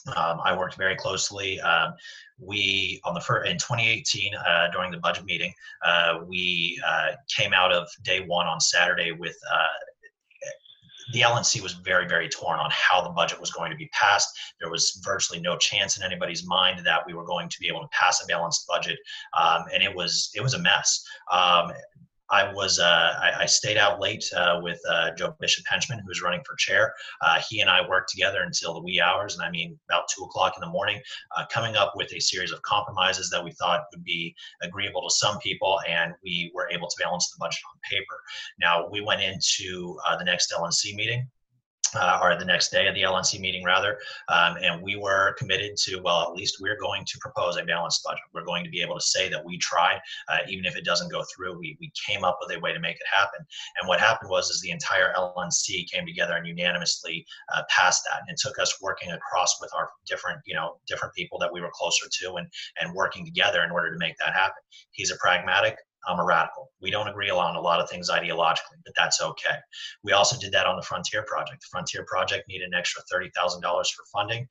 um, 0.08 0.40
I 0.44 0.56
worked 0.58 0.78
very 0.78 0.96
closely. 0.96 1.60
Um, 1.62 1.94
we 2.40 3.00
on 3.06 3.14
the 3.14 3.22
first 3.22 3.50
in 3.50 3.58
2018 3.58 4.34
uh, 4.36 4.68
during 4.72 4.92
the 4.92 4.98
budget 4.98 5.26
meeting, 5.26 5.54
uh, 5.86 6.20
we 6.28 6.82
uh, 6.86 7.12
came 7.36 7.54
out 7.54 7.72
of 7.72 7.88
day 8.04 8.22
one 8.22 8.48
on 8.48 8.60
Saturday 8.60 9.12
with 9.12 9.38
uh, 9.54 9.68
the 11.14 11.22
LNC 11.22 11.62
was 11.62 11.74
very, 11.74 12.08
very 12.08 12.30
torn 12.30 12.60
on 12.60 12.70
how 12.72 13.02
the 13.02 13.10
budget 13.10 13.40
was 13.40 13.52
going 13.52 13.72
to 13.72 13.78
be 13.78 13.90
passed. 13.92 14.30
There 14.60 14.70
was 14.70 15.02
virtually 15.04 15.40
no 15.40 15.58
chance 15.58 15.98
in 15.98 16.04
anybody's 16.04 16.46
mind 16.46 16.86
that 16.86 17.06
we 17.06 17.14
were 17.14 17.26
going 17.26 17.50
to 17.50 17.60
be 17.60 17.68
able 17.68 17.82
to 17.82 17.90
pass 17.92 18.24
a 18.24 18.28
balanced 18.28 18.66
budget, 18.68 18.98
um, 19.38 19.66
and 19.74 19.84
it 19.84 19.94
was 19.94 20.32
it 20.36 20.42
was 20.42 20.54
a 20.54 20.60
mess. 20.60 21.04
I 22.32 22.52
was 22.54 22.80
uh, 22.80 23.14
I, 23.22 23.42
I, 23.42 23.46
stayed 23.46 23.78
out 23.78 24.00
late 24.00 24.24
uh, 24.36 24.60
with 24.62 24.80
uh, 24.90 25.12
Joe 25.12 25.36
Bishop 25.40 25.66
Henchman, 25.68 26.02
who's 26.06 26.22
running 26.22 26.42
for 26.46 26.56
chair. 26.56 26.94
Uh, 27.22 27.40
he 27.50 27.60
and 27.60 27.70
I 27.70 27.88
worked 27.88 28.10
together 28.10 28.42
until 28.44 28.74
the 28.74 28.82
wee 28.82 29.02
hours, 29.02 29.36
and 29.36 29.44
I 29.44 29.50
mean 29.50 29.78
about 29.90 30.06
two 30.16 30.24
o'clock 30.24 30.54
in 30.56 30.62
the 30.62 30.72
morning, 30.72 31.02
uh, 31.38 31.46
coming 31.52 31.76
up 31.76 31.94
with 31.96 32.12
a 32.14 32.20
series 32.20 32.52
of 32.52 32.62
compromises 32.62 33.30
that 33.32 33.44
we 33.44 33.52
thought 33.52 33.84
would 33.92 34.04
be 34.04 34.34
agreeable 34.64 35.02
to 35.08 35.14
some 35.14 35.40
people, 35.40 35.80
and 35.88 36.14
we 36.24 36.52
were 36.56 36.70
able 36.72 36.88
to 36.88 36.96
balance 37.04 37.30
the 37.32 37.38
budget 37.40 37.60
on 37.74 37.80
paper. 37.90 38.22
Now 38.60 38.88
we 38.90 39.02
went 39.02 39.22
into 39.22 39.98
uh, 40.08 40.18
the 40.18 40.26
next 40.26 40.52
LNC 40.52 40.96
meeting 40.96 41.28
uh, 41.96 42.20
or 42.22 42.38
the 42.38 42.46
next 42.46 42.70
day 42.70 42.88
of 42.88 42.96
the 42.96 43.02
LNC 43.02 43.40
meeting, 43.40 43.64
rather. 43.64 43.98
Um, 44.30 44.58
and 44.62 44.82
we 44.82 44.96
were 44.96 45.34
committed 45.38 45.78
to, 45.84 46.02
well, 46.02 46.22
at 46.22 46.34
least 46.34 46.58
we're 46.60 46.80
going 46.80 47.04
to 47.06 47.18
propose 47.20 47.58
a 47.58 47.64
balanced 47.64 48.04
budget. 48.04 48.24
We're 48.34 48.46
going 48.46 48.64
to 48.64 48.70
be 48.70 48.82
able 48.82 48.96
to 48.96 49.02
say 49.06 49.30
that 49.30 49.44
we 49.44 49.58
tried, 49.58 50.00
uh, 50.30 50.40
even 50.48 50.66
if 50.66 50.76
it 50.76 50.86
doesn't 50.86 51.12
go 51.12 51.24
through, 51.36 51.58
we, 51.58 51.78
we 51.80 51.92
came 52.08 52.24
up 52.24 52.38
with 52.42 52.56
a 52.56 52.60
way 52.60 52.74
to 52.74 52.80
make 52.80 52.96
it 52.96 53.08
happen. 53.14 53.46
And 53.80 53.88
what 53.88 54.00
happened 54.00 54.30
was, 54.30 54.50
is 54.50 54.62
the 54.62 54.72
entire 54.72 55.14
LNC 55.14 55.90
came 55.90 56.06
together 56.06 56.36
and 56.36 56.48
unanimously 56.48 57.26
uh, 57.54 57.64
passed 57.70 58.04
that. 58.10 58.22
And 58.22 58.30
it 58.30 58.40
took 58.40 58.60
us 58.60 58.82
working 58.82 59.12
across 59.12 59.60
with 59.62 59.72
our 59.76 59.90
different, 60.08 60.40
you 60.46 60.56
know, 60.56 60.78
different 60.88 61.14
people 61.14 61.40
that 61.40 61.52
we 61.52 61.62
were 61.62 61.72
closer 61.74 62.08
to 62.10 62.36
and, 62.36 62.48
and 62.80 62.94
working 62.94 63.26
together 63.26 63.64
in 63.64 63.72
order 63.72 63.92
to 63.92 63.98
make 63.98 64.18
that 64.18 64.34
happen. 64.34 64.62
He's 64.92 65.12
a 65.12 65.18
pragmatic, 65.18 65.78
I'm 66.08 66.20
a 66.20 66.26
radical. 66.26 66.72
We 66.82 66.90
don't 66.90 67.08
agree 67.08 67.30
on 67.30 67.56
a 67.56 67.62
lot 67.62 67.80
of 67.80 67.90
things 67.90 68.10
ideologically, 68.10 68.82
but 68.84 68.94
that's 68.98 69.22
okay. 69.22 69.58
We 70.04 70.14
also 70.14 70.38
did 70.38 70.52
that 70.54 70.66
on 70.66 70.76
the 70.76 70.82
Frontier 70.82 71.24
Project. 71.24 71.62
The 71.62 71.68
Frontier 71.72 72.06
Project 72.08 72.48
needed 72.48 72.66
an 72.66 72.74
extra 72.74 73.04
$30,000 73.14 73.62
for 73.62 74.04
funding. 74.12 74.48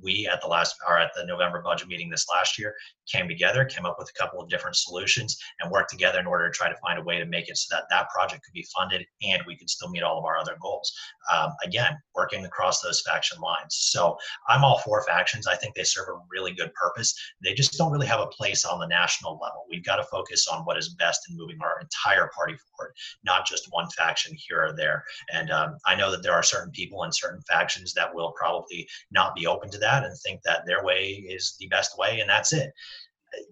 We 0.00 0.28
at 0.32 0.40
the 0.40 0.46
last 0.46 0.76
or 0.88 0.98
at 0.98 1.10
the 1.16 1.26
November 1.26 1.60
budget 1.60 1.88
meeting 1.88 2.08
this 2.08 2.26
last 2.32 2.58
year 2.58 2.74
came 3.10 3.28
together, 3.28 3.64
came 3.64 3.84
up 3.84 3.96
with 3.98 4.10
a 4.10 4.20
couple 4.20 4.40
of 4.40 4.48
different 4.48 4.76
solutions, 4.76 5.36
and 5.60 5.70
worked 5.70 5.90
together 5.90 6.20
in 6.20 6.26
order 6.26 6.48
to 6.48 6.56
try 6.56 6.68
to 6.68 6.76
find 6.76 6.98
a 6.98 7.02
way 7.02 7.18
to 7.18 7.26
make 7.26 7.48
it 7.48 7.56
so 7.56 7.74
that 7.74 7.84
that 7.90 8.08
project 8.10 8.44
could 8.44 8.54
be 8.54 8.66
funded 8.74 9.04
and 9.22 9.42
we 9.46 9.56
could 9.56 9.68
still 9.68 9.90
meet 9.90 10.02
all 10.02 10.18
of 10.18 10.24
our 10.24 10.38
other 10.38 10.56
goals. 10.60 10.92
Um, 11.34 11.50
again, 11.64 11.96
working 12.14 12.44
across 12.44 12.80
those 12.80 13.02
faction 13.02 13.40
lines. 13.40 13.74
So 13.74 14.16
I'm 14.48 14.64
all 14.64 14.78
for 14.78 15.02
factions. 15.04 15.46
I 15.46 15.56
think 15.56 15.74
they 15.74 15.84
serve 15.84 16.08
a 16.08 16.20
really 16.30 16.52
good 16.52 16.72
purpose. 16.74 17.14
They 17.42 17.54
just 17.54 17.76
don't 17.76 17.92
really 17.92 18.06
have 18.06 18.20
a 18.20 18.26
place 18.26 18.64
on 18.64 18.78
the 18.78 18.86
national 18.86 19.38
level. 19.42 19.64
We've 19.68 19.84
got 19.84 19.96
to 19.96 20.04
focus 20.04 20.46
on 20.46 20.64
what 20.64 20.78
is 20.78 20.91
best 20.94 21.28
in 21.28 21.36
moving 21.36 21.58
our 21.62 21.80
entire 21.80 22.30
party 22.34 22.54
forward, 22.56 22.94
not 23.24 23.46
just 23.46 23.68
one 23.70 23.88
faction 23.90 24.36
here 24.36 24.64
or 24.64 24.74
there. 24.76 25.04
And 25.32 25.50
um, 25.50 25.76
I 25.86 25.94
know 25.94 26.10
that 26.10 26.22
there 26.22 26.32
are 26.32 26.42
certain 26.42 26.70
people 26.72 27.04
in 27.04 27.12
certain 27.12 27.42
factions 27.42 27.92
that 27.94 28.14
will 28.14 28.32
probably 28.32 28.88
not 29.10 29.34
be 29.34 29.46
open 29.46 29.70
to 29.70 29.78
that 29.78 30.04
and 30.04 30.16
think 30.18 30.42
that 30.42 30.66
their 30.66 30.84
way 30.84 31.24
is 31.28 31.56
the 31.58 31.68
best 31.68 31.98
way, 31.98 32.20
and 32.20 32.28
that's 32.28 32.52
it. 32.52 32.72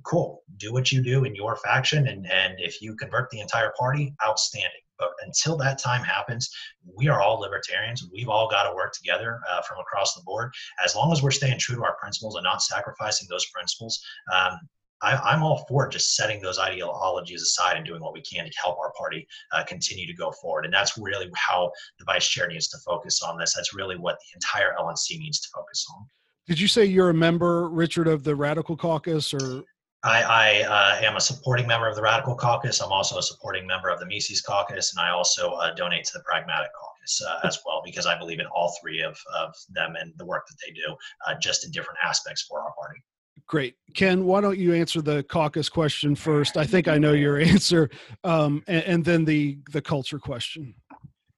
Cool. 0.05 0.43
Do 0.59 0.73
what 0.73 0.93
you 0.93 1.03
do 1.03 1.25
in 1.25 1.35
your 1.35 1.57
faction 1.57 2.09
and 2.09 2.31
and 2.31 2.55
if 2.59 2.83
you 2.83 2.95
convert 2.97 3.31
the 3.31 3.41
entire 3.41 3.73
party 3.79 4.15
outstanding. 4.23 4.83
But 4.99 5.13
until 5.25 5.57
that 5.57 5.79
time 5.79 6.05
happens 6.05 6.51
we 6.97 7.09
are 7.09 7.21
all 7.21 7.41
libertarians. 7.41 8.07
We've 8.13 8.29
all 8.29 8.49
got 8.49 8.69
to 8.69 8.75
work 8.75 8.93
together 8.93 9.41
uh, 9.51 9.63
from 9.63 9.79
across 9.79 10.15
the 10.15 10.23
board. 10.23 10.53
As 10.85 10.95
long 10.95 11.13
as 11.13 11.23
we're 11.23 11.31
staying 11.31 11.59
true 11.59 11.77
to 11.77 11.85
our 11.85 11.97
principles 12.01 12.37
and 12.37 12.45
not 12.45 12.63
sacrificing 12.63 13.27
those 13.31 13.47
principles 13.47 14.03
um, 14.33 14.59
I, 15.03 15.35
am 15.35 15.43
all 15.43 15.65
for 15.69 15.89
just 15.89 16.15
setting 16.15 16.41
those 16.41 16.59
ideologies 16.59 17.43
aside 17.43 17.77
and 17.77 17.87
doing 17.87 18.03
what 18.03 18.13
we 18.13 18.21
can 18.21 18.45
to 18.45 18.53
help 18.63 18.79
our 18.79 18.93
party 18.93 19.27
uh, 19.53 19.65
continue 19.65 20.07
to 20.07 20.15
go 20.15 20.31
forward. 20.33 20.65
And 20.65 20.75
that's 20.75 20.99
really 20.99 21.31
how 21.37 21.73
the 21.99 22.05
vice 22.05 22.29
chair 22.29 22.47
needs 22.49 22.69
to 22.69 22.79
focus 22.79 23.23
on 23.23 23.39
this. 23.39 23.55
That's 23.55 23.75
really 23.75 23.97
what 23.97 24.19
the 24.19 24.37
entire 24.37 24.75
LNC 24.79 25.19
needs 25.19 25.41
to 25.41 25.49
focus 25.55 25.87
on. 25.97 26.07
Did 26.47 26.61
you 26.61 26.69
say 26.69 26.85
you're 26.85 27.11
a 27.11 27.15
member, 27.15 27.69
Richard, 27.69 28.09
of 28.09 28.25
the 28.25 28.35
Radical 28.35 28.77
Caucus, 28.77 29.33
or? 29.33 29.63
I, 30.03 30.23
I 30.23 30.63
uh, 30.63 31.07
am 31.07 31.17
a 31.17 31.21
supporting 31.21 31.67
member 31.67 31.87
of 31.87 31.95
the 31.95 32.03
Radical 32.03 32.35
Caucus. 32.35 32.81
I'm 32.81 32.91
also 32.91 33.19
a 33.19 33.23
supporting 33.23 33.67
member 33.67 33.89
of 33.91 34.01
the 34.01 34.07
Mises 34.07 34.41
Caucus, 34.41 34.93
and 34.93 35.01
I 35.01 35.11
also 35.11 35.53
uh, 35.53 35.75
donate 35.75 36.05
to 36.07 36.13
the 36.15 36.25
Pragmatic 36.25 36.71
Caucus 36.73 37.23
uh, 37.23 37.47
as 37.47 37.61
well 37.65 37.83
because 37.85 38.07
I 38.07 38.19
believe 38.19 38.41
in 38.41 38.47
all 38.47 38.75
three 38.81 39.03
of, 39.03 39.19
of 39.35 39.55
them 39.69 39.97
and 40.01 40.13
the 40.17 40.25
work 40.25 40.47
that 40.49 40.57
they 40.67 40.73
do, 40.73 40.97
uh, 41.27 41.35
just 41.41 41.65
in 41.65 41.71
different 41.71 41.99
aspects 42.03 42.43
for 42.43 42.61
our 42.61 42.73
party. 42.73 43.01
Great. 43.47 43.75
Ken, 43.95 44.25
why 44.25 44.41
don't 44.41 44.59
you 44.59 44.73
answer 44.73 45.03
the 45.03 45.25
caucus 45.25 45.69
question 45.69 46.15
first? 46.15 46.57
I 46.57 46.65
think 46.65 46.87
I 46.87 46.99
know 46.99 47.13
your 47.13 47.41
answer, 47.41 47.91
um, 48.23 48.63
and, 48.69 48.85
and, 48.85 49.05
then 49.05 49.25
the 49.25 49.59
the 49.73 49.83
culture 49.83 50.19
question. 50.19 50.75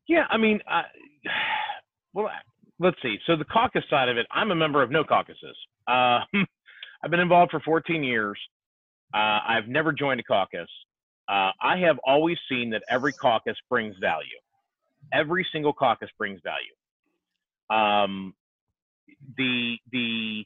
Yeah, 0.09 0.27
I 0.29 0.37
mean, 0.37 0.61
uh, 0.71 0.83
well, 2.13 2.29
let's 2.79 2.99
see. 3.03 3.17
So 3.27 3.37
the 3.37 3.47
caucus 3.47 3.85
side 3.89 4.11
of 4.11 4.19
it, 4.19 4.27
I'm 4.31 4.51
a 4.51 4.55
member 4.55 4.83
of 4.83 4.91
no 4.91 5.05
caucuses. 5.05 5.57
Uh, 5.89 6.21
I've 7.03 7.11
been 7.11 7.21
involved 7.21 7.51
for 7.51 7.61
14 7.61 8.05
years. 8.05 8.39
Uh, 9.15 9.41
I've 9.49 9.69
never 9.69 9.93
joined 9.93 10.21
a 10.21 10.23
caucus. 10.23 10.69
Uh, 11.29 11.51
I 11.63 11.79
have 11.79 11.99
always 12.05 12.39
seen 12.49 12.71
that 12.71 12.83
every 12.91 13.13
caucus 13.13 13.57
brings 13.71 13.97
value. 14.01 14.29
Every 15.13 15.47
single 15.53 15.73
caucus 15.73 16.11
brings 16.19 16.41
value. 16.45 16.75
Um, 17.71 18.35
the 19.37 19.77
the 19.91 20.45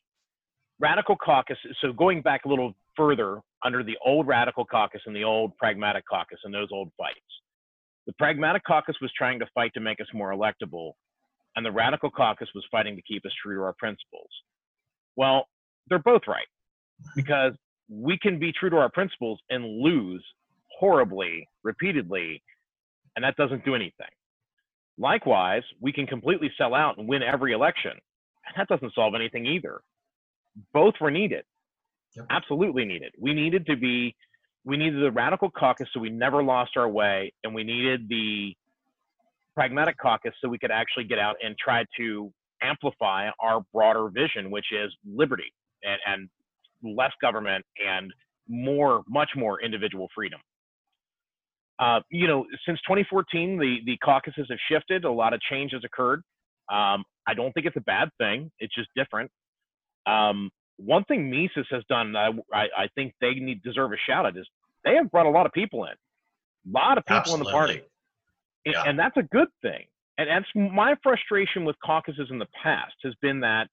radical 0.78 1.16
caucus. 1.16 1.58
So 1.80 1.92
going 1.92 2.22
back 2.22 2.44
a 2.44 2.48
little 2.48 2.74
further, 2.96 3.40
under 3.64 3.82
the 3.82 3.96
old 4.04 4.26
radical 4.26 4.64
caucus 4.64 5.00
and 5.06 5.16
the 5.16 5.24
old 5.24 5.56
pragmatic 5.56 6.04
caucus 6.08 6.38
and 6.44 6.54
those 6.54 6.68
old 6.72 6.90
fights, 6.96 7.18
the 8.06 8.12
pragmatic 8.14 8.62
caucus 8.64 8.96
was 9.00 9.10
trying 9.16 9.38
to 9.40 9.46
fight 9.54 9.72
to 9.74 9.80
make 9.80 10.00
us 10.00 10.06
more 10.14 10.32
electable. 10.32 10.92
and 11.56 11.64
the 11.64 11.72
radical 11.72 12.10
caucus 12.10 12.48
was 12.54 12.64
fighting 12.70 12.94
to 12.96 13.02
keep 13.02 13.24
us 13.24 13.32
true 13.42 13.56
to 13.56 13.62
our 13.62 13.74
principles. 13.78 14.28
Well, 15.16 15.48
they're 15.88 15.98
both 15.98 16.22
right 16.28 16.46
because 17.14 17.52
we 17.88 18.18
can 18.18 18.38
be 18.38 18.52
true 18.52 18.68
to 18.70 18.76
our 18.76 18.90
principles 18.90 19.40
and 19.48 19.64
lose 19.64 20.24
horribly 20.78 21.48
repeatedly, 21.64 22.42
and 23.14 23.24
that 23.24 23.36
doesn't 23.36 23.64
do 23.64 23.74
anything. 23.74 24.12
Likewise, 24.98 25.62
we 25.80 25.92
can 25.92 26.06
completely 26.06 26.50
sell 26.58 26.74
out 26.74 26.98
and 26.98 27.08
win 27.08 27.22
every 27.22 27.52
election, 27.52 27.92
and 27.92 28.54
that 28.56 28.68
doesn't 28.68 28.94
solve 28.94 29.14
anything 29.14 29.46
either. 29.46 29.80
Both 30.72 30.94
were 31.00 31.10
needed, 31.10 31.44
yep. 32.14 32.26
absolutely 32.30 32.84
needed. 32.84 33.12
We 33.18 33.34
needed 33.34 33.66
to 33.66 33.76
be, 33.76 34.14
we 34.64 34.76
needed 34.76 35.02
the 35.02 35.12
radical 35.12 35.50
caucus 35.50 35.88
so 35.92 36.00
we 36.00 36.10
never 36.10 36.42
lost 36.42 36.72
our 36.76 36.88
way, 36.88 37.32
and 37.44 37.54
we 37.54 37.64
needed 37.64 38.08
the 38.08 38.54
pragmatic 39.54 39.96
caucus 39.98 40.32
so 40.40 40.48
we 40.48 40.58
could 40.58 40.70
actually 40.70 41.04
get 41.04 41.18
out 41.18 41.36
and 41.42 41.56
try 41.58 41.84
to 41.98 42.32
amplify 42.62 43.28
our 43.40 43.62
broader 43.72 44.08
vision, 44.08 44.50
which 44.50 44.66
is 44.72 44.94
liberty 45.06 45.52
and, 45.82 45.98
and 46.06 46.96
less 46.96 47.12
government 47.20 47.64
and 47.84 48.12
more, 48.48 49.02
much 49.08 49.30
more 49.36 49.60
individual 49.60 50.08
freedom. 50.14 50.40
Uh, 51.78 52.00
you 52.10 52.26
know, 52.26 52.46
since 52.66 52.78
2014, 52.82 53.58
the, 53.58 53.78
the 53.84 53.96
caucuses 53.98 54.46
have 54.48 54.58
shifted. 54.70 55.04
A 55.04 55.10
lot 55.10 55.34
of 55.34 55.40
change 55.40 55.72
has 55.72 55.82
occurred. 55.84 56.22
Um, 56.70 57.04
I 57.26 57.34
don't 57.34 57.52
think 57.52 57.66
it's 57.66 57.76
a 57.76 57.82
bad 57.82 58.08
thing. 58.18 58.50
It's 58.58 58.74
just 58.74 58.88
different. 58.96 59.30
Um, 60.06 60.50
one 60.78 61.04
thing 61.04 61.30
Mises 61.30 61.66
has 61.70 61.82
done, 61.88 62.14
I, 62.16 62.30
I, 62.52 62.62
I, 62.76 62.88
think 62.94 63.14
they 63.20 63.34
need 63.34 63.62
deserve 63.62 63.92
a 63.92 63.96
shout 64.08 64.26
out 64.26 64.36
is 64.36 64.46
they 64.84 64.94
have 64.94 65.10
brought 65.10 65.26
a 65.26 65.30
lot 65.30 65.46
of 65.46 65.52
people 65.52 65.84
in, 65.84 65.90
a 65.90 66.78
lot 66.78 66.98
of 66.98 67.04
people 67.04 67.16
Absolutely. 67.16 67.40
in 67.40 67.46
the 67.46 67.58
party, 67.58 67.82
yeah. 68.64 68.80
and, 68.80 68.90
and 68.90 68.98
that's 68.98 69.16
a 69.16 69.22
good 69.22 69.48
thing. 69.62 69.86
And 70.18 70.28
that's 70.28 70.46
my 70.54 70.94
frustration 71.02 71.64
with 71.64 71.76
caucuses 71.84 72.28
in 72.30 72.38
the 72.38 72.46
past 72.62 72.94
has 73.04 73.14
been 73.20 73.40
that 73.40 73.68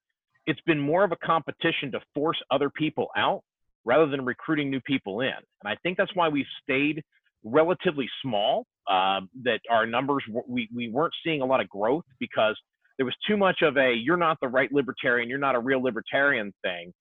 it's 0.45 0.59
been 0.61 0.79
more 0.79 1.03
of 1.03 1.11
a 1.11 1.15
competition 1.15 1.91
to 1.91 2.01
force 2.13 2.41
other 2.51 2.69
people 2.69 3.07
out 3.15 3.43
rather 3.85 4.07
than 4.07 4.25
recruiting 4.25 4.69
new 4.69 4.81
people 4.81 5.21
in. 5.21 5.29
And 5.29 5.65
I 5.65 5.75
think 5.83 5.97
that's 5.97 6.13
why 6.15 6.29
we've 6.29 6.45
stayed 6.61 7.03
relatively 7.43 8.09
small. 8.21 8.65
Uh, 8.89 9.21
that 9.43 9.61
our 9.69 9.85
numbers 9.85 10.23
we 10.45 10.67
we 10.75 10.89
weren't 10.89 11.13
seeing 11.23 11.39
a 11.39 11.45
lot 11.45 11.61
of 11.61 11.69
growth 11.69 12.03
because 12.19 12.59
there 12.97 13.05
was 13.05 13.15
too 13.27 13.37
much 13.37 13.61
of 13.61 13.77
a 13.77 13.93
you're 13.93 14.17
not 14.17 14.37
the 14.41 14.47
right 14.47 14.71
libertarian, 14.71 15.29
you're 15.29 15.39
not 15.39 15.55
a 15.55 15.59
real 15.59 15.81
libertarian 15.81 16.53
thing. 16.63 16.93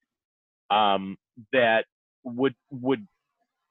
Um, 0.71 1.17
that 1.53 1.85
would 2.25 2.55
would 2.71 3.07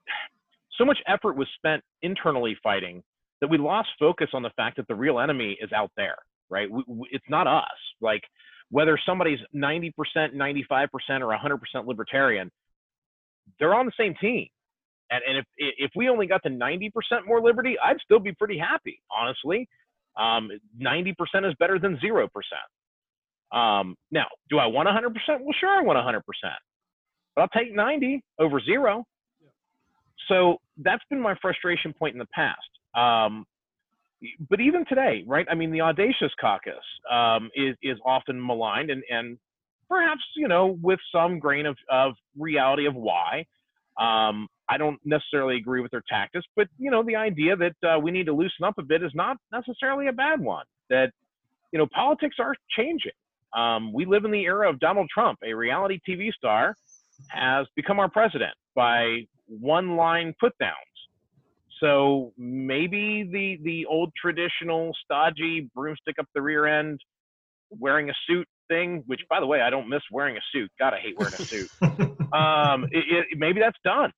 so 0.77 0.85
much 0.85 0.99
effort 1.07 1.35
was 1.35 1.48
spent 1.57 1.84
internally 2.02 2.57
fighting 2.64 3.03
that 3.41 3.49
we 3.49 3.57
lost 3.57 3.89
focus 3.99 4.30
on 4.34 4.43
the 4.43 4.52
fact 4.56 4.77
that 4.77 4.88
the 4.88 4.95
real 4.95 5.19
enemy 5.19 5.57
is 5.60 5.72
out 5.73 5.91
there, 5.98 6.18
right? 6.49 6.69
We, 6.72 6.84
we, 6.88 7.07
it's 7.11 7.26
not 7.30 7.48
us. 7.48 7.65
Like 7.99 8.22
whether 8.69 8.98
somebody's 9.06 9.39
90%, 9.56 9.91
95%, 10.15 10.72
or 10.80 10.98
100% 10.99 11.85
libertarian, 11.85 12.49
they're 13.60 13.73
on 13.73 13.85
the 13.85 13.91
same 13.98 14.15
team. 14.22 14.48
And, 15.10 15.22
and 15.27 15.38
if 15.39 15.45
if 15.57 15.91
we 15.95 16.07
only 16.07 16.26
got 16.26 16.41
to 16.43 16.49
90% 16.49 16.91
more 17.27 17.41
liberty, 17.41 17.76
I'd 17.84 17.98
still 18.03 18.19
be 18.19 18.31
pretty 18.31 18.57
happy, 18.57 19.02
honestly. 19.11 19.68
Um, 20.17 20.49
90% 20.81 21.13
is 21.47 21.53
better 21.59 21.79
than 21.79 21.97
0%. 21.97 22.27
Um, 23.57 23.95
now, 24.11 24.27
do 24.49 24.59
I 24.59 24.65
want 24.65 24.88
100%? 24.88 25.13
Well, 25.41 25.55
sure, 25.59 25.69
I 25.69 25.81
want 25.81 25.97
100%. 25.97 26.21
But 27.35 27.41
I'll 27.41 27.47
take 27.49 27.73
90 27.73 28.23
over 28.39 28.59
zero. 28.59 29.05
So 30.27 30.57
that's 30.77 31.03
been 31.09 31.19
my 31.19 31.35
frustration 31.41 31.93
point 31.93 32.13
in 32.13 32.19
the 32.19 32.27
past. 32.33 32.59
Um, 32.95 33.45
but 34.49 34.59
even 34.59 34.85
today, 34.88 35.23
right? 35.27 35.47
I 35.49 35.55
mean, 35.55 35.71
the 35.71 35.81
audacious 35.81 36.31
caucus 36.39 36.75
um, 37.11 37.49
is 37.55 37.75
is 37.81 37.97
often 38.05 38.45
maligned, 38.45 38.91
and 38.91 39.03
and 39.09 39.38
perhaps 39.89 40.21
you 40.35 40.47
know 40.47 40.77
with 40.81 40.99
some 41.11 41.39
grain 41.39 41.65
of 41.65 41.75
of 41.89 42.13
reality 42.38 42.85
of 42.85 42.93
why. 42.93 43.45
Um, 43.99 44.47
I 44.72 44.77
don't 44.77 44.99
necessarily 45.03 45.57
agree 45.57 45.81
with 45.81 45.91
their 45.91 46.03
tactics, 46.10 46.45
but 46.56 46.69
you 46.80 46.89
know, 46.89 47.03
the 47.03 47.18
idea 47.18 47.57
that 47.57 47.76
uh, 47.88 47.99
we 47.99 48.10
need 48.10 48.26
to 48.27 48.34
loosen 48.34 48.64
up 48.64 48.76
a 48.77 48.84
bit 48.84 49.03
is 49.03 49.11
not 49.14 49.35
necessarily 49.52 50.07
a 50.07 50.14
bad 50.14 50.39
one. 50.39 50.65
That 50.89 51.11
you 51.73 51.80
know, 51.80 51.88
politics 51.93 52.38
are 52.39 52.56
changing. 52.77 53.11
Um, 53.53 53.91
we 53.91 54.06
live 54.06 54.23
in 54.23 54.31
the 54.31 54.43
era 54.43 54.69
of 54.69 54.80
Donald 54.80 55.10
Trump, 55.14 55.39
a 55.45 55.53
reality 55.53 55.99
TV 56.07 56.31
star, 56.31 56.76
has 57.27 57.68
become 57.76 57.99
our 57.99 58.10
president 58.10 58.53
by 58.73 59.26
one-line 59.48 60.34
put-downs. 60.39 60.76
So 61.81 62.31
maybe 62.38 63.27
the 63.30 63.60
the 63.64 63.85
old 63.88 64.14
traditional 64.15 64.95
stodgy 65.03 65.69
broomstick 65.76 66.18
up 66.18 66.27
the 66.34 66.41
rear 66.41 66.65
end, 66.65 67.02
wearing 67.72 68.10
a 68.10 68.14
suit 68.26 68.48
thing, 68.69 69.03
which 69.07 69.22
by 69.30 69.41
the 69.41 69.45
way 69.45 69.60
I 69.60 69.69
don't 69.69 69.89
miss 69.89 70.03
wearing 70.11 70.38
a 70.38 70.41
suit. 70.53 70.72
God, 70.80 70.93
I 70.93 70.99
hate 70.99 71.18
wearing 71.18 71.34
a 71.34 71.38
suit. 71.38 71.69
um, 71.81 72.85
it, 72.91 73.03
it, 73.31 73.38
maybe 73.38 73.60
that's 73.60 73.77
done. 73.84 74.14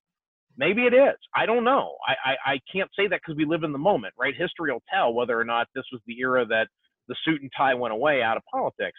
Maybe 0.56 0.82
it 0.82 0.94
is. 0.94 1.16
I 1.34 1.46
don't 1.46 1.64
know. 1.64 1.96
I, 2.06 2.30
I, 2.30 2.52
I 2.52 2.60
can't 2.72 2.90
say 2.96 3.08
that 3.08 3.20
because 3.24 3.36
we 3.36 3.44
live 3.44 3.64
in 3.64 3.72
the 3.72 3.78
moment, 3.78 4.14
right? 4.18 4.34
History 4.36 4.72
will 4.72 4.82
tell 4.92 5.12
whether 5.12 5.38
or 5.38 5.44
not 5.44 5.66
this 5.74 5.84
was 5.92 6.00
the 6.06 6.18
era 6.20 6.46
that 6.46 6.68
the 7.08 7.16
suit 7.24 7.42
and 7.42 7.50
tie 7.56 7.74
went 7.74 7.92
away 7.92 8.22
out 8.22 8.36
of 8.36 8.42
politics. 8.52 8.98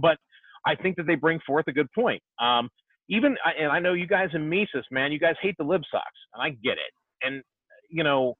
But 0.00 0.18
I 0.66 0.74
think 0.74 0.96
that 0.96 1.06
they 1.06 1.14
bring 1.14 1.38
forth 1.46 1.66
a 1.68 1.72
good 1.72 1.86
point. 1.94 2.22
Um, 2.40 2.68
even, 3.08 3.36
and 3.58 3.70
I 3.70 3.78
know 3.78 3.92
you 3.92 4.06
guys 4.06 4.30
in 4.34 4.48
Mises, 4.48 4.84
man, 4.90 5.12
you 5.12 5.20
guys 5.20 5.34
hate 5.40 5.54
the 5.58 5.64
LibSocs, 5.64 6.18
and 6.34 6.42
I 6.42 6.50
get 6.50 6.72
it. 6.72 6.92
And, 7.22 7.42
you 7.90 8.02
know, 8.02 8.34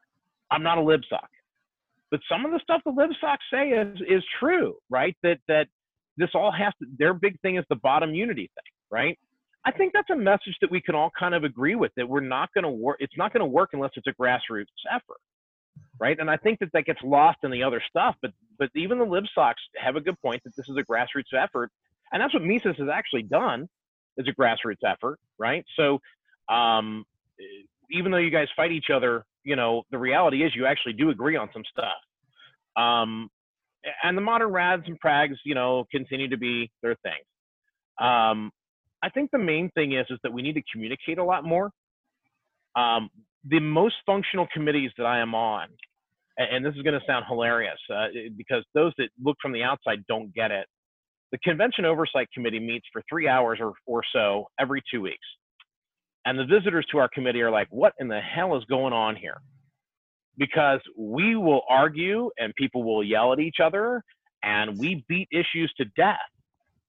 I'm 0.51 0.63
not 0.63 0.79
a 0.79 0.83
lib 0.83 1.03
sock. 1.09 1.29
But 2.11 2.21
some 2.31 2.45
of 2.45 2.51
the 2.51 2.61
stuff 2.63 2.81
the 2.85 2.93
lib 2.93 3.11
socks 3.21 3.45
say 3.53 3.69
is, 3.71 4.01
is 4.09 4.25
true, 4.41 4.75
right? 4.91 5.17
That, 5.23 5.39
that 5.49 5.69
this 6.17 6.31
all 6.35 6.51
has 6.51 6.73
to, 6.81 6.89
their 6.99 7.15
big 7.15 7.41
thing 7.41 7.57
is 7.57 7.65
the 7.69 7.77
bottom 7.77 8.15
unity 8.15 8.51
thing, 8.55 8.73
right? 8.91 9.19
I 9.67 9.73
think 9.73 9.93
that's 9.95 10.11
a 10.11 10.17
message 10.17 10.57
that 10.61 10.71
we 10.71 10.81
can 10.81 10.95
all 10.95 11.11
kind 11.19 11.35
of 11.35 11.45
agree 11.45 11.75
with 11.75 11.93
that 11.97 12.09
we're 12.09 12.21
not 12.21 12.53
going 12.53 12.65
to 12.65 12.71
work. 12.71 12.99
It's 13.01 13.17
not 13.17 13.33
going 13.33 13.41
to 13.41 13.47
work 13.47 13.71
unless 13.73 13.93
it's 13.97 14.07
a 14.07 14.13
grassroots 14.13 14.67
effort, 14.91 15.21
right? 15.99 16.19
And 16.19 16.31
I 16.31 16.37
think 16.37 16.59
that 16.61 16.71
that 16.75 16.85
gets 16.85 17.01
lost 17.03 17.39
in 17.43 17.51
the 17.51 17.63
other 17.63 17.83
stuff. 17.89 18.15
But 18.21 18.33
but 18.59 18.69
even 18.75 18.99
the 18.99 19.05
lib 19.05 19.25
socks 19.35 19.63
have 19.77 19.97
a 19.97 20.01
good 20.01 20.21
point 20.21 20.43
that 20.45 20.55
this 20.57 20.69
is 20.69 20.77
a 20.77 20.83
grassroots 20.83 21.33
effort, 21.37 21.71
and 22.13 22.21
that's 22.21 22.35
what 22.35 22.43
Mises 22.43 22.77
has 22.79 22.89
actually 22.93 23.23
done 23.23 23.69
is 24.19 24.29
a 24.29 24.41
grassroots 24.41 24.85
effort, 24.87 25.19
right? 25.39 25.65
So 25.77 25.99
um, 26.49 27.05
even 27.91 28.13
though 28.13 28.19
you 28.19 28.31
guys 28.31 28.49
fight 28.55 28.71
each 28.71 28.91
other, 28.95 29.25
you 29.45 29.57
know 29.57 29.83
the 29.91 29.99
reality 29.99 30.45
is 30.45 30.55
you 30.55 30.67
actually 30.67 30.93
do 30.93 31.09
agree 31.11 31.37
on 31.37 31.49
some 31.53 31.65
stuff. 31.71 31.95
Um, 32.77 33.31
and 34.03 34.17
the 34.17 34.23
modern 34.23 34.49
rads 34.49 34.85
and 34.87 34.99
prags, 34.99 35.39
you 35.45 35.55
know, 35.55 35.87
continue 35.91 36.29
to 36.29 36.39
be 36.39 36.71
their 36.83 36.97
thing. 36.97 38.07
Um, 38.07 38.51
I 39.05 39.11
think 39.11 39.31
the 39.31 39.39
main 39.39 39.71
thing 39.75 39.93
is 39.93 40.07
is 40.09 40.19
that 40.23 40.33
we 40.33 40.41
need 40.41 40.55
to 40.55 40.63
communicate 40.73 41.19
a 41.19 41.25
lot 41.25 41.45
more. 41.45 41.71
Um, 42.75 43.11
the 43.49 43.61
most 43.61 43.97
functional 44.07 44.47
committees 44.53 44.91
that 44.97 45.05
I 45.05 45.19
am 45.21 45.35
on, 45.35 45.69
and, 46.39 46.57
and 46.57 46.67
this 46.67 46.75
is 46.75 46.83
going 46.83 46.99
to 46.99 47.07
sound 47.07 47.27
hilarious 47.29 47.79
uh, 47.95 48.07
because 48.37 48.65
those 48.75 48.93
that 48.97 49.11
look 49.23 49.37
from 49.43 49.53
the 49.53 49.63
outside 49.63 50.05
don't 50.09 50.35
get 50.35 50.51
it. 50.51 50.67
The 51.33 51.39
Convention 51.39 51.85
Oversight 51.85 52.29
Committee 52.33 52.61
meets 52.61 52.87
for 52.93 53.03
three 53.09 53.29
hours 53.29 53.59
or, 53.61 53.75
or 53.87 54.03
so 54.13 54.47
every 54.59 54.83
two 54.91 55.03
weeks. 55.03 55.27
And 56.25 56.39
the 56.39 56.47
visitors 56.47 56.87
to 56.93 56.99
our 56.99 57.09
committee 57.13 57.43
are 57.43 57.51
like, 57.51 57.69
what 57.71 57.93
in 57.99 58.09
the 58.09 58.21
hell 58.21 58.57
is 58.57 58.65
going 58.65 58.95
on 58.95 59.17
here? 59.17 59.37
Because 60.39 60.81
we 60.97 61.37
will 61.37 61.63
argue 61.69 62.31
and 62.39 62.55
people 62.55 62.83
will 62.83 63.05
yell 63.05 63.33
at 63.33 63.41
each 63.41 63.57
other 63.63 64.03
and 64.43 64.79
we 64.79 65.05
beat 65.09 65.29
issues 65.31 65.73
to 65.77 65.85
death. 65.97 66.19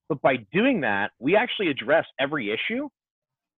But 0.10 0.22
by 0.22 0.38
doing 0.54 0.82
that, 0.82 1.12
we 1.20 1.36
actually 1.36 1.70
address 1.70 2.06
every 2.20 2.52
issue. 2.52 2.90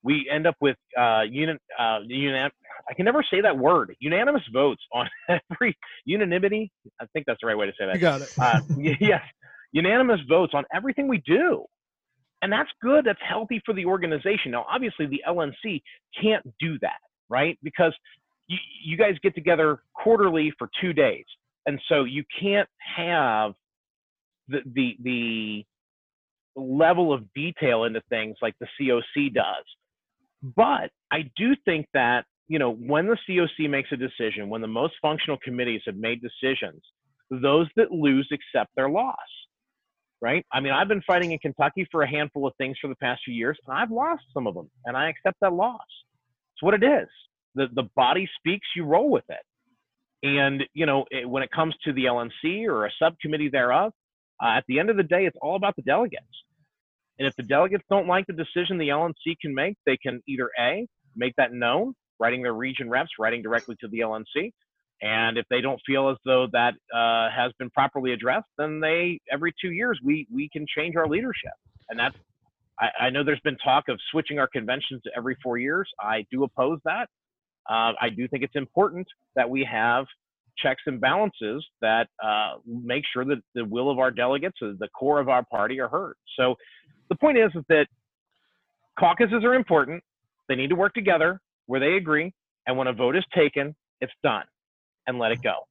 We 0.04 0.30
end 0.32 0.48
up 0.48 0.56
with 0.62 0.78
uh, 0.98 1.24
uni- 1.30 1.58
uh, 1.78 2.00
unan- 2.10 2.52
I 2.90 2.94
can 2.94 3.06
never 3.06 3.24
say 3.30 3.42
that 3.42 3.58
word. 3.58 3.96
Unanimous 4.00 4.44
votes 4.54 4.82
on 4.94 5.10
every 5.52 5.78
unanimity. 6.06 6.72
I 7.02 7.06
think 7.14 7.26
that's 7.26 7.40
the 7.42 7.48
right 7.48 7.58
way 7.58 7.66
to 7.66 7.74
say 7.78 7.86
that. 7.88 7.96
You 7.96 8.02
got 8.02 8.22
it. 8.22 8.30
uh, 8.40 8.62
yes, 9.00 9.22
unanimous 9.72 10.22
votes 10.30 10.54
on 10.56 10.64
everything 10.74 11.08
we 11.08 11.22
do, 11.26 11.66
and 12.42 12.52
that's 12.52 12.70
good. 12.82 13.06
That's 13.06 13.20
healthy 13.28 13.62
for 13.66 13.74
the 13.74 13.86
organization. 13.86 14.52
Now, 14.52 14.66
obviously, 14.70 15.08
the 15.08 15.22
LNC 15.28 15.82
can't 16.22 16.46
do 16.60 16.78
that, 16.80 17.00
right? 17.30 17.58
Because 17.62 17.94
you, 18.48 18.58
you 18.86 18.96
guys 18.98 19.16
get 19.22 19.36
together 19.36 19.80
quarterly 19.94 20.54
for 20.58 20.70
two 20.80 20.94
days, 20.94 21.26
and 21.66 21.82
so 21.90 22.06
you 22.06 22.24
can't 22.40 22.70
have 22.96 23.54
the 24.48 24.60
the 24.74 24.96
the 25.04 25.66
level 26.60 27.14
of 27.14 27.24
detail 27.34 27.84
into 27.84 28.02
things 28.10 28.38
like 28.42 28.56
the 28.60 28.68
COC 28.80 29.34
does. 29.34 29.66
But 30.42 30.92
I 31.12 31.30
do 31.36 31.56
think 31.66 31.88
that, 31.94 32.26
you 32.48 32.60
know, 32.60 32.74
when 32.74 33.08
the 33.08 33.18
COC 33.28 33.70
makes 33.70 33.92
a 33.92 33.98
decision, 33.98 34.50
when 34.50 34.62
the 34.62 34.68
most 34.68 34.94
functional 35.02 35.38
committees 35.44 35.82
have 35.86 35.96
made 35.96 36.22
decisions, 36.22 36.82
those 37.30 37.68
that 37.76 37.92
lose 37.92 38.30
accept 38.32 38.72
their 38.76 38.90
loss. 38.90 39.16
Right? 40.20 40.44
I 40.52 40.62
mean, 40.62 40.74
I've 40.74 40.88
been 40.88 41.04
fighting 41.06 41.32
in 41.32 41.38
Kentucky 41.38 41.88
for 41.92 42.02
a 42.02 42.10
handful 42.10 42.48
of 42.48 42.54
things 42.58 42.76
for 42.82 42.88
the 42.88 42.96
past 42.96 43.22
few 43.24 43.36
years, 43.36 43.56
and 43.68 43.78
I've 43.78 43.92
lost 43.92 44.24
some 44.34 44.48
of 44.48 44.56
them, 44.56 44.68
and 44.86 44.98
I 44.98 45.10
accept 45.10 45.38
that 45.42 45.54
loss. 45.54 45.80
It's 46.56 46.64
what 46.64 46.74
it 46.74 46.84
is. 46.84 47.08
The 47.54 47.68
the 47.76 47.88
body 47.96 48.28
speaks, 48.40 48.68
you 48.76 48.84
roll 48.84 49.12
with 49.12 49.26
it. 49.30 49.46
And 50.24 50.64
you 50.74 50.88
know, 50.88 51.06
it, 51.12 51.30
when 51.30 51.44
it 51.44 51.52
comes 51.52 51.76
to 51.84 51.94
the 51.94 52.06
LNC 52.06 52.66
or 52.68 52.88
a 52.88 52.92
subcommittee 52.98 53.50
thereof, 53.50 53.94
uh, 54.44 54.58
at 54.58 54.64
the 54.68 54.80
end 54.80 54.90
of 54.90 54.98
the 54.98 55.04
day, 55.04 55.26
it's 55.26 55.38
all 55.40 55.56
about 55.56 55.76
the 55.76 55.84
delegates. 55.84 56.26
And 57.20 57.28
if 57.28 57.36
the 57.36 57.44
delegates 57.44 57.84
don't 57.90 58.08
like 58.08 58.28
the 58.28 58.34
decision 58.34 58.78
the 58.78 58.90
LNC 58.90 59.38
can 59.42 59.54
make, 59.54 59.76
they 59.86 59.98
can 59.98 60.22
either 60.28 60.50
A, 60.60 60.88
make 61.16 61.34
that 61.38 61.52
known, 61.54 61.94
writing 62.20 62.44
their 62.44 62.54
region 62.54 62.90
reps, 62.90 63.10
writing 63.20 63.42
directly 63.42 63.76
to 63.82 63.88
the 63.88 64.00
LNC. 64.00 64.52
And 65.02 65.38
if 65.38 65.46
they 65.50 65.62
don't 65.62 65.80
feel 65.86 66.10
as 66.10 66.18
though 66.26 66.48
that 66.54 66.74
uh, 66.94 67.30
has 67.36 67.52
been 67.60 67.70
properly 67.70 68.14
addressed, 68.14 68.48
then 68.58 68.80
they 68.80 69.20
every 69.32 69.54
two 69.62 69.72
years 69.72 70.00
we 70.04 70.28
we 70.34 70.50
can 70.52 70.66
change 70.76 70.96
our 70.96 71.08
leadership. 71.08 71.54
And 71.90 72.00
that's 72.00 72.16
I, 72.80 73.06
I 73.06 73.10
know 73.12 73.24
there's 73.24 73.40
been 73.42 73.58
talk 73.58 73.90
of 73.90 74.00
switching 74.12 74.40
our 74.40 74.48
conventions 74.48 75.04
to 75.04 75.12
every 75.16 75.38
four 75.44 75.58
years. 75.58 75.88
I 76.00 76.26
do 76.32 76.44
oppose 76.44 76.80
that. 76.86 77.10
Uh, 77.70 77.94
I 78.02 78.10
do 78.16 78.28
think 78.28 78.44
it's 78.44 78.56
important 78.56 79.08
that 79.36 79.50
we 79.50 79.68
have 79.72 80.06
checks 80.58 80.82
and 80.86 81.00
balances 81.00 81.66
that 81.82 82.08
uh, 82.24 82.56
make 82.66 83.04
sure 83.12 83.26
that 83.26 83.38
the 83.56 83.66
will 83.66 83.90
of 83.90 84.00
our 84.00 84.12
delegates, 84.12 84.58
the 84.62 84.90
core 84.98 85.20
of 85.20 85.30
our 85.30 85.44
party, 85.46 85.80
are 85.80 85.88
heard. 85.88 86.16
So 86.38 86.56
the 87.10 87.16
point 87.16 87.38
is, 87.38 87.52
is 87.56 87.64
that 87.70 87.88
caucuses 89.00 89.44
are 89.44 89.54
important. 89.54 90.04
They 90.50 90.56
need 90.56 90.70
to 90.70 90.76
work 90.76 90.94
together 90.94 91.40
where 91.66 91.80
they 91.80 91.94
agree, 91.94 92.34
and 92.66 92.78
when 92.78 92.88
a 92.88 92.94
vote 92.94 93.16
is 93.16 93.26
taken, 93.36 93.76
it's 94.02 94.14
done, 94.24 94.46
and 95.08 95.20
let 95.20 95.32
it 95.32 95.42
go. 95.42 95.68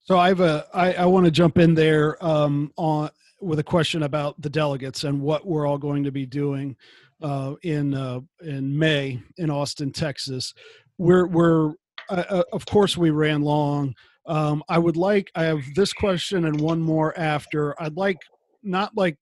So 0.00 0.18
I 0.18 0.28
have 0.28 0.40
a 0.40 0.66
I, 0.72 0.92
I 0.94 1.04
want 1.06 1.26
to 1.26 1.30
jump 1.30 1.58
in 1.58 1.74
there 1.74 2.22
um, 2.24 2.72
on 2.76 3.10
with 3.40 3.58
a 3.58 3.64
question 3.64 4.02
about 4.02 4.40
the 4.40 4.50
delegates 4.50 5.04
and 5.04 5.20
what 5.20 5.46
we're 5.46 5.66
all 5.66 5.78
going 5.78 6.02
to 6.04 6.10
be 6.10 6.26
doing 6.26 6.76
uh, 7.22 7.54
in 7.62 7.94
uh, 7.94 8.20
in 8.40 8.76
May 8.76 9.20
in 9.36 9.50
Austin, 9.50 9.92
Texas. 9.92 10.54
We're 10.96 11.26
we're 11.26 11.74
uh, 12.08 12.24
uh 12.28 12.42
of 12.52 12.66
course 12.66 12.96
we 12.96 13.10
ran 13.10 13.42
long. 13.42 13.94
Um, 14.28 14.62
I 14.68 14.78
would 14.78 14.96
like 14.96 15.30
I 15.34 15.44
have 15.44 15.62
this 15.74 15.92
question 15.92 16.44
and 16.44 16.60
one 16.60 16.80
more 16.80 17.18
after. 17.18 17.80
I'd 17.82 17.96
like 17.96 18.18
not 18.62 18.96
like 18.96 19.16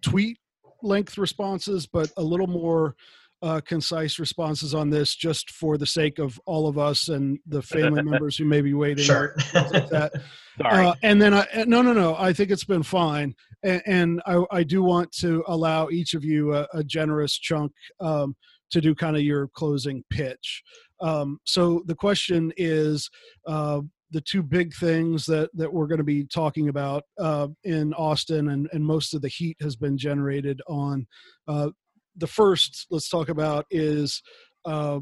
tweet 0.00 0.38
length 0.82 1.18
responses, 1.18 1.86
but 1.86 2.10
a 2.16 2.22
little 2.22 2.46
more 2.46 2.94
uh, 3.42 3.60
concise 3.60 4.18
responses 4.18 4.74
on 4.74 4.88
this, 4.88 5.14
just 5.14 5.50
for 5.50 5.76
the 5.76 5.86
sake 5.86 6.18
of 6.18 6.40
all 6.46 6.66
of 6.66 6.78
us 6.78 7.08
and 7.08 7.38
the 7.46 7.60
family 7.60 8.02
members 8.10 8.38
who 8.38 8.44
may 8.44 8.62
be 8.62 8.72
waiting. 8.72 9.04
Sure. 9.04 9.34
like 9.52 9.90
that. 9.90 10.12
Sorry. 10.62 10.86
Uh, 10.86 10.94
and 11.02 11.20
then 11.20 11.34
I 11.34 11.46
no 11.66 11.82
no 11.82 11.92
no 11.92 12.16
I 12.16 12.32
think 12.32 12.50
it's 12.50 12.64
been 12.64 12.82
fine, 12.84 13.34
and, 13.64 13.82
and 13.86 14.22
I, 14.24 14.44
I 14.52 14.62
do 14.62 14.82
want 14.82 15.10
to 15.18 15.42
allow 15.48 15.90
each 15.90 16.14
of 16.14 16.24
you 16.24 16.54
a, 16.54 16.66
a 16.72 16.84
generous 16.84 17.36
chunk 17.36 17.72
um, 18.00 18.36
to 18.70 18.80
do 18.80 18.94
kind 18.94 19.16
of 19.16 19.22
your 19.22 19.48
closing 19.48 20.04
pitch. 20.10 20.62
Um, 21.00 21.38
so 21.44 21.82
the 21.86 21.96
question 21.96 22.52
is. 22.56 23.10
Uh, 23.46 23.80
the 24.10 24.20
two 24.20 24.42
big 24.42 24.74
things 24.74 25.26
that 25.26 25.50
that 25.54 25.72
we're 25.72 25.86
going 25.86 25.98
to 25.98 26.04
be 26.04 26.24
talking 26.24 26.68
about 26.68 27.04
uh, 27.18 27.48
in 27.64 27.94
Austin, 27.94 28.50
and, 28.50 28.68
and 28.72 28.84
most 28.84 29.14
of 29.14 29.22
the 29.22 29.28
heat 29.28 29.56
has 29.60 29.76
been 29.76 29.96
generated 29.98 30.60
on 30.68 31.06
uh, 31.48 31.70
the 32.16 32.26
first 32.26 32.86
let's 32.90 33.08
talk 33.08 33.28
about 33.28 33.66
is 33.70 34.22
uh, 34.64 35.00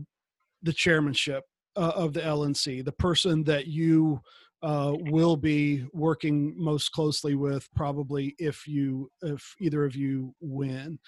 the 0.63 0.73
chairmanship 0.73 1.45
uh, 1.77 1.93
of 1.95 2.13
the 2.13 2.21
LNC, 2.21 2.85
the 2.85 2.93
person 2.93 3.45
that 3.45 3.67
you 3.67 4.21
uh, 4.63 4.95
will 5.11 5.37
be 5.37 5.85
working 5.93 6.55
most 6.57 6.93
closely 6.93 7.35
with, 7.35 7.69
probably 7.75 8.35
if 8.39 8.67
you 8.67 9.11
if 9.23 9.55
either 9.61 9.85
of 9.85 9.97
you 9.97 10.35
win. 10.41 10.99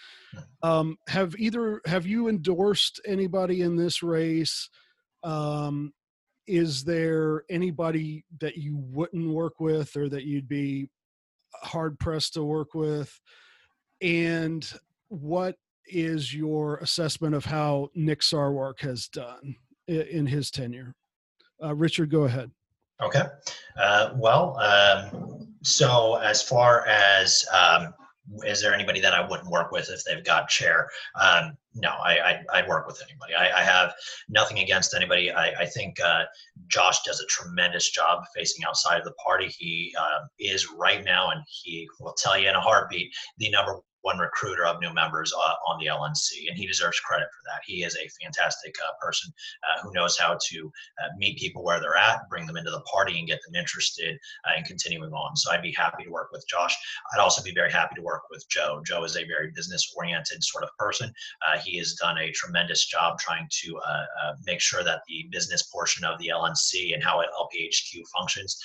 Um, 0.62 0.96
have 1.08 1.34
either 1.38 1.80
have 1.86 2.06
you 2.06 2.28
endorsed 2.28 3.00
anybody 3.06 3.60
in 3.60 3.76
this 3.76 4.02
race? 4.02 4.68
Um, 5.22 5.92
is 6.46 6.84
there 6.84 7.44
anybody 7.48 8.24
that 8.40 8.56
you 8.56 8.76
wouldn't 8.76 9.30
work 9.30 9.60
with 9.60 9.96
or 9.96 10.08
that 10.08 10.24
you'd 10.24 10.48
be 10.48 10.88
hard 11.62 11.98
pressed 11.98 12.34
to 12.34 12.44
work 12.44 12.74
with? 12.74 13.20
And 14.00 14.70
what 15.08 15.56
is 15.86 16.34
your 16.34 16.76
assessment 16.76 17.34
of 17.34 17.44
how 17.44 17.88
Nick 17.94 18.20
Sarwark 18.20 18.80
has 18.80 19.08
done 19.08 19.56
in 19.86 20.26
his 20.26 20.50
tenure? 20.50 20.94
Uh, 21.62 21.74
Richard, 21.74 22.10
go 22.10 22.24
ahead. 22.24 22.50
Okay. 23.02 23.24
Uh, 23.78 24.10
well, 24.16 24.58
um, 24.58 25.54
so 25.62 26.16
as 26.16 26.42
far 26.42 26.86
as 26.86 27.44
um, 27.52 27.94
is 28.44 28.60
there 28.60 28.74
anybody 28.74 29.00
that 29.00 29.12
I 29.12 29.26
wouldn't 29.26 29.50
work 29.50 29.70
with 29.70 29.90
if 29.90 30.04
they've 30.04 30.24
got 30.24 30.48
chair? 30.48 30.88
Um, 31.20 31.56
no, 31.74 31.90
I, 31.90 32.40
I 32.52 32.62
would 32.62 32.68
work 32.68 32.86
with 32.86 33.02
anybody. 33.02 33.34
I, 33.34 33.60
I, 33.60 33.62
have 33.62 33.92
nothing 34.28 34.60
against 34.60 34.94
anybody. 34.94 35.30
I, 35.30 35.48
I 35.60 35.66
think 35.66 36.00
uh, 36.00 36.24
Josh 36.68 37.02
does 37.02 37.20
a 37.20 37.26
tremendous 37.26 37.90
job 37.90 38.24
facing 38.34 38.64
outside 38.64 38.98
of 38.98 39.04
the 39.04 39.12
party. 39.12 39.48
He 39.48 39.94
uh, 39.98 40.26
is 40.38 40.70
right 40.72 41.04
now, 41.04 41.30
and 41.30 41.42
he 41.46 41.88
will 42.00 42.14
tell 42.14 42.38
you 42.38 42.48
in 42.48 42.54
a 42.54 42.60
heartbeat, 42.60 43.12
the 43.38 43.50
number 43.50 43.80
one 44.04 44.18
recruiter 44.18 44.66
of 44.66 44.80
new 44.80 44.92
members 44.92 45.32
uh, 45.32 45.54
on 45.66 45.78
the 45.80 45.86
LNC, 45.86 46.46
and 46.48 46.58
he 46.58 46.66
deserves 46.66 47.00
credit 47.00 47.26
for 47.32 47.42
that. 47.46 47.62
He 47.64 47.84
is 47.84 47.96
a 47.96 48.22
fantastic 48.22 48.74
uh, 48.86 48.92
person 49.00 49.32
uh, 49.62 49.82
who 49.82 49.94
knows 49.94 50.18
how 50.18 50.36
to 50.48 50.72
uh, 51.02 51.08
meet 51.16 51.38
people 51.38 51.64
where 51.64 51.80
they're 51.80 51.96
at, 51.96 52.28
bring 52.28 52.46
them 52.46 52.58
into 52.58 52.70
the 52.70 52.82
party, 52.82 53.18
and 53.18 53.26
get 53.26 53.40
them 53.46 53.54
interested 53.54 54.18
uh, 54.46 54.58
in 54.58 54.64
continuing 54.64 55.12
on. 55.12 55.34
So 55.36 55.50
I'd 55.50 55.62
be 55.62 55.72
happy 55.72 56.04
to 56.04 56.10
work 56.10 56.28
with 56.32 56.44
Josh. 56.46 56.76
I'd 57.14 57.20
also 57.20 57.42
be 57.42 57.54
very 57.54 57.72
happy 57.72 57.94
to 57.96 58.02
work 58.02 58.24
with 58.30 58.44
Joe. 58.50 58.82
Joe 58.86 59.04
is 59.04 59.16
a 59.16 59.24
very 59.24 59.50
business-oriented 59.54 60.44
sort 60.44 60.64
of 60.64 60.70
person. 60.78 61.10
Uh, 61.48 61.58
he 61.58 61.78
has 61.78 61.94
done 61.94 62.18
a 62.18 62.30
tremendous 62.32 62.84
job 62.84 63.18
trying 63.18 63.48
to 63.62 63.80
make 64.46 64.60
sure 64.60 64.84
that 64.84 65.00
the 65.08 65.26
business 65.30 65.62
portion 65.62 66.04
of 66.04 66.18
the 66.18 66.28
LNC 66.28 66.92
and 66.92 67.02
how 67.02 67.22
LPHQ 67.40 68.02
functions 68.14 68.60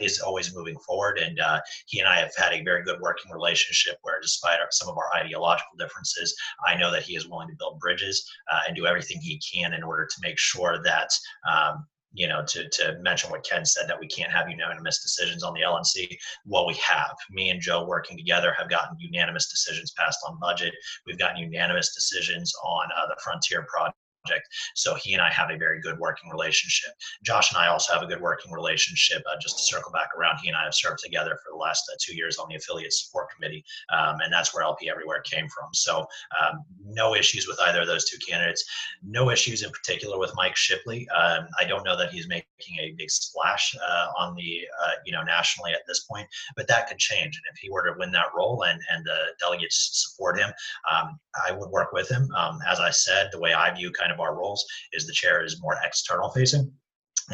is 0.00 0.20
always 0.20 0.54
moving 0.54 0.76
forward. 0.80 1.18
And 1.18 1.40
he 1.86 2.00
and 2.00 2.08
I 2.08 2.16
have 2.16 2.32
had 2.36 2.52
a 2.52 2.62
very 2.62 2.82
good 2.82 3.00
working 3.00 3.30
relationship 3.30 3.98
where 4.02 4.20
just 4.20 4.39
despite 4.40 4.60
our, 4.60 4.68
some 4.70 4.88
of 4.88 4.96
our 4.96 5.10
ideological 5.14 5.76
differences, 5.78 6.34
I 6.66 6.76
know 6.76 6.90
that 6.90 7.02
he 7.02 7.16
is 7.16 7.28
willing 7.28 7.48
to 7.48 7.56
build 7.58 7.80
bridges 7.80 8.28
uh, 8.52 8.60
and 8.66 8.76
do 8.76 8.86
everything 8.86 9.20
he 9.20 9.40
can 9.40 9.74
in 9.74 9.82
order 9.82 10.06
to 10.06 10.20
make 10.22 10.38
sure 10.38 10.82
that 10.82 11.10
um, 11.50 11.86
you 12.12 12.26
know, 12.26 12.42
to, 12.44 12.68
to 12.68 12.98
mention 13.02 13.30
what 13.30 13.46
Ken 13.48 13.64
said, 13.64 13.88
that 13.88 14.00
we 14.00 14.08
can't 14.08 14.32
have 14.32 14.50
unanimous 14.50 15.00
decisions 15.00 15.44
on 15.44 15.54
the 15.54 15.60
LNC. 15.60 16.16
Well, 16.44 16.66
we 16.66 16.74
have. 16.74 17.14
Me 17.30 17.50
and 17.50 17.60
Joe 17.60 17.86
working 17.86 18.16
together 18.16 18.52
have 18.58 18.68
gotten 18.68 18.98
unanimous 18.98 19.48
decisions 19.48 19.92
passed 19.96 20.18
on 20.26 20.36
budget. 20.40 20.74
We've 21.06 21.20
gotten 21.20 21.36
unanimous 21.36 21.94
decisions 21.94 22.52
on 22.64 22.88
uh, 22.98 23.06
the 23.06 23.16
Frontier 23.22 23.64
project 23.72 23.96
project. 24.24 24.48
So 24.74 24.94
he 24.94 25.12
and 25.12 25.22
I 25.22 25.30
have 25.30 25.50
a 25.50 25.56
very 25.56 25.80
good 25.80 25.98
working 25.98 26.30
relationship. 26.30 26.90
Josh 27.22 27.52
and 27.52 27.58
I 27.58 27.68
also 27.68 27.92
have 27.92 28.02
a 28.02 28.06
good 28.06 28.20
working 28.20 28.52
relationship. 28.52 29.22
Uh, 29.30 29.36
just 29.40 29.58
to 29.58 29.64
circle 29.64 29.92
back 29.92 30.08
around, 30.18 30.38
he 30.42 30.48
and 30.48 30.56
I 30.56 30.64
have 30.64 30.74
served 30.74 30.98
together 31.02 31.38
for 31.42 31.52
the 31.52 31.58
last 31.58 31.84
uh, 31.92 31.96
two 32.00 32.14
years 32.14 32.38
on 32.38 32.48
the 32.48 32.56
affiliate 32.56 32.92
support 32.92 33.28
committee, 33.34 33.64
um, 33.92 34.20
and 34.20 34.32
that's 34.32 34.54
where 34.54 34.62
LP 34.62 34.90
Everywhere 34.90 35.20
came 35.20 35.48
from. 35.48 35.72
So 35.72 36.06
um, 36.40 36.64
no 36.84 37.14
issues 37.14 37.46
with 37.46 37.58
either 37.66 37.82
of 37.82 37.86
those 37.86 38.04
two 38.08 38.18
candidates. 38.26 38.64
No 39.02 39.30
issues 39.30 39.62
in 39.62 39.70
particular 39.70 40.18
with 40.18 40.32
Mike 40.36 40.56
Shipley. 40.56 41.08
Um, 41.10 41.46
I 41.58 41.64
don't 41.64 41.84
know 41.84 41.96
that 41.96 42.10
he's 42.10 42.28
making 42.28 42.78
a 42.80 42.94
big 42.96 43.10
splash 43.10 43.74
uh, 43.76 44.06
on 44.18 44.34
the 44.34 44.60
uh, 44.84 44.92
you 45.04 45.12
know 45.12 45.22
nationally 45.22 45.72
at 45.72 45.82
this 45.86 46.00
point, 46.00 46.26
but 46.56 46.68
that 46.68 46.88
could 46.88 46.98
change. 46.98 47.36
And 47.36 47.44
if 47.52 47.58
he 47.58 47.70
were 47.70 47.84
to 47.84 47.98
win 47.98 48.10
that 48.12 48.26
role 48.36 48.64
and 48.64 48.80
and 48.92 49.04
the 49.04 49.18
delegates 49.38 49.90
support 49.92 50.38
him, 50.38 50.50
um, 50.90 51.18
I 51.46 51.52
would 51.52 51.70
work 51.70 51.92
with 51.92 52.08
him. 52.08 52.28
Um, 52.36 52.58
as 52.68 52.80
I 52.80 52.90
said, 52.90 53.30
the 53.32 53.40
way 53.40 53.54
I 53.54 53.72
view 53.74 53.92
kind 53.92 54.09
kind 54.10 54.20
of 54.20 54.24
our 54.24 54.36
roles 54.36 54.64
is 54.92 55.06
the 55.06 55.12
chair 55.12 55.44
is 55.44 55.60
more 55.60 55.76
external 55.84 56.30
facing 56.30 56.72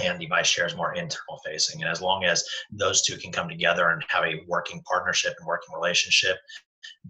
and 0.03 0.21
the 0.21 0.27
vice 0.27 0.51
chair 0.51 0.67
is 0.67 0.77
more 0.77 0.95
internal 0.95 1.41
facing. 1.45 1.83
And 1.83 1.91
as 1.91 2.03
long 2.03 2.25
as 2.25 2.45
those 2.71 3.03
two 3.03 3.17
can 3.17 3.33
come 3.33 3.49
together 3.49 3.89
and 3.91 4.03
have 4.09 4.25
a 4.25 4.43
working 4.47 4.83
partnership 4.83 5.35
and 5.39 5.47
working 5.47 5.75
relationship, 5.75 6.37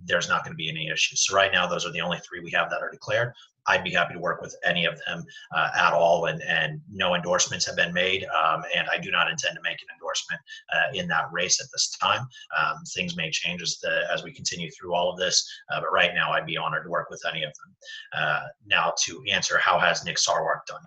there's 0.05 0.29
not 0.29 0.45
going 0.45 0.53
to 0.53 0.57
be 0.57 0.69
any 0.69 0.89
issues. 0.89 1.27
So 1.27 1.35
right 1.35 1.53
now, 1.53 1.67
those 1.67 1.87
are 1.87 1.93
the 1.93 2.01
only 2.01 2.19
three 2.19 2.41
we 2.41 2.51
have 2.53 2.71
that 2.71 2.83
are 2.83 2.91
declared. 2.91 3.33
I'd 3.69 3.85
be 3.85 3.91
happy 3.91 4.15
to 4.15 4.21
work 4.21 4.41
with 4.41 4.55
any 4.65 4.85
of 4.85 4.99
them 5.07 5.25
uh, 5.55 5.71
at 5.77 5.93
all, 5.93 6.27
and, 6.27 6.41
and 6.43 6.81
no 6.91 7.15
endorsements 7.15 7.67
have 7.67 7.77
been 7.77 7.93
made, 7.93 8.25
um, 8.27 8.63
and 8.75 8.87
I 8.89 8.99
do 8.99 9.11
not 9.11 9.31
intend 9.31 9.57
to 9.57 9.63
make 9.63 9.83
an 9.83 9.89
endorsement 9.95 10.41
uh, 10.73 10.95
in 10.95 11.09
that 11.09 11.27
race 11.33 11.61
at 11.61 11.67
this 11.73 11.91
time. 12.01 12.27
Um, 12.57 12.77
things 12.95 13.17
may 13.17 13.31
change 13.31 13.63
as 13.63 13.79
the 13.83 14.05
as 14.13 14.23
we 14.23 14.33
continue 14.33 14.71
through 14.71 14.95
all 14.95 15.11
of 15.11 15.19
this, 15.19 15.49
uh, 15.73 15.81
but 15.81 15.93
right 15.93 16.15
now 16.15 16.33
I'd 16.33 16.47
be 16.47 16.57
honored 16.57 16.85
to 16.85 16.91
work 16.91 17.11
with 17.11 17.23
any 17.29 17.43
of 17.43 17.53
them. 17.55 17.77
Uh, 18.17 18.43
now 18.67 18.93
to 19.05 19.23
answer, 19.31 19.59
how 19.59 19.79
has 19.79 20.05
Nick 20.05 20.17
Sarwark 20.17 20.61
done? 20.67 20.83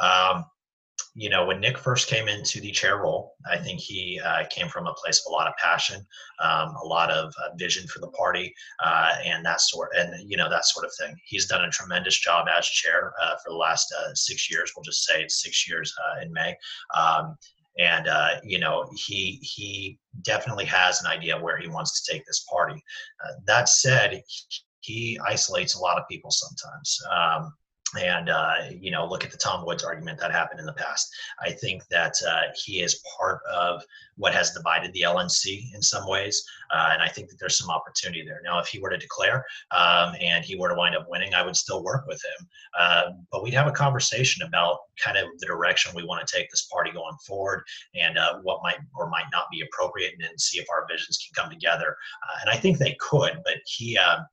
Um, 0.00 0.44
you 1.14 1.30
know, 1.30 1.46
when 1.46 1.60
Nick 1.60 1.78
first 1.78 2.08
came 2.08 2.26
into 2.26 2.60
the 2.60 2.72
chair 2.72 2.98
role, 2.98 3.34
I 3.48 3.56
think 3.56 3.80
he 3.80 4.20
uh, 4.24 4.44
came 4.50 4.68
from 4.68 4.88
a 4.88 4.94
place 4.94 5.20
of 5.24 5.30
a 5.30 5.32
lot 5.32 5.46
of 5.46 5.54
passion, 5.56 6.04
um, 6.42 6.74
a 6.82 6.84
lot 6.84 7.10
of 7.10 7.32
uh, 7.42 7.54
vision 7.56 7.86
for 7.86 8.00
the 8.00 8.08
party, 8.08 8.52
uh, 8.84 9.14
and 9.24 9.44
that 9.46 9.60
sort, 9.60 9.90
and 9.96 10.28
you 10.28 10.36
know 10.36 10.50
that 10.50 10.66
sort 10.66 10.84
of 10.84 10.90
thing. 10.98 11.16
He's 11.24 11.46
done 11.46 11.64
a 11.64 11.70
tremendous 11.70 12.18
job 12.18 12.48
as 12.56 12.66
chair 12.66 13.12
uh, 13.22 13.36
for 13.36 13.50
the 13.50 13.56
last 13.56 13.94
uh, 13.96 14.12
six 14.14 14.50
years. 14.50 14.72
We'll 14.74 14.82
just 14.82 15.04
say 15.04 15.22
it's 15.22 15.42
six 15.42 15.68
years 15.68 15.94
uh, 16.04 16.22
in 16.22 16.32
May. 16.32 16.56
Um, 16.96 17.36
and 17.78 18.08
you 18.44 18.58
know 18.58 18.88
he 19.06 19.40
he 19.42 19.98
definitely 20.22 20.64
has 20.64 21.00
an 21.00 21.08
idea 21.08 21.40
where 21.40 21.58
he 21.58 21.68
wants 21.68 22.00
to 22.02 22.12
take 22.12 22.24
this 22.24 22.44
party. 22.50 22.82
that 23.46 23.68
said, 23.68 24.22
he 24.80 25.18
isolates 25.26 25.74
a 25.74 25.80
lot 25.80 25.98
of 25.98 26.08
people 26.08 26.30
sometimes. 26.30 26.98
Um, 27.10 27.52
and 28.00 28.28
uh, 28.28 28.54
you 28.70 28.90
know 28.90 29.06
look 29.06 29.24
at 29.24 29.30
the 29.30 29.36
Tom 29.36 29.64
Woods 29.64 29.84
argument 29.84 30.18
that 30.20 30.32
happened 30.32 30.60
in 30.60 30.66
the 30.66 30.72
past. 30.72 31.12
I 31.40 31.50
think 31.50 31.86
that 31.88 32.14
uh, 32.26 32.52
he 32.54 32.80
is 32.80 33.02
part 33.18 33.40
of 33.52 33.82
what 34.16 34.32
has 34.32 34.52
divided 34.52 34.92
the 34.92 35.02
LNC 35.02 35.74
in 35.74 35.82
some 35.82 36.08
ways, 36.08 36.44
uh, 36.70 36.90
and 36.92 37.02
I 37.02 37.08
think 37.08 37.28
that 37.28 37.36
there's 37.38 37.58
some 37.58 37.70
opportunity 37.70 38.24
there. 38.24 38.40
Now, 38.44 38.58
if 38.58 38.68
he 38.68 38.78
were 38.78 38.90
to 38.90 38.96
declare 38.96 39.44
um, 39.70 40.14
and 40.20 40.44
he 40.44 40.56
were 40.56 40.68
to 40.68 40.74
wind 40.74 40.96
up 40.96 41.06
winning, 41.08 41.34
I 41.34 41.44
would 41.44 41.56
still 41.56 41.82
work 41.82 42.06
with 42.06 42.22
him, 42.24 42.48
uh, 42.78 43.02
but 43.32 43.42
we'd 43.42 43.54
have 43.54 43.66
a 43.66 43.72
conversation 43.72 44.46
about 44.46 44.78
kind 45.02 45.16
of 45.16 45.26
the 45.38 45.46
direction 45.46 45.92
we 45.94 46.04
want 46.04 46.26
to 46.26 46.36
take 46.36 46.50
this 46.50 46.66
party 46.72 46.90
going 46.92 47.16
forward 47.26 47.64
and 47.94 48.18
uh, 48.18 48.38
what 48.42 48.60
might 48.62 48.78
or 48.94 49.08
might 49.10 49.26
not 49.32 49.46
be 49.50 49.62
appropriate, 49.62 50.14
and 50.14 50.40
see 50.40 50.58
if 50.58 50.66
our 50.70 50.86
visions 50.88 51.18
can 51.18 51.42
come 51.42 51.50
together. 51.50 51.96
Uh, 52.22 52.38
and 52.42 52.50
I 52.50 52.56
think 52.56 52.78
they 52.78 52.96
could, 53.00 53.40
but 53.44 53.56
he 53.66 53.98
um, 53.98 54.26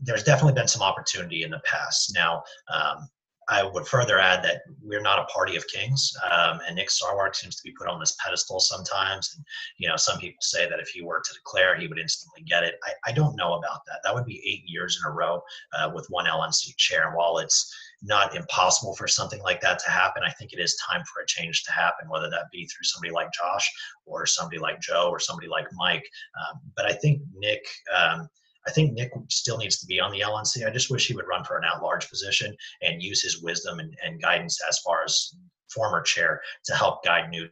there's 0.00 0.24
definitely 0.24 0.54
been 0.54 0.68
some 0.68 0.82
opportunity 0.82 1.42
in 1.42 1.50
the 1.50 1.60
past. 1.64 2.12
Now, 2.14 2.42
um, 2.72 3.08
I 3.50 3.64
would 3.64 3.86
further 3.86 4.20
add 4.20 4.44
that 4.44 4.62
we're 4.80 5.02
not 5.02 5.18
a 5.18 5.24
party 5.24 5.56
of 5.56 5.66
kings, 5.66 6.12
um, 6.30 6.60
and 6.66 6.76
Nick 6.76 6.88
Sarwark 6.88 7.34
seems 7.34 7.56
to 7.56 7.62
be 7.64 7.72
put 7.72 7.88
on 7.88 7.98
this 7.98 8.16
pedestal 8.24 8.60
sometimes. 8.60 9.34
And 9.34 9.44
you 9.76 9.88
know, 9.88 9.96
some 9.96 10.20
people 10.20 10.40
say 10.40 10.68
that 10.68 10.78
if 10.78 10.88
he 10.88 11.02
were 11.02 11.20
to 11.20 11.34
declare, 11.34 11.76
he 11.76 11.88
would 11.88 11.98
instantly 11.98 12.42
get 12.42 12.62
it. 12.62 12.76
I, 12.84 13.10
I 13.10 13.12
don't 13.12 13.36
know 13.36 13.54
about 13.54 13.80
that. 13.86 14.00
That 14.04 14.14
would 14.14 14.24
be 14.24 14.40
eight 14.46 14.62
years 14.66 15.00
in 15.02 15.10
a 15.10 15.12
row 15.12 15.42
uh, 15.72 15.90
with 15.92 16.06
one 16.10 16.26
LNC 16.26 16.76
chair. 16.76 17.08
And 17.08 17.16
while 17.16 17.38
it's 17.38 17.74
not 18.02 18.36
impossible 18.36 18.94
for 18.94 19.08
something 19.08 19.42
like 19.42 19.60
that 19.62 19.80
to 19.80 19.90
happen, 19.90 20.22
I 20.24 20.30
think 20.30 20.52
it 20.52 20.60
is 20.60 20.80
time 20.88 21.02
for 21.12 21.20
a 21.20 21.26
change 21.26 21.64
to 21.64 21.72
happen, 21.72 22.08
whether 22.08 22.30
that 22.30 22.52
be 22.52 22.66
through 22.66 22.84
somebody 22.84 23.12
like 23.12 23.32
Josh 23.32 23.68
or 24.06 24.26
somebody 24.26 24.58
like 24.58 24.80
Joe 24.80 25.08
or 25.10 25.18
somebody 25.18 25.48
like 25.48 25.66
Mike. 25.72 26.08
Um, 26.40 26.60
but 26.76 26.86
I 26.86 26.92
think 26.92 27.20
Nick. 27.34 27.66
Um, 27.94 28.28
I 28.66 28.72
think 28.72 28.92
Nick 28.92 29.10
still 29.28 29.58
needs 29.58 29.78
to 29.80 29.86
be 29.86 30.00
on 30.00 30.12
the 30.12 30.20
LNC. 30.20 30.66
I 30.66 30.70
just 30.70 30.90
wish 30.90 31.06
he 31.06 31.14
would 31.14 31.28
run 31.28 31.44
for 31.44 31.56
an 31.56 31.64
at-large 31.64 32.08
position 32.08 32.54
and 32.82 33.02
use 33.02 33.22
his 33.22 33.42
wisdom 33.42 33.78
and, 33.80 33.94
and 34.04 34.20
guidance 34.20 34.58
as 34.68 34.78
far 34.80 35.02
as 35.04 35.34
former 35.72 36.00
chair 36.02 36.40
to 36.64 36.74
help 36.74 37.04
guide 37.04 37.30
new 37.30 37.48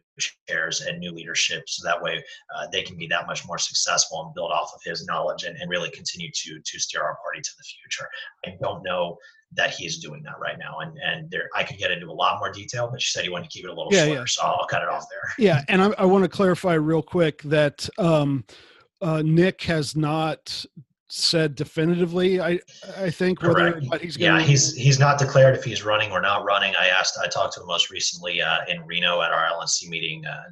chairs 0.47 0.81
and 0.81 0.99
new 0.99 1.11
leadership 1.11 1.63
so 1.67 1.87
that 1.87 2.01
way 2.01 2.23
uh, 2.55 2.67
they 2.71 2.81
can 2.81 2.97
be 2.97 3.07
that 3.07 3.27
much 3.27 3.47
more 3.47 3.57
successful 3.57 4.25
and 4.25 4.33
build 4.33 4.51
off 4.51 4.71
of 4.75 4.81
his 4.83 5.05
knowledge 5.05 5.43
and, 5.43 5.55
and 5.57 5.69
really 5.69 5.89
continue 5.91 6.29
to 6.33 6.59
to 6.65 6.79
steer 6.79 7.01
our 7.01 7.17
party 7.23 7.39
to 7.41 7.51
the 7.57 7.63
future 7.63 8.09
i 8.45 8.57
don't 8.61 8.83
know 8.83 9.17
that 9.53 9.71
he's 9.71 9.99
doing 9.99 10.21
that 10.23 10.37
right 10.39 10.57
now 10.59 10.79
and 10.79 10.97
and 10.97 11.31
there 11.31 11.49
i 11.55 11.63
could 11.63 11.77
get 11.77 11.91
into 11.91 12.07
a 12.07 12.11
lot 12.11 12.39
more 12.39 12.51
detail 12.51 12.89
but 12.91 12.99
you 12.99 13.05
said 13.05 13.23
you 13.23 13.31
wanted 13.31 13.49
to 13.49 13.57
keep 13.57 13.63
it 13.63 13.69
a 13.69 13.73
little 13.73 13.87
yeah, 13.91 14.05
shorter 14.05 14.19
yeah. 14.19 14.25
so 14.27 14.43
i'll 14.43 14.67
cut 14.67 14.81
it 14.81 14.89
off 14.89 15.05
there 15.09 15.33
yeah 15.45 15.63
and 15.69 15.81
i, 15.81 15.87
I 15.97 16.05
want 16.05 16.23
to 16.23 16.29
clarify 16.29 16.73
real 16.73 17.01
quick 17.01 17.41
that 17.43 17.87
um, 17.97 18.43
uh, 19.01 19.21
Nick 19.23 19.61
has 19.61 19.95
not 19.95 20.65
said 21.11 21.55
definitively. 21.55 22.39
I 22.39 22.59
I 22.97 23.09
think 23.09 23.41
whether 23.41 23.79
he's 23.99 24.17
yeah 24.17 24.39
he's 24.39 24.73
he's 24.75 24.99
not 24.99 25.17
declared 25.17 25.55
if 25.55 25.63
he's 25.63 25.83
running 25.83 26.11
or 26.11 26.21
not 26.21 26.45
running. 26.45 26.73
I 26.79 26.87
asked 26.87 27.19
I 27.21 27.27
talked 27.27 27.55
to 27.55 27.61
him 27.61 27.67
most 27.67 27.89
recently 27.89 28.41
uh, 28.41 28.59
in 28.67 28.85
Reno 28.85 29.21
at 29.21 29.31
our 29.31 29.47
LNC 29.47 29.89
meeting 29.89 30.25
uh, 30.25 30.43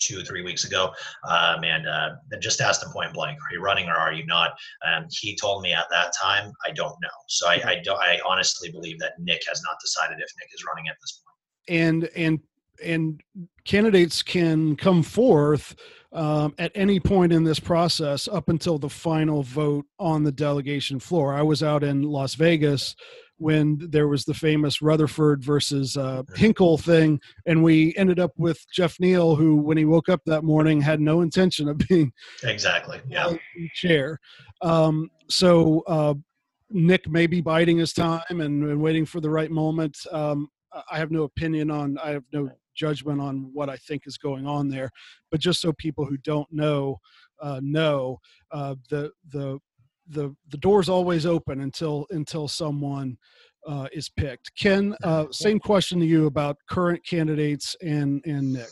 two 0.00 0.22
three 0.22 0.42
weeks 0.42 0.64
ago, 0.64 0.92
um, 1.28 1.64
and 1.64 1.86
uh, 1.88 2.10
just 2.40 2.60
asked 2.60 2.82
him 2.82 2.90
point 2.92 3.12
blank, 3.12 3.38
are 3.38 3.54
you 3.54 3.60
running 3.60 3.88
or 3.88 3.94
are 3.94 4.12
you 4.12 4.24
not? 4.26 4.50
And 4.82 5.10
he 5.10 5.36
told 5.36 5.62
me 5.62 5.72
at 5.72 5.86
that 5.90 6.12
time 6.18 6.52
I 6.64 6.70
don't 6.70 6.96
know. 7.02 7.08
So 7.28 7.48
I 7.48 7.60
I, 7.64 7.82
don't, 7.84 7.98
I 8.00 8.20
honestly 8.26 8.70
believe 8.70 8.98
that 9.00 9.12
Nick 9.18 9.42
has 9.48 9.62
not 9.62 9.76
decided 9.80 10.18
if 10.18 10.30
Nick 10.38 10.50
is 10.54 10.64
running 10.64 10.88
at 10.88 10.96
this 11.00 11.22
point. 11.24 11.80
And 11.80 12.10
and 12.14 12.40
and 12.82 13.20
candidates 13.64 14.22
can 14.22 14.76
come 14.76 15.02
forth 15.02 15.74
um, 16.12 16.54
at 16.58 16.72
any 16.74 17.00
point 17.00 17.32
in 17.32 17.44
this 17.44 17.60
process 17.60 18.28
up 18.28 18.48
until 18.48 18.78
the 18.78 18.88
final 18.88 19.42
vote 19.42 19.86
on 19.98 20.22
the 20.22 20.32
delegation 20.32 20.98
floor. 20.98 21.34
I 21.34 21.42
was 21.42 21.62
out 21.62 21.84
in 21.84 22.02
Las 22.02 22.34
Vegas 22.34 22.94
when 23.38 23.78
there 23.90 24.08
was 24.08 24.24
the 24.24 24.34
famous 24.34 24.82
Rutherford 24.82 25.44
versus 25.44 25.96
uh, 25.96 26.22
Hinkle 26.34 26.76
thing, 26.76 27.20
and 27.46 27.62
we 27.62 27.94
ended 27.96 28.18
up 28.18 28.32
with 28.36 28.58
Geoff 28.72 28.98
Neale, 28.98 29.36
who, 29.36 29.56
when 29.56 29.78
he 29.78 29.84
woke 29.84 30.08
up 30.08 30.20
that 30.26 30.42
morning, 30.42 30.80
had 30.80 31.00
no 31.00 31.20
intention 31.20 31.68
of 31.68 31.78
being 31.78 32.12
exactly 32.42 33.00
yeah 33.08 33.34
chair. 33.74 34.18
Um, 34.60 35.08
so 35.28 35.84
uh, 35.86 36.14
Nick 36.70 37.08
may 37.08 37.26
be 37.26 37.40
biding 37.40 37.78
his 37.78 37.92
time 37.92 38.22
and, 38.28 38.64
and 38.64 38.80
waiting 38.80 39.06
for 39.06 39.20
the 39.20 39.30
right 39.30 39.50
moment. 39.50 39.96
Um, 40.10 40.48
I 40.90 40.98
have 40.98 41.10
no 41.10 41.22
opinion 41.22 41.70
on. 41.70 41.96
I 41.98 42.10
have 42.10 42.24
no 42.32 42.50
judgment 42.78 43.20
on 43.20 43.50
what 43.52 43.68
I 43.68 43.76
think 43.76 44.02
is 44.06 44.16
going 44.16 44.46
on 44.46 44.68
there. 44.68 44.90
But 45.30 45.40
just 45.40 45.60
so 45.60 45.72
people 45.72 46.04
who 46.04 46.16
don't 46.18 46.50
know 46.52 46.98
uh, 47.40 47.60
know, 47.62 48.18
uh, 48.50 48.74
the 48.90 49.10
the 49.30 49.58
the 50.08 50.34
the 50.50 50.56
door's 50.58 50.88
always 50.88 51.26
open 51.26 51.60
until 51.60 52.06
until 52.10 52.48
someone 52.48 53.16
uh, 53.66 53.88
is 53.92 54.08
picked. 54.08 54.50
Ken, 54.58 54.94
uh, 55.02 55.26
same 55.30 55.58
question 55.58 55.98
to 56.00 56.06
you 56.06 56.26
about 56.26 56.56
current 56.68 57.04
candidates 57.06 57.76
and 57.82 58.22
and 58.24 58.54
Nick. 58.54 58.68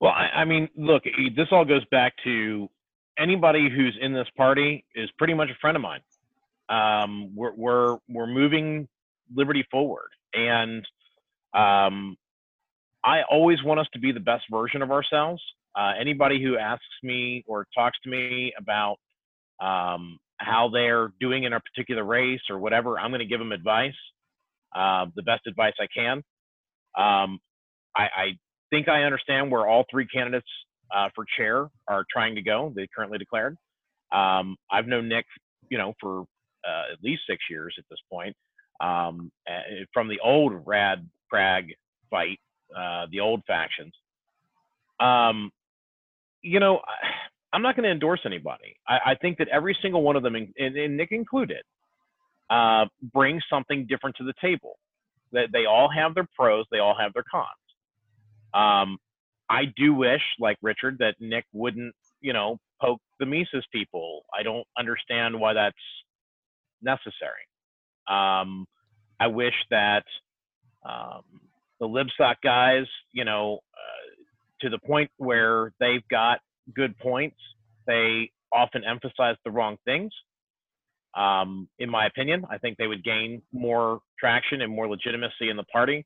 Well, 0.00 0.12
I, 0.12 0.40
I 0.40 0.44
mean, 0.44 0.68
look, 0.76 1.04
this 1.36 1.46
all 1.50 1.64
goes 1.64 1.84
back 1.90 2.14
to 2.24 2.68
anybody 3.18 3.68
who's 3.74 3.96
in 4.00 4.12
this 4.12 4.28
party 4.36 4.84
is 4.94 5.08
pretty 5.18 5.34
much 5.34 5.48
a 5.50 5.58
friend 5.60 5.76
of 5.76 5.82
mine. 5.82 6.00
Um, 6.68 7.34
we're 7.34 7.54
we're 7.54 7.98
we're 8.08 8.26
moving 8.26 8.88
liberty 9.34 9.64
forward, 9.70 10.08
and 10.32 10.86
um, 11.54 12.16
I 13.04 13.22
always 13.30 13.62
want 13.62 13.80
us 13.80 13.86
to 13.92 13.98
be 13.98 14.12
the 14.12 14.20
best 14.20 14.44
version 14.50 14.80
of 14.80 14.90
ourselves. 14.90 15.42
Uh, 15.76 15.92
anybody 16.00 16.42
who 16.42 16.56
asks 16.56 16.84
me 17.02 17.44
or 17.46 17.66
talks 17.76 17.98
to 18.04 18.10
me 18.10 18.52
about 18.58 18.96
um, 19.60 20.18
how 20.38 20.70
they're 20.72 21.10
doing 21.20 21.44
in 21.44 21.52
a 21.52 21.60
particular 21.60 22.02
race 22.02 22.40
or 22.48 22.58
whatever, 22.58 22.98
I'm 22.98 23.10
going 23.10 23.20
to 23.20 23.26
give 23.26 23.40
them 23.40 23.52
advice, 23.52 23.94
uh, 24.74 25.06
the 25.14 25.22
best 25.22 25.42
advice 25.46 25.74
I 25.78 25.86
can. 25.94 26.18
Um, 26.96 27.38
I, 27.96 28.02
I, 28.02 28.26
think 28.70 28.88
I 28.88 29.02
understand 29.02 29.52
where 29.52 29.68
all 29.68 29.84
three 29.88 30.06
candidates 30.06 30.48
uh, 30.92 31.08
for 31.14 31.24
chair 31.36 31.68
are 31.86 32.04
trying 32.10 32.34
to 32.34 32.42
go. 32.42 32.72
They 32.74 32.88
currently 32.96 33.18
declared. 33.18 33.56
Um, 34.10 34.56
I've 34.72 34.86
known 34.86 35.08
Nick, 35.08 35.26
you 35.68 35.78
know, 35.78 35.92
for 36.00 36.22
uh, 36.66 36.92
at 36.92 37.02
least 37.02 37.22
six 37.28 37.44
years 37.48 37.74
at 37.78 37.84
this 37.88 37.98
point, 38.10 38.34
um, 38.80 39.30
from 39.92 40.08
the 40.08 40.18
old 40.24 40.66
Rad 40.66 41.08
Prag 41.28 41.72
fight 42.10 42.40
uh, 42.76 43.06
the 43.10 43.20
old 43.20 43.42
factions. 43.46 43.92
Um, 45.00 45.50
you 46.42 46.60
know, 46.60 46.80
I'm 47.52 47.62
not 47.62 47.76
going 47.76 47.84
to 47.84 47.92
endorse 47.92 48.20
anybody. 48.24 48.74
I, 48.88 49.12
I, 49.12 49.14
think 49.14 49.38
that 49.38 49.46
every 49.46 49.78
single 49.80 50.02
one 50.02 50.16
of 50.16 50.24
them, 50.24 50.34
and, 50.34 50.52
and 50.58 50.96
Nick 50.96 51.12
included, 51.12 51.62
uh, 52.50 52.86
brings 53.12 53.44
something 53.48 53.86
different 53.88 54.16
to 54.16 54.24
the 54.24 54.34
table. 54.40 54.76
That 55.30 55.50
they 55.52 55.64
all 55.64 55.88
have 55.88 56.16
their 56.16 56.26
pros, 56.36 56.66
they 56.72 56.80
all 56.80 56.96
have 56.98 57.12
their 57.12 57.22
cons. 57.30 57.46
Um, 58.54 58.98
I 59.48 59.66
do 59.76 59.94
wish, 59.94 60.20
like 60.40 60.56
Richard, 60.62 60.98
that 60.98 61.14
Nick 61.20 61.44
wouldn't, 61.52 61.94
you 62.20 62.32
know, 62.32 62.58
poke 62.80 63.00
the 63.20 63.26
Mises 63.26 63.64
people. 63.72 64.24
I 64.36 64.42
don't 64.42 64.66
understand 64.76 65.38
why 65.38 65.52
that's 65.54 65.76
necessary. 66.82 67.46
Um, 68.08 68.66
I 69.20 69.28
wish 69.28 69.54
that 69.70 70.04
um, 70.84 71.22
the 71.80 71.86
LibSoc 71.86 72.36
guys, 72.42 72.86
you 73.12 73.24
know, 73.24 73.60
uh, 73.74 74.24
to 74.60 74.70
the 74.70 74.78
point 74.86 75.10
where 75.16 75.72
they've 75.80 76.06
got 76.10 76.40
good 76.74 76.96
points, 76.98 77.36
they 77.86 78.30
often 78.52 78.84
emphasize 78.84 79.36
the 79.44 79.50
wrong 79.50 79.76
things. 79.84 80.12
Um, 81.14 81.68
in 81.78 81.90
my 81.90 82.06
opinion, 82.06 82.44
I 82.50 82.58
think 82.58 82.76
they 82.76 82.86
would 82.86 83.04
gain 83.04 83.42
more 83.52 84.00
traction 84.18 84.62
and 84.62 84.72
more 84.72 84.88
legitimacy 84.88 85.50
in 85.50 85.56
the 85.56 85.64
party 85.64 86.04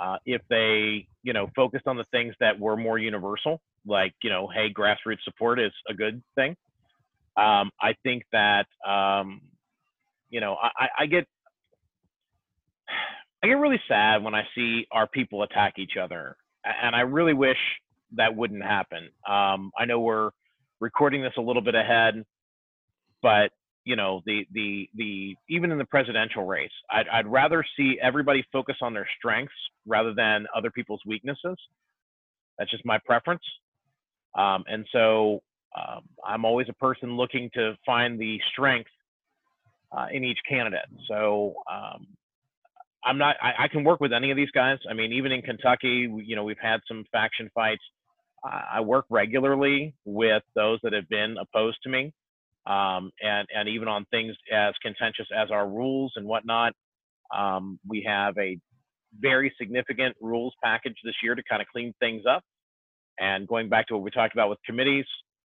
uh, 0.00 0.16
if 0.24 0.42
they, 0.48 1.06
you 1.22 1.32
know, 1.32 1.48
focused 1.54 1.86
on 1.86 1.96
the 1.96 2.06
things 2.10 2.34
that 2.40 2.58
were 2.58 2.76
more 2.76 2.98
universal, 2.98 3.60
like, 3.86 4.14
you 4.22 4.30
know, 4.30 4.48
hey, 4.52 4.72
grassroots 4.72 5.22
support 5.24 5.60
is 5.60 5.72
a 5.88 5.94
good 5.94 6.22
thing. 6.34 6.56
Um, 7.36 7.70
I 7.80 7.94
think 8.02 8.24
that, 8.32 8.66
um, 8.86 9.40
you 10.30 10.40
know, 10.40 10.56
I, 10.60 10.88
I 11.00 11.06
get 11.06 11.26
I 13.42 13.46
get 13.46 13.54
really 13.54 13.80
sad 13.88 14.22
when 14.22 14.34
I 14.34 14.42
see 14.54 14.86
our 14.92 15.06
people 15.06 15.42
attack 15.42 15.74
each 15.78 15.96
other, 16.00 16.36
and 16.64 16.94
I 16.94 17.00
really 17.00 17.32
wish 17.32 17.56
that 18.16 18.34
wouldn't 18.34 18.62
happen. 18.62 19.08
Um, 19.26 19.70
I 19.78 19.86
know 19.86 20.00
we're 20.00 20.30
recording 20.80 21.22
this 21.22 21.32
a 21.38 21.40
little 21.40 21.62
bit 21.62 21.74
ahead, 21.74 22.22
but 23.22 23.50
you 23.84 23.96
know 23.96 24.20
the 24.26 24.46
the 24.52 24.88
the 24.94 25.34
even 25.48 25.72
in 25.72 25.78
the 25.78 25.86
presidential 25.86 26.44
race, 26.44 26.70
I'd 26.90 27.08
I'd 27.08 27.26
rather 27.26 27.64
see 27.76 27.98
everybody 28.02 28.44
focus 28.52 28.76
on 28.82 28.92
their 28.92 29.08
strengths 29.18 29.54
rather 29.86 30.12
than 30.12 30.46
other 30.54 30.70
people's 30.70 31.00
weaknesses. 31.06 31.56
That's 32.58 32.70
just 32.70 32.84
my 32.84 32.98
preference, 33.06 33.42
um, 34.36 34.64
and 34.66 34.86
so 34.92 35.40
um, 35.78 36.02
I'm 36.26 36.44
always 36.44 36.68
a 36.68 36.74
person 36.74 37.16
looking 37.16 37.48
to 37.54 37.74
find 37.86 38.20
the 38.20 38.38
strength 38.52 38.90
uh, 39.96 40.08
in 40.12 40.24
each 40.24 40.38
candidate. 40.46 40.86
So 41.08 41.54
um, 41.72 42.06
I'm 43.04 43.18
not. 43.18 43.36
I, 43.42 43.64
I, 43.64 43.68
can 43.68 43.84
work 43.84 44.00
with 44.00 44.12
any 44.12 44.30
of 44.30 44.36
these 44.36 44.50
guys. 44.50 44.78
I 44.88 44.94
mean, 44.94 45.12
even 45.12 45.32
in 45.32 45.42
Kentucky, 45.42 46.08
you 46.24 46.36
know, 46.36 46.44
we've 46.44 46.58
had 46.60 46.80
some 46.86 47.04
faction 47.12 47.50
fights. 47.54 47.82
I 48.42 48.80
work 48.80 49.04
regularly 49.10 49.94
with 50.06 50.42
those 50.54 50.78
that 50.82 50.94
have 50.94 51.06
been 51.10 51.36
opposed 51.38 51.76
to 51.82 51.90
me, 51.90 52.12
um, 52.66 53.10
and 53.22 53.46
and 53.54 53.68
even 53.68 53.86
on 53.86 54.06
things 54.06 54.34
as 54.52 54.74
contentious 54.82 55.26
as 55.36 55.50
our 55.50 55.68
rules 55.68 56.12
and 56.16 56.26
whatnot. 56.26 56.72
Um, 57.36 57.78
we 57.86 58.02
have 58.06 58.36
a 58.38 58.58
very 59.18 59.52
significant 59.58 60.16
rules 60.20 60.54
package 60.62 60.96
this 61.04 61.14
year 61.22 61.34
to 61.34 61.42
kind 61.48 61.60
of 61.60 61.68
clean 61.68 61.92
things 62.00 62.24
up. 62.28 62.42
And 63.18 63.46
going 63.46 63.68
back 63.68 63.88
to 63.88 63.94
what 63.94 64.02
we 64.02 64.10
talked 64.10 64.34
about 64.34 64.48
with 64.48 64.58
committees, 64.64 65.04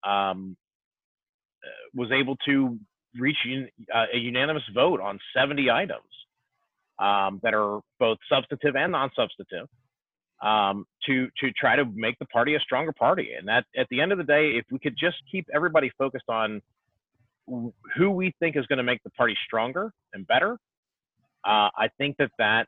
um, 0.07 0.55
uh, 1.63 1.69
was 1.93 2.11
able 2.11 2.37
to 2.45 2.77
reach 3.15 3.37
un- 3.45 3.69
uh, 3.93 4.05
a 4.13 4.17
unanimous 4.17 4.63
vote 4.73 5.01
on 5.01 5.19
70 5.35 5.69
items 5.69 6.03
um, 6.99 7.39
that 7.43 7.53
are 7.53 7.81
both 7.99 8.17
substantive 8.29 8.75
and 8.75 8.91
non-substantive 8.91 9.67
um, 10.41 10.85
to 11.05 11.27
to 11.39 11.51
try 11.51 11.75
to 11.75 11.85
make 11.85 12.17
the 12.19 12.25
party 12.25 12.55
a 12.55 12.59
stronger 12.59 12.91
party. 12.91 13.29
And 13.37 13.47
that 13.47 13.65
at 13.77 13.87
the 13.89 14.01
end 14.01 14.11
of 14.11 14.17
the 14.17 14.23
day, 14.23 14.51
if 14.51 14.65
we 14.71 14.79
could 14.79 14.95
just 14.97 15.17
keep 15.31 15.47
everybody 15.53 15.91
focused 15.97 16.29
on 16.29 16.61
who 17.95 18.11
we 18.11 18.33
think 18.39 18.57
is 18.57 18.65
going 18.67 18.77
to 18.77 18.83
make 18.83 19.01
the 19.03 19.09
party 19.11 19.35
stronger 19.45 19.91
and 20.13 20.27
better, 20.27 20.57
uh, 21.45 21.69
I 21.75 21.89
think 21.97 22.17
that 22.17 22.31
that 22.37 22.67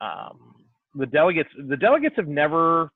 um, 0.00 0.54
the 0.94 1.06
delegates 1.06 1.50
the 1.56 1.76
delegates 1.76 2.16
have 2.16 2.28
never. 2.28 2.90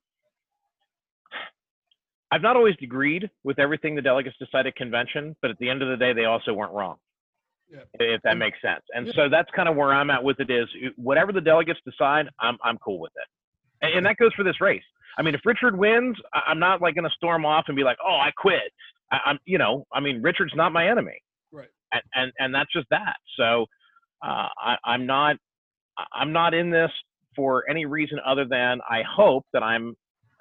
I've 2.31 2.43
not 2.43 2.55
always 2.55 2.75
agreed 2.79 3.27
with 3.43 3.57
everything 3.57 3.95
the 3.95 4.03
delegates 4.03 4.37
decided 4.37 4.75
convention, 4.75 5.35
but 5.41 5.49
at 5.49 5.57
the 5.57 5.67
end 5.67 5.81
of 5.81 5.89
the 5.89 5.97
day, 5.97 6.13
they 6.13 6.25
also 6.25 6.53
weren't 6.53 6.73
wrong. 6.73 6.97
Yeah. 7.71 7.81
If 7.93 8.21
that 8.23 8.37
makes 8.37 8.59
sense. 8.61 8.81
And 8.95 9.07
yeah. 9.07 9.13
so 9.15 9.29
that's 9.29 9.49
kind 9.55 9.69
of 9.69 9.75
where 9.75 9.93
I'm 9.93 10.09
at 10.09 10.23
with 10.23 10.39
it 10.39 10.49
is 10.49 10.67
whatever 10.95 11.31
the 11.31 11.41
delegates 11.41 11.79
decide, 11.85 12.27
I'm 12.39 12.57
I'm 12.63 12.77
cool 12.79 12.99
with 12.99 13.11
it. 13.15 13.85
And, 13.85 13.97
and 13.97 14.05
that 14.05 14.17
goes 14.17 14.33
for 14.33 14.43
this 14.43 14.59
race. 14.59 14.83
I 15.17 15.21
mean, 15.21 15.35
if 15.35 15.41
Richard 15.45 15.77
wins, 15.77 16.17
I'm 16.33 16.59
not 16.59 16.81
like 16.81 16.95
going 16.95 17.05
to 17.05 17.15
storm 17.15 17.45
off 17.45 17.65
and 17.67 17.75
be 17.75 17.83
like, 17.83 17.97
"Oh, 18.03 18.15
I 18.15 18.31
quit." 18.37 18.71
I, 19.11 19.19
am 19.31 19.39
you 19.45 19.57
know, 19.57 19.85
I 19.93 19.99
mean, 19.99 20.21
Richard's 20.21 20.53
not 20.55 20.71
my 20.71 20.89
enemy, 20.89 21.19
right? 21.51 21.67
And 21.91 22.01
and, 22.15 22.31
and 22.39 22.55
that's 22.55 22.71
just 22.73 22.87
that. 22.89 23.17
So 23.37 23.65
uh, 24.23 24.47
I, 24.57 24.75
I'm 24.85 25.05
not, 25.05 25.37
I'm 26.13 26.31
not 26.31 26.53
in 26.53 26.69
this 26.69 26.91
for 27.35 27.69
any 27.69 27.85
reason 27.85 28.19
other 28.25 28.45
than 28.45 28.79
I 28.89 29.01
hope 29.03 29.45
that 29.53 29.63
I'm 29.63 29.95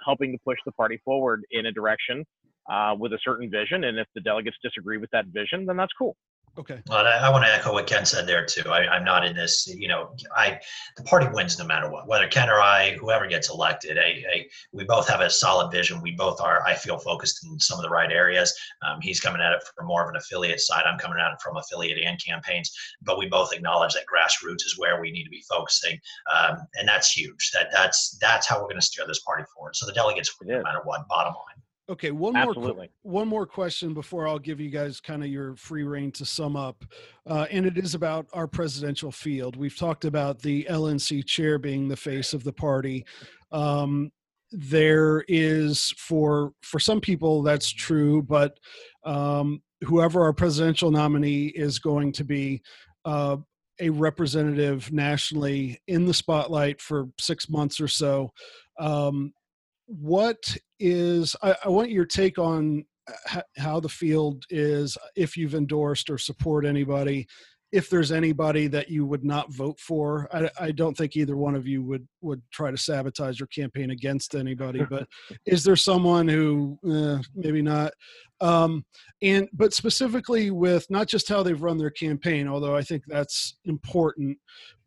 helping 0.05 0.33
to 0.33 0.39
push 0.45 0.59
the 0.65 0.73
party 0.73 1.01
forward 1.05 1.43
in 1.51 1.67
a 1.67 1.73
direction 1.73 2.25
uh, 2.71 2.95
with 2.99 3.13
a 3.13 3.19
certain 3.25 3.51
vision. 3.51 3.85
And 3.85 3.99
if 3.99 4.07
the 4.15 4.21
delegates 4.21 4.57
disagree 4.63 4.99
with 4.99 5.11
that 5.11 5.27
vision, 5.27 5.67
then 5.67 5.77
that's 5.77 5.93
cool. 5.99 6.17
Okay. 6.57 6.81
Well, 6.89 7.07
I, 7.07 7.27
I, 7.27 7.31
want 7.31 7.45
to 7.45 7.53
echo 7.53 7.73
what 7.73 7.87
Ken 7.87 8.05
said 8.05 8.27
there 8.27 8.45
too. 8.45 8.69
I, 8.69 8.97
am 8.97 9.05
not 9.05 9.25
in 9.25 9.35
this. 9.35 9.67
You 9.67 9.89
know, 9.89 10.11
I 10.35 10.61
the 10.97 11.03
party 11.03 11.27
wins 11.33 11.59
no 11.59 11.65
matter 11.65 11.91
what. 11.91 12.09
Whether 12.09 12.27
Ken 12.29 12.49
or 12.49 12.61
I, 12.61 12.97
whoever 13.01 13.27
gets 13.27 13.51
elected, 13.51 13.99
I, 13.99 14.25
I, 14.33 14.47
we 14.73 14.85
both 14.85 15.09
have 15.09 15.21
a 15.21 15.31
solid 15.31 15.71
vision. 15.71 16.01
We 16.01 16.13
both 16.13 16.41
are. 16.41 16.65
I 16.67 16.75
feel 16.75 16.99
focused 16.99 17.45
in 17.45 17.59
some 17.61 17.79
of 17.79 17.83
the 17.83 17.91
right 17.91 18.11
areas. 18.11 18.55
Um, 18.87 19.01
he's 19.01 19.21
coming 19.21 19.41
at 19.41 19.53
it 19.53 19.63
from 19.77 19.87
more 19.87 20.03
of 20.03 20.09
an 20.09 20.17
affiliate 20.17 20.61
side. 20.61 20.85
I'm 20.87 20.99
coming 20.99 21.19
at 21.19 21.33
it 21.33 21.41
from 21.43 21.57
affiliate 21.57 21.99
and 22.05 22.23
campaigns. 22.25 22.73
But 23.03 23.19
we 23.19 23.27
both 23.29 23.53
acknowledge 23.53 23.95
that 23.95 24.05
grassroots 24.07 24.67
is 24.67 24.79
where 24.79 25.01
we 25.01 25.11
need 25.11 25.25
to 25.25 25.31
be 25.31 25.45
focusing, 25.49 25.99
um, 26.35 26.59
and 26.79 26.89
that's 26.89 27.11
huge. 27.11 27.51
That 27.53 27.69
that's 27.73 28.17
that's 28.21 28.47
how 28.47 28.57
we're 28.57 28.69
going 28.69 28.77
to 28.77 28.83
steer 28.83 29.07
this 29.07 29.21
party 29.21 29.45
forward. 29.55 29.77
So 29.77 29.87
the 29.87 29.93
delegates, 29.93 30.35
no 30.43 30.63
matter 30.63 30.81
what, 30.85 31.07
bottom 31.09 31.35
line. 31.35 31.63
Okay, 31.91 32.11
one 32.11 32.37
Absolutely. 32.37 32.91
more 33.03 33.15
one 33.21 33.29
more 33.29 33.47
question 33.47 33.95
before 33.95 34.29
I'll 34.29 34.39
give 34.39 34.61
you 34.61 34.69
guys 34.69 35.01
kind 35.01 35.23
of 35.23 35.31
your 35.31 35.57
free 35.57 35.85
rein 35.85 36.13
to 36.13 36.27
sum 36.27 36.55
up, 36.55 36.85
uh, 37.27 37.47
and 37.51 37.65
it 37.65 37.79
is 37.79 37.95
about 37.95 38.27
our 38.35 38.47
presidential 38.47 39.11
field. 39.11 39.57
We've 39.57 39.77
talked 39.77 40.05
about 40.05 40.41
the 40.41 40.67
LNC 40.69 41.25
chair 41.27 41.59
being 41.59 41.89
the 41.89 41.97
face 41.97 42.35
of 42.35 42.45
the 42.45 42.53
party. 42.53 43.07
Um, 43.53 44.13
there 44.53 45.25
is 45.29 45.95
for 45.97 46.53
for 46.61 46.79
some 46.79 47.01
people 47.01 47.43
that's 47.43 47.71
true, 47.71 48.23
but 48.23 48.59
um, 49.05 49.63
whoever 49.83 50.23
our 50.23 50.35
presidential 50.35 50.91
nominee 50.91 51.47
is 51.47 51.79
going 51.79 52.13
to 52.13 52.25
be. 52.25 52.63
Uh, 53.05 53.39
a 53.81 53.91
representative 53.91 54.91
nationally 54.93 55.81
in 55.87 56.05
the 56.05 56.13
spotlight 56.13 56.81
for 56.81 57.07
six 57.21 57.49
months 57.49 57.81
or 57.81 57.87
so. 57.87 58.33
Um, 58.81 59.33
what 59.89 60.57
is 60.79 61.35
I, 61.43 61.57
I, 61.65 61.69
want 61.69 61.91
your 61.91 62.05
take 62.05 62.39
on 62.39 62.85
uh, 63.09 63.41
how 63.57 63.81
the 63.81 63.89
field 63.89 64.45
is 64.51 64.97
if 65.17 65.37
you've 65.37 65.55
endorsed 65.55 66.11
or 66.11 66.19
support 66.19 66.67
anybody 66.67 67.27
if 67.71 67.91
there's 67.91 68.13
anybody 68.13 68.67
that 68.67 68.89
you 68.89 69.05
would 69.05 69.25
not 69.25 69.53
vote 69.53 69.79
for. 69.79 70.27
I, 70.33 70.51
I 70.59 70.71
don't 70.71 70.97
think 70.97 71.17
either 71.17 71.37
one 71.37 71.55
of 71.55 71.67
you 71.67 71.83
would 71.83 72.07
would 72.23 72.43
try 72.51 72.71
to 72.71 72.77
sabotage 72.77 73.39
your 73.39 73.47
campaign 73.49 73.91
against 73.91 74.35
anybody 74.35 74.85
but 74.89 75.07
is 75.47 75.65
there 75.65 75.77
someone 75.77 76.29
who 76.29 76.79
eh, 76.91 77.23
maybe 77.35 77.63
not? 77.63 77.93
Um, 78.41 78.85
and 79.23 79.49
but 79.53 79.75
specifically 79.75 80.51
with 80.51 80.87
not 80.91 81.09
just 81.09 81.29
how 81.29 81.43
they've 81.43 81.61
run 81.61 81.77
their 81.77 81.91
campaign 81.91 82.47
although 82.47 82.77
i 82.77 82.83
think 82.83 83.03
that's 83.09 83.57
important 83.65 84.39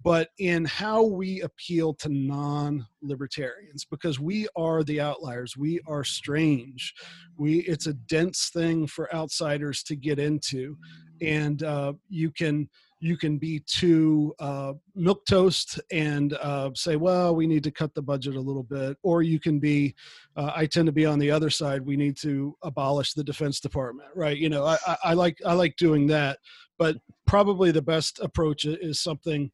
but 0.03 0.29
in 0.39 0.65
how 0.65 1.03
we 1.03 1.41
appeal 1.41 1.93
to 1.93 2.09
non 2.09 2.85
libertarians 3.01 3.85
because 3.85 4.19
we 4.19 4.47
are 4.55 4.83
the 4.83 4.99
outliers 4.99 5.57
we 5.57 5.79
are 5.87 6.03
strange 6.03 6.93
we 7.37 7.59
it's 7.61 7.87
a 7.87 7.93
dense 7.93 8.49
thing 8.49 8.87
for 8.87 9.13
outsiders 9.13 9.83
to 9.83 9.95
get 9.95 10.19
into 10.19 10.77
and 11.21 11.63
uh, 11.63 11.93
you 12.09 12.31
can 12.31 12.67
you 13.01 13.17
can 13.17 13.39
be 13.39 13.59
too 13.65 14.33
uh, 14.39 14.73
milquetoast 14.95 15.79
and 15.91 16.33
uh, 16.33 16.69
say, 16.75 16.95
well, 16.95 17.35
we 17.35 17.47
need 17.47 17.63
to 17.63 17.71
cut 17.71 17.95
the 17.95 18.01
budget 18.01 18.35
a 18.35 18.39
little 18.39 18.63
bit, 18.63 18.95
or 19.01 19.23
you 19.23 19.39
can 19.39 19.59
be. 19.59 19.95
Uh, 20.37 20.51
I 20.55 20.67
tend 20.67 20.85
to 20.85 20.91
be 20.91 21.05
on 21.05 21.17
the 21.17 21.31
other 21.31 21.49
side. 21.49 21.83
We 21.83 21.97
need 21.97 22.15
to 22.17 22.55
abolish 22.61 23.13
the 23.13 23.23
Defense 23.23 23.59
Department, 23.59 24.09
right? 24.15 24.37
You 24.37 24.49
know, 24.49 24.65
I, 24.65 24.77
I, 24.85 24.97
I 25.05 25.13
like 25.13 25.39
I 25.45 25.53
like 25.53 25.75
doing 25.77 26.05
that, 26.07 26.37
but 26.77 26.95
probably 27.25 27.71
the 27.71 27.81
best 27.81 28.19
approach 28.19 28.65
is 28.65 28.99
something 28.99 29.49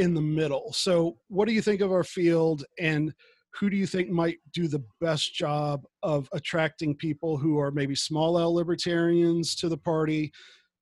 in 0.00 0.14
the 0.14 0.20
middle. 0.20 0.72
So, 0.72 1.16
what 1.28 1.46
do 1.46 1.54
you 1.54 1.62
think 1.62 1.80
of 1.80 1.92
our 1.92 2.04
field, 2.04 2.64
and 2.78 3.12
who 3.58 3.70
do 3.70 3.76
you 3.76 3.86
think 3.86 4.10
might 4.10 4.38
do 4.52 4.68
the 4.68 4.84
best 5.00 5.34
job 5.34 5.84
of 6.02 6.28
attracting 6.32 6.96
people 6.96 7.36
who 7.36 7.58
are 7.58 7.70
maybe 7.70 7.94
small 7.94 8.38
L 8.38 8.54
libertarians 8.54 9.54
to 9.56 9.68
the 9.68 9.78
party? 9.78 10.32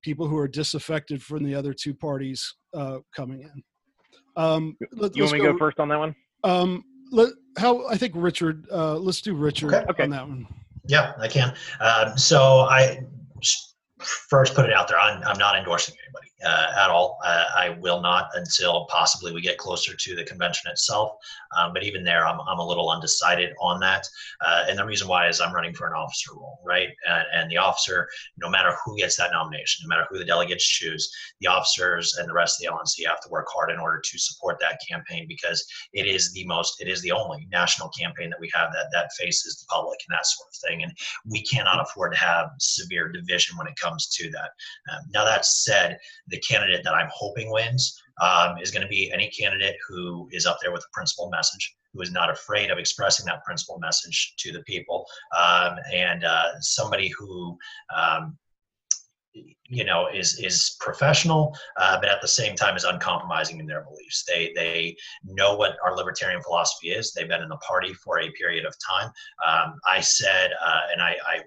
people 0.03 0.27
who 0.27 0.37
are 0.37 0.49
disaffected 0.49 1.23
from 1.23 1.45
the 1.45 1.55
other 1.55 1.73
two 1.73 1.95
parties 1.95 2.55
uh, 2.75 2.99
coming 3.15 3.43
in. 3.43 3.63
Um, 4.37 4.77
let, 4.93 5.17
you 5.17 5.25
want 5.25 5.35
me 5.35 5.41
to 5.41 5.53
go 5.53 5.59
first 5.59 5.81
on 5.81 5.89
that 5.89 5.99
one? 5.99 6.15
Um, 6.45 6.85
let, 7.11 7.31
how 7.57 7.87
I 7.89 7.97
think 7.97 8.13
Richard. 8.17 8.67
Uh, 8.71 8.97
let's 8.97 9.21
do 9.21 9.35
Richard 9.35 9.75
okay. 9.75 10.05
on 10.05 10.11
that 10.11 10.29
one. 10.29 10.47
Yeah, 10.87 11.13
I 11.19 11.29
can. 11.29 11.55
Um, 11.81 12.17
so 12.17 12.61
I 12.61 13.05
first 14.01 14.55
put 14.55 14.65
it 14.65 14.73
out 14.73 14.89
there. 14.89 14.99
I'm, 14.99 15.23
I'm 15.25 15.39
not 15.39 15.59
endorsing 15.59 15.97
anybody 16.07 16.28
uh, 16.45 16.73
at 16.79 16.91
all. 16.91 17.19
Uh, 17.25 17.45
I 17.57 17.71
will 17.81 18.01
not 18.01 18.31
until 18.35 18.87
possibly 18.87 19.33
we 19.33 19.41
get 19.41 19.59
closer 19.59 19.95
to 19.95 20.15
the 20.15 20.25
convention 20.25 20.71
itself. 20.71 21.13
Um, 21.57 21.73
but 21.73 21.83
even 21.83 22.05
there, 22.05 22.27
I'm, 22.27 22.41
I'm 22.47 22.59
a 22.59 22.67
little 22.67 22.91
undecided 22.91 23.55
on 23.61 23.81
that. 23.81 24.07
Uh, 24.45 24.67
and 24.69 24.79
the 24.79 24.85
reason 24.85 25.09
why 25.09 25.29
is 25.29 25.41
I'm 25.41 25.55
running 25.55 25.75
for 25.75 25.87
an 25.87 25.95
officer 25.95 26.35
role, 26.35 26.61
right? 26.65 26.89
And, 27.09 27.25
and, 27.35 27.49
the 27.49 27.57
officer, 27.57 28.07
no 28.37 28.51
matter 28.51 28.77
who 28.85 28.97
gets 28.97 29.17
that 29.17 29.33
nomination, 29.33 29.85
no 29.85 29.89
matter 29.89 30.07
who 30.11 30.19
the 30.19 30.25
delegates 30.25 30.65
choose, 30.65 31.11
the 31.41 31.47
officers 31.47 32.17
and 32.19 32.29
the 32.29 32.35
rest 32.35 32.61
of 32.61 32.67
the 32.67 32.77
LNC 32.77 33.09
have 33.09 33.23
to 33.23 33.31
work 33.31 33.47
hard 33.49 33.71
in 33.71 33.79
order 33.79 34.03
to 34.05 34.19
support 34.19 34.59
that 34.61 34.79
campaign 34.87 35.25
because 35.27 35.65
it 35.95 36.07
is 36.07 36.31
the 36.33 36.45
most, 36.45 36.81
it 36.83 36.89
is 36.89 37.01
the 37.01 37.13
only 37.13 37.49
national 37.51 37.89
campaign 37.89 38.29
that 38.29 38.41
we 38.41 38.51
have 38.55 38.71
that 38.73 38.89
that 38.93 39.11
faces 39.19 39.59
the 39.59 39.67
public 39.75 39.99
and 40.07 40.15
that 40.15 40.27
sort 40.27 40.49
of 40.49 40.69
thing. 40.69 40.83
And 40.83 40.93
we 41.25 41.43
cannot 41.43 41.81
afford 41.81 42.13
to 42.13 42.19
have 42.19 42.51
severe 42.59 43.09
division 43.09 43.57
when 43.57 43.67
it 43.67 43.77
comes 43.77 44.09
to 44.09 44.31
that. 44.31 44.51
Um, 44.93 45.01
now 45.15 45.25
that 45.25 45.47
said, 45.47 45.99
the 46.29 46.39
candidate 46.39 46.83
that 46.85 46.95
I'm 46.95 47.09
hoping 47.13 47.51
wins 47.51 48.01
um, 48.21 48.59
is 48.59 48.71
going 48.71 48.83
to 48.83 48.89
be 48.89 49.11
any 49.13 49.29
candidate 49.31 49.77
who 49.89 50.29
is 50.33 50.47
up 50.47 50.59
there 50.63 50.73
with 50.73 50.83
a 50.83 50.93
principal 50.93 51.31
message, 51.31 51.75
who 51.93 52.03
is 52.03 52.13
not 52.13 52.31
afraid 52.31 52.71
of 52.71 52.79
expressing 52.79 53.27
that 53.27 53.45
principal 53.45 53.79
message 53.79 54.35
to 54.39 54.53
the 54.53 54.63
people, 54.63 55.07
um, 55.37 55.77
and 55.93 56.25
uh, 56.25 56.61
somebody 56.61 57.09
who 57.19 57.57
um, 57.97 58.37
you 59.69 59.85
know 59.85 60.09
is 60.13 60.39
is 60.41 60.77
professional 60.81 61.57
uh, 61.77 61.99
but 62.01 62.09
at 62.09 62.21
the 62.21 62.29
same 62.29 62.57
time 62.57 62.77
is 62.77 62.85
uncompromising 62.85 63.61
in 63.61 63.67
their 63.67 63.83
beliefs. 63.83 64.25
They 64.27 64.53
they 64.55 64.97
know 65.25 65.57
what 65.57 65.77
our 65.85 65.95
libertarian 65.95 66.43
philosophy 66.43 66.91
is. 66.91 67.13
They've 67.13 67.29
been 67.29 67.43
in 67.43 67.49
the 67.49 67.59
party 67.59 67.95
for 67.95 68.21
a 68.21 68.31
period 68.33 68.65
of 68.65 68.75
time. 68.91 69.11
Um, 69.47 69.75
i 69.89 70.01
said 70.01 70.51
uh, 70.65 70.81
and 70.93 71.03
I, 71.03 71.17
I 71.27 71.41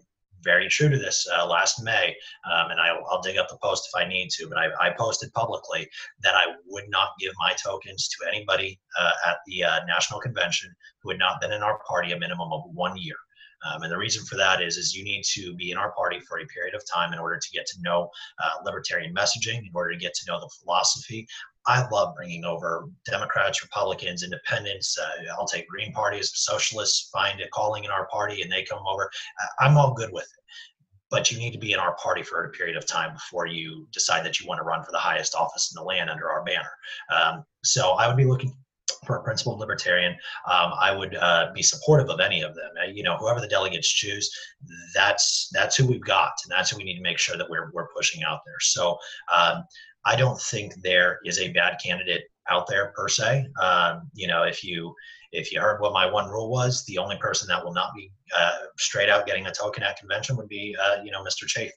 very 0.44 0.68
true 0.68 0.90
to 0.90 0.98
this 0.98 1.28
uh, 1.34 1.46
last 1.46 1.84
May, 1.84 2.16
um, 2.52 2.72
and 2.72 2.80
I, 2.80 2.94
will 2.94 3.22
dig 3.22 3.38
up 3.38 3.50
the 3.50 3.58
post 3.62 3.90
if 3.92 4.00
I 4.00 4.08
need 4.08 4.30
to, 4.32 4.48
but 4.48 4.58
I, 4.58 4.88
I, 4.88 4.94
posted 4.98 5.34
publicly 5.34 5.88
that 6.24 6.36
I 6.36 6.54
would 6.68 6.90
not 6.90 7.10
give 7.20 7.34
my 7.40 7.54
tokens 7.54 8.08
to 8.10 8.28
anybody 8.28 8.80
uh, 9.00 9.12
at 9.30 9.38
the 9.48 9.64
uh, 9.64 9.86
national 9.86 10.20
convention 10.20 10.74
who 11.02 11.10
had 11.10 11.20
not 11.20 11.42
been 11.42 11.52
in 11.52 11.64
our 11.64 11.80
party 11.88 12.12
a 12.12 12.20
minimum 12.20 12.52
of 12.52 12.64
one 12.74 12.98
year. 12.98 13.16
Um, 13.64 13.84
and 13.84 13.92
the 13.92 13.98
reason 13.98 14.26
for 14.26 14.36
that 14.38 14.62
is, 14.62 14.78
is 14.78 14.96
you 14.96 15.04
need 15.04 15.24
to 15.34 15.54
be 15.56 15.72
in 15.72 15.78
our 15.78 15.92
party 15.92 16.20
for 16.28 16.40
a 16.40 16.46
period 16.48 16.74
of 16.74 16.84
time 16.92 17.14
in 17.14 17.20
order 17.20 17.38
to 17.38 17.50
get 17.54 17.66
to 17.68 17.82
know 17.82 18.10
uh, 18.44 18.64
libertarian 18.66 19.14
messaging, 19.14 19.60
in 19.60 19.70
order 19.74 19.92
to 19.92 20.00
get 20.00 20.14
to 20.16 20.26
know 20.28 20.40
the 20.40 20.50
philosophy. 20.62 21.28
I 21.68 21.88
love 21.90 22.16
bringing 22.16 22.44
over 22.44 22.90
Democrats, 23.06 23.62
Republicans, 23.62 24.24
Independents. 24.24 24.98
Uh, 24.98 25.32
I'll 25.38 25.48
take 25.48 25.68
Green 25.68 25.94
parties, 25.94 26.32
socialists 26.34 27.10
find 27.12 27.40
a 27.42 27.48
calling 27.50 27.84
in 27.84 27.92
our 27.92 28.08
party, 28.08 28.42
and 28.42 28.52
they 28.52 28.64
come 28.64 28.84
over. 28.88 29.10
I'm 29.60 29.78
all 29.78 29.94
good 29.94 30.12
with 30.12 30.24
it. 30.24 30.44
but 31.12 31.30
you 31.30 31.38
need 31.38 31.52
to 31.52 31.60
be 31.60 31.74
in 31.74 31.80
our 31.80 31.96
party 31.98 32.24
for 32.24 32.46
a 32.46 32.50
period 32.52 32.78
of 32.78 32.88
time 32.88 33.14
before 33.14 33.46
you 33.46 33.88
decide 33.92 34.26
that 34.26 34.40
you 34.40 34.48
want 34.48 34.58
to 34.60 34.64
run 34.64 34.84
for 34.84 34.92
the 34.92 34.98
highest 34.98 35.36
office 35.36 35.72
in 35.72 35.80
the 35.80 35.86
land 35.86 36.10
under 36.10 36.32
our 36.32 36.44
banner. 36.44 36.72
Um, 37.12 37.44
so 37.64 37.92
I 37.92 38.08
would 38.08 38.18
be 38.18 38.26
looking 38.26 38.54
for 39.06 39.18
a 39.18 39.24
principled 39.24 39.60
libertarian. 39.60 40.14
Um, 40.50 40.72
I 40.80 40.96
would 40.96 41.16
uh, 41.16 41.52
be 41.54 41.64
supportive 41.64 42.10
of 42.10 42.20
any 42.20 42.42
of 42.42 42.56
them. 42.56 42.70
Uh, 42.82 42.88
you 42.88 43.04
know, 43.04 43.18
whoever 43.18 43.42
the 43.42 43.48
delegates 43.48 43.90
choose, 43.90 44.32
that's 44.96 45.50
that's 45.54 45.76
who 45.76 45.86
we've 45.86 46.02
got, 46.02 46.32
and 46.44 46.52
that's 46.52 46.70
who 46.70 46.78
we 46.78 46.84
need 46.84 46.98
to 46.98 47.02
make 47.04 47.18
sure 47.18 47.38
that 47.38 47.50
we're 47.50 47.72
we're 47.74 47.90
pushing 47.96 48.24
out 48.24 48.40
there. 48.46 48.60
So 48.60 48.98
um, 49.34 49.64
I 50.06 50.16
don't 50.16 50.40
think 50.42 50.74
there 50.82 51.20
is 51.26 51.40
a 51.40 51.52
bad 51.52 51.78
candidate 51.84 52.24
out 52.50 52.68
there 52.68 52.94
per 52.96 53.08
se. 53.08 53.46
Um, 53.62 54.10
you 54.14 54.28
know, 54.28 54.44
if 54.44 54.64
you 54.64 54.94
if 55.32 55.52
you 55.52 55.62
heard 55.62 55.80
what 55.80 55.94
my 55.94 56.06
one 56.06 56.30
rule 56.30 56.50
was, 56.50 56.84
the 56.86 56.98
only 56.98 57.18
person 57.18 57.48
that 57.48 57.64
will 57.64 57.74
not 57.74 57.94
be 57.96 58.12
uh, 58.38 58.58
straight 58.78 59.10
out 59.10 59.26
getting 59.26 59.48
a 59.48 59.52
token 59.52 59.82
at 59.82 59.98
convention 59.98 60.36
would 60.36 60.50
be, 60.50 60.76
uh, 60.82 61.02
you 61.04 61.12
know, 61.12 61.24
Mr. 61.24 61.46
Chafee. 61.46 61.72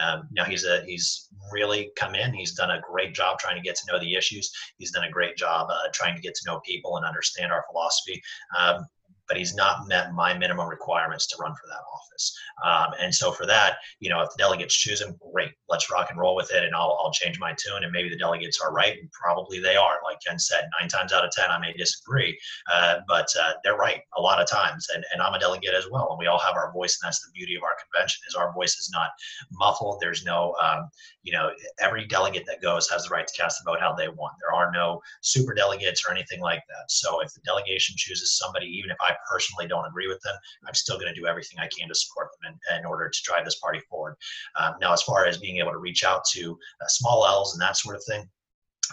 Um, 0.00 0.28
you 0.30 0.42
know, 0.42 0.44
he's 0.44 0.64
a 0.64 0.84
he's 0.84 1.28
really 1.52 1.90
come 1.96 2.14
in. 2.14 2.34
He's 2.34 2.54
done 2.54 2.70
a 2.70 2.80
great 2.80 3.14
job 3.14 3.38
trying 3.38 3.56
to 3.56 3.62
get 3.62 3.76
to 3.76 3.92
know 3.92 3.98
the 3.98 4.14
issues. 4.14 4.50
He's 4.78 4.90
done 4.90 5.04
a 5.04 5.10
great 5.10 5.36
job 5.36 5.68
uh, 5.70 5.88
trying 5.92 6.16
to 6.16 6.20
get 6.20 6.34
to 6.34 6.50
know 6.50 6.60
people 6.60 6.96
and 6.96 7.06
understand 7.06 7.52
our 7.52 7.64
philosophy. 7.70 8.20
Um, 8.58 8.86
but 9.28 9.36
he's 9.36 9.54
not 9.54 9.88
met 9.88 10.12
my 10.12 10.36
minimum 10.36 10.68
requirements 10.68 11.26
to 11.28 11.36
run 11.40 11.54
for 11.54 11.66
that 11.68 11.82
office. 11.92 12.38
Um, 12.64 12.94
and 13.00 13.14
so 13.14 13.32
for 13.32 13.46
that, 13.46 13.76
you 14.00 14.08
know, 14.08 14.20
if 14.22 14.30
the 14.30 14.38
delegates 14.38 14.74
choose 14.74 15.00
him, 15.00 15.16
great, 15.32 15.52
let's 15.68 15.90
rock 15.90 16.08
and 16.10 16.18
roll 16.18 16.34
with 16.34 16.52
it, 16.52 16.64
and 16.64 16.74
I'll, 16.74 16.98
I'll 17.02 17.12
change 17.12 17.38
my 17.38 17.54
tune. 17.58 17.84
And 17.84 17.92
maybe 17.92 18.08
the 18.08 18.16
delegates 18.16 18.60
are 18.60 18.72
right, 18.72 18.98
and 18.98 19.10
probably 19.12 19.60
they 19.60 19.76
are. 19.76 19.98
Like 20.04 20.18
Ken 20.26 20.38
said, 20.38 20.68
nine 20.80 20.88
times 20.88 21.12
out 21.12 21.24
of 21.24 21.30
ten, 21.32 21.50
I 21.50 21.58
may 21.58 21.72
disagree, 21.72 22.38
uh, 22.72 22.98
but 23.06 23.28
uh, 23.40 23.52
they're 23.62 23.76
right 23.76 24.00
a 24.16 24.20
lot 24.20 24.40
of 24.40 24.48
times. 24.48 24.86
And, 24.94 25.04
and 25.12 25.20
I'm 25.20 25.34
a 25.34 25.38
delegate 25.38 25.74
as 25.74 25.86
well, 25.90 26.08
and 26.10 26.18
we 26.18 26.26
all 26.26 26.38
have 26.38 26.54
our 26.54 26.72
voice, 26.72 26.98
and 27.00 27.08
that's 27.08 27.20
the 27.20 27.32
beauty 27.32 27.56
of 27.56 27.62
our 27.62 27.76
convention 27.82 28.22
is 28.28 28.34
our 28.34 28.52
voice 28.52 28.76
is 28.76 28.90
not 28.92 29.10
muffled. 29.52 29.98
There's 30.00 30.24
no, 30.24 30.54
um, 30.62 30.88
you 31.22 31.32
know, 31.32 31.50
every 31.80 32.06
delegate 32.06 32.46
that 32.46 32.62
goes 32.62 32.88
has 32.88 33.04
the 33.04 33.10
right 33.10 33.26
to 33.26 33.42
cast 33.42 33.62
the 33.62 33.70
vote 33.70 33.80
how 33.80 33.94
they 33.94 34.08
want. 34.08 34.34
There 34.40 34.56
are 34.56 34.70
no 34.72 35.00
super 35.22 35.54
delegates 35.54 36.04
or 36.06 36.12
anything 36.12 36.40
like 36.40 36.62
that. 36.68 36.90
So 36.90 37.20
if 37.20 37.32
the 37.34 37.40
delegation 37.44 37.94
chooses 37.98 38.38
somebody, 38.38 38.66
even 38.66 38.90
if 38.90 38.96
I 39.00 39.15
personally 39.30 39.66
don't 39.66 39.86
agree 39.86 40.08
with 40.08 40.20
them, 40.22 40.34
I'm 40.66 40.74
still 40.74 40.98
going 40.98 41.12
to 41.12 41.20
do 41.20 41.26
everything 41.26 41.58
I 41.58 41.68
can 41.76 41.88
to 41.88 41.94
support 41.94 42.28
them 42.42 42.52
in, 42.52 42.78
in 42.78 42.86
order 42.86 43.08
to 43.08 43.22
drive 43.24 43.44
this 43.44 43.58
party 43.58 43.80
forward. 43.88 44.16
Um, 44.58 44.74
now, 44.80 44.92
as 44.92 45.02
far 45.02 45.26
as 45.26 45.38
being 45.38 45.58
able 45.58 45.72
to 45.72 45.78
reach 45.78 46.04
out 46.04 46.24
to 46.32 46.58
uh, 46.82 46.86
small 46.88 47.26
L's 47.26 47.54
and 47.54 47.62
that 47.62 47.76
sort 47.76 47.96
of 47.96 48.04
thing, 48.04 48.28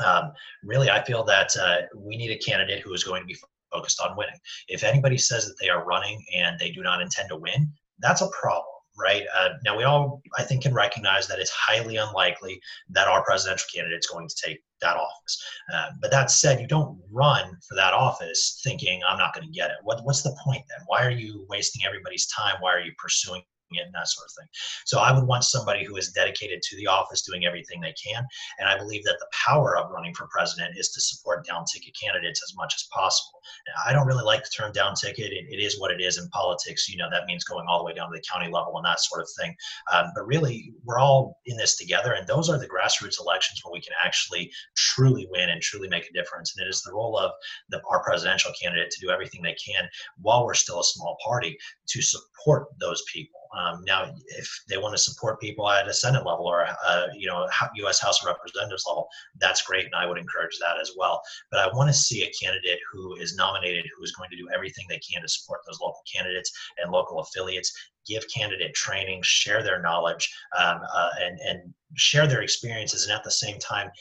um, 0.03 0.31
really, 0.63 0.89
I 0.89 1.03
feel 1.03 1.23
that 1.25 1.55
uh, 1.57 1.81
we 1.95 2.17
need 2.17 2.31
a 2.31 2.37
candidate 2.37 2.81
who 2.81 2.93
is 2.93 3.03
going 3.03 3.21
to 3.21 3.27
be 3.27 3.37
focused 3.71 4.01
on 4.01 4.17
winning. 4.17 4.39
If 4.67 4.83
anybody 4.83 5.17
says 5.17 5.45
that 5.45 5.55
they 5.59 5.69
are 5.69 5.85
running 5.85 6.23
and 6.35 6.57
they 6.59 6.71
do 6.71 6.81
not 6.81 7.01
intend 7.01 7.29
to 7.29 7.37
win, 7.37 7.71
that's 7.99 8.21
a 8.21 8.29
problem 8.29 8.72
right? 8.97 9.23
Uh, 9.37 9.49
now, 9.65 9.77
we 9.77 9.83
all, 9.83 10.21
I 10.37 10.43
think, 10.43 10.63
can 10.63 10.73
recognize 10.73 11.27
that 11.27 11.39
it's 11.39 11.51
highly 11.51 11.97
unlikely 11.97 12.59
that 12.89 13.07
our 13.07 13.23
presidential 13.23 13.67
candidate 13.73 13.99
is 13.99 14.07
going 14.07 14.27
to 14.27 14.35
take 14.35 14.59
that 14.81 14.97
office. 14.97 15.43
Uh, 15.73 15.89
but 16.01 16.11
that 16.11 16.29
said, 16.29 16.59
you 16.59 16.67
don't 16.67 16.99
run 17.11 17.57
for 17.67 17.75
that 17.75 17.93
office 17.93 18.61
thinking, 18.63 19.01
I'm 19.07 19.17
not 19.17 19.33
going 19.33 19.45
to 19.45 19.51
get 19.51 19.71
it. 19.71 19.77
What, 19.83 20.03
what's 20.03 20.21
the 20.21 20.35
point 20.43 20.63
then? 20.69 20.79
Why 20.87 21.05
are 21.05 21.11
you 21.11 21.45
wasting 21.49 21.81
everybody's 21.85 22.27
time? 22.27 22.55
Why 22.59 22.73
are 22.73 22.81
you 22.81 22.91
pursuing 22.97 23.41
it 23.71 23.85
and 23.85 23.93
that 23.93 24.07
sort 24.07 24.27
of 24.27 24.33
thing. 24.37 24.47
So 24.85 24.99
I 24.99 25.11
would 25.11 25.25
want 25.25 25.43
somebody 25.43 25.83
who 25.83 25.95
is 25.95 26.11
dedicated 26.11 26.61
to 26.61 26.75
the 26.77 26.87
office, 26.87 27.23
doing 27.23 27.45
everything 27.45 27.81
they 27.81 27.93
can. 27.93 28.25
And 28.59 28.69
I 28.69 28.77
believe 28.77 29.03
that 29.05 29.17
the 29.19 29.27
power 29.45 29.77
of 29.77 29.91
running 29.91 30.13
for 30.13 30.27
president 30.27 30.77
is 30.77 30.89
to 30.89 31.01
support 31.01 31.45
down 31.45 31.65
ticket 31.65 31.95
candidates 31.99 32.41
as 32.43 32.55
much 32.55 32.73
as 32.75 32.87
possible. 32.93 33.39
Now, 33.67 33.89
I 33.89 33.93
don't 33.93 34.07
really 34.07 34.23
like 34.23 34.43
the 34.43 34.49
term 34.55 34.71
down 34.71 34.93
ticket. 34.95 35.31
It, 35.31 35.45
it 35.49 35.59
is 35.59 35.79
what 35.79 35.91
it 35.91 36.01
is 36.01 36.17
in 36.17 36.27
politics. 36.29 36.89
You 36.89 36.97
know, 36.97 37.09
that 37.11 37.25
means 37.25 37.43
going 37.43 37.65
all 37.67 37.79
the 37.79 37.85
way 37.85 37.93
down 37.93 38.11
to 38.11 38.17
the 38.17 38.23
county 38.29 38.51
level 38.51 38.77
and 38.77 38.85
that 38.85 38.99
sort 38.99 39.21
of 39.21 39.29
thing. 39.39 39.55
Um, 39.93 40.11
but 40.15 40.25
really, 40.25 40.73
we're 40.83 40.99
all 40.99 41.39
in 41.45 41.57
this 41.57 41.77
together. 41.77 42.13
And 42.13 42.27
those 42.27 42.49
are 42.49 42.57
the 42.57 42.67
grassroots 42.67 43.19
elections 43.19 43.61
where 43.63 43.73
we 43.73 43.81
can 43.81 43.93
actually 44.03 44.51
truly 44.93 45.27
win 45.31 45.49
and 45.49 45.61
truly 45.61 45.87
make 45.87 46.09
a 46.09 46.13
difference. 46.13 46.55
And 46.55 46.65
it 46.65 46.69
is 46.69 46.81
the 46.81 46.93
role 46.93 47.17
of 47.17 47.31
the, 47.69 47.81
our 47.89 48.03
presidential 48.03 48.51
candidate 48.61 48.91
to 48.91 49.05
do 49.05 49.11
everything 49.11 49.41
they 49.41 49.55
can 49.55 49.87
while 50.21 50.45
we're 50.45 50.53
still 50.53 50.79
a 50.79 50.83
small 50.83 51.17
party 51.23 51.57
to 51.87 52.01
support 52.01 52.67
those 52.79 53.03
people. 53.11 53.39
Um, 53.55 53.83
now, 53.85 54.11
if 54.27 54.49
they 54.67 54.77
want 54.77 54.95
to 54.95 55.01
support 55.01 55.39
people 55.39 55.69
at 55.69 55.87
a 55.87 55.93
Senate 55.93 56.25
level 56.25 56.47
or 56.47 56.61
a, 56.61 57.07
you 57.15 57.27
know 57.27 57.47
U.S. 57.75 58.01
House 58.01 58.21
of 58.21 58.27
Representatives 58.27 58.85
level, 58.87 59.07
that's 59.39 59.61
great, 59.61 59.85
and 59.85 59.95
I 59.95 60.07
would 60.07 60.17
encourage 60.17 60.57
that 60.59 60.79
as 60.81 60.91
well. 60.97 61.21
But 61.51 61.59
I 61.59 61.67
want 61.75 61.89
to 61.89 61.93
see 61.93 62.23
a 62.23 62.31
candidate 62.31 62.79
who 62.91 63.15
is 63.15 63.35
nominated 63.35 63.85
who 63.95 64.03
is 64.03 64.11
going 64.11 64.29
to 64.31 64.37
do 64.37 64.49
everything 64.53 64.85
they 64.89 64.99
can 64.99 65.21
to 65.21 65.27
support 65.27 65.61
those 65.67 65.79
local 65.79 66.01
candidates 66.11 66.51
and 66.81 66.91
local 66.91 67.19
affiliates. 67.19 67.71
Give 68.07 68.23
candidate 68.27 68.73
training, 68.73 69.21
share 69.23 69.63
their 69.63 69.81
knowledge, 69.81 70.33
um, 70.57 70.81
uh, 70.93 71.09
and 71.21 71.39
and 71.41 71.73
share 71.95 72.25
their 72.25 72.41
experiences, 72.41 73.03
and 73.03 73.15
at 73.15 73.23
the 73.23 73.31
same 73.31 73.59
time 73.59 73.91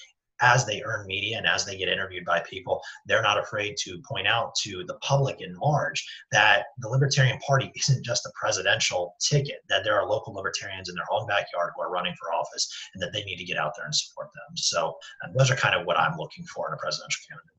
as 0.43 0.67
they 0.67 0.83
earn 0.85 1.07
media 1.07 1.39
and 1.39 1.47
as 1.47 1.65
they 1.65 1.77
get 1.77 1.89
interviewed 1.89 2.25
by 2.25 2.41
people, 2.41 2.83
they're 3.07 3.23
not 3.23 3.39
afraid 3.39 3.77
to 3.79 4.03
point 4.07 4.27
out 4.27 4.55
to 4.57 4.85
the 4.87 4.95
public 4.97 5.41
in 5.41 5.55
large 5.59 6.05
that 6.33 6.67
the 6.79 6.89
Libertarian 6.89 7.39
Party 7.39 7.73
isn't 7.77 8.05
just 8.05 8.27
a 8.27 8.31
presidential 8.39 9.15
ticket, 9.21 9.61
that 9.69 9.85
there 9.85 9.99
are 9.99 10.07
local 10.07 10.35
libertarians 10.35 10.89
in 10.89 10.95
their 10.95 11.11
own 11.11 11.27
backyard 11.27 11.73
who 11.75 11.83
are 11.83 11.91
running 11.91 12.15
for 12.19 12.33
office 12.35 12.69
and 12.95 13.03
that 13.03 13.13
they 13.13 13.23
need 13.23 13.37
to 13.37 13.45
get 13.45 13.57
out 13.57 13.73
there 13.77 13.87
and 13.87 13.95
support 13.95 14.29
them. 14.35 14.57
So 14.57 14.97
those 15.37 15.51
are 15.51 15.57
kind 15.57 15.75
of 15.75 15.87
what 15.87 15.99
I'm 15.99 16.17
looking 16.19 16.45
for 16.45 16.69
in 16.69 16.75
a 16.75 16.77
presidential 16.77 17.23
candidate. 17.29 17.51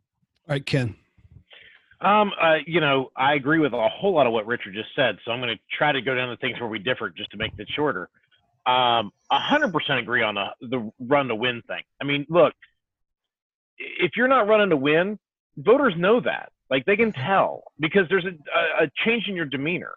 All 0.47 0.53
right, 0.53 0.65
Ken. 0.65 0.95
Um, 2.01 2.33
uh, 2.39 2.55
you 2.67 2.81
know, 2.81 3.11
I 3.15 3.35
agree 3.35 3.59
with 3.59 3.71
a 3.71 3.89
whole 3.89 4.13
lot 4.13 4.27
of 4.27 4.33
what 4.33 4.45
Richard 4.45 4.73
just 4.73 4.89
said. 4.93 5.17
So 5.23 5.31
I'm 5.31 5.39
going 5.39 5.55
to 5.55 5.77
try 5.77 5.93
to 5.93 6.01
go 6.01 6.13
down 6.13 6.29
to 6.29 6.37
things 6.37 6.59
where 6.59 6.69
we 6.69 6.79
differ 6.79 7.09
just 7.09 7.31
to 7.31 7.37
make 7.37 7.55
this 7.55 7.67
shorter. 7.69 8.09
Um, 8.65 9.11
100% 9.31 9.99
agree 9.99 10.21
on 10.21 10.35
the, 10.35 10.47
the 10.67 10.91
run 10.99 11.27
to 11.27 11.35
win 11.35 11.61
thing. 11.67 11.81
I 12.01 12.03
mean, 12.03 12.25
look, 12.29 12.53
if 13.77 14.11
you're 14.15 14.27
not 14.27 14.47
running 14.47 14.69
to 14.69 14.77
win, 14.77 15.17
voters 15.57 15.93
know 15.97 16.19
that. 16.21 16.49
Like 16.69 16.85
they 16.85 16.95
can 16.95 17.11
tell 17.11 17.63
because 17.79 18.03
there's 18.09 18.25
a, 18.25 18.83
a 18.83 18.89
change 19.05 19.25
in 19.27 19.35
your 19.35 19.45
demeanor. 19.45 19.93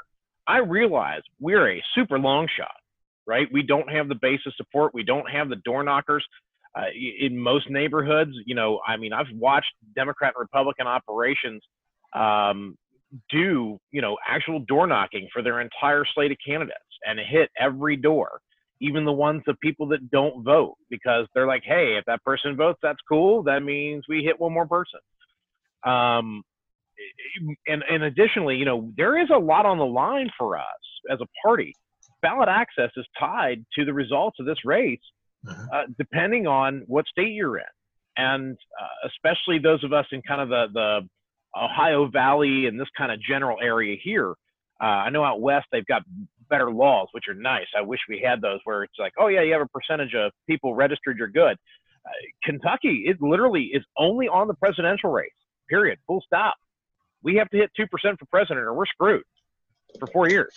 I 0.46 0.58
realize 0.58 1.22
we're 1.40 1.70
a 1.70 1.82
super 1.94 2.18
long 2.18 2.48
shot, 2.56 2.74
right? 3.26 3.48
We 3.52 3.62
don't 3.62 3.90
have 3.90 4.08
the 4.08 4.14
base 4.14 4.40
of 4.46 4.54
support. 4.56 4.94
We 4.94 5.02
don't 5.02 5.28
have 5.30 5.48
the 5.48 5.56
door 5.56 5.82
knockers. 5.82 6.24
Uh, 6.76 6.90
in 7.20 7.38
most 7.38 7.70
neighborhoods, 7.70 8.32
you 8.44 8.54
know, 8.54 8.80
I 8.86 8.98
mean, 8.98 9.14
I've 9.14 9.26
watched 9.32 9.72
Democrat 9.94 10.34
and 10.36 10.42
Republican 10.42 10.86
operations 10.86 11.62
um, 12.14 12.76
do, 13.30 13.78
you 13.92 14.02
know, 14.02 14.18
actual 14.28 14.60
door 14.60 14.86
knocking 14.86 15.28
for 15.32 15.40
their 15.42 15.60
entire 15.60 16.04
slate 16.14 16.32
of 16.32 16.36
candidates 16.46 16.78
and 17.06 17.18
hit 17.18 17.50
every 17.58 17.96
door 17.96 18.40
even 18.80 19.04
the 19.04 19.12
ones 19.12 19.42
of 19.48 19.58
people 19.60 19.86
that 19.88 20.10
don't 20.10 20.42
vote 20.44 20.76
because 20.90 21.26
they're 21.34 21.46
like, 21.46 21.62
hey, 21.64 21.96
if 21.98 22.04
that 22.06 22.22
person 22.24 22.56
votes, 22.56 22.78
that's 22.82 22.98
cool. 23.08 23.42
That 23.42 23.62
means 23.62 24.04
we 24.08 24.22
hit 24.22 24.38
one 24.38 24.52
more 24.52 24.66
person. 24.66 25.00
Um, 25.84 26.42
and, 27.66 27.82
and 27.88 28.02
additionally, 28.02 28.56
you 28.56 28.64
know, 28.64 28.92
there 28.96 29.18
is 29.18 29.28
a 29.34 29.38
lot 29.38 29.66
on 29.66 29.78
the 29.78 29.86
line 29.86 30.30
for 30.36 30.58
us 30.58 30.64
as 31.10 31.18
a 31.20 31.26
party. 31.44 31.74
Ballot 32.22 32.48
access 32.48 32.90
is 32.96 33.06
tied 33.18 33.64
to 33.78 33.84
the 33.84 33.92
results 33.92 34.38
of 34.40 34.46
this 34.46 34.58
race, 34.64 35.00
mm-hmm. 35.46 35.64
uh, 35.72 35.84
depending 35.98 36.46
on 36.46 36.82
what 36.86 37.06
state 37.06 37.32
you're 37.32 37.58
in. 37.58 37.64
And 38.16 38.56
uh, 38.80 39.08
especially 39.08 39.58
those 39.58 39.84
of 39.84 39.92
us 39.92 40.06
in 40.10 40.22
kind 40.22 40.40
of 40.40 40.48
the, 40.48 40.66
the 40.72 41.08
Ohio 41.56 42.08
Valley 42.08 42.66
and 42.66 42.80
this 42.80 42.88
kind 42.96 43.12
of 43.12 43.20
general 43.20 43.58
area 43.62 43.96
here. 44.02 44.34
Uh, 44.82 44.84
I 44.84 45.10
know 45.10 45.24
out 45.24 45.40
west 45.40 45.66
they've 45.72 45.86
got 45.86 46.02
better 46.48 46.70
laws, 46.70 47.08
which 47.12 47.24
are 47.28 47.34
nice. 47.34 47.66
I 47.76 47.82
wish 47.82 48.00
we 48.08 48.22
had 48.24 48.40
those 48.40 48.60
where 48.64 48.82
it's 48.82 48.94
like, 48.98 49.12
oh 49.18 49.28
yeah, 49.28 49.42
you 49.42 49.52
have 49.52 49.62
a 49.62 49.66
percentage 49.66 50.14
of 50.14 50.32
people 50.48 50.74
registered, 50.74 51.18
you're 51.18 51.28
good. 51.28 51.56
Uh, 52.04 52.10
Kentucky, 52.44 53.04
it 53.06 53.16
literally 53.20 53.70
is 53.72 53.84
only 53.98 54.28
on 54.28 54.48
the 54.48 54.54
presidential 54.54 55.10
race. 55.10 55.30
Period. 55.68 55.98
Full 56.06 56.22
stop. 56.24 56.54
We 57.22 57.36
have 57.36 57.50
to 57.50 57.56
hit 57.56 57.70
two 57.76 57.86
percent 57.88 58.18
for 58.18 58.26
president, 58.26 58.60
or 58.60 58.74
we're 58.74 58.86
screwed 58.86 59.24
for 59.98 60.06
four 60.06 60.28
years. 60.28 60.54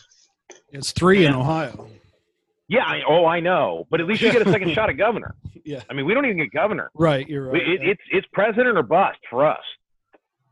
It's 0.72 0.92
three 0.92 1.26
in 1.26 1.34
Ohio. 1.34 1.88
Yeah, 2.68 2.84
I, 2.84 3.02
oh, 3.08 3.26
I 3.26 3.40
know, 3.40 3.88
but 3.90 4.00
at 4.00 4.06
least 4.06 4.22
you 4.22 4.32
get 4.32 4.46
a 4.46 4.52
second 4.52 4.72
shot 4.74 4.90
at 4.92 4.98
governor. 4.98 5.34
Yeah, 5.66 5.82
I 5.90 5.94
mean, 5.94 6.06
we 6.06 6.14
don't 6.14 6.26
even 6.26 6.38
get 6.38 6.52
governor. 6.52 6.92
Right, 6.94 7.28
you're 7.28 7.50
right. 7.50 7.62
It, 7.62 7.82
it's 7.82 8.02
it's 8.12 8.28
president 8.32 8.78
or 8.78 8.84
bust 8.84 9.18
for 9.30 9.48
us, 9.48 9.64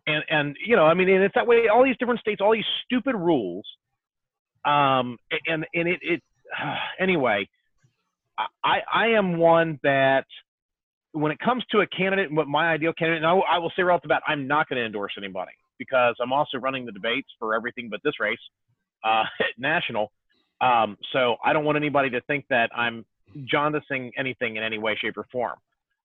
and 0.08 0.24
and 0.30 0.56
you 0.66 0.76
know, 0.76 0.86
I 0.86 0.96
mean, 0.96 1.10
and 1.10 1.24
it's 1.24 1.36
that 1.36 1.46
way. 1.46 1.68
All 1.68 1.84
these 1.84 1.98
different 2.00 2.20
states, 2.20 2.42
all 2.42 2.54
these 2.54 2.66
stupid 2.86 3.16
rules 3.16 3.66
um, 4.68 5.18
and 5.48 5.66
and 5.74 5.88
it, 5.88 6.00
it 6.02 6.24
anyway, 7.00 7.48
I 8.64 8.80
I 8.94 9.08
am 9.18 9.38
one 9.38 9.80
that 9.84 10.26
when 11.14 11.32
it 11.32 11.40
comes 11.40 11.64
to 11.72 11.80
a 11.80 11.88
candidate, 11.88 12.32
what 12.32 12.48
my 12.48 12.70
ideal 12.72 12.94
candidate, 12.94 13.24
and 13.24 13.28
I, 13.28 13.56
I 13.56 13.58
will 13.58 13.72
say 13.76 13.84
right 13.84 13.96
off 13.96 14.02
the 14.02 14.08
bat, 14.08 14.22
I'm 14.28 14.48
not 14.48 14.70
going 14.70 14.78
to 14.80 14.86
endorse 14.86 15.14
anybody 15.18 15.52
because 15.80 16.16
I'm 16.22 16.34
also 16.34 16.58
running 16.58 16.86
the 16.86 16.92
debates 16.92 17.28
for 17.40 17.56
everything 17.56 17.88
but 17.90 18.02
this 18.04 18.20
race, 18.20 18.38
uh, 19.04 19.24
national. 19.58 20.12
Um, 20.62 20.98
so 21.14 21.36
I 21.44 21.54
don't 21.54 21.66
want 21.66 21.78
anybody 21.78 22.10
to 22.12 22.22
think 22.22 22.46
that 22.50 22.70
I'm 22.76 23.06
jaundicing 23.54 24.12
anything 24.18 24.56
in 24.56 24.64
any 24.64 24.78
way, 24.78 24.98
shape, 25.00 25.18
or 25.18 25.26
form. 25.32 25.58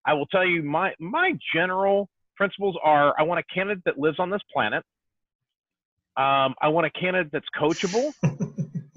I 0.06 0.14
will 0.14 0.26
tell 0.26 0.46
you 0.46 0.62
my 0.62 0.92
my 0.98 1.32
general 1.54 2.08
principles 2.36 2.76
are: 2.82 3.14
I 3.18 3.22
want 3.22 3.40
a 3.40 3.54
candidate 3.54 3.84
that 3.84 3.98
lives 3.98 4.18
on 4.18 4.30
this 4.30 4.42
planet. 4.52 4.84
Um, 6.16 6.54
I 6.60 6.68
want 6.68 6.86
a 6.86 6.90
candidate 6.90 7.32
that's 7.32 7.46
coachable. 7.58 8.12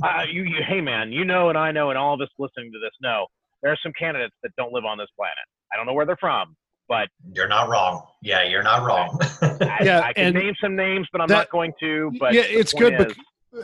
uh, 0.03 0.23
you, 0.29 0.43
you, 0.43 0.57
hey 0.67 0.81
man, 0.81 1.11
you 1.11 1.23
know, 1.23 1.49
and 1.49 1.57
I 1.57 1.71
know, 1.71 1.89
and 1.89 1.97
all 1.97 2.13
of 2.13 2.21
us 2.21 2.27
listening 2.37 2.71
to 2.73 2.79
this 2.79 2.91
know, 3.01 3.25
there 3.63 3.71
are 3.71 3.77
some 3.81 3.93
candidates 3.97 4.35
that 4.43 4.51
don't 4.57 4.73
live 4.73 4.83
on 4.85 4.97
this 4.97 5.07
planet. 5.17 5.35
I 5.71 5.77
don't 5.77 5.85
know 5.85 5.93
where 5.93 6.05
they're 6.05 6.17
from, 6.19 6.55
but 6.89 7.07
you're 7.33 7.47
not 7.47 7.69
wrong. 7.69 8.03
Yeah, 8.21 8.43
you're 8.43 8.63
not 8.63 8.85
wrong. 8.85 9.17
I, 9.41 9.79
Yeah, 9.83 10.01
I 10.01 10.13
can 10.13 10.33
name 10.33 10.53
some 10.61 10.75
names, 10.75 11.07
but 11.11 11.21
I'm 11.21 11.27
that- 11.29 11.35
not 11.35 11.49
going 11.49 11.71
to. 11.79 12.11
But 12.19 12.33
yeah, 12.33 12.41
it's 12.41 12.73
good, 12.73 12.93
is- 12.93 13.05
but 13.05 13.15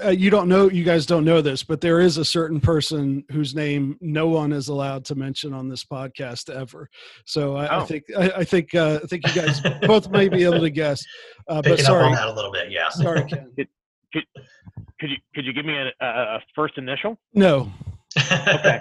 uh, 0.05 0.09
you 0.09 0.30
don't 0.30 0.47
know, 0.47 0.69
you 0.69 0.84
guys 0.84 1.05
don't 1.05 1.26
know 1.26 1.41
this, 1.41 1.63
but 1.63 1.81
there 1.81 1.99
is 1.99 2.18
a 2.18 2.26
certain 2.26 2.59
person 2.59 3.23
whose 3.31 3.53
name 3.55 3.97
no 4.01 4.27
one 4.27 4.51
is 4.53 4.68
allowed 4.69 5.05
to 5.05 5.15
mention 5.15 5.53
on 5.53 5.68
this 5.69 5.84
podcast 5.84 6.49
ever. 6.53 6.89
So 7.26 7.55
I, 7.55 7.65
I 7.65 7.81
Oh. 7.81 7.85
think, 7.85 8.03
I, 8.18 8.31
I 8.38 8.43
think, 8.43 8.73
uh, 8.76 8.99
I 9.03 9.07
think 9.07 9.26
you 9.27 9.34
guys 9.34 9.61
both 9.88 10.09
may 10.09 10.30
be 10.30 10.43
able 10.43 10.61
to 10.61 10.69
guess. 10.69 11.03
Uh, 11.47 11.55
but 11.61 11.63
Picking 11.77 11.85
up 11.85 11.89
sorry, 11.91 12.05
on 12.05 12.11
that 12.13 12.27
a 12.27 12.34
little 12.34 12.51
bit, 12.51 12.72
yeah 12.72 12.89
sorry, 12.89 13.23
Ken. 13.30 13.51
could 14.13 14.26
you 15.01 15.18
could 15.34 15.45
you 15.45 15.53
give 15.53 15.65
me 15.65 15.76
a, 15.76 15.91
a, 16.05 16.05
a 16.35 16.39
first 16.55 16.77
initial? 16.77 17.18
No, 17.34 17.72
Okay. 18.18 18.80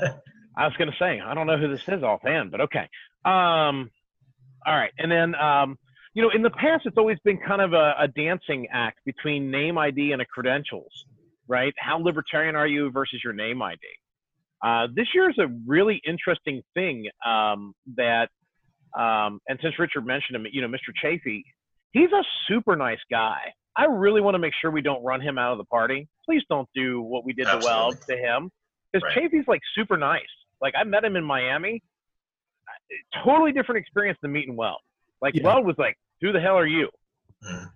I 0.57 0.67
was 0.67 0.77
going 0.77 0.91
to 0.91 0.97
say 0.99 1.21
I 1.21 1.35
don't 1.35 1.47
know 1.47 1.57
who 1.57 1.69
this 1.69 1.83
is 1.89 2.03
offhand, 2.03 2.51
but 2.51 2.61
okay. 2.63 2.89
Um, 3.25 3.91
all 4.67 4.77
right, 4.77 4.93
and 4.99 5.11
then 5.11 5.35
um, 5.37 5.79
you 6.15 6.23
know, 6.23 6.31
in 6.35 6.43
the 6.43 6.51
past, 6.51 6.87
it's 6.87 6.97
always 6.99 7.19
been 7.25 7.39
kind 7.39 7.63
of 7.63 7.73
a, 7.73 7.95
a 7.99 8.09
dancing 8.09 8.67
act 8.73 8.99
between 9.05 9.51
name 9.51 9.79
ID 9.79 10.13
and 10.13 10.21
a 10.21 10.25
credentials, 10.25 11.05
right? 11.47 11.73
How 11.79 11.99
libertarian 11.99 12.57
are 12.57 12.67
you 12.67 12.91
versus 12.91 13.21
your 13.23 13.33
name 13.33 13.63
ID? 13.63 13.79
Uh, 14.63 14.89
this 14.95 15.07
year 15.15 15.31
is 15.31 15.39
a 15.39 15.47
really 15.67 16.01
interesting 16.07 16.63
thing 16.75 17.09
um, 17.25 17.73
that, 17.97 18.29
um, 18.99 19.41
and 19.49 19.59
since 19.63 19.79
Richard 19.79 20.05
mentioned 20.05 20.37
him, 20.37 20.47
you 20.53 20.61
know, 20.61 20.69
Mr. 20.69 20.93
Chafee, 21.03 21.45
he's 21.93 22.11
a 22.13 22.23
super 22.49 22.77
nice 22.77 22.99
guy. 23.11 23.39
I 23.77 23.85
really 23.85 24.21
want 24.21 24.35
to 24.35 24.39
make 24.39 24.53
sure 24.61 24.71
we 24.71 24.83
don't 24.83 25.03
run 25.05 25.21
him 25.21 25.39
out 25.39 25.53
of 25.53 25.59
the 25.59 25.65
party. 25.65 26.09
Please 26.27 26.43
don't 26.51 26.69
do 26.75 27.01
what 27.01 27.25
we 27.25 27.33
did 27.33 27.47
to 27.47 27.61
Weld 27.65 27.99
to 28.09 28.17
him, 28.17 28.51
because 28.93 29.07
Right. 29.17 29.31
Chafee's 29.31 29.47
like 29.47 29.61
super 29.77 29.97
nice. 29.97 30.23
Like 30.61 30.75
I 30.77 30.83
met 30.85 31.05
him 31.05 31.17
in 31.17 31.25
Miami, 31.25 31.83
totally 33.25 33.53
different 33.53 33.81
experience 33.81 34.19
than 34.21 34.33
meeting 34.33 34.57
Weld. 34.57 34.81
Like 35.21 35.35
Yeah. 35.35 35.45
Weld 35.45 35.67
was 35.67 35.77
like, 35.79 35.99
"Who 36.21 36.33
the 36.33 36.41
hell 36.41 36.57
are 36.57 36.67
you?" 36.67 36.91
Mhm. 37.43 37.73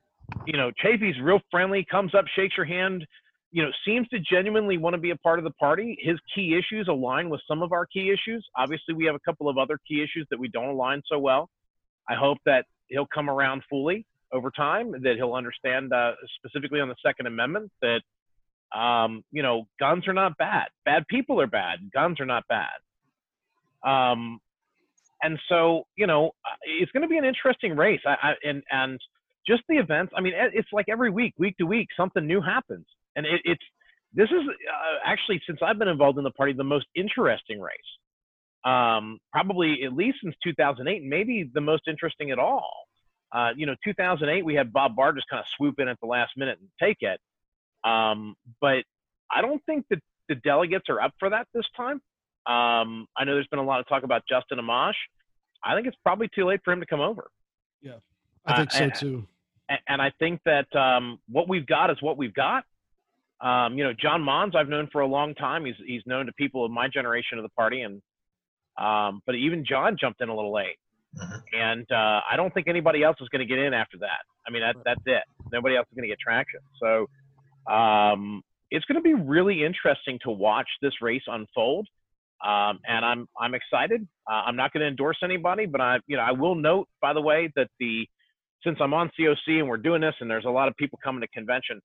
You 0.46 0.56
know, 0.56 0.70
Chafee's 0.72 1.18
real 1.20 1.40
friendly, 1.50 1.84
comes 1.84 2.14
up, 2.14 2.26
shakes 2.28 2.56
your 2.56 2.66
hand, 2.66 3.06
you 3.52 3.62
know, 3.62 3.70
seems 3.84 4.08
to 4.08 4.18
genuinely 4.18 4.78
want 4.78 4.94
to 4.94 4.98
be 4.98 5.10
a 5.10 5.16
part 5.16 5.38
of 5.38 5.44
the 5.44 5.52
party. 5.52 5.96
His 6.00 6.18
key 6.34 6.56
issues 6.56 6.88
align 6.88 7.30
with 7.30 7.40
some 7.46 7.62
of 7.62 7.72
our 7.72 7.86
key 7.86 8.10
issues. 8.10 8.44
Obviously, 8.56 8.94
we 8.94 9.04
have 9.04 9.14
a 9.14 9.20
couple 9.20 9.48
of 9.48 9.58
other 9.58 9.78
key 9.86 10.02
issues 10.02 10.26
that 10.30 10.38
we 10.38 10.48
don't 10.48 10.70
align 10.70 11.02
so 11.06 11.18
well. 11.18 11.50
I 12.08 12.14
hope 12.14 12.38
that 12.46 12.66
he'll 12.88 13.06
come 13.06 13.30
around 13.30 13.62
fully 13.70 14.06
over 14.32 14.50
time, 14.50 14.90
that 15.02 15.16
he'll 15.16 15.34
understand 15.34 15.92
uh, 15.92 16.12
specifically 16.36 16.80
on 16.80 16.88
the 16.88 16.96
Second 17.00 17.26
Amendment 17.26 17.70
that, 17.80 18.02
um, 18.76 19.24
you 19.30 19.42
know, 19.42 19.68
guns 19.78 20.08
are 20.08 20.12
not 20.12 20.36
bad. 20.36 20.68
Bad 20.84 21.06
people 21.06 21.40
are 21.40 21.46
bad. 21.46 21.90
Guns 21.92 22.18
are 22.20 22.26
not 22.26 22.44
bad. 22.48 22.70
Um, 23.88 24.40
and 25.24 25.38
so, 25.48 25.84
you 25.96 26.06
know, 26.06 26.28
uh, 26.44 26.56
it's 26.80 26.92
going 26.92 27.02
to 27.02 27.08
be 27.08 27.16
an 27.16 27.24
interesting 27.24 27.74
race. 27.76 28.00
I, 28.06 28.10
I, 28.10 28.32
and 28.44 28.62
and 28.70 29.00
just 29.46 29.62
the 29.68 29.76
events. 29.76 30.12
I 30.16 30.20
mean, 30.20 30.34
it's 30.36 30.68
like 30.72 30.86
every 30.88 31.10
week, 31.10 31.34
week 31.38 31.56
to 31.58 31.64
week, 31.64 31.88
something 31.96 32.26
new 32.26 32.40
happens, 32.40 32.86
and 33.16 33.24
it, 33.26 33.40
it's 33.44 33.64
this 34.12 34.28
is 34.30 34.42
uh, 34.46 34.98
actually 35.04 35.40
since 35.46 35.60
I've 35.62 35.78
been 35.78 35.88
involved 35.88 36.18
in 36.18 36.24
the 36.24 36.30
party, 36.30 36.52
the 36.52 36.62
most 36.62 36.86
interesting 36.94 37.60
race. 37.60 37.72
Um, 38.64 39.18
probably 39.32 39.80
at 39.84 39.92
least 39.92 40.18
since 40.22 40.34
2008, 40.42 41.02
and 41.02 41.10
maybe 41.10 41.50
the 41.52 41.60
most 41.60 41.82
interesting 41.86 42.30
at 42.30 42.38
all. 42.38 42.86
Uh, 43.32 43.50
you 43.56 43.66
know, 43.66 43.74
2008, 43.84 44.44
we 44.44 44.54
had 44.54 44.72
Bob 44.72 44.96
Barr 44.96 45.12
just 45.12 45.28
kind 45.28 45.40
of 45.40 45.46
swoop 45.56 45.80
in 45.80 45.88
at 45.88 45.98
the 46.00 46.06
last 46.06 46.32
minute 46.36 46.58
and 46.60 46.68
take 46.80 46.98
it. 47.00 47.20
Um, 47.86 48.36
but 48.60 48.84
I 49.30 49.42
don't 49.42 49.62
think 49.66 49.84
that 49.90 49.98
the 50.28 50.36
delegates 50.36 50.86
are 50.88 51.00
up 51.00 51.12
for 51.18 51.30
that 51.30 51.46
this 51.52 51.66
time. 51.76 52.00
Um, 52.46 53.06
I 53.16 53.24
know 53.24 53.34
there's 53.34 53.46
been 53.48 53.58
a 53.58 53.64
lot 53.64 53.80
of 53.80 53.88
talk 53.88 54.02
about 54.02 54.22
Justin 54.28 54.58
Amash. 54.58 54.94
I 55.64 55.74
think 55.74 55.86
it's 55.86 55.96
probably 56.02 56.28
too 56.34 56.44
late 56.46 56.60
for 56.64 56.72
him 56.72 56.80
to 56.80 56.86
come 56.86 57.00
over. 57.00 57.30
Yeah, 57.80 57.94
I 58.46 58.56
think 58.56 58.70
Uh, 58.70 58.72
so 58.78 58.84
and- 58.84 58.94
too. 58.94 59.28
A- 59.70 59.78
and 59.90 60.02
I 60.02 60.10
think 60.18 60.42
that 60.44 60.74
um, 60.76 61.18
what 61.26 61.48
we've 61.48 61.64
got 61.66 61.88
is 61.90 61.96
what 62.02 62.18
we've 62.18 62.34
got. 62.34 62.64
Um, 63.40 63.78
you 63.78 63.84
know, 63.84 63.94
John 63.94 64.20
Monds, 64.22 64.54
I've 64.54 64.68
known 64.68 64.88
for 64.92 65.00
a 65.00 65.06
long 65.06 65.34
time. 65.34 65.64
He's 65.64 65.74
he's 65.86 66.02
known 66.04 66.26
to 66.26 66.32
people 66.34 66.66
of 66.66 66.70
my 66.70 66.86
generation 66.86 67.38
of 67.38 67.44
the 67.44 67.48
party, 67.50 67.80
and 67.80 68.02
um, 68.76 69.22
but 69.24 69.36
even 69.36 69.64
John 69.64 69.96
jumped 69.98 70.20
in 70.20 70.28
a 70.28 70.34
little 70.34 70.52
late, 70.52 70.76
Mhm. 71.16 71.42
and 71.54 71.90
uh, 71.92 72.20
I 72.30 72.36
don't 72.36 72.52
think 72.52 72.68
anybody 72.68 73.02
else 73.02 73.16
is 73.22 73.28
going 73.30 73.40
to 73.40 73.46
get 73.46 73.58
in 73.58 73.72
after 73.72 73.96
that. 73.98 74.20
I 74.46 74.50
mean, 74.50 74.60
that, 74.60 74.76
that's 74.84 75.00
it. 75.06 75.22
Nobody 75.50 75.76
else 75.76 75.86
is 75.90 75.94
going 75.96 76.02
to 76.02 76.08
get 76.08 76.18
traction. 76.20 76.60
So 76.78 77.08
um, 77.72 78.42
it's 78.70 78.84
going 78.84 78.96
to 78.96 79.02
be 79.02 79.14
really 79.14 79.64
interesting 79.64 80.18
to 80.24 80.30
watch 80.30 80.68
this 80.82 81.00
race 81.00 81.22
unfold. 81.26 81.88
Um, 82.44 82.80
and 82.86 83.04
I'm 83.04 83.28
I'm 83.38 83.54
excited. 83.54 84.06
Uh, 84.30 84.42
I'm 84.46 84.56
not 84.56 84.72
going 84.72 84.82
to 84.82 84.88
endorse 84.88 85.18
anybody, 85.22 85.66
but 85.66 85.80
I 85.80 85.98
you 86.06 86.16
know 86.16 86.22
I 86.22 86.32
will 86.32 86.54
note 86.54 86.88
by 87.00 87.12
the 87.12 87.20
way 87.20 87.50
that 87.56 87.68
the 87.80 88.06
since 88.64 88.78
I'm 88.80 88.94
on 88.94 89.10
COC 89.18 89.60
and 89.60 89.68
we're 89.68 89.76
doing 89.76 90.00
this, 90.00 90.14
and 90.20 90.30
there's 90.30 90.46
a 90.46 90.50
lot 90.50 90.68
of 90.68 90.76
people 90.76 90.98
coming 91.02 91.20
to 91.20 91.28
convention. 91.28 91.80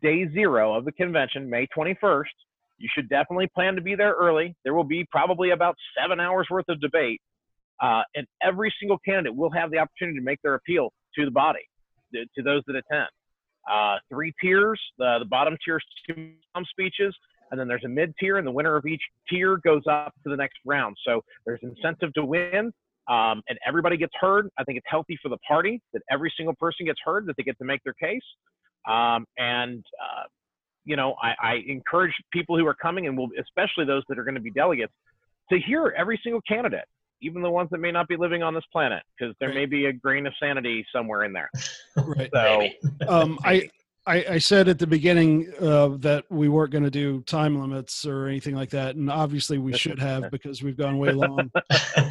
Day 0.00 0.28
zero 0.32 0.74
of 0.74 0.84
the 0.84 0.92
convention, 0.92 1.50
May 1.50 1.66
21st. 1.76 2.24
You 2.78 2.88
should 2.94 3.08
definitely 3.08 3.48
plan 3.54 3.74
to 3.74 3.80
be 3.82 3.94
there 3.94 4.12
early. 4.12 4.54
There 4.64 4.74
will 4.74 4.84
be 4.84 5.06
probably 5.10 5.50
about 5.50 5.76
seven 6.00 6.18
hours 6.18 6.46
worth 6.50 6.64
of 6.68 6.80
debate, 6.80 7.20
uh, 7.82 8.02
and 8.14 8.26
every 8.42 8.72
single 8.80 8.98
candidate 9.06 9.36
will 9.36 9.50
have 9.50 9.70
the 9.70 9.78
opportunity 9.78 10.18
to 10.18 10.24
make 10.24 10.40
their 10.42 10.54
appeal 10.54 10.92
to 11.16 11.24
the 11.24 11.30
body, 11.30 11.60
to, 12.14 12.24
to 12.36 12.42
those 12.42 12.62
that 12.66 12.76
attend. 12.76 13.08
Uh, 13.70 13.98
three 14.10 14.32
tiers. 14.40 14.80
The, 14.98 15.18
the 15.20 15.24
bottom 15.26 15.56
tier 15.64 15.76
is 15.76 15.84
two 16.08 16.32
speeches, 16.70 17.14
and 17.52 17.60
then 17.60 17.68
there's 17.68 17.84
a 17.84 17.88
mid 17.88 18.12
tier, 18.18 18.38
and 18.38 18.46
the 18.46 18.50
winner 18.50 18.74
of 18.74 18.84
each 18.86 19.02
tier 19.30 19.58
goes 19.58 19.82
up 19.88 20.12
to 20.24 20.30
the 20.30 20.36
next 20.36 20.58
round. 20.66 20.96
So 21.06 21.22
there's 21.46 21.60
incentive 21.62 22.12
to 22.14 22.24
win 22.24 22.72
um, 23.08 23.42
and 23.48 23.58
everybody 23.66 23.96
gets 23.96 24.12
heard. 24.20 24.48
I 24.58 24.64
think 24.64 24.78
it's 24.78 24.86
healthy 24.88 25.18
for 25.22 25.28
the 25.28 25.38
party 25.38 25.80
that 25.92 26.02
every 26.10 26.32
single 26.36 26.54
person 26.54 26.86
gets 26.86 27.00
heard, 27.04 27.26
that 27.26 27.36
they 27.36 27.42
get 27.42 27.58
to 27.58 27.64
make 27.64 27.82
their 27.84 27.94
case. 27.94 28.22
Um, 28.88 29.26
and 29.38 29.84
uh, 30.00 30.24
you 30.84 30.96
know, 30.96 31.14
I, 31.22 31.34
I 31.42 31.62
encourage 31.66 32.12
people 32.32 32.56
who 32.56 32.66
are 32.66 32.74
coming, 32.74 33.06
and 33.06 33.16
will 33.16 33.28
especially 33.40 33.84
those 33.84 34.02
that 34.08 34.18
are 34.18 34.24
going 34.24 34.34
to 34.34 34.40
be 34.40 34.50
delegates, 34.50 34.92
to 35.50 35.58
hear 35.58 35.94
every 35.96 36.20
single 36.22 36.40
candidate, 36.42 36.84
even 37.20 37.42
the 37.42 37.50
ones 37.50 37.68
that 37.70 37.78
may 37.78 37.92
not 37.92 38.08
be 38.08 38.16
living 38.16 38.42
on 38.42 38.54
this 38.54 38.64
planet, 38.72 39.02
because 39.16 39.34
there 39.40 39.52
may 39.52 39.66
be 39.66 39.86
a 39.86 39.92
grain 39.92 40.26
of 40.26 40.32
sanity 40.40 40.84
somewhere 40.94 41.24
in 41.24 41.32
there. 41.32 41.50
Right. 41.94 42.30
So 42.32 42.68
um, 43.06 43.38
I, 43.44 43.68
I 44.06 44.24
I 44.30 44.38
said 44.38 44.68
at 44.68 44.78
the 44.78 44.86
beginning 44.86 45.52
uh, 45.60 45.96
that 45.98 46.24
we 46.30 46.48
weren't 46.48 46.72
going 46.72 46.84
to 46.84 46.90
do 46.90 47.22
time 47.22 47.60
limits 47.60 48.04
or 48.04 48.26
anything 48.26 48.54
like 48.54 48.70
that, 48.70 48.96
and 48.96 49.10
obviously 49.10 49.58
we 49.58 49.72
should 49.76 49.98
have 50.00 50.30
because 50.30 50.62
we've 50.62 50.76
gone 50.76 50.98
way 50.98 51.12
long. 51.12 51.50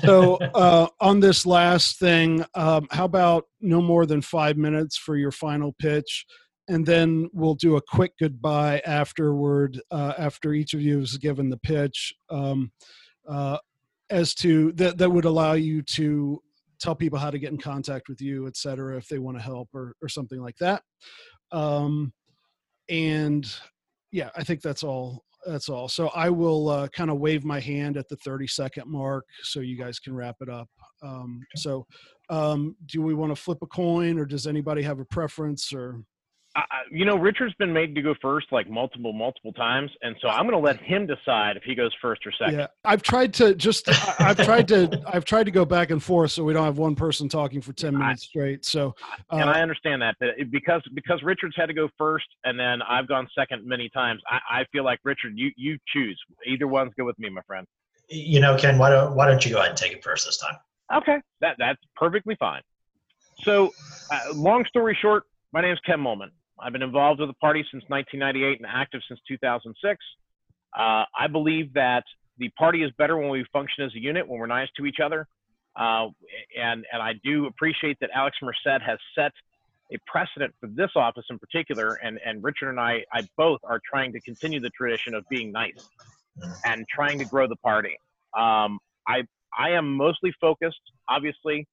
so 0.04 0.36
uh, 0.54 0.88
on 1.00 1.20
this 1.20 1.46
last 1.46 2.00
thing, 2.00 2.46
um, 2.56 2.88
how 2.92 3.06
about 3.06 3.46
no 3.60 3.82
more 3.82 4.06
than 4.06 4.22
five 4.22 4.58
minutes 4.58 4.98
for 4.98 5.18
your 5.18 5.32
final 5.32 5.74
pitch, 5.74 6.26
and 6.70 6.86
then 6.86 7.30
we'll 7.34 7.56
do 7.56 7.76
a 7.76 7.82
quick 7.82 8.14
goodbye 8.20 8.82
afterward 8.86 9.82
uh, 9.92 10.14
after 10.18 10.54
each 10.54 10.74
of 10.74 10.82
you 10.82 11.00
has 11.00 11.18
given 11.18 11.50
the 11.50 11.58
pitch, 11.58 12.14
um, 12.30 12.72
uh, 13.28 13.58
as 14.10 14.34
to 14.36 14.72
that 14.74 14.98
that 14.98 15.10
would 15.10 15.26
allow 15.26 15.54
you 15.54 15.82
to 15.82 16.42
tell 16.80 16.96
people 16.96 17.20
how 17.20 17.30
to 17.30 17.38
get 17.38 17.52
in 17.52 17.58
contact 17.58 18.10
with 18.10 18.22
you, 18.22 18.48
et 18.48 18.58
cetera, 18.58 18.98
if 18.98 19.08
they 19.08 19.20
want 19.20 19.38
to 19.38 19.44
help 19.44 19.68
or 19.74 19.94
or 20.02 20.08
something 20.08 20.42
like 20.42 20.58
that. 20.58 20.84
Um, 21.52 22.14
and 22.90 23.52
yeah, 24.12 24.30
I 24.36 24.44
think 24.44 24.62
that's 24.62 24.84
all. 24.84 25.24
That's 25.46 25.70
all. 25.70 25.90
So 25.90 26.10
I 26.10 26.30
will 26.30 26.70
uh, 26.70 26.88
kind 26.90 27.10
of 27.10 27.18
wave 27.18 27.44
my 27.44 27.60
hand 27.60 27.98
at 27.98 28.08
the 28.08 28.16
30 28.18 28.46
second 28.46 28.88
mark 28.88 29.26
so 29.42 29.60
you 29.60 29.76
guys 29.76 29.98
can 29.98 30.16
wrap 30.16 30.36
it 30.42 30.50
up. 30.50 30.70
Um, 31.02 31.42
so 31.56 31.88
um, 32.30 32.76
do 32.86 33.02
we 33.02 33.16
want 33.16 33.36
to 33.36 33.42
flip 33.42 33.58
a 33.64 33.68
coin 33.68 34.20
or 34.20 34.26
does 34.26 34.46
anybody 34.46 34.84
have 34.84 35.00
a 35.00 35.06
preference 35.06 35.74
or? 35.74 36.04
I, 36.56 36.60
I- 36.60 36.66
you 36.92 37.06
know, 37.06 37.16
Richard's 37.16 37.54
been 37.56 37.72
made 37.72 37.96
to 37.96 38.02
go 38.02 38.14
first 38.22 38.48
like 38.52 38.70
multiple, 38.70 39.14
multiple 39.14 39.54
times, 39.54 39.90
and 40.02 40.16
so 40.22 40.28
I'm 40.28 40.44
going 40.44 40.52
to 40.52 40.58
let 40.58 40.78
him 40.82 41.08
decide 41.08 41.56
if 41.56 41.64
he 41.64 41.74
goes 41.76 41.92
first 42.02 42.26
or 42.26 42.32
second. 42.34 42.60
Yeah, 42.60 42.68
I've 42.84 43.02
tried 43.02 43.34
to 43.36 43.56
just, 43.56 43.88
I- 43.88 44.16
I've 44.20 44.38
tried 44.38 44.68
to, 44.70 45.02
I've 45.08 45.24
tried 45.26 45.44
to 45.46 45.52
go 45.52 45.64
back 45.64 45.92
and 45.92 46.04
forth 46.04 46.32
so 46.32 46.44
we 46.44 46.52
don't 46.54 46.66
have 46.66 46.78
one 46.78 46.96
person 46.96 47.30
talking 47.30 47.62
for 47.62 47.72
10 47.74 47.96
I- 47.96 48.00
minutes 48.00 48.24
straight. 48.24 48.66
So, 48.66 48.96
and 49.30 49.50
uh, 49.50 49.54
I 49.54 49.62
understand 49.62 50.02
that, 50.02 50.16
but 50.20 50.30
it- 50.38 50.52
because 50.52 50.82
because 50.94 51.24
Richard's 51.24 51.56
had 51.56 51.68
to 51.68 51.74
go 51.74 51.88
first, 51.98 52.28
and 52.44 52.60
then 52.60 52.82
I've 52.82 53.08
gone 53.08 53.28
second 53.34 53.66
many 53.66 53.88
times. 53.90 54.22
I, 54.30 54.40
I 54.62 54.66
feel 54.72 54.84
like 54.84 55.00
Richard, 55.04 55.34
you 55.36 55.52
you 55.56 55.78
choose. 55.94 56.20
Either 56.46 56.68
one's 56.68 56.92
good 56.98 57.06
with 57.06 57.18
me, 57.20 57.30
my 57.30 57.42
friend. 57.44 57.66
You 58.10 58.42
know, 58.42 58.58
Ken, 58.58 58.78
why 58.78 58.90
don't 58.90 59.16
why 59.16 59.26
don't 59.28 59.46
you 59.46 59.52
go 59.52 59.58
ahead 59.60 59.70
and 59.70 59.78
take 59.78 59.94
it 59.94 60.04
first 60.04 60.26
this 60.26 60.38
time? 60.38 60.56
Okay, 60.94 61.18
that 61.40 61.56
that's 61.58 61.80
perfectly 61.96 62.36
fine. 62.36 62.62
So, 63.44 63.72
uh, 64.12 64.20
long 64.36 64.66
story 64.66 64.98
short, 65.02 65.24
my 65.54 65.62
name 65.62 65.72
is 65.72 65.80
Ken 65.86 65.98
Moellman. 66.00 66.32
I've 66.62 66.74
been 66.74 66.84
involved 66.84 67.20
with 67.20 67.30
the 67.30 67.36
party 67.36 67.66
since 67.72 67.84
1998 67.88 68.60
and 68.60 68.68
active 68.72 69.02
since 69.08 69.20
2006. 69.28 70.06
Uh, 70.78 71.04
I 71.18 71.28
believe 71.32 71.74
that 71.74 72.04
the 72.38 72.50
party 72.50 72.84
is 72.84 72.92
better 72.98 73.18
when 73.18 73.30
we 73.30 73.46
function 73.52 73.84
as 73.84 73.94
a 73.96 74.00
unit, 74.00 74.28
when 74.28 74.40
we're 74.40 74.48
nice 74.48 74.70
to 74.78 74.86
each 74.86 75.00
other. 75.04 75.28
Uh, 75.76 76.08
and 76.58 76.86
and 76.92 77.02
I 77.02 77.14
do 77.24 77.46
appreciate 77.46 77.98
that 78.02 78.10
Alex 78.14 78.38
Merced 78.42 78.82
has 78.82 79.00
set 79.16 79.32
a 79.94 79.98
precedent 80.08 80.54
for 80.60 80.68
this 80.68 80.92
office 80.96 81.26
in 81.30 81.38
particular. 81.40 81.96
And, 81.96 82.20
and 82.26 82.44
Richard 82.44 82.70
and 82.70 82.80
I, 82.80 83.04
I 83.14 83.28
both 83.38 83.60
are 83.64 83.80
trying 83.86 84.14
to 84.14 84.22
continue 84.22 84.60
the 84.60 84.70
tradition 84.70 85.14
of 85.14 85.26
being 85.30 85.52
nice 85.52 85.90
and 86.66 86.86
trying 86.88 87.20
to 87.20 87.26
grow 87.26 87.48
the 87.48 87.58
party. 87.58 87.98
Um, 88.38 88.80
I, 89.08 89.24
I 89.58 89.72
am 89.72 89.94
mostly 89.94 90.34
focused, 90.40 90.80
obviously, 91.10 91.68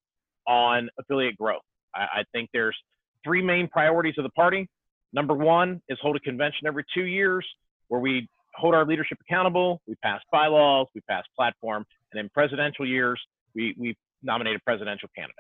on 0.47 0.89
affiliate 0.99 1.37
growth. 1.37 1.63
I, 1.95 2.01
I 2.01 2.25
think 2.33 2.51
there's 2.53 2.77
three 3.25 3.43
main 3.43 3.69
priorities 3.69 4.15
of 4.19 4.25
the 4.25 4.31
party. 4.31 4.69
Number 5.13 5.35
one 5.35 5.81
is 5.89 5.99
hold 6.01 6.17
a 6.17 6.21
convention 6.21 6.67
every 6.67 6.85
two 6.95 7.05
years 7.05 7.47
where 7.89 8.01
we 8.01 8.29
hold 8.55 8.75
our 8.75 8.85
leadership 8.85 9.19
accountable. 9.29 9.81
We 9.87 9.95
pass 9.97 10.21
bylaws, 10.31 10.89
we 10.95 11.01
pass 11.03 11.25
platform, 11.37 11.85
and 12.13 12.21
in 12.21 12.29
presidential 12.31 12.87
years, 12.87 13.21
we, 13.55 13.75
we 13.79 13.97
nominate 14.23 14.57
a 14.57 14.61
presidential 14.61 15.09
candidate. 15.15 15.37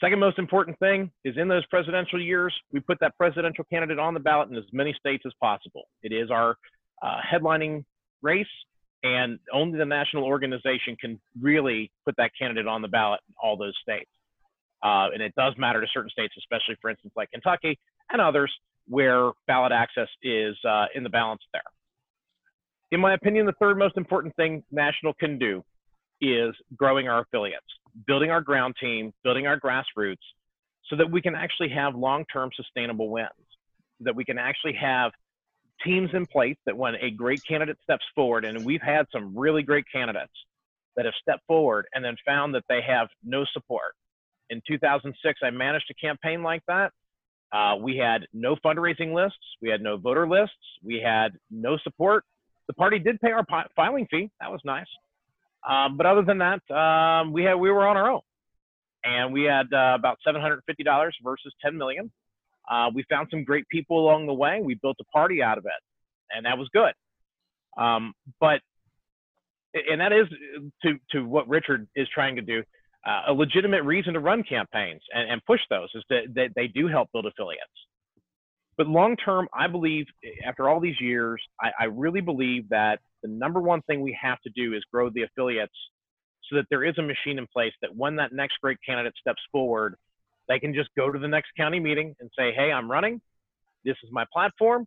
Second 0.00 0.20
most 0.20 0.38
important 0.38 0.78
thing 0.78 1.10
is 1.24 1.36
in 1.36 1.48
those 1.48 1.66
presidential 1.66 2.20
years, 2.20 2.54
we 2.72 2.80
put 2.80 2.98
that 3.00 3.16
presidential 3.16 3.64
candidate 3.64 3.98
on 3.98 4.14
the 4.14 4.20
ballot 4.20 4.48
in 4.48 4.56
as 4.56 4.64
many 4.72 4.94
states 4.98 5.24
as 5.26 5.32
possible. 5.40 5.84
It 6.02 6.12
is 6.12 6.30
our 6.30 6.56
uh, 7.02 7.16
headlining 7.32 7.84
race, 8.22 8.46
and 9.02 9.38
only 9.52 9.78
the 9.78 9.84
national 9.84 10.24
organization 10.24 10.96
can 11.00 11.20
really 11.40 11.90
put 12.04 12.14
that 12.16 12.30
candidate 12.38 12.66
on 12.66 12.82
the 12.82 12.88
ballot 12.88 13.20
in 13.28 13.34
all 13.42 13.56
those 13.56 13.74
states. 13.82 14.10
Uh, 14.84 15.08
and 15.12 15.20
it 15.20 15.34
does 15.36 15.54
matter 15.58 15.80
to 15.80 15.86
certain 15.92 16.10
states, 16.10 16.34
especially, 16.38 16.76
for 16.80 16.90
instance, 16.90 17.12
like 17.16 17.30
Kentucky 17.32 17.78
and 18.10 18.20
others, 18.20 18.52
where 18.86 19.32
ballot 19.46 19.72
access 19.72 20.08
is 20.22 20.56
uh, 20.68 20.86
in 20.94 21.02
the 21.02 21.10
balance 21.10 21.42
there. 21.52 21.62
In 22.90 23.00
my 23.00 23.14
opinion, 23.14 23.46
the 23.46 23.52
third 23.60 23.78
most 23.78 23.96
important 23.96 24.34
thing 24.36 24.62
national 24.70 25.12
can 25.14 25.38
do 25.38 25.62
is 26.20 26.54
growing 26.74 27.08
our 27.08 27.20
affiliates, 27.20 27.66
building 28.06 28.30
our 28.30 28.40
ground 28.40 28.74
team, 28.80 29.12
building 29.22 29.46
our 29.46 29.60
grassroots, 29.60 30.16
so 30.88 30.96
that 30.96 31.10
we 31.10 31.20
can 31.20 31.34
actually 31.34 31.68
have 31.68 31.94
long-term 31.94 32.50
sustainable 32.56 33.10
wins, 33.10 33.28
that 34.00 34.16
we 34.16 34.24
can 34.24 34.38
actually 34.38 34.72
have 34.72 35.12
teams 35.84 36.10
in 36.14 36.26
place 36.26 36.56
that 36.66 36.76
when 36.76 36.94
a 36.96 37.10
great 37.10 37.42
candidate 37.46 37.76
steps 37.82 38.04
forward, 38.14 38.44
and 38.44 38.64
we've 38.64 38.82
had 38.82 39.06
some 39.12 39.36
really 39.36 39.62
great 39.62 39.84
candidates 39.92 40.32
that 40.96 41.04
have 41.04 41.14
stepped 41.20 41.46
forward 41.46 41.86
and 41.94 42.04
then 42.04 42.16
found 42.26 42.54
that 42.54 42.64
they 42.68 42.80
have 42.82 43.08
no 43.22 43.44
support. 43.52 43.94
In 44.50 44.60
2006, 44.66 45.40
I 45.42 45.50
managed 45.50 45.86
a 45.90 45.94
campaign 45.94 46.42
like 46.42 46.62
that. 46.66 46.92
Uh, 47.52 47.76
we 47.80 47.96
had 47.96 48.26
no 48.32 48.56
fundraising 48.56 49.14
lists, 49.14 49.38
we 49.62 49.70
had 49.70 49.80
no 49.80 49.96
voter 49.96 50.28
lists, 50.28 50.54
we 50.84 51.00
had 51.02 51.32
no 51.50 51.78
support. 51.78 52.24
The 52.66 52.74
party 52.74 52.98
did 52.98 53.20
pay 53.20 53.30
our 53.30 53.46
filing 53.74 54.06
fee. 54.10 54.30
That 54.40 54.50
was 54.52 54.60
nice. 54.64 54.86
Um, 55.66 55.96
but 55.96 56.06
other 56.06 56.22
than 56.22 56.38
that, 56.38 56.70
um, 56.70 57.32
we 57.32 57.42
had 57.44 57.54
we 57.54 57.70
were 57.70 57.86
on 57.86 57.96
our 57.96 58.10
own, 58.10 58.20
and 59.04 59.32
we 59.32 59.44
had 59.44 59.72
uh, 59.72 59.94
about 59.98 60.18
$750 60.26 60.60
versus 61.24 61.54
10 61.62 61.76
million. 61.76 62.10
Uh, 62.70 62.90
we 62.94 63.04
found 63.08 63.28
some 63.30 63.44
great 63.44 63.66
people 63.68 63.98
along 63.98 64.26
the 64.26 64.34
way. 64.34 64.60
We 64.62 64.74
built 64.74 64.96
a 65.00 65.04
party 65.04 65.42
out 65.42 65.56
of 65.56 65.64
it, 65.64 66.36
and 66.36 66.44
that 66.44 66.58
was 66.58 66.68
good. 66.72 66.92
Um, 67.82 68.12
but 68.40 68.60
and 69.90 70.00
that 70.00 70.12
is 70.12 70.26
to 70.82 70.98
to 71.12 71.24
what 71.24 71.48
Richard 71.48 71.88
is 71.94 72.08
trying 72.12 72.36
to 72.36 72.42
do. 72.42 72.62
Uh, 73.06 73.22
a 73.28 73.32
legitimate 73.32 73.82
reason 73.84 74.14
to 74.14 74.20
run 74.20 74.42
campaigns 74.42 75.00
and, 75.14 75.30
and 75.30 75.44
push 75.46 75.60
those 75.70 75.88
is 75.94 76.04
that, 76.10 76.22
that 76.34 76.48
they 76.56 76.66
do 76.66 76.88
help 76.88 77.08
build 77.12 77.26
affiliates. 77.26 77.62
But 78.76 78.86
long 78.86 79.16
term, 79.16 79.48
I 79.52 79.66
believe 79.66 80.06
after 80.46 80.68
all 80.68 80.78
these 80.80 81.00
years, 81.00 81.42
I, 81.60 81.70
I 81.80 81.84
really 81.84 82.20
believe 82.20 82.68
that 82.68 83.00
the 83.22 83.28
number 83.28 83.60
one 83.60 83.82
thing 83.82 84.00
we 84.00 84.16
have 84.20 84.40
to 84.42 84.50
do 84.50 84.74
is 84.74 84.82
grow 84.92 85.10
the 85.10 85.22
affiliates 85.22 85.74
so 86.48 86.56
that 86.56 86.66
there 86.70 86.84
is 86.84 86.96
a 86.98 87.02
machine 87.02 87.38
in 87.38 87.46
place 87.52 87.72
that 87.82 87.94
when 87.94 88.16
that 88.16 88.32
next 88.32 88.54
great 88.62 88.78
candidate 88.86 89.14
steps 89.20 89.42
forward, 89.52 89.96
they 90.48 90.58
can 90.58 90.72
just 90.74 90.90
go 90.96 91.10
to 91.10 91.18
the 91.18 91.28
next 91.28 91.50
county 91.56 91.80
meeting 91.80 92.14
and 92.20 92.30
say, 92.38 92.52
hey, 92.52 92.72
I'm 92.72 92.90
running. 92.90 93.20
This 93.84 93.96
is 94.04 94.10
my 94.12 94.24
platform. 94.32 94.86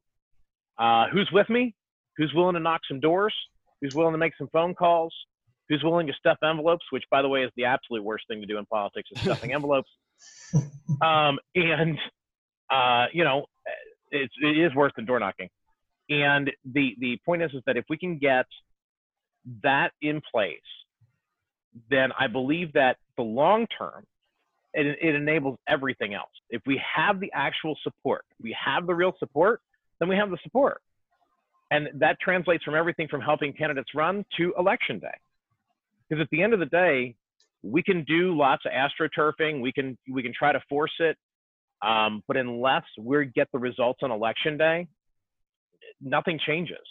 Uh, 0.77 1.07
who's 1.11 1.29
with 1.31 1.49
me? 1.49 1.75
Who's 2.17 2.33
willing 2.33 2.55
to 2.55 2.59
knock 2.59 2.81
some 2.87 2.99
doors? 2.99 3.33
Who's 3.81 3.93
willing 3.93 4.13
to 4.13 4.17
make 4.17 4.33
some 4.37 4.49
phone 4.51 4.73
calls? 4.73 5.13
Who's 5.71 5.83
willing 5.85 6.07
to 6.07 6.13
stuff 6.13 6.37
envelopes? 6.43 6.83
Which, 6.89 7.05
by 7.09 7.21
the 7.21 7.29
way, 7.29 7.43
is 7.43 7.51
the 7.55 7.63
absolute 7.63 8.03
worst 8.03 8.25
thing 8.27 8.41
to 8.41 8.45
do 8.45 8.57
in 8.57 8.65
politics 8.65 9.07
is 9.15 9.21
stuffing 9.21 9.53
envelopes. 9.53 9.89
Um, 11.01 11.39
and 11.55 11.97
uh, 12.69 13.05
you 13.13 13.23
know, 13.23 13.45
it's, 14.11 14.33
it 14.41 14.57
is 14.57 14.75
worse 14.75 14.91
than 14.97 15.05
door 15.05 15.17
knocking. 15.17 15.47
And 16.09 16.51
the 16.65 16.97
the 16.99 17.17
point 17.25 17.41
is 17.41 17.51
is 17.53 17.61
that 17.67 17.77
if 17.77 17.85
we 17.89 17.97
can 17.97 18.17
get 18.17 18.45
that 19.63 19.93
in 20.01 20.21
place, 20.29 20.59
then 21.89 22.11
I 22.19 22.27
believe 22.27 22.73
that 22.73 22.97
the 23.15 23.23
long 23.23 23.65
term, 23.77 24.03
it, 24.73 24.97
it 25.01 25.15
enables 25.15 25.57
everything 25.69 26.13
else. 26.13 26.31
If 26.49 26.63
we 26.65 26.81
have 26.95 27.21
the 27.21 27.31
actual 27.33 27.77
support, 27.81 28.25
we 28.41 28.53
have 28.61 28.87
the 28.87 28.93
real 28.93 29.13
support, 29.19 29.61
then 30.01 30.09
we 30.09 30.17
have 30.17 30.31
the 30.31 30.37
support. 30.43 30.81
And 31.71 31.87
that 31.95 32.19
translates 32.19 32.65
from 32.65 32.75
everything 32.75 33.07
from 33.07 33.21
helping 33.21 33.53
candidates 33.53 33.91
run 33.95 34.25
to 34.35 34.53
election 34.59 34.99
day. 34.99 35.07
Because 36.11 36.23
at 36.23 36.29
the 36.29 36.43
end 36.43 36.53
of 36.53 36.59
the 36.59 36.65
day, 36.65 37.15
we 37.63 37.81
can 37.81 38.03
do 38.03 38.37
lots 38.37 38.63
of 38.65 38.73
astroturfing. 38.73 39.61
We 39.61 39.71
can 39.71 39.97
we 40.11 40.21
can 40.21 40.33
try 40.37 40.51
to 40.51 40.59
force 40.67 40.91
it, 40.99 41.15
um, 41.81 42.21
but 42.27 42.35
unless 42.35 42.83
we 42.99 43.27
get 43.33 43.47
the 43.53 43.59
results 43.59 43.99
on 44.03 44.11
election 44.11 44.57
day, 44.57 44.87
nothing 46.01 46.37
changes. 46.45 46.81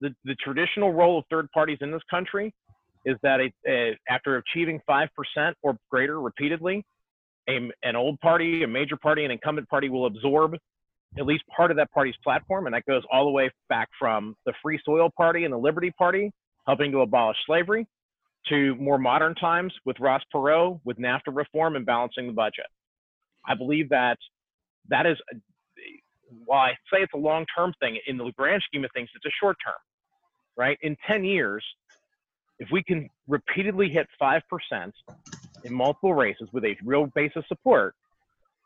The, 0.00 0.14
the 0.24 0.36
traditional 0.36 0.92
role 0.92 1.18
of 1.18 1.24
third 1.28 1.50
parties 1.50 1.78
in 1.80 1.90
this 1.90 2.02
country 2.08 2.54
is 3.04 3.16
that 3.24 3.40
a, 3.40 3.52
a, 3.68 3.98
after 4.08 4.36
achieving 4.36 4.80
5% 4.88 5.08
or 5.62 5.76
greater 5.90 6.20
repeatedly, 6.20 6.84
a, 7.48 7.58
an 7.82 7.96
old 7.96 8.20
party, 8.20 8.62
a 8.62 8.68
major 8.68 8.96
party, 8.96 9.24
an 9.24 9.32
incumbent 9.32 9.68
party 9.68 9.88
will 9.88 10.06
absorb 10.06 10.54
at 11.18 11.26
least 11.26 11.42
part 11.56 11.72
of 11.72 11.76
that 11.78 11.90
party's 11.90 12.14
platform. 12.22 12.66
And 12.66 12.74
that 12.76 12.84
goes 12.86 13.02
all 13.10 13.24
the 13.24 13.32
way 13.32 13.50
back 13.68 13.88
from 13.98 14.36
the 14.46 14.52
Free 14.62 14.78
Soil 14.84 15.10
Party 15.16 15.44
and 15.44 15.52
the 15.52 15.58
Liberty 15.58 15.90
Party, 15.90 16.30
helping 16.66 16.92
to 16.92 17.00
abolish 17.00 17.38
slavery, 17.44 17.88
to 18.48 18.74
more 18.76 18.98
modern 18.98 19.34
times 19.34 19.72
with 19.84 19.98
Ross 20.00 20.22
Perot, 20.34 20.80
with 20.84 20.98
NAFTA 20.98 21.34
reform 21.34 21.76
and 21.76 21.84
balancing 21.86 22.26
the 22.26 22.32
budget. 22.32 22.66
I 23.46 23.54
believe 23.54 23.88
that 23.90 24.18
that 24.88 25.06
is 25.06 25.16
while 26.44 26.60
I 26.60 26.72
say 26.92 27.02
it's 27.02 27.12
a 27.14 27.18
long 27.18 27.46
term 27.56 27.72
thing, 27.80 27.98
in 28.06 28.16
the 28.16 28.30
grand 28.36 28.62
scheme 28.66 28.84
of 28.84 28.90
things, 28.94 29.08
it's 29.14 29.24
a 29.24 29.36
short 29.40 29.56
term, 29.64 29.74
right? 30.56 30.78
In 30.82 30.96
10 31.06 31.24
years, 31.24 31.64
if 32.58 32.68
we 32.70 32.82
can 32.82 33.08
repeatedly 33.26 33.88
hit 33.88 34.06
5% 34.20 34.40
in 35.64 35.74
multiple 35.74 36.14
races 36.14 36.48
with 36.52 36.64
a 36.64 36.76
real 36.84 37.06
base 37.14 37.32
of 37.36 37.44
support, 37.46 37.94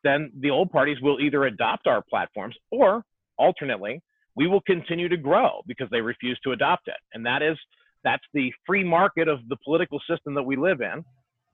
then 0.05 0.33
the 0.41 0.51
old 0.51 0.71
parties 0.71 1.01
will 1.01 1.21
either 1.21 1.45
adopt 1.45 1.87
our 1.87 2.03
platforms 2.03 2.57
or 2.71 3.05
alternately, 3.39 4.03
we 4.35 4.47
will 4.47 4.63
continue 4.63 5.09
to 5.09 5.17
grow 5.17 5.63
because 5.67 5.89
they 5.91 6.01
refuse 6.01 6.39
to 6.43 6.53
adopt 6.53 6.89
it. 6.89 6.97
And 7.15 7.25
that 7.27 7.43
is, 7.43 7.57
that's 8.05 8.25
the 8.35 8.53
free 8.67 8.85
market 8.85 9.29
of 9.29 9.41
the 9.49 9.57
political 9.65 10.01
system 10.09 10.35
that 10.35 10.43
we 10.43 10.57
live 10.57 10.81
in. 10.81 11.05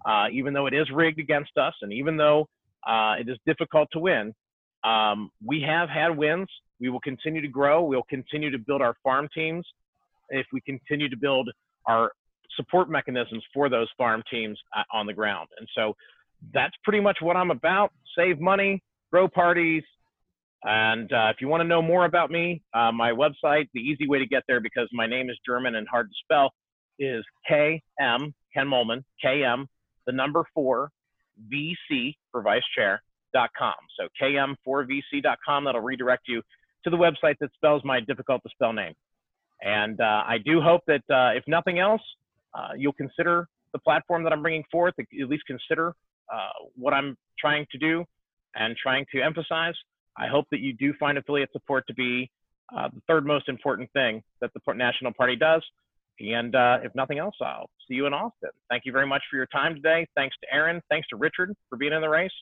Uh, 0.06 0.26
even 0.32 0.52
though 0.52 0.66
it 0.66 0.74
is 0.74 0.88
rigged 0.94 1.18
against 1.18 1.50
us 1.56 1.74
and 1.82 1.92
even 1.92 2.16
though 2.16 2.46
uh, 2.86 3.14
it 3.18 3.28
is 3.28 3.36
difficult 3.46 3.88
to 3.92 3.98
win, 3.98 4.32
um, 4.84 5.30
we 5.44 5.60
have 5.60 5.88
had 5.88 6.16
wins. 6.16 6.46
We 6.80 6.88
will 6.88 7.00
continue 7.00 7.40
to 7.40 7.48
grow. 7.48 7.82
We'll 7.82 8.04
continue 8.08 8.50
to 8.50 8.58
build 8.58 8.80
our 8.80 8.94
farm 9.02 9.28
teams. 9.34 9.66
If 10.28 10.46
we 10.52 10.60
continue 10.60 11.08
to 11.08 11.16
build 11.16 11.50
our 11.86 12.12
support 12.56 12.88
mechanisms 12.88 13.42
for 13.52 13.68
those 13.68 13.88
farm 13.96 14.22
teams 14.30 14.58
uh, 14.76 14.82
on 14.92 15.06
the 15.06 15.12
ground. 15.12 15.48
And 15.58 15.68
so 15.74 15.94
that's 16.52 16.74
pretty 16.84 17.00
much 17.00 17.18
what 17.20 17.36
I'm 17.36 17.50
about. 17.50 17.92
Save 18.16 18.40
money, 18.40 18.82
grow 19.10 19.28
parties. 19.28 19.82
And 20.64 21.12
uh, 21.12 21.30
if 21.30 21.40
you 21.40 21.48
want 21.48 21.60
to 21.60 21.68
know 21.68 21.80
more 21.80 22.04
about 22.04 22.30
me, 22.30 22.62
uh, 22.74 22.90
my 22.90 23.12
website, 23.12 23.68
the 23.74 23.80
easy 23.80 24.08
way 24.08 24.18
to 24.18 24.26
get 24.26 24.42
there 24.48 24.60
because 24.60 24.88
my 24.92 25.06
name 25.06 25.30
is 25.30 25.38
German 25.46 25.76
and 25.76 25.86
hard 25.88 26.08
to 26.08 26.14
spell, 26.24 26.52
is 26.98 27.24
KM, 27.48 27.80
Ken 28.52 28.66
Moellman, 28.66 29.04
KM, 29.24 29.66
the 30.06 30.12
number 30.12 30.44
four, 30.54 30.90
VC 31.52 32.14
for 32.32 32.42
vice 32.42 32.62
chair, 32.74 33.02
km4vc.com. 33.34 33.74
So 33.98 34.08
km4vc.com, 34.20 35.64
that'll 35.64 35.80
redirect 35.80 36.22
you 36.26 36.42
to 36.84 36.90
the 36.90 36.96
website 36.96 37.36
that 37.40 37.50
spells 37.54 37.82
my 37.84 38.00
difficult 38.00 38.42
to 38.42 38.48
spell 38.50 38.72
name. 38.72 38.94
And 39.60 40.00
uh, 40.00 40.22
I 40.26 40.38
do 40.44 40.60
hope 40.60 40.82
that 40.86 41.02
uh, 41.10 41.36
if 41.36 41.44
nothing 41.46 41.78
else, 41.78 42.02
uh, 42.54 42.70
you'll 42.76 42.92
consider 42.92 43.48
the 43.72 43.78
platform 43.80 44.22
that 44.24 44.32
I'm 44.32 44.42
bringing 44.42 44.64
forth, 44.70 44.94
at 44.98 45.28
least 45.28 45.44
consider 45.46 45.94
uh, 46.32 46.48
what 46.76 46.94
I'm 46.94 47.16
trying 47.38 47.66
to 47.72 47.78
do 47.78 48.04
and 48.54 48.76
trying 48.76 49.04
to 49.12 49.20
emphasize. 49.20 49.74
I 50.18 50.26
hope 50.26 50.46
that 50.50 50.60
you 50.60 50.72
do 50.72 50.92
find 50.98 51.16
affiliate 51.16 51.52
support 51.52 51.86
to 51.86 51.94
be 51.94 52.30
uh, 52.76 52.88
the 52.92 53.00
third 53.08 53.26
most 53.26 53.48
important 53.48 53.90
thing 53.92 54.22
that 54.40 54.50
the 54.52 54.74
National 54.74 55.12
Party 55.12 55.36
does. 55.36 55.62
And 56.20 56.54
uh, 56.54 56.78
if 56.82 56.92
nothing 56.94 57.18
else, 57.18 57.36
I'll 57.40 57.70
see 57.86 57.94
you 57.94 58.06
in 58.06 58.12
Austin. 58.12 58.50
Thank 58.68 58.84
you 58.84 58.92
very 58.92 59.06
much 59.06 59.22
for 59.30 59.36
your 59.36 59.46
time 59.46 59.74
today. 59.74 60.06
Thanks 60.16 60.36
to 60.42 60.52
Aaron. 60.52 60.82
Thanks 60.90 61.06
to 61.08 61.16
Richard 61.16 61.54
for 61.68 61.76
being 61.76 61.92
in 61.92 62.00
the 62.00 62.08
race. 62.08 62.32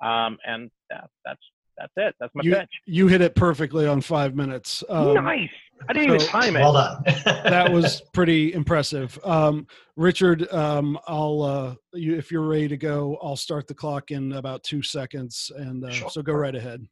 Um, 0.00 0.38
and 0.46 0.70
uh, 0.94 1.06
that's 1.24 1.40
That's 1.76 1.92
it. 1.96 2.14
That's 2.20 2.32
my 2.34 2.42
you, 2.44 2.54
pitch. 2.54 2.70
You 2.86 3.08
hit 3.08 3.20
it 3.20 3.34
perfectly 3.34 3.86
on 3.86 4.00
five 4.00 4.36
minutes. 4.36 4.84
Um, 4.88 5.14
nice. 5.14 5.48
I 5.88 5.92
didn't 5.92 6.08
so, 6.08 6.14
even 6.14 6.26
time 6.28 6.56
it. 6.56 6.60
Well 6.60 6.72
done. 6.74 7.02
that 7.24 7.72
was 7.72 8.02
pretty 8.12 8.52
impressive. 8.52 9.18
Um, 9.24 9.66
Richard, 9.96 10.50
um, 10.52 10.98
I'll 11.08 11.42
uh, 11.42 11.74
you, 11.92 12.16
if 12.16 12.30
you're 12.30 12.46
ready 12.46 12.68
to 12.68 12.76
go, 12.76 13.18
I'll 13.22 13.36
start 13.36 13.66
the 13.66 13.74
clock 13.74 14.10
in 14.12 14.32
about 14.34 14.62
two 14.62 14.82
seconds, 14.82 15.50
and 15.56 15.84
uh, 15.84 15.90
sure. 15.90 16.10
so 16.10 16.22
go 16.22 16.32
right 16.32 16.54
ahead. 16.54 16.86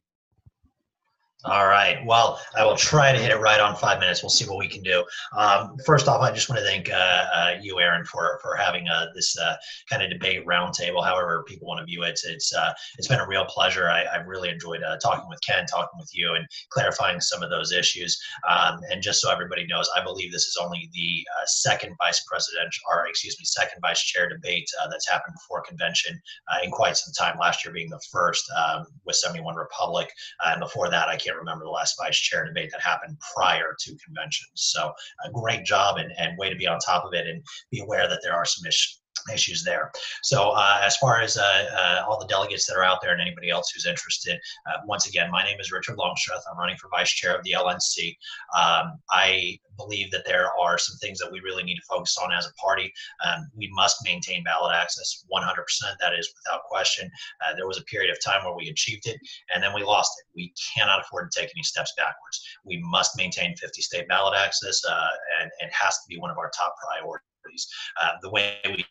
All 1.45 1.67
right. 1.67 1.99
Well, 2.05 2.39
I 2.57 2.63
will 2.63 2.77
try 2.77 3.11
to 3.11 3.19
hit 3.19 3.29
it 3.29 3.37
right 3.37 3.59
on 3.59 3.75
five 3.75 3.99
minutes. 3.99 4.23
We'll 4.23 4.29
see 4.29 4.45
what 4.45 4.57
we 4.57 4.69
can 4.69 4.81
do. 4.81 5.03
Um, 5.35 5.75
first 5.85 6.07
off, 6.07 6.21
I 6.21 6.31
just 6.31 6.47
want 6.47 6.59
to 6.59 6.65
thank 6.65 6.89
uh, 6.89 7.25
uh, 7.35 7.51
you, 7.61 7.81
Aaron, 7.81 8.05
for 8.05 8.39
for 8.41 8.55
having 8.55 8.87
uh, 8.87 9.07
this 9.13 9.37
uh, 9.37 9.55
kind 9.89 10.01
of 10.01 10.09
debate 10.09 10.45
roundtable. 10.45 11.03
However, 11.03 11.43
people 11.45 11.67
want 11.67 11.81
to 11.81 11.85
view 11.85 12.03
it, 12.03 12.17
it's 12.23 12.55
uh, 12.55 12.71
it's 12.97 13.09
been 13.09 13.19
a 13.19 13.27
real 13.27 13.43
pleasure. 13.43 13.89
I, 13.89 14.05
have 14.13 14.25
really 14.25 14.49
enjoyed 14.49 14.83
uh, 14.83 14.95
talking 15.03 15.27
with 15.27 15.39
Ken, 15.45 15.65
talking 15.65 15.99
with 15.99 16.09
you, 16.13 16.33
and 16.33 16.45
clarifying 16.69 17.19
some 17.19 17.43
of 17.43 17.49
those 17.49 17.73
issues. 17.73 18.17
Um, 18.49 18.79
and 18.89 19.01
just 19.01 19.19
so 19.19 19.29
everybody 19.29 19.65
knows, 19.67 19.89
I 19.97 20.01
believe 20.01 20.31
this 20.31 20.45
is 20.45 20.57
only 20.61 20.89
the 20.93 21.25
second 21.45 21.93
vice 21.97 22.23
presidential, 22.25 22.83
or 22.89 23.05
excuse 23.07 23.37
me, 23.37 23.43
second 23.43 23.81
vice 23.81 24.01
chair 24.01 24.29
debate 24.29 24.69
that's 24.89 25.09
happened 25.09 25.35
before 25.35 25.61
convention 25.61 26.17
in 26.63 26.71
quite 26.71 26.95
some 26.95 27.11
time. 27.13 27.37
Last 27.37 27.65
year 27.65 27.73
being 27.73 27.89
the 27.89 28.01
first 28.13 28.49
um, 28.55 28.85
with 29.05 29.17
71 29.17 29.55
Republic, 29.55 30.09
and 30.45 30.61
before 30.61 30.89
that, 30.89 31.09
I 31.09 31.17
can't 31.17 31.32
can't 31.33 31.39
remember 31.39 31.65
the 31.65 31.71
last 31.71 31.95
vice 31.99 32.17
chair 32.17 32.45
debate 32.45 32.69
that 32.71 32.81
happened 32.81 33.17
prior 33.35 33.75
to 33.79 33.97
conventions. 34.05 34.51
So 34.55 34.91
a 35.25 35.31
great 35.31 35.65
job 35.65 35.97
and, 35.97 36.11
and 36.17 36.37
way 36.37 36.49
to 36.49 36.55
be 36.55 36.67
on 36.67 36.79
top 36.79 37.05
of 37.05 37.13
it 37.13 37.27
and 37.27 37.43
be 37.71 37.79
aware 37.79 38.07
that 38.07 38.19
there 38.23 38.33
are 38.33 38.45
some 38.45 38.65
issues 39.31 39.53
issues 39.53 39.63
there. 39.63 39.91
So 40.21 40.51
uh, 40.51 40.79
as 40.81 40.97
far 40.97 41.21
as 41.21 41.37
uh, 41.37 41.41
uh, 41.41 42.05
all 42.07 42.19
the 42.19 42.27
delegates 42.27 42.65
that 42.67 42.75
are 42.75 42.83
out 42.83 42.99
there 43.01 43.11
and 43.11 43.21
anybody 43.21 43.49
else 43.49 43.71
who's 43.71 43.85
interested, 43.85 44.39
uh, 44.67 44.79
once 44.85 45.07
again, 45.07 45.31
my 45.31 45.43
name 45.43 45.59
is 45.59 45.71
Richard 45.71 45.97
Longstreth. 45.97 46.43
I'm 46.49 46.57
running 46.57 46.77
for 46.77 46.89
vice 46.89 47.11
chair 47.11 47.35
of 47.35 47.43
the 47.43 47.51
LNC. 47.51 48.15
Um, 48.57 48.99
I 49.11 49.59
believe 49.77 50.11
that 50.11 50.25
there 50.25 50.49
are 50.59 50.77
some 50.77 50.97
things 50.97 51.19
that 51.19 51.31
we 51.31 51.39
really 51.41 51.63
need 51.63 51.75
to 51.75 51.81
focus 51.89 52.17
on 52.23 52.31
as 52.31 52.45
a 52.45 52.53
party. 52.53 52.91
Um, 53.25 53.49
we 53.55 53.69
must 53.73 53.97
maintain 54.03 54.43
ballot 54.43 54.75
access 54.75 55.25
100%. 55.31 55.45
That 55.99 56.13
is 56.17 56.31
without 56.37 56.63
question. 56.63 57.09
Uh, 57.41 57.55
there 57.55 57.67
was 57.67 57.79
a 57.79 57.83
period 57.83 58.11
of 58.11 58.23
time 58.23 58.45
where 58.45 58.55
we 58.55 58.69
achieved 58.69 59.07
it 59.07 59.17
and 59.53 59.63
then 59.63 59.73
we 59.73 59.83
lost 59.83 60.11
it. 60.19 60.25
We 60.35 60.53
cannot 60.75 61.01
afford 61.01 61.31
to 61.31 61.39
take 61.39 61.51
any 61.55 61.63
steps 61.63 61.93
backwards. 61.97 62.41
We 62.65 62.79
must 62.83 63.17
maintain 63.17 63.55
50 63.55 63.81
state 63.81 64.07
ballot 64.07 64.37
access 64.37 64.81
uh, 64.87 65.07
and 65.41 65.49
it 65.59 65.73
has 65.73 65.95
to 65.95 66.03
be 66.07 66.19
one 66.19 66.29
of 66.29 66.37
our 66.37 66.51
top 66.55 66.75
priorities. 66.77 67.67
the 68.21 68.29
way 68.29 68.57
we 68.65 68.85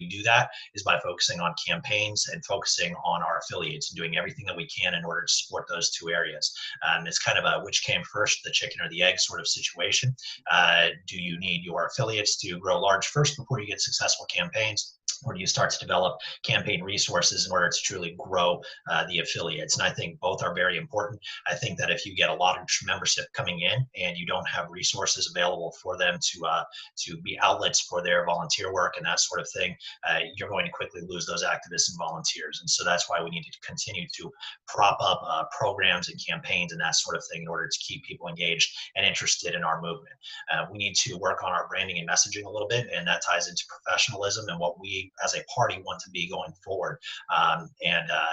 we 0.00 0.08
do 0.08 0.22
that 0.22 0.50
is 0.74 0.82
by 0.82 0.98
focusing 1.00 1.40
on 1.40 1.54
campaigns 1.66 2.28
and 2.32 2.44
focusing 2.44 2.94
on 3.04 3.22
our 3.22 3.38
affiliates 3.38 3.90
and 3.90 3.96
doing 3.96 4.16
everything 4.16 4.44
that 4.46 4.56
we 4.56 4.66
can 4.66 4.94
in 4.94 5.04
order 5.04 5.22
to 5.22 5.32
support 5.32 5.66
those 5.68 5.90
two 5.90 6.10
areas. 6.10 6.52
Um, 6.86 7.06
it's 7.06 7.18
kind 7.18 7.38
of 7.38 7.44
a 7.44 7.64
which 7.64 7.82
came 7.84 8.02
first, 8.04 8.40
the 8.44 8.50
chicken 8.50 8.80
or 8.80 8.88
the 8.88 9.02
egg 9.02 9.18
sort 9.18 9.40
of 9.40 9.48
situation. 9.48 10.14
Uh, 10.50 10.88
do 11.06 11.20
you 11.20 11.38
need 11.38 11.64
your 11.64 11.86
affiliates 11.86 12.36
to 12.38 12.58
grow 12.58 12.80
large 12.80 13.06
first 13.06 13.36
before 13.36 13.60
you 13.60 13.66
get 13.66 13.80
successful 13.80 14.26
campaigns? 14.26 14.95
Or 15.24 15.34
do 15.34 15.40
you 15.40 15.46
start 15.46 15.70
to 15.70 15.78
develop 15.78 16.18
campaign 16.42 16.82
resources 16.82 17.46
in 17.46 17.52
order 17.52 17.68
to 17.68 17.80
truly 17.82 18.16
grow 18.18 18.60
uh, 18.90 19.04
the 19.08 19.18
affiliates? 19.18 19.78
And 19.78 19.86
I 19.86 19.90
think 19.92 20.20
both 20.20 20.42
are 20.42 20.54
very 20.54 20.76
important. 20.76 21.20
I 21.46 21.54
think 21.54 21.78
that 21.78 21.90
if 21.90 22.04
you 22.06 22.14
get 22.14 22.30
a 22.30 22.34
lot 22.34 22.58
of 22.58 22.66
membership 22.84 23.26
coming 23.32 23.60
in 23.60 23.86
and 23.96 24.16
you 24.16 24.26
don't 24.26 24.48
have 24.48 24.66
resources 24.70 25.32
available 25.34 25.74
for 25.82 25.96
them 25.96 26.18
to 26.20 26.46
uh, 26.46 26.64
to 27.04 27.16
be 27.18 27.38
outlets 27.42 27.80
for 27.80 28.02
their 28.02 28.24
volunteer 28.24 28.72
work 28.72 28.94
and 28.96 29.06
that 29.06 29.20
sort 29.20 29.40
of 29.40 29.48
thing, 29.50 29.74
uh, 30.08 30.20
you're 30.36 30.48
going 30.48 30.66
to 30.66 30.72
quickly 30.72 31.02
lose 31.06 31.26
those 31.26 31.44
activists 31.44 31.90
and 31.90 31.98
volunteers. 31.98 32.58
And 32.60 32.68
so 32.68 32.84
that's 32.84 33.08
why 33.08 33.22
we 33.22 33.30
need 33.30 33.44
to 33.44 33.66
continue 33.66 34.06
to 34.16 34.30
prop 34.66 34.98
up 35.00 35.22
uh, 35.26 35.44
programs 35.56 36.08
and 36.08 36.20
campaigns 36.26 36.72
and 36.72 36.80
that 36.80 36.94
sort 36.94 37.16
of 37.16 37.24
thing 37.30 37.42
in 37.42 37.48
order 37.48 37.68
to 37.68 37.78
keep 37.78 38.04
people 38.04 38.28
engaged 38.28 38.76
and 38.96 39.06
interested 39.06 39.54
in 39.54 39.64
our 39.64 39.80
movement. 39.80 40.14
Uh, 40.52 40.66
we 40.70 40.78
need 40.78 40.94
to 40.94 41.16
work 41.18 41.42
on 41.44 41.52
our 41.52 41.66
branding 41.68 41.98
and 41.98 42.08
messaging 42.08 42.44
a 42.44 42.50
little 42.50 42.68
bit, 42.68 42.86
and 42.94 43.06
that 43.06 43.22
ties 43.22 43.48
into 43.48 43.64
professionalism 43.68 44.48
and 44.48 44.58
what 44.58 44.80
we 44.80 45.05
as 45.24 45.34
a 45.34 45.44
party 45.54 45.82
want 45.84 46.00
to 46.00 46.10
be 46.10 46.28
going 46.28 46.52
forward. 46.64 46.98
Um, 47.34 47.70
and 47.84 48.10
uh, 48.10 48.26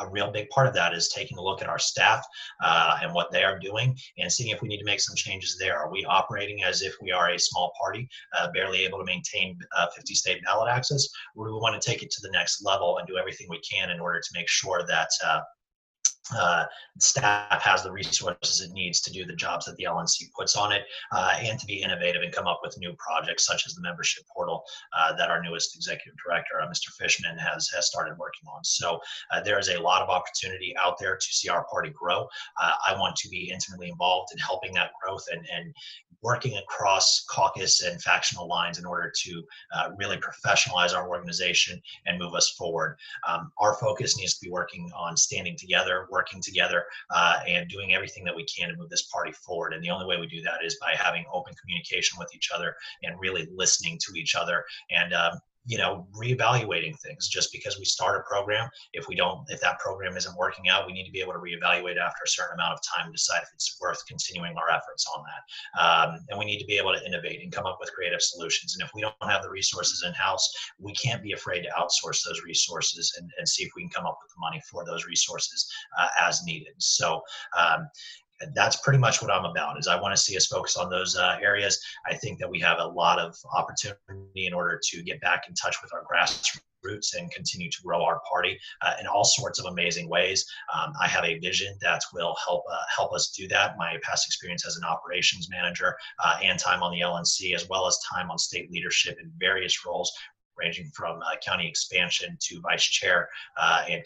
a 0.00 0.08
real 0.08 0.30
big 0.30 0.48
part 0.50 0.66
of 0.66 0.74
that 0.74 0.94
is 0.94 1.08
taking 1.08 1.36
a 1.38 1.42
look 1.42 1.62
at 1.62 1.68
our 1.68 1.78
staff 1.78 2.24
uh, 2.62 2.98
and 3.02 3.12
what 3.12 3.30
they 3.32 3.42
are 3.44 3.58
doing 3.58 3.96
and 4.18 4.32
seeing 4.32 4.50
if 4.50 4.62
we 4.62 4.68
need 4.68 4.78
to 4.78 4.84
make 4.84 5.00
some 5.00 5.16
changes 5.16 5.56
there. 5.58 5.76
Are 5.76 5.90
we 5.90 6.04
operating 6.04 6.62
as 6.62 6.82
if 6.82 6.94
we 7.02 7.10
are 7.10 7.30
a 7.30 7.38
small 7.38 7.72
party, 7.78 8.08
uh, 8.38 8.50
barely 8.52 8.84
able 8.84 8.98
to 8.98 9.04
maintain 9.04 9.58
uh, 9.76 9.86
50 9.94 10.14
state 10.14 10.44
ballot 10.44 10.70
access, 10.70 11.08
or 11.34 11.48
do 11.48 11.54
we 11.54 11.60
want 11.60 11.80
to 11.80 11.90
take 11.90 12.02
it 12.02 12.10
to 12.12 12.20
the 12.22 12.30
next 12.30 12.64
level 12.64 12.98
and 12.98 13.08
do 13.08 13.18
everything 13.18 13.48
we 13.50 13.60
can 13.60 13.90
in 13.90 14.00
order 14.00 14.20
to 14.20 14.30
make 14.34 14.48
sure 14.48 14.84
that 14.86 15.10
uh, 16.36 16.64
staff 16.98 17.62
has 17.62 17.82
the 17.82 17.90
resources 17.90 18.60
it 18.60 18.72
needs 18.72 19.00
to 19.00 19.12
do 19.12 19.24
the 19.24 19.34
jobs 19.34 19.66
that 19.66 19.76
the 19.76 19.84
LNC 19.84 20.30
puts 20.36 20.56
on 20.56 20.72
it 20.72 20.82
uh, 21.12 21.34
and 21.40 21.58
to 21.58 21.66
be 21.66 21.82
innovative 21.82 22.22
and 22.22 22.32
come 22.32 22.46
up 22.46 22.60
with 22.62 22.78
new 22.78 22.94
projects 22.98 23.46
such 23.46 23.66
as 23.66 23.74
the 23.74 23.80
membership 23.80 24.24
portal 24.34 24.64
uh, 24.96 25.14
that 25.16 25.30
our 25.30 25.42
newest 25.42 25.74
executive 25.74 26.14
director, 26.24 26.60
uh, 26.60 26.68
Mr. 26.68 26.90
Fishman, 26.98 27.38
has, 27.38 27.68
has 27.68 27.86
started 27.86 28.18
working 28.18 28.46
on. 28.54 28.62
So 28.64 29.00
uh, 29.32 29.40
there 29.42 29.58
is 29.58 29.68
a 29.68 29.80
lot 29.80 30.02
of 30.02 30.08
opportunity 30.08 30.74
out 30.78 30.98
there 30.98 31.16
to 31.16 31.26
see 31.26 31.48
our 31.48 31.64
party 31.70 31.90
grow. 31.90 32.26
Uh, 32.60 32.72
I 32.86 32.94
want 32.98 33.16
to 33.16 33.28
be 33.28 33.50
intimately 33.50 33.88
involved 33.88 34.32
in 34.32 34.38
helping 34.38 34.72
that 34.74 34.90
growth 35.02 35.24
and, 35.32 35.46
and 35.54 35.74
working 36.22 36.58
across 36.58 37.24
caucus 37.30 37.82
and 37.82 38.02
factional 38.02 38.46
lines 38.46 38.78
in 38.78 38.84
order 38.84 39.10
to 39.22 39.42
really 39.96 40.18
professionalize 40.18 40.94
our 40.94 41.08
organization 41.08 41.80
and 42.04 42.18
move 42.18 42.34
us 42.34 42.50
forward. 42.50 42.98
Um, 43.26 43.50
our 43.58 43.74
focus 43.74 44.18
needs 44.18 44.34
to 44.34 44.44
be 44.44 44.50
working 44.50 44.90
on 44.94 45.16
standing 45.16 45.56
together, 45.56 46.08
together 46.42 46.84
uh, 47.14 47.38
and 47.46 47.68
doing 47.68 47.94
everything 47.94 48.24
that 48.24 48.34
we 48.34 48.44
can 48.44 48.68
to 48.68 48.76
move 48.76 48.90
this 48.90 49.08
party 49.12 49.32
forward. 49.32 49.72
And 49.72 49.82
the 49.82 49.90
only 49.90 50.06
way 50.06 50.18
we 50.18 50.26
do 50.26 50.42
that 50.42 50.64
is 50.64 50.76
by 50.80 50.94
having 50.96 51.24
open 51.32 51.54
communication 51.60 52.18
with 52.18 52.34
each 52.34 52.50
other 52.54 52.74
and 53.02 53.18
really 53.20 53.48
listening 53.54 53.98
to 54.06 54.18
each 54.18 54.34
other 54.34 54.64
and 54.90 55.12
um, 55.12 55.38
you 55.70 55.78
know 55.78 56.04
reevaluating 56.12 56.98
things 56.98 57.28
just 57.28 57.52
because 57.52 57.78
we 57.78 57.84
start 57.84 58.20
a 58.20 58.28
program. 58.28 58.68
If 58.92 59.06
we 59.06 59.14
don't 59.14 59.48
if 59.48 59.60
that 59.60 59.78
program 59.78 60.16
isn't 60.16 60.36
working 60.36 60.68
out 60.68 60.86
we 60.86 60.92
need 60.92 61.04
to 61.04 61.12
be 61.12 61.20
able 61.20 61.32
to 61.32 61.38
reevaluate 61.38 61.96
after 61.96 62.22
a 62.24 62.28
certain 62.28 62.54
amount 62.54 62.72
of 62.72 62.80
time 62.82 63.06
and 63.06 63.14
decide 63.14 63.42
if 63.44 63.50
it's 63.54 63.78
worth 63.80 64.04
continuing 64.08 64.56
our 64.56 64.68
efforts 64.68 65.06
on 65.14 65.22
that. 65.30 65.42
Um, 65.80 66.18
and 66.28 66.38
we 66.38 66.44
need 66.44 66.58
to 66.58 66.66
be 66.66 66.76
able 66.76 66.92
to 66.92 67.06
innovate 67.06 67.40
and 67.42 67.52
come 67.52 67.66
up 67.66 67.78
with 67.78 67.92
creative 67.94 68.20
solutions. 68.20 68.74
And 68.74 68.84
if 68.84 68.92
we 68.96 69.00
don't 69.00 69.14
have 69.22 69.42
the 69.42 69.50
resources 69.50 70.02
in 70.04 70.12
house 70.12 70.50
we 70.80 70.92
can't 70.94 71.22
be 71.22 71.32
afraid 71.32 71.62
to 71.62 71.68
outsource 71.78 72.24
those 72.24 72.42
resources 72.44 73.14
and, 73.18 73.30
and 73.38 73.48
see 73.48 73.62
if 73.62 73.70
we 73.76 73.82
can 73.82 73.90
come 73.90 74.06
up 74.06 74.18
with 74.20 74.32
the 74.32 74.40
money 74.40 74.60
for 74.68 74.84
those 74.84 75.06
resources 75.06 75.70
uh, 75.98 76.08
as 76.20 76.42
needed. 76.44 76.74
So 76.78 77.22
um, 77.56 77.88
that's 78.54 78.76
pretty 78.76 78.98
much 78.98 79.22
what 79.22 79.30
I'm 79.30 79.44
about. 79.44 79.78
Is 79.78 79.88
I 79.88 80.00
want 80.00 80.14
to 80.14 80.20
see 80.20 80.36
us 80.36 80.46
focus 80.46 80.76
on 80.76 80.90
those 80.90 81.16
uh, 81.16 81.36
areas. 81.42 81.80
I 82.06 82.14
think 82.14 82.38
that 82.38 82.50
we 82.50 82.60
have 82.60 82.78
a 82.78 82.86
lot 82.86 83.18
of 83.18 83.36
opportunity 83.54 84.46
in 84.46 84.54
order 84.54 84.80
to 84.82 85.02
get 85.02 85.20
back 85.20 85.48
in 85.48 85.54
touch 85.54 85.76
with 85.82 85.92
our 85.92 86.04
grassroots 86.04 87.14
and 87.18 87.30
continue 87.30 87.70
to 87.70 87.82
grow 87.84 88.02
our 88.02 88.20
party 88.30 88.58
uh, 88.82 88.94
in 89.00 89.06
all 89.06 89.24
sorts 89.24 89.58
of 89.58 89.66
amazing 89.66 90.08
ways. 90.08 90.46
Um, 90.74 90.92
I 91.00 91.06
have 91.08 91.24
a 91.24 91.38
vision 91.38 91.76
that 91.82 92.02
will 92.14 92.36
help 92.44 92.64
uh, 92.70 92.82
help 92.94 93.12
us 93.12 93.30
do 93.30 93.46
that. 93.48 93.76
My 93.78 93.96
past 94.02 94.26
experience 94.26 94.66
as 94.66 94.76
an 94.76 94.84
operations 94.84 95.48
manager 95.50 95.96
uh, 96.24 96.38
and 96.42 96.58
time 96.58 96.82
on 96.82 96.92
the 96.92 97.00
LNC, 97.00 97.54
as 97.54 97.68
well 97.68 97.86
as 97.86 97.98
time 98.12 98.30
on 98.30 98.38
state 98.38 98.70
leadership 98.70 99.18
in 99.22 99.30
various 99.38 99.84
roles, 99.84 100.12
ranging 100.56 100.90
from 100.94 101.18
uh, 101.18 101.36
county 101.44 101.68
expansion 101.68 102.36
to 102.40 102.60
vice 102.60 102.84
chair 102.84 103.28
uh, 103.60 103.84
and 103.88 104.02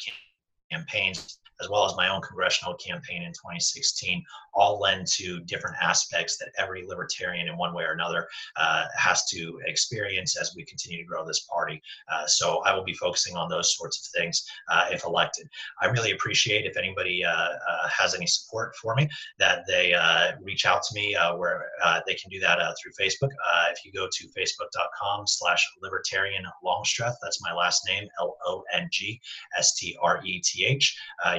campaigns 0.70 1.38
as 1.60 1.68
well 1.68 1.84
as 1.84 1.96
my 1.96 2.08
own 2.08 2.20
congressional 2.22 2.74
campaign 2.74 3.22
in 3.22 3.32
2016, 3.32 4.24
all 4.54 4.78
lend 4.80 5.06
to 5.06 5.40
different 5.40 5.76
aspects 5.80 6.36
that 6.38 6.50
every 6.58 6.86
libertarian 6.86 7.48
in 7.48 7.56
one 7.56 7.74
way 7.74 7.84
or 7.84 7.92
another 7.92 8.28
uh, 8.56 8.84
has 8.96 9.24
to 9.26 9.60
experience 9.66 10.36
as 10.40 10.54
we 10.54 10.64
continue 10.64 10.98
to 10.98 11.04
grow 11.04 11.26
this 11.26 11.46
party. 11.50 11.82
Uh, 12.12 12.26
so 12.26 12.62
I 12.64 12.74
will 12.74 12.84
be 12.84 12.94
focusing 12.94 13.36
on 13.36 13.48
those 13.48 13.76
sorts 13.76 13.98
of 13.98 14.04
things 14.20 14.44
uh, 14.70 14.86
if 14.90 15.04
elected. 15.04 15.48
I 15.80 15.86
really 15.86 16.12
appreciate 16.12 16.66
if 16.66 16.76
anybody 16.76 17.24
uh, 17.24 17.30
uh, 17.30 17.88
has 17.88 18.14
any 18.14 18.26
support 18.26 18.76
for 18.76 18.94
me 18.94 19.08
that 19.38 19.64
they 19.66 19.94
uh, 19.94 20.32
reach 20.42 20.66
out 20.66 20.82
to 20.84 20.94
me 20.94 21.16
where 21.36 21.70
they 22.06 22.14
can 22.14 22.30
do 22.30 22.38
that 22.40 22.58
through 22.80 22.92
Facebook. 23.00 23.30
if 23.70 23.84
you 23.84 23.92
go 23.92 24.08
to 24.10 24.28
facebook.com 24.28 25.26
slash 25.26 25.66
libertarian 25.82 26.44
longstreth, 26.62 27.16
that's 27.22 27.42
my 27.42 27.52
last 27.52 27.84
name, 27.86 28.08
L-O-N-G-S-T-R-E-T-H. 28.20 29.24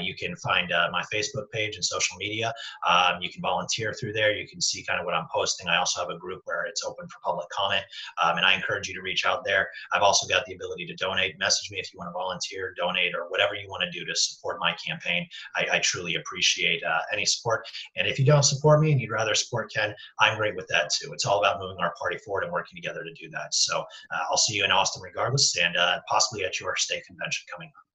You 0.05 0.15
can 0.15 0.35
find 0.37 0.69
my 0.91 1.03
Facebook 1.13 1.49
page 1.51 1.75
and 1.75 1.83
social 1.83 2.17
media. 2.17 2.53
Um, 2.87 3.21
you 3.21 3.29
can 3.29 3.41
volunteer 3.41 3.93
through 3.93 4.13
there. 4.13 4.31
You 4.33 4.47
can 4.47 4.61
see 4.61 4.83
kind 4.83 4.99
of 4.99 5.05
what 5.05 5.15
I'm 5.15 5.27
posting. 5.33 5.67
I 5.67 5.77
also 5.77 6.01
have 6.01 6.09
a 6.09 6.17
group 6.17 6.41
where 6.45 6.65
it's 6.65 6.83
open 6.83 7.07
for 7.07 7.19
public 7.23 7.47
comment, 7.49 7.83
um, 8.23 8.37
and 8.37 8.45
I 8.45 8.53
encourage 8.55 8.87
you 8.87 8.93
to 8.95 9.01
reach 9.01 9.25
out 9.25 9.43
there. 9.43 9.67
I've 9.93 10.01
also 10.01 10.27
got 10.27 10.45
the 10.45 10.53
ability 10.53 10.85
to 10.87 10.95
donate. 10.95 11.37
Message 11.39 11.71
me 11.71 11.79
if 11.79 11.93
you 11.93 11.99
want 11.99 12.09
to 12.09 12.13
volunteer, 12.13 12.73
donate, 12.77 13.13
or 13.15 13.29
whatever 13.29 13.55
you 13.55 13.67
want 13.69 13.83
to 13.83 13.99
do 13.99 14.05
to 14.05 14.15
support 14.15 14.57
my 14.59 14.75
campaign. 14.85 15.27
I, 15.55 15.67
I 15.73 15.79
truly 15.79 16.15
appreciate 16.15 16.83
uh, 16.83 16.99
any 17.11 17.25
support. 17.25 17.67
And 17.95 18.07
if 18.07 18.19
you 18.19 18.25
don't 18.25 18.43
support 18.43 18.81
me 18.81 18.91
and 18.91 19.01
you'd 19.01 19.11
rather 19.11 19.35
support 19.35 19.71
Ken, 19.73 19.93
I'm 20.19 20.37
great 20.37 20.55
with 20.55 20.67
that 20.67 20.91
too. 20.91 21.11
It's 21.13 21.25
all 21.25 21.39
about 21.39 21.59
moving 21.59 21.77
our 21.79 21.93
party 21.99 22.17
forward 22.17 22.43
and 22.43 22.53
working 22.53 22.75
together 22.75 23.03
to 23.03 23.13
do 23.13 23.29
that. 23.31 23.53
So 23.53 23.79
uh, 23.79 24.23
I'll 24.29 24.37
see 24.37 24.55
you 24.55 24.63
in 24.63 24.71
Austin 24.71 25.01
regardless, 25.01 25.57
and 25.57 25.75
uh, 25.77 25.99
possibly 26.07 26.45
at 26.45 26.59
your 26.59 26.75
state 26.75 27.05
convention 27.05 27.45
coming 27.51 27.69
up. 27.69 27.94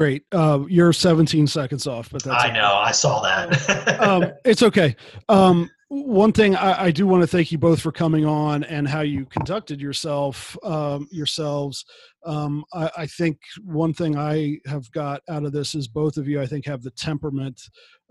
Great. 0.00 0.24
Uh, 0.32 0.60
you're 0.66 0.94
17 0.94 1.46
seconds 1.46 1.86
off, 1.86 2.08
but 2.08 2.22
that's 2.22 2.42
I 2.42 2.46
okay. 2.46 2.56
know. 2.56 2.74
I 2.74 2.90
saw 2.90 3.20
that. 3.20 4.00
um, 4.00 4.32
it's 4.46 4.62
okay. 4.62 4.96
Um, 5.28 5.70
one 5.88 6.32
thing 6.32 6.56
I, 6.56 6.84
I 6.84 6.90
do 6.90 7.06
want 7.06 7.22
to 7.22 7.26
thank 7.26 7.52
you 7.52 7.58
both 7.58 7.82
for 7.82 7.92
coming 7.92 8.24
on 8.24 8.64
and 8.64 8.88
how 8.88 9.02
you 9.02 9.26
conducted 9.26 9.78
yourself 9.78 10.56
um, 10.64 11.06
yourselves. 11.12 11.84
Um, 12.24 12.64
I, 12.72 12.90
I, 12.96 13.06
think 13.06 13.40
one 13.62 13.92
thing 13.92 14.16
I 14.16 14.60
have 14.64 14.90
got 14.92 15.20
out 15.28 15.44
of 15.44 15.52
this 15.52 15.74
is 15.74 15.86
both 15.86 16.16
of 16.16 16.26
you 16.26 16.40
I 16.40 16.46
think 16.46 16.64
have 16.64 16.82
the 16.82 16.92
temperament 16.92 17.60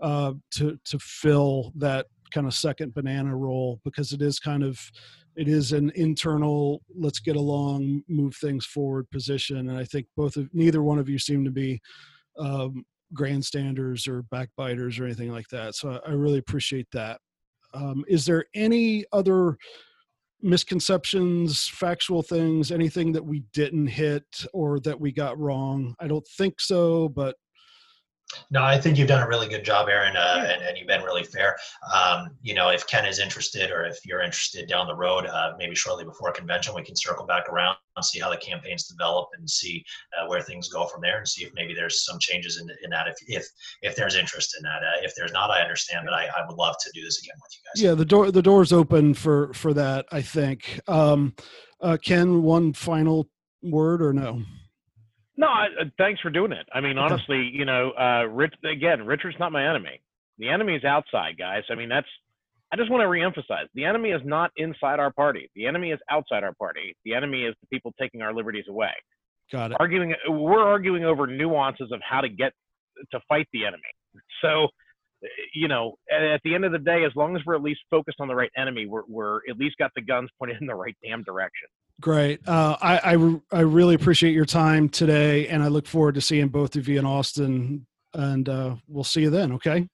uh, 0.00 0.34
to 0.52 0.78
to 0.84 0.98
fill 1.00 1.72
that 1.74 2.06
kind 2.30 2.46
of 2.46 2.54
second 2.54 2.94
banana 2.94 3.34
role 3.34 3.80
because 3.82 4.12
it 4.12 4.22
is 4.22 4.38
kind 4.38 4.62
of 4.62 4.78
it 5.40 5.48
is 5.48 5.72
an 5.72 5.90
internal 5.94 6.82
let's 6.94 7.18
get 7.18 7.34
along 7.34 8.02
move 8.08 8.36
things 8.36 8.66
forward 8.66 9.10
position 9.10 9.70
and 9.70 9.78
i 9.78 9.84
think 9.84 10.06
both 10.16 10.36
of 10.36 10.48
neither 10.52 10.82
one 10.82 10.98
of 10.98 11.08
you 11.08 11.18
seem 11.18 11.44
to 11.44 11.50
be 11.50 11.80
um, 12.38 12.84
grandstanders 13.14 14.06
or 14.06 14.22
backbiters 14.24 15.00
or 15.00 15.06
anything 15.06 15.32
like 15.32 15.48
that 15.48 15.74
so 15.74 15.98
i, 16.06 16.10
really 16.10 16.38
appreciate 16.38 16.86
that. 16.92 17.18
Um, 17.72 18.04
is 18.08 18.26
there 18.26 18.44
any 18.54 19.04
other 19.12 19.56
misconceptions 20.42 21.68
factual 21.68 22.22
things 22.22 22.70
anything 22.70 23.12
that 23.12 23.24
we 23.24 23.44
didn't 23.52 23.86
hit 23.86 24.24
or 24.52 24.80
that 24.80 24.98
we 24.98 25.12
got 25.12 25.38
wrong 25.38 25.94
i 26.00 26.06
don't 26.06 26.26
think 26.36 26.60
so 26.60 27.08
but 27.10 27.36
no, 28.50 28.62
I 28.62 28.78
think 28.80 28.98
you've 28.98 29.08
done 29.08 29.22
a 29.22 29.28
really 29.28 29.48
good 29.48 29.64
job, 29.64 29.88
Aaron, 29.88 30.16
uh, 30.16 30.46
and, 30.48 30.62
and, 30.62 30.76
you've 30.76 30.86
been 30.86 31.02
really 31.02 31.24
fair. 31.24 31.56
Um, 31.94 32.30
you 32.42 32.54
know, 32.54 32.68
if 32.68 32.86
Ken 32.86 33.04
is 33.04 33.18
interested 33.18 33.70
or 33.70 33.84
if 33.84 33.98
you're 34.04 34.22
interested 34.22 34.68
down 34.68 34.86
the 34.86 34.94
road, 34.94 35.26
uh, 35.26 35.52
maybe 35.58 35.74
shortly 35.74 36.04
before 36.04 36.32
convention, 36.32 36.74
we 36.74 36.82
can 36.82 36.96
circle 36.96 37.26
back 37.26 37.48
around 37.48 37.76
and 37.96 38.04
see 38.04 38.18
how 38.18 38.30
the 38.30 38.36
campaigns 38.36 38.86
develop 38.86 39.28
and 39.36 39.48
see 39.48 39.84
uh, 40.18 40.26
where 40.26 40.40
things 40.40 40.68
go 40.68 40.86
from 40.86 41.00
there 41.00 41.18
and 41.18 41.28
see 41.28 41.44
if 41.44 41.50
maybe 41.54 41.74
there's 41.74 42.04
some 42.04 42.18
changes 42.18 42.60
in, 42.60 42.68
in 42.82 42.90
that 42.90 43.08
if, 43.08 43.16
if 43.26 43.46
if 43.82 43.96
there's 43.96 44.16
interest 44.16 44.56
in 44.56 44.62
that. 44.62 44.82
Uh, 44.82 45.02
if 45.02 45.14
there's 45.16 45.32
not, 45.32 45.50
I 45.50 45.60
understand, 45.60 46.06
but 46.06 46.14
I, 46.14 46.26
I 46.26 46.46
would 46.46 46.56
love 46.56 46.76
to 46.80 46.90
do 46.94 47.02
this 47.02 47.20
again 47.22 47.36
with 47.36 47.52
you 47.52 47.60
guys. 47.66 47.82
Yeah, 47.82 47.94
the 47.94 48.04
door 48.04 48.30
the 48.30 48.42
door's 48.42 48.72
open 48.72 49.14
for 49.14 49.52
for 49.54 49.74
that, 49.74 50.06
I 50.12 50.22
think. 50.22 50.80
Um, 50.86 51.34
uh, 51.80 51.96
Ken, 52.02 52.42
one 52.42 52.72
final 52.72 53.28
word 53.62 54.02
or 54.02 54.12
no? 54.12 54.42
No, 55.40 55.46
I, 55.46 55.68
uh, 55.80 55.84
thanks 55.96 56.20
for 56.20 56.28
doing 56.28 56.52
it. 56.52 56.66
I 56.72 56.82
mean, 56.82 56.98
honestly, 57.04 57.50
you 57.52 57.64
know, 57.64 57.92
uh, 57.92 58.24
Rich 58.30 58.54
again, 58.70 59.06
Richard's 59.06 59.38
not 59.40 59.52
my 59.52 59.68
enemy. 59.68 60.02
The 60.38 60.50
enemy 60.50 60.74
is 60.76 60.84
outside, 60.84 61.38
guys. 61.38 61.62
I 61.70 61.74
mean, 61.74 61.88
that's. 61.88 62.06
I 62.72 62.76
just 62.76 62.90
want 62.90 63.00
to 63.00 63.06
reemphasize: 63.06 63.66
the 63.74 63.86
enemy 63.86 64.10
is 64.10 64.20
not 64.24 64.50
inside 64.56 65.00
our 65.00 65.10
party. 65.10 65.50
The 65.56 65.66
enemy 65.66 65.90
is 65.90 65.98
outside 66.10 66.44
our 66.44 66.52
party. 66.52 66.94
The 67.04 67.14
enemy 67.14 67.44
is 67.44 67.54
the 67.62 67.66
people 67.66 67.92
taking 67.98 68.20
our 68.20 68.34
liberties 68.34 68.66
away. 68.68 68.92
Got 69.50 69.72
it. 69.72 69.78
Arguing, 69.80 70.14
we're 70.28 70.62
arguing 70.62 71.04
over 71.04 71.26
nuances 71.26 71.90
of 71.90 72.00
how 72.08 72.20
to 72.20 72.28
get 72.28 72.52
to 73.10 73.20
fight 73.28 73.48
the 73.52 73.64
enemy. 73.64 73.82
So, 74.42 74.68
you 75.54 75.66
know, 75.66 75.96
at 76.12 76.40
the 76.44 76.54
end 76.54 76.64
of 76.64 76.70
the 76.70 76.78
day, 76.78 77.04
as 77.04 77.12
long 77.16 77.34
as 77.34 77.42
we're 77.44 77.56
at 77.56 77.62
least 77.62 77.80
focused 77.90 78.18
on 78.20 78.28
the 78.28 78.34
right 78.34 78.50
enemy, 78.56 78.86
we're, 78.86 79.02
we're 79.08 79.40
at 79.48 79.56
least 79.56 79.76
got 79.78 79.90
the 79.96 80.02
guns 80.02 80.30
pointed 80.38 80.58
in 80.60 80.68
the 80.68 80.74
right 80.74 80.96
damn 81.02 81.24
direction. 81.24 81.68
Great. 82.00 82.40
Uh, 82.48 82.76
I, 82.80 83.14
I, 83.14 83.40
I 83.52 83.60
really 83.60 83.94
appreciate 83.94 84.32
your 84.32 84.46
time 84.46 84.88
today, 84.88 85.46
and 85.48 85.62
I 85.62 85.68
look 85.68 85.86
forward 85.86 86.14
to 86.14 86.20
seeing 86.20 86.48
both 86.48 86.74
of 86.76 86.88
you 86.88 86.98
in 86.98 87.06
Austin. 87.06 87.86
And 88.14 88.48
uh, 88.48 88.76
we'll 88.88 89.04
see 89.04 89.20
you 89.20 89.30
then. 89.30 89.52
Okay. 89.52 89.86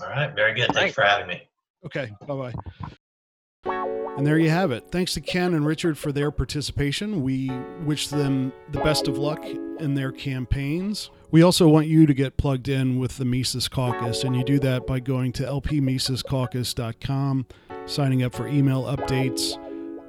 All 0.00 0.10
right. 0.10 0.32
Very 0.34 0.54
good. 0.54 0.72
Thanks 0.74 0.94
for 0.94 1.02
having 1.02 1.26
me. 1.26 1.42
Okay. 1.86 2.12
Bye 2.26 2.34
bye. 2.34 2.52
And 4.16 4.26
there 4.26 4.38
you 4.38 4.50
have 4.50 4.72
it. 4.72 4.88
Thanks 4.92 5.14
to 5.14 5.22
Ken 5.22 5.54
and 5.54 5.64
Richard 5.64 5.96
for 5.96 6.12
their 6.12 6.30
participation. 6.30 7.22
We 7.22 7.50
wish 7.84 8.08
them 8.08 8.52
the 8.70 8.80
best 8.80 9.08
of 9.08 9.16
luck 9.16 9.42
in 9.46 9.94
their 9.94 10.12
campaigns. 10.12 11.10
We 11.30 11.40
also 11.42 11.66
want 11.66 11.86
you 11.86 12.04
to 12.06 12.12
get 12.12 12.36
plugged 12.36 12.68
in 12.68 12.98
with 12.98 13.16
the 13.16 13.24
Mises 13.24 13.68
Caucus, 13.68 14.22
and 14.22 14.36
you 14.36 14.44
do 14.44 14.58
that 14.58 14.86
by 14.86 15.00
going 15.00 15.32
to 15.32 15.44
lpmisescaucus.com, 15.44 17.46
signing 17.86 18.22
up 18.22 18.34
for 18.34 18.46
email 18.46 18.84
updates 18.84 19.56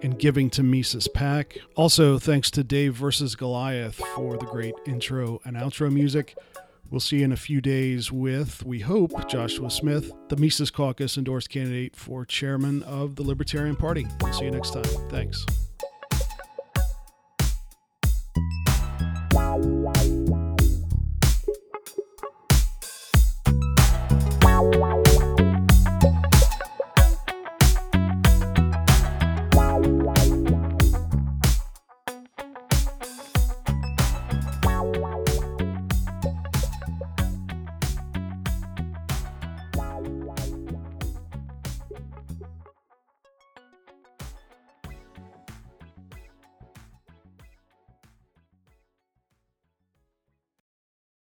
and 0.04 0.20
giving 0.20 0.50
to 0.52 0.62
Mises 0.62 1.08
PAC. 1.08 1.58
Also, 1.76 2.20
thanks 2.20 2.52
to 2.52 2.64
Dave 2.64 2.94
versus 2.94 3.36
Goliath 3.36 3.96
for 4.16 4.38
the 4.38 4.46
great 4.46 4.76
intro 4.86 5.40
and 5.46 5.56
outro 5.56 5.92
music. 5.92 6.38
We'll 6.92 7.00
see 7.00 7.18
you 7.18 7.26
in 7.26 7.32
a 7.32 7.38
few 7.38 7.60
days 7.60 8.12
with, 8.12 8.64
we 8.64 8.80
hope, 8.82 9.28
Joshua 9.28 9.72
Smith, 9.72 10.12
the 10.30 10.38
Mises 10.38 10.70
Caucus 10.70 11.18
endorsed 11.18 11.50
candidate 11.50 11.96
for 11.96 12.24
chairman 12.24 12.84
of 12.84 13.16
the 13.16 13.24
Libertarian 13.24 13.76
Party. 13.76 14.06
See 14.32 14.46
you 14.46 14.52
next 14.52 14.74
time. 14.74 14.84
Thanks. 15.10 15.44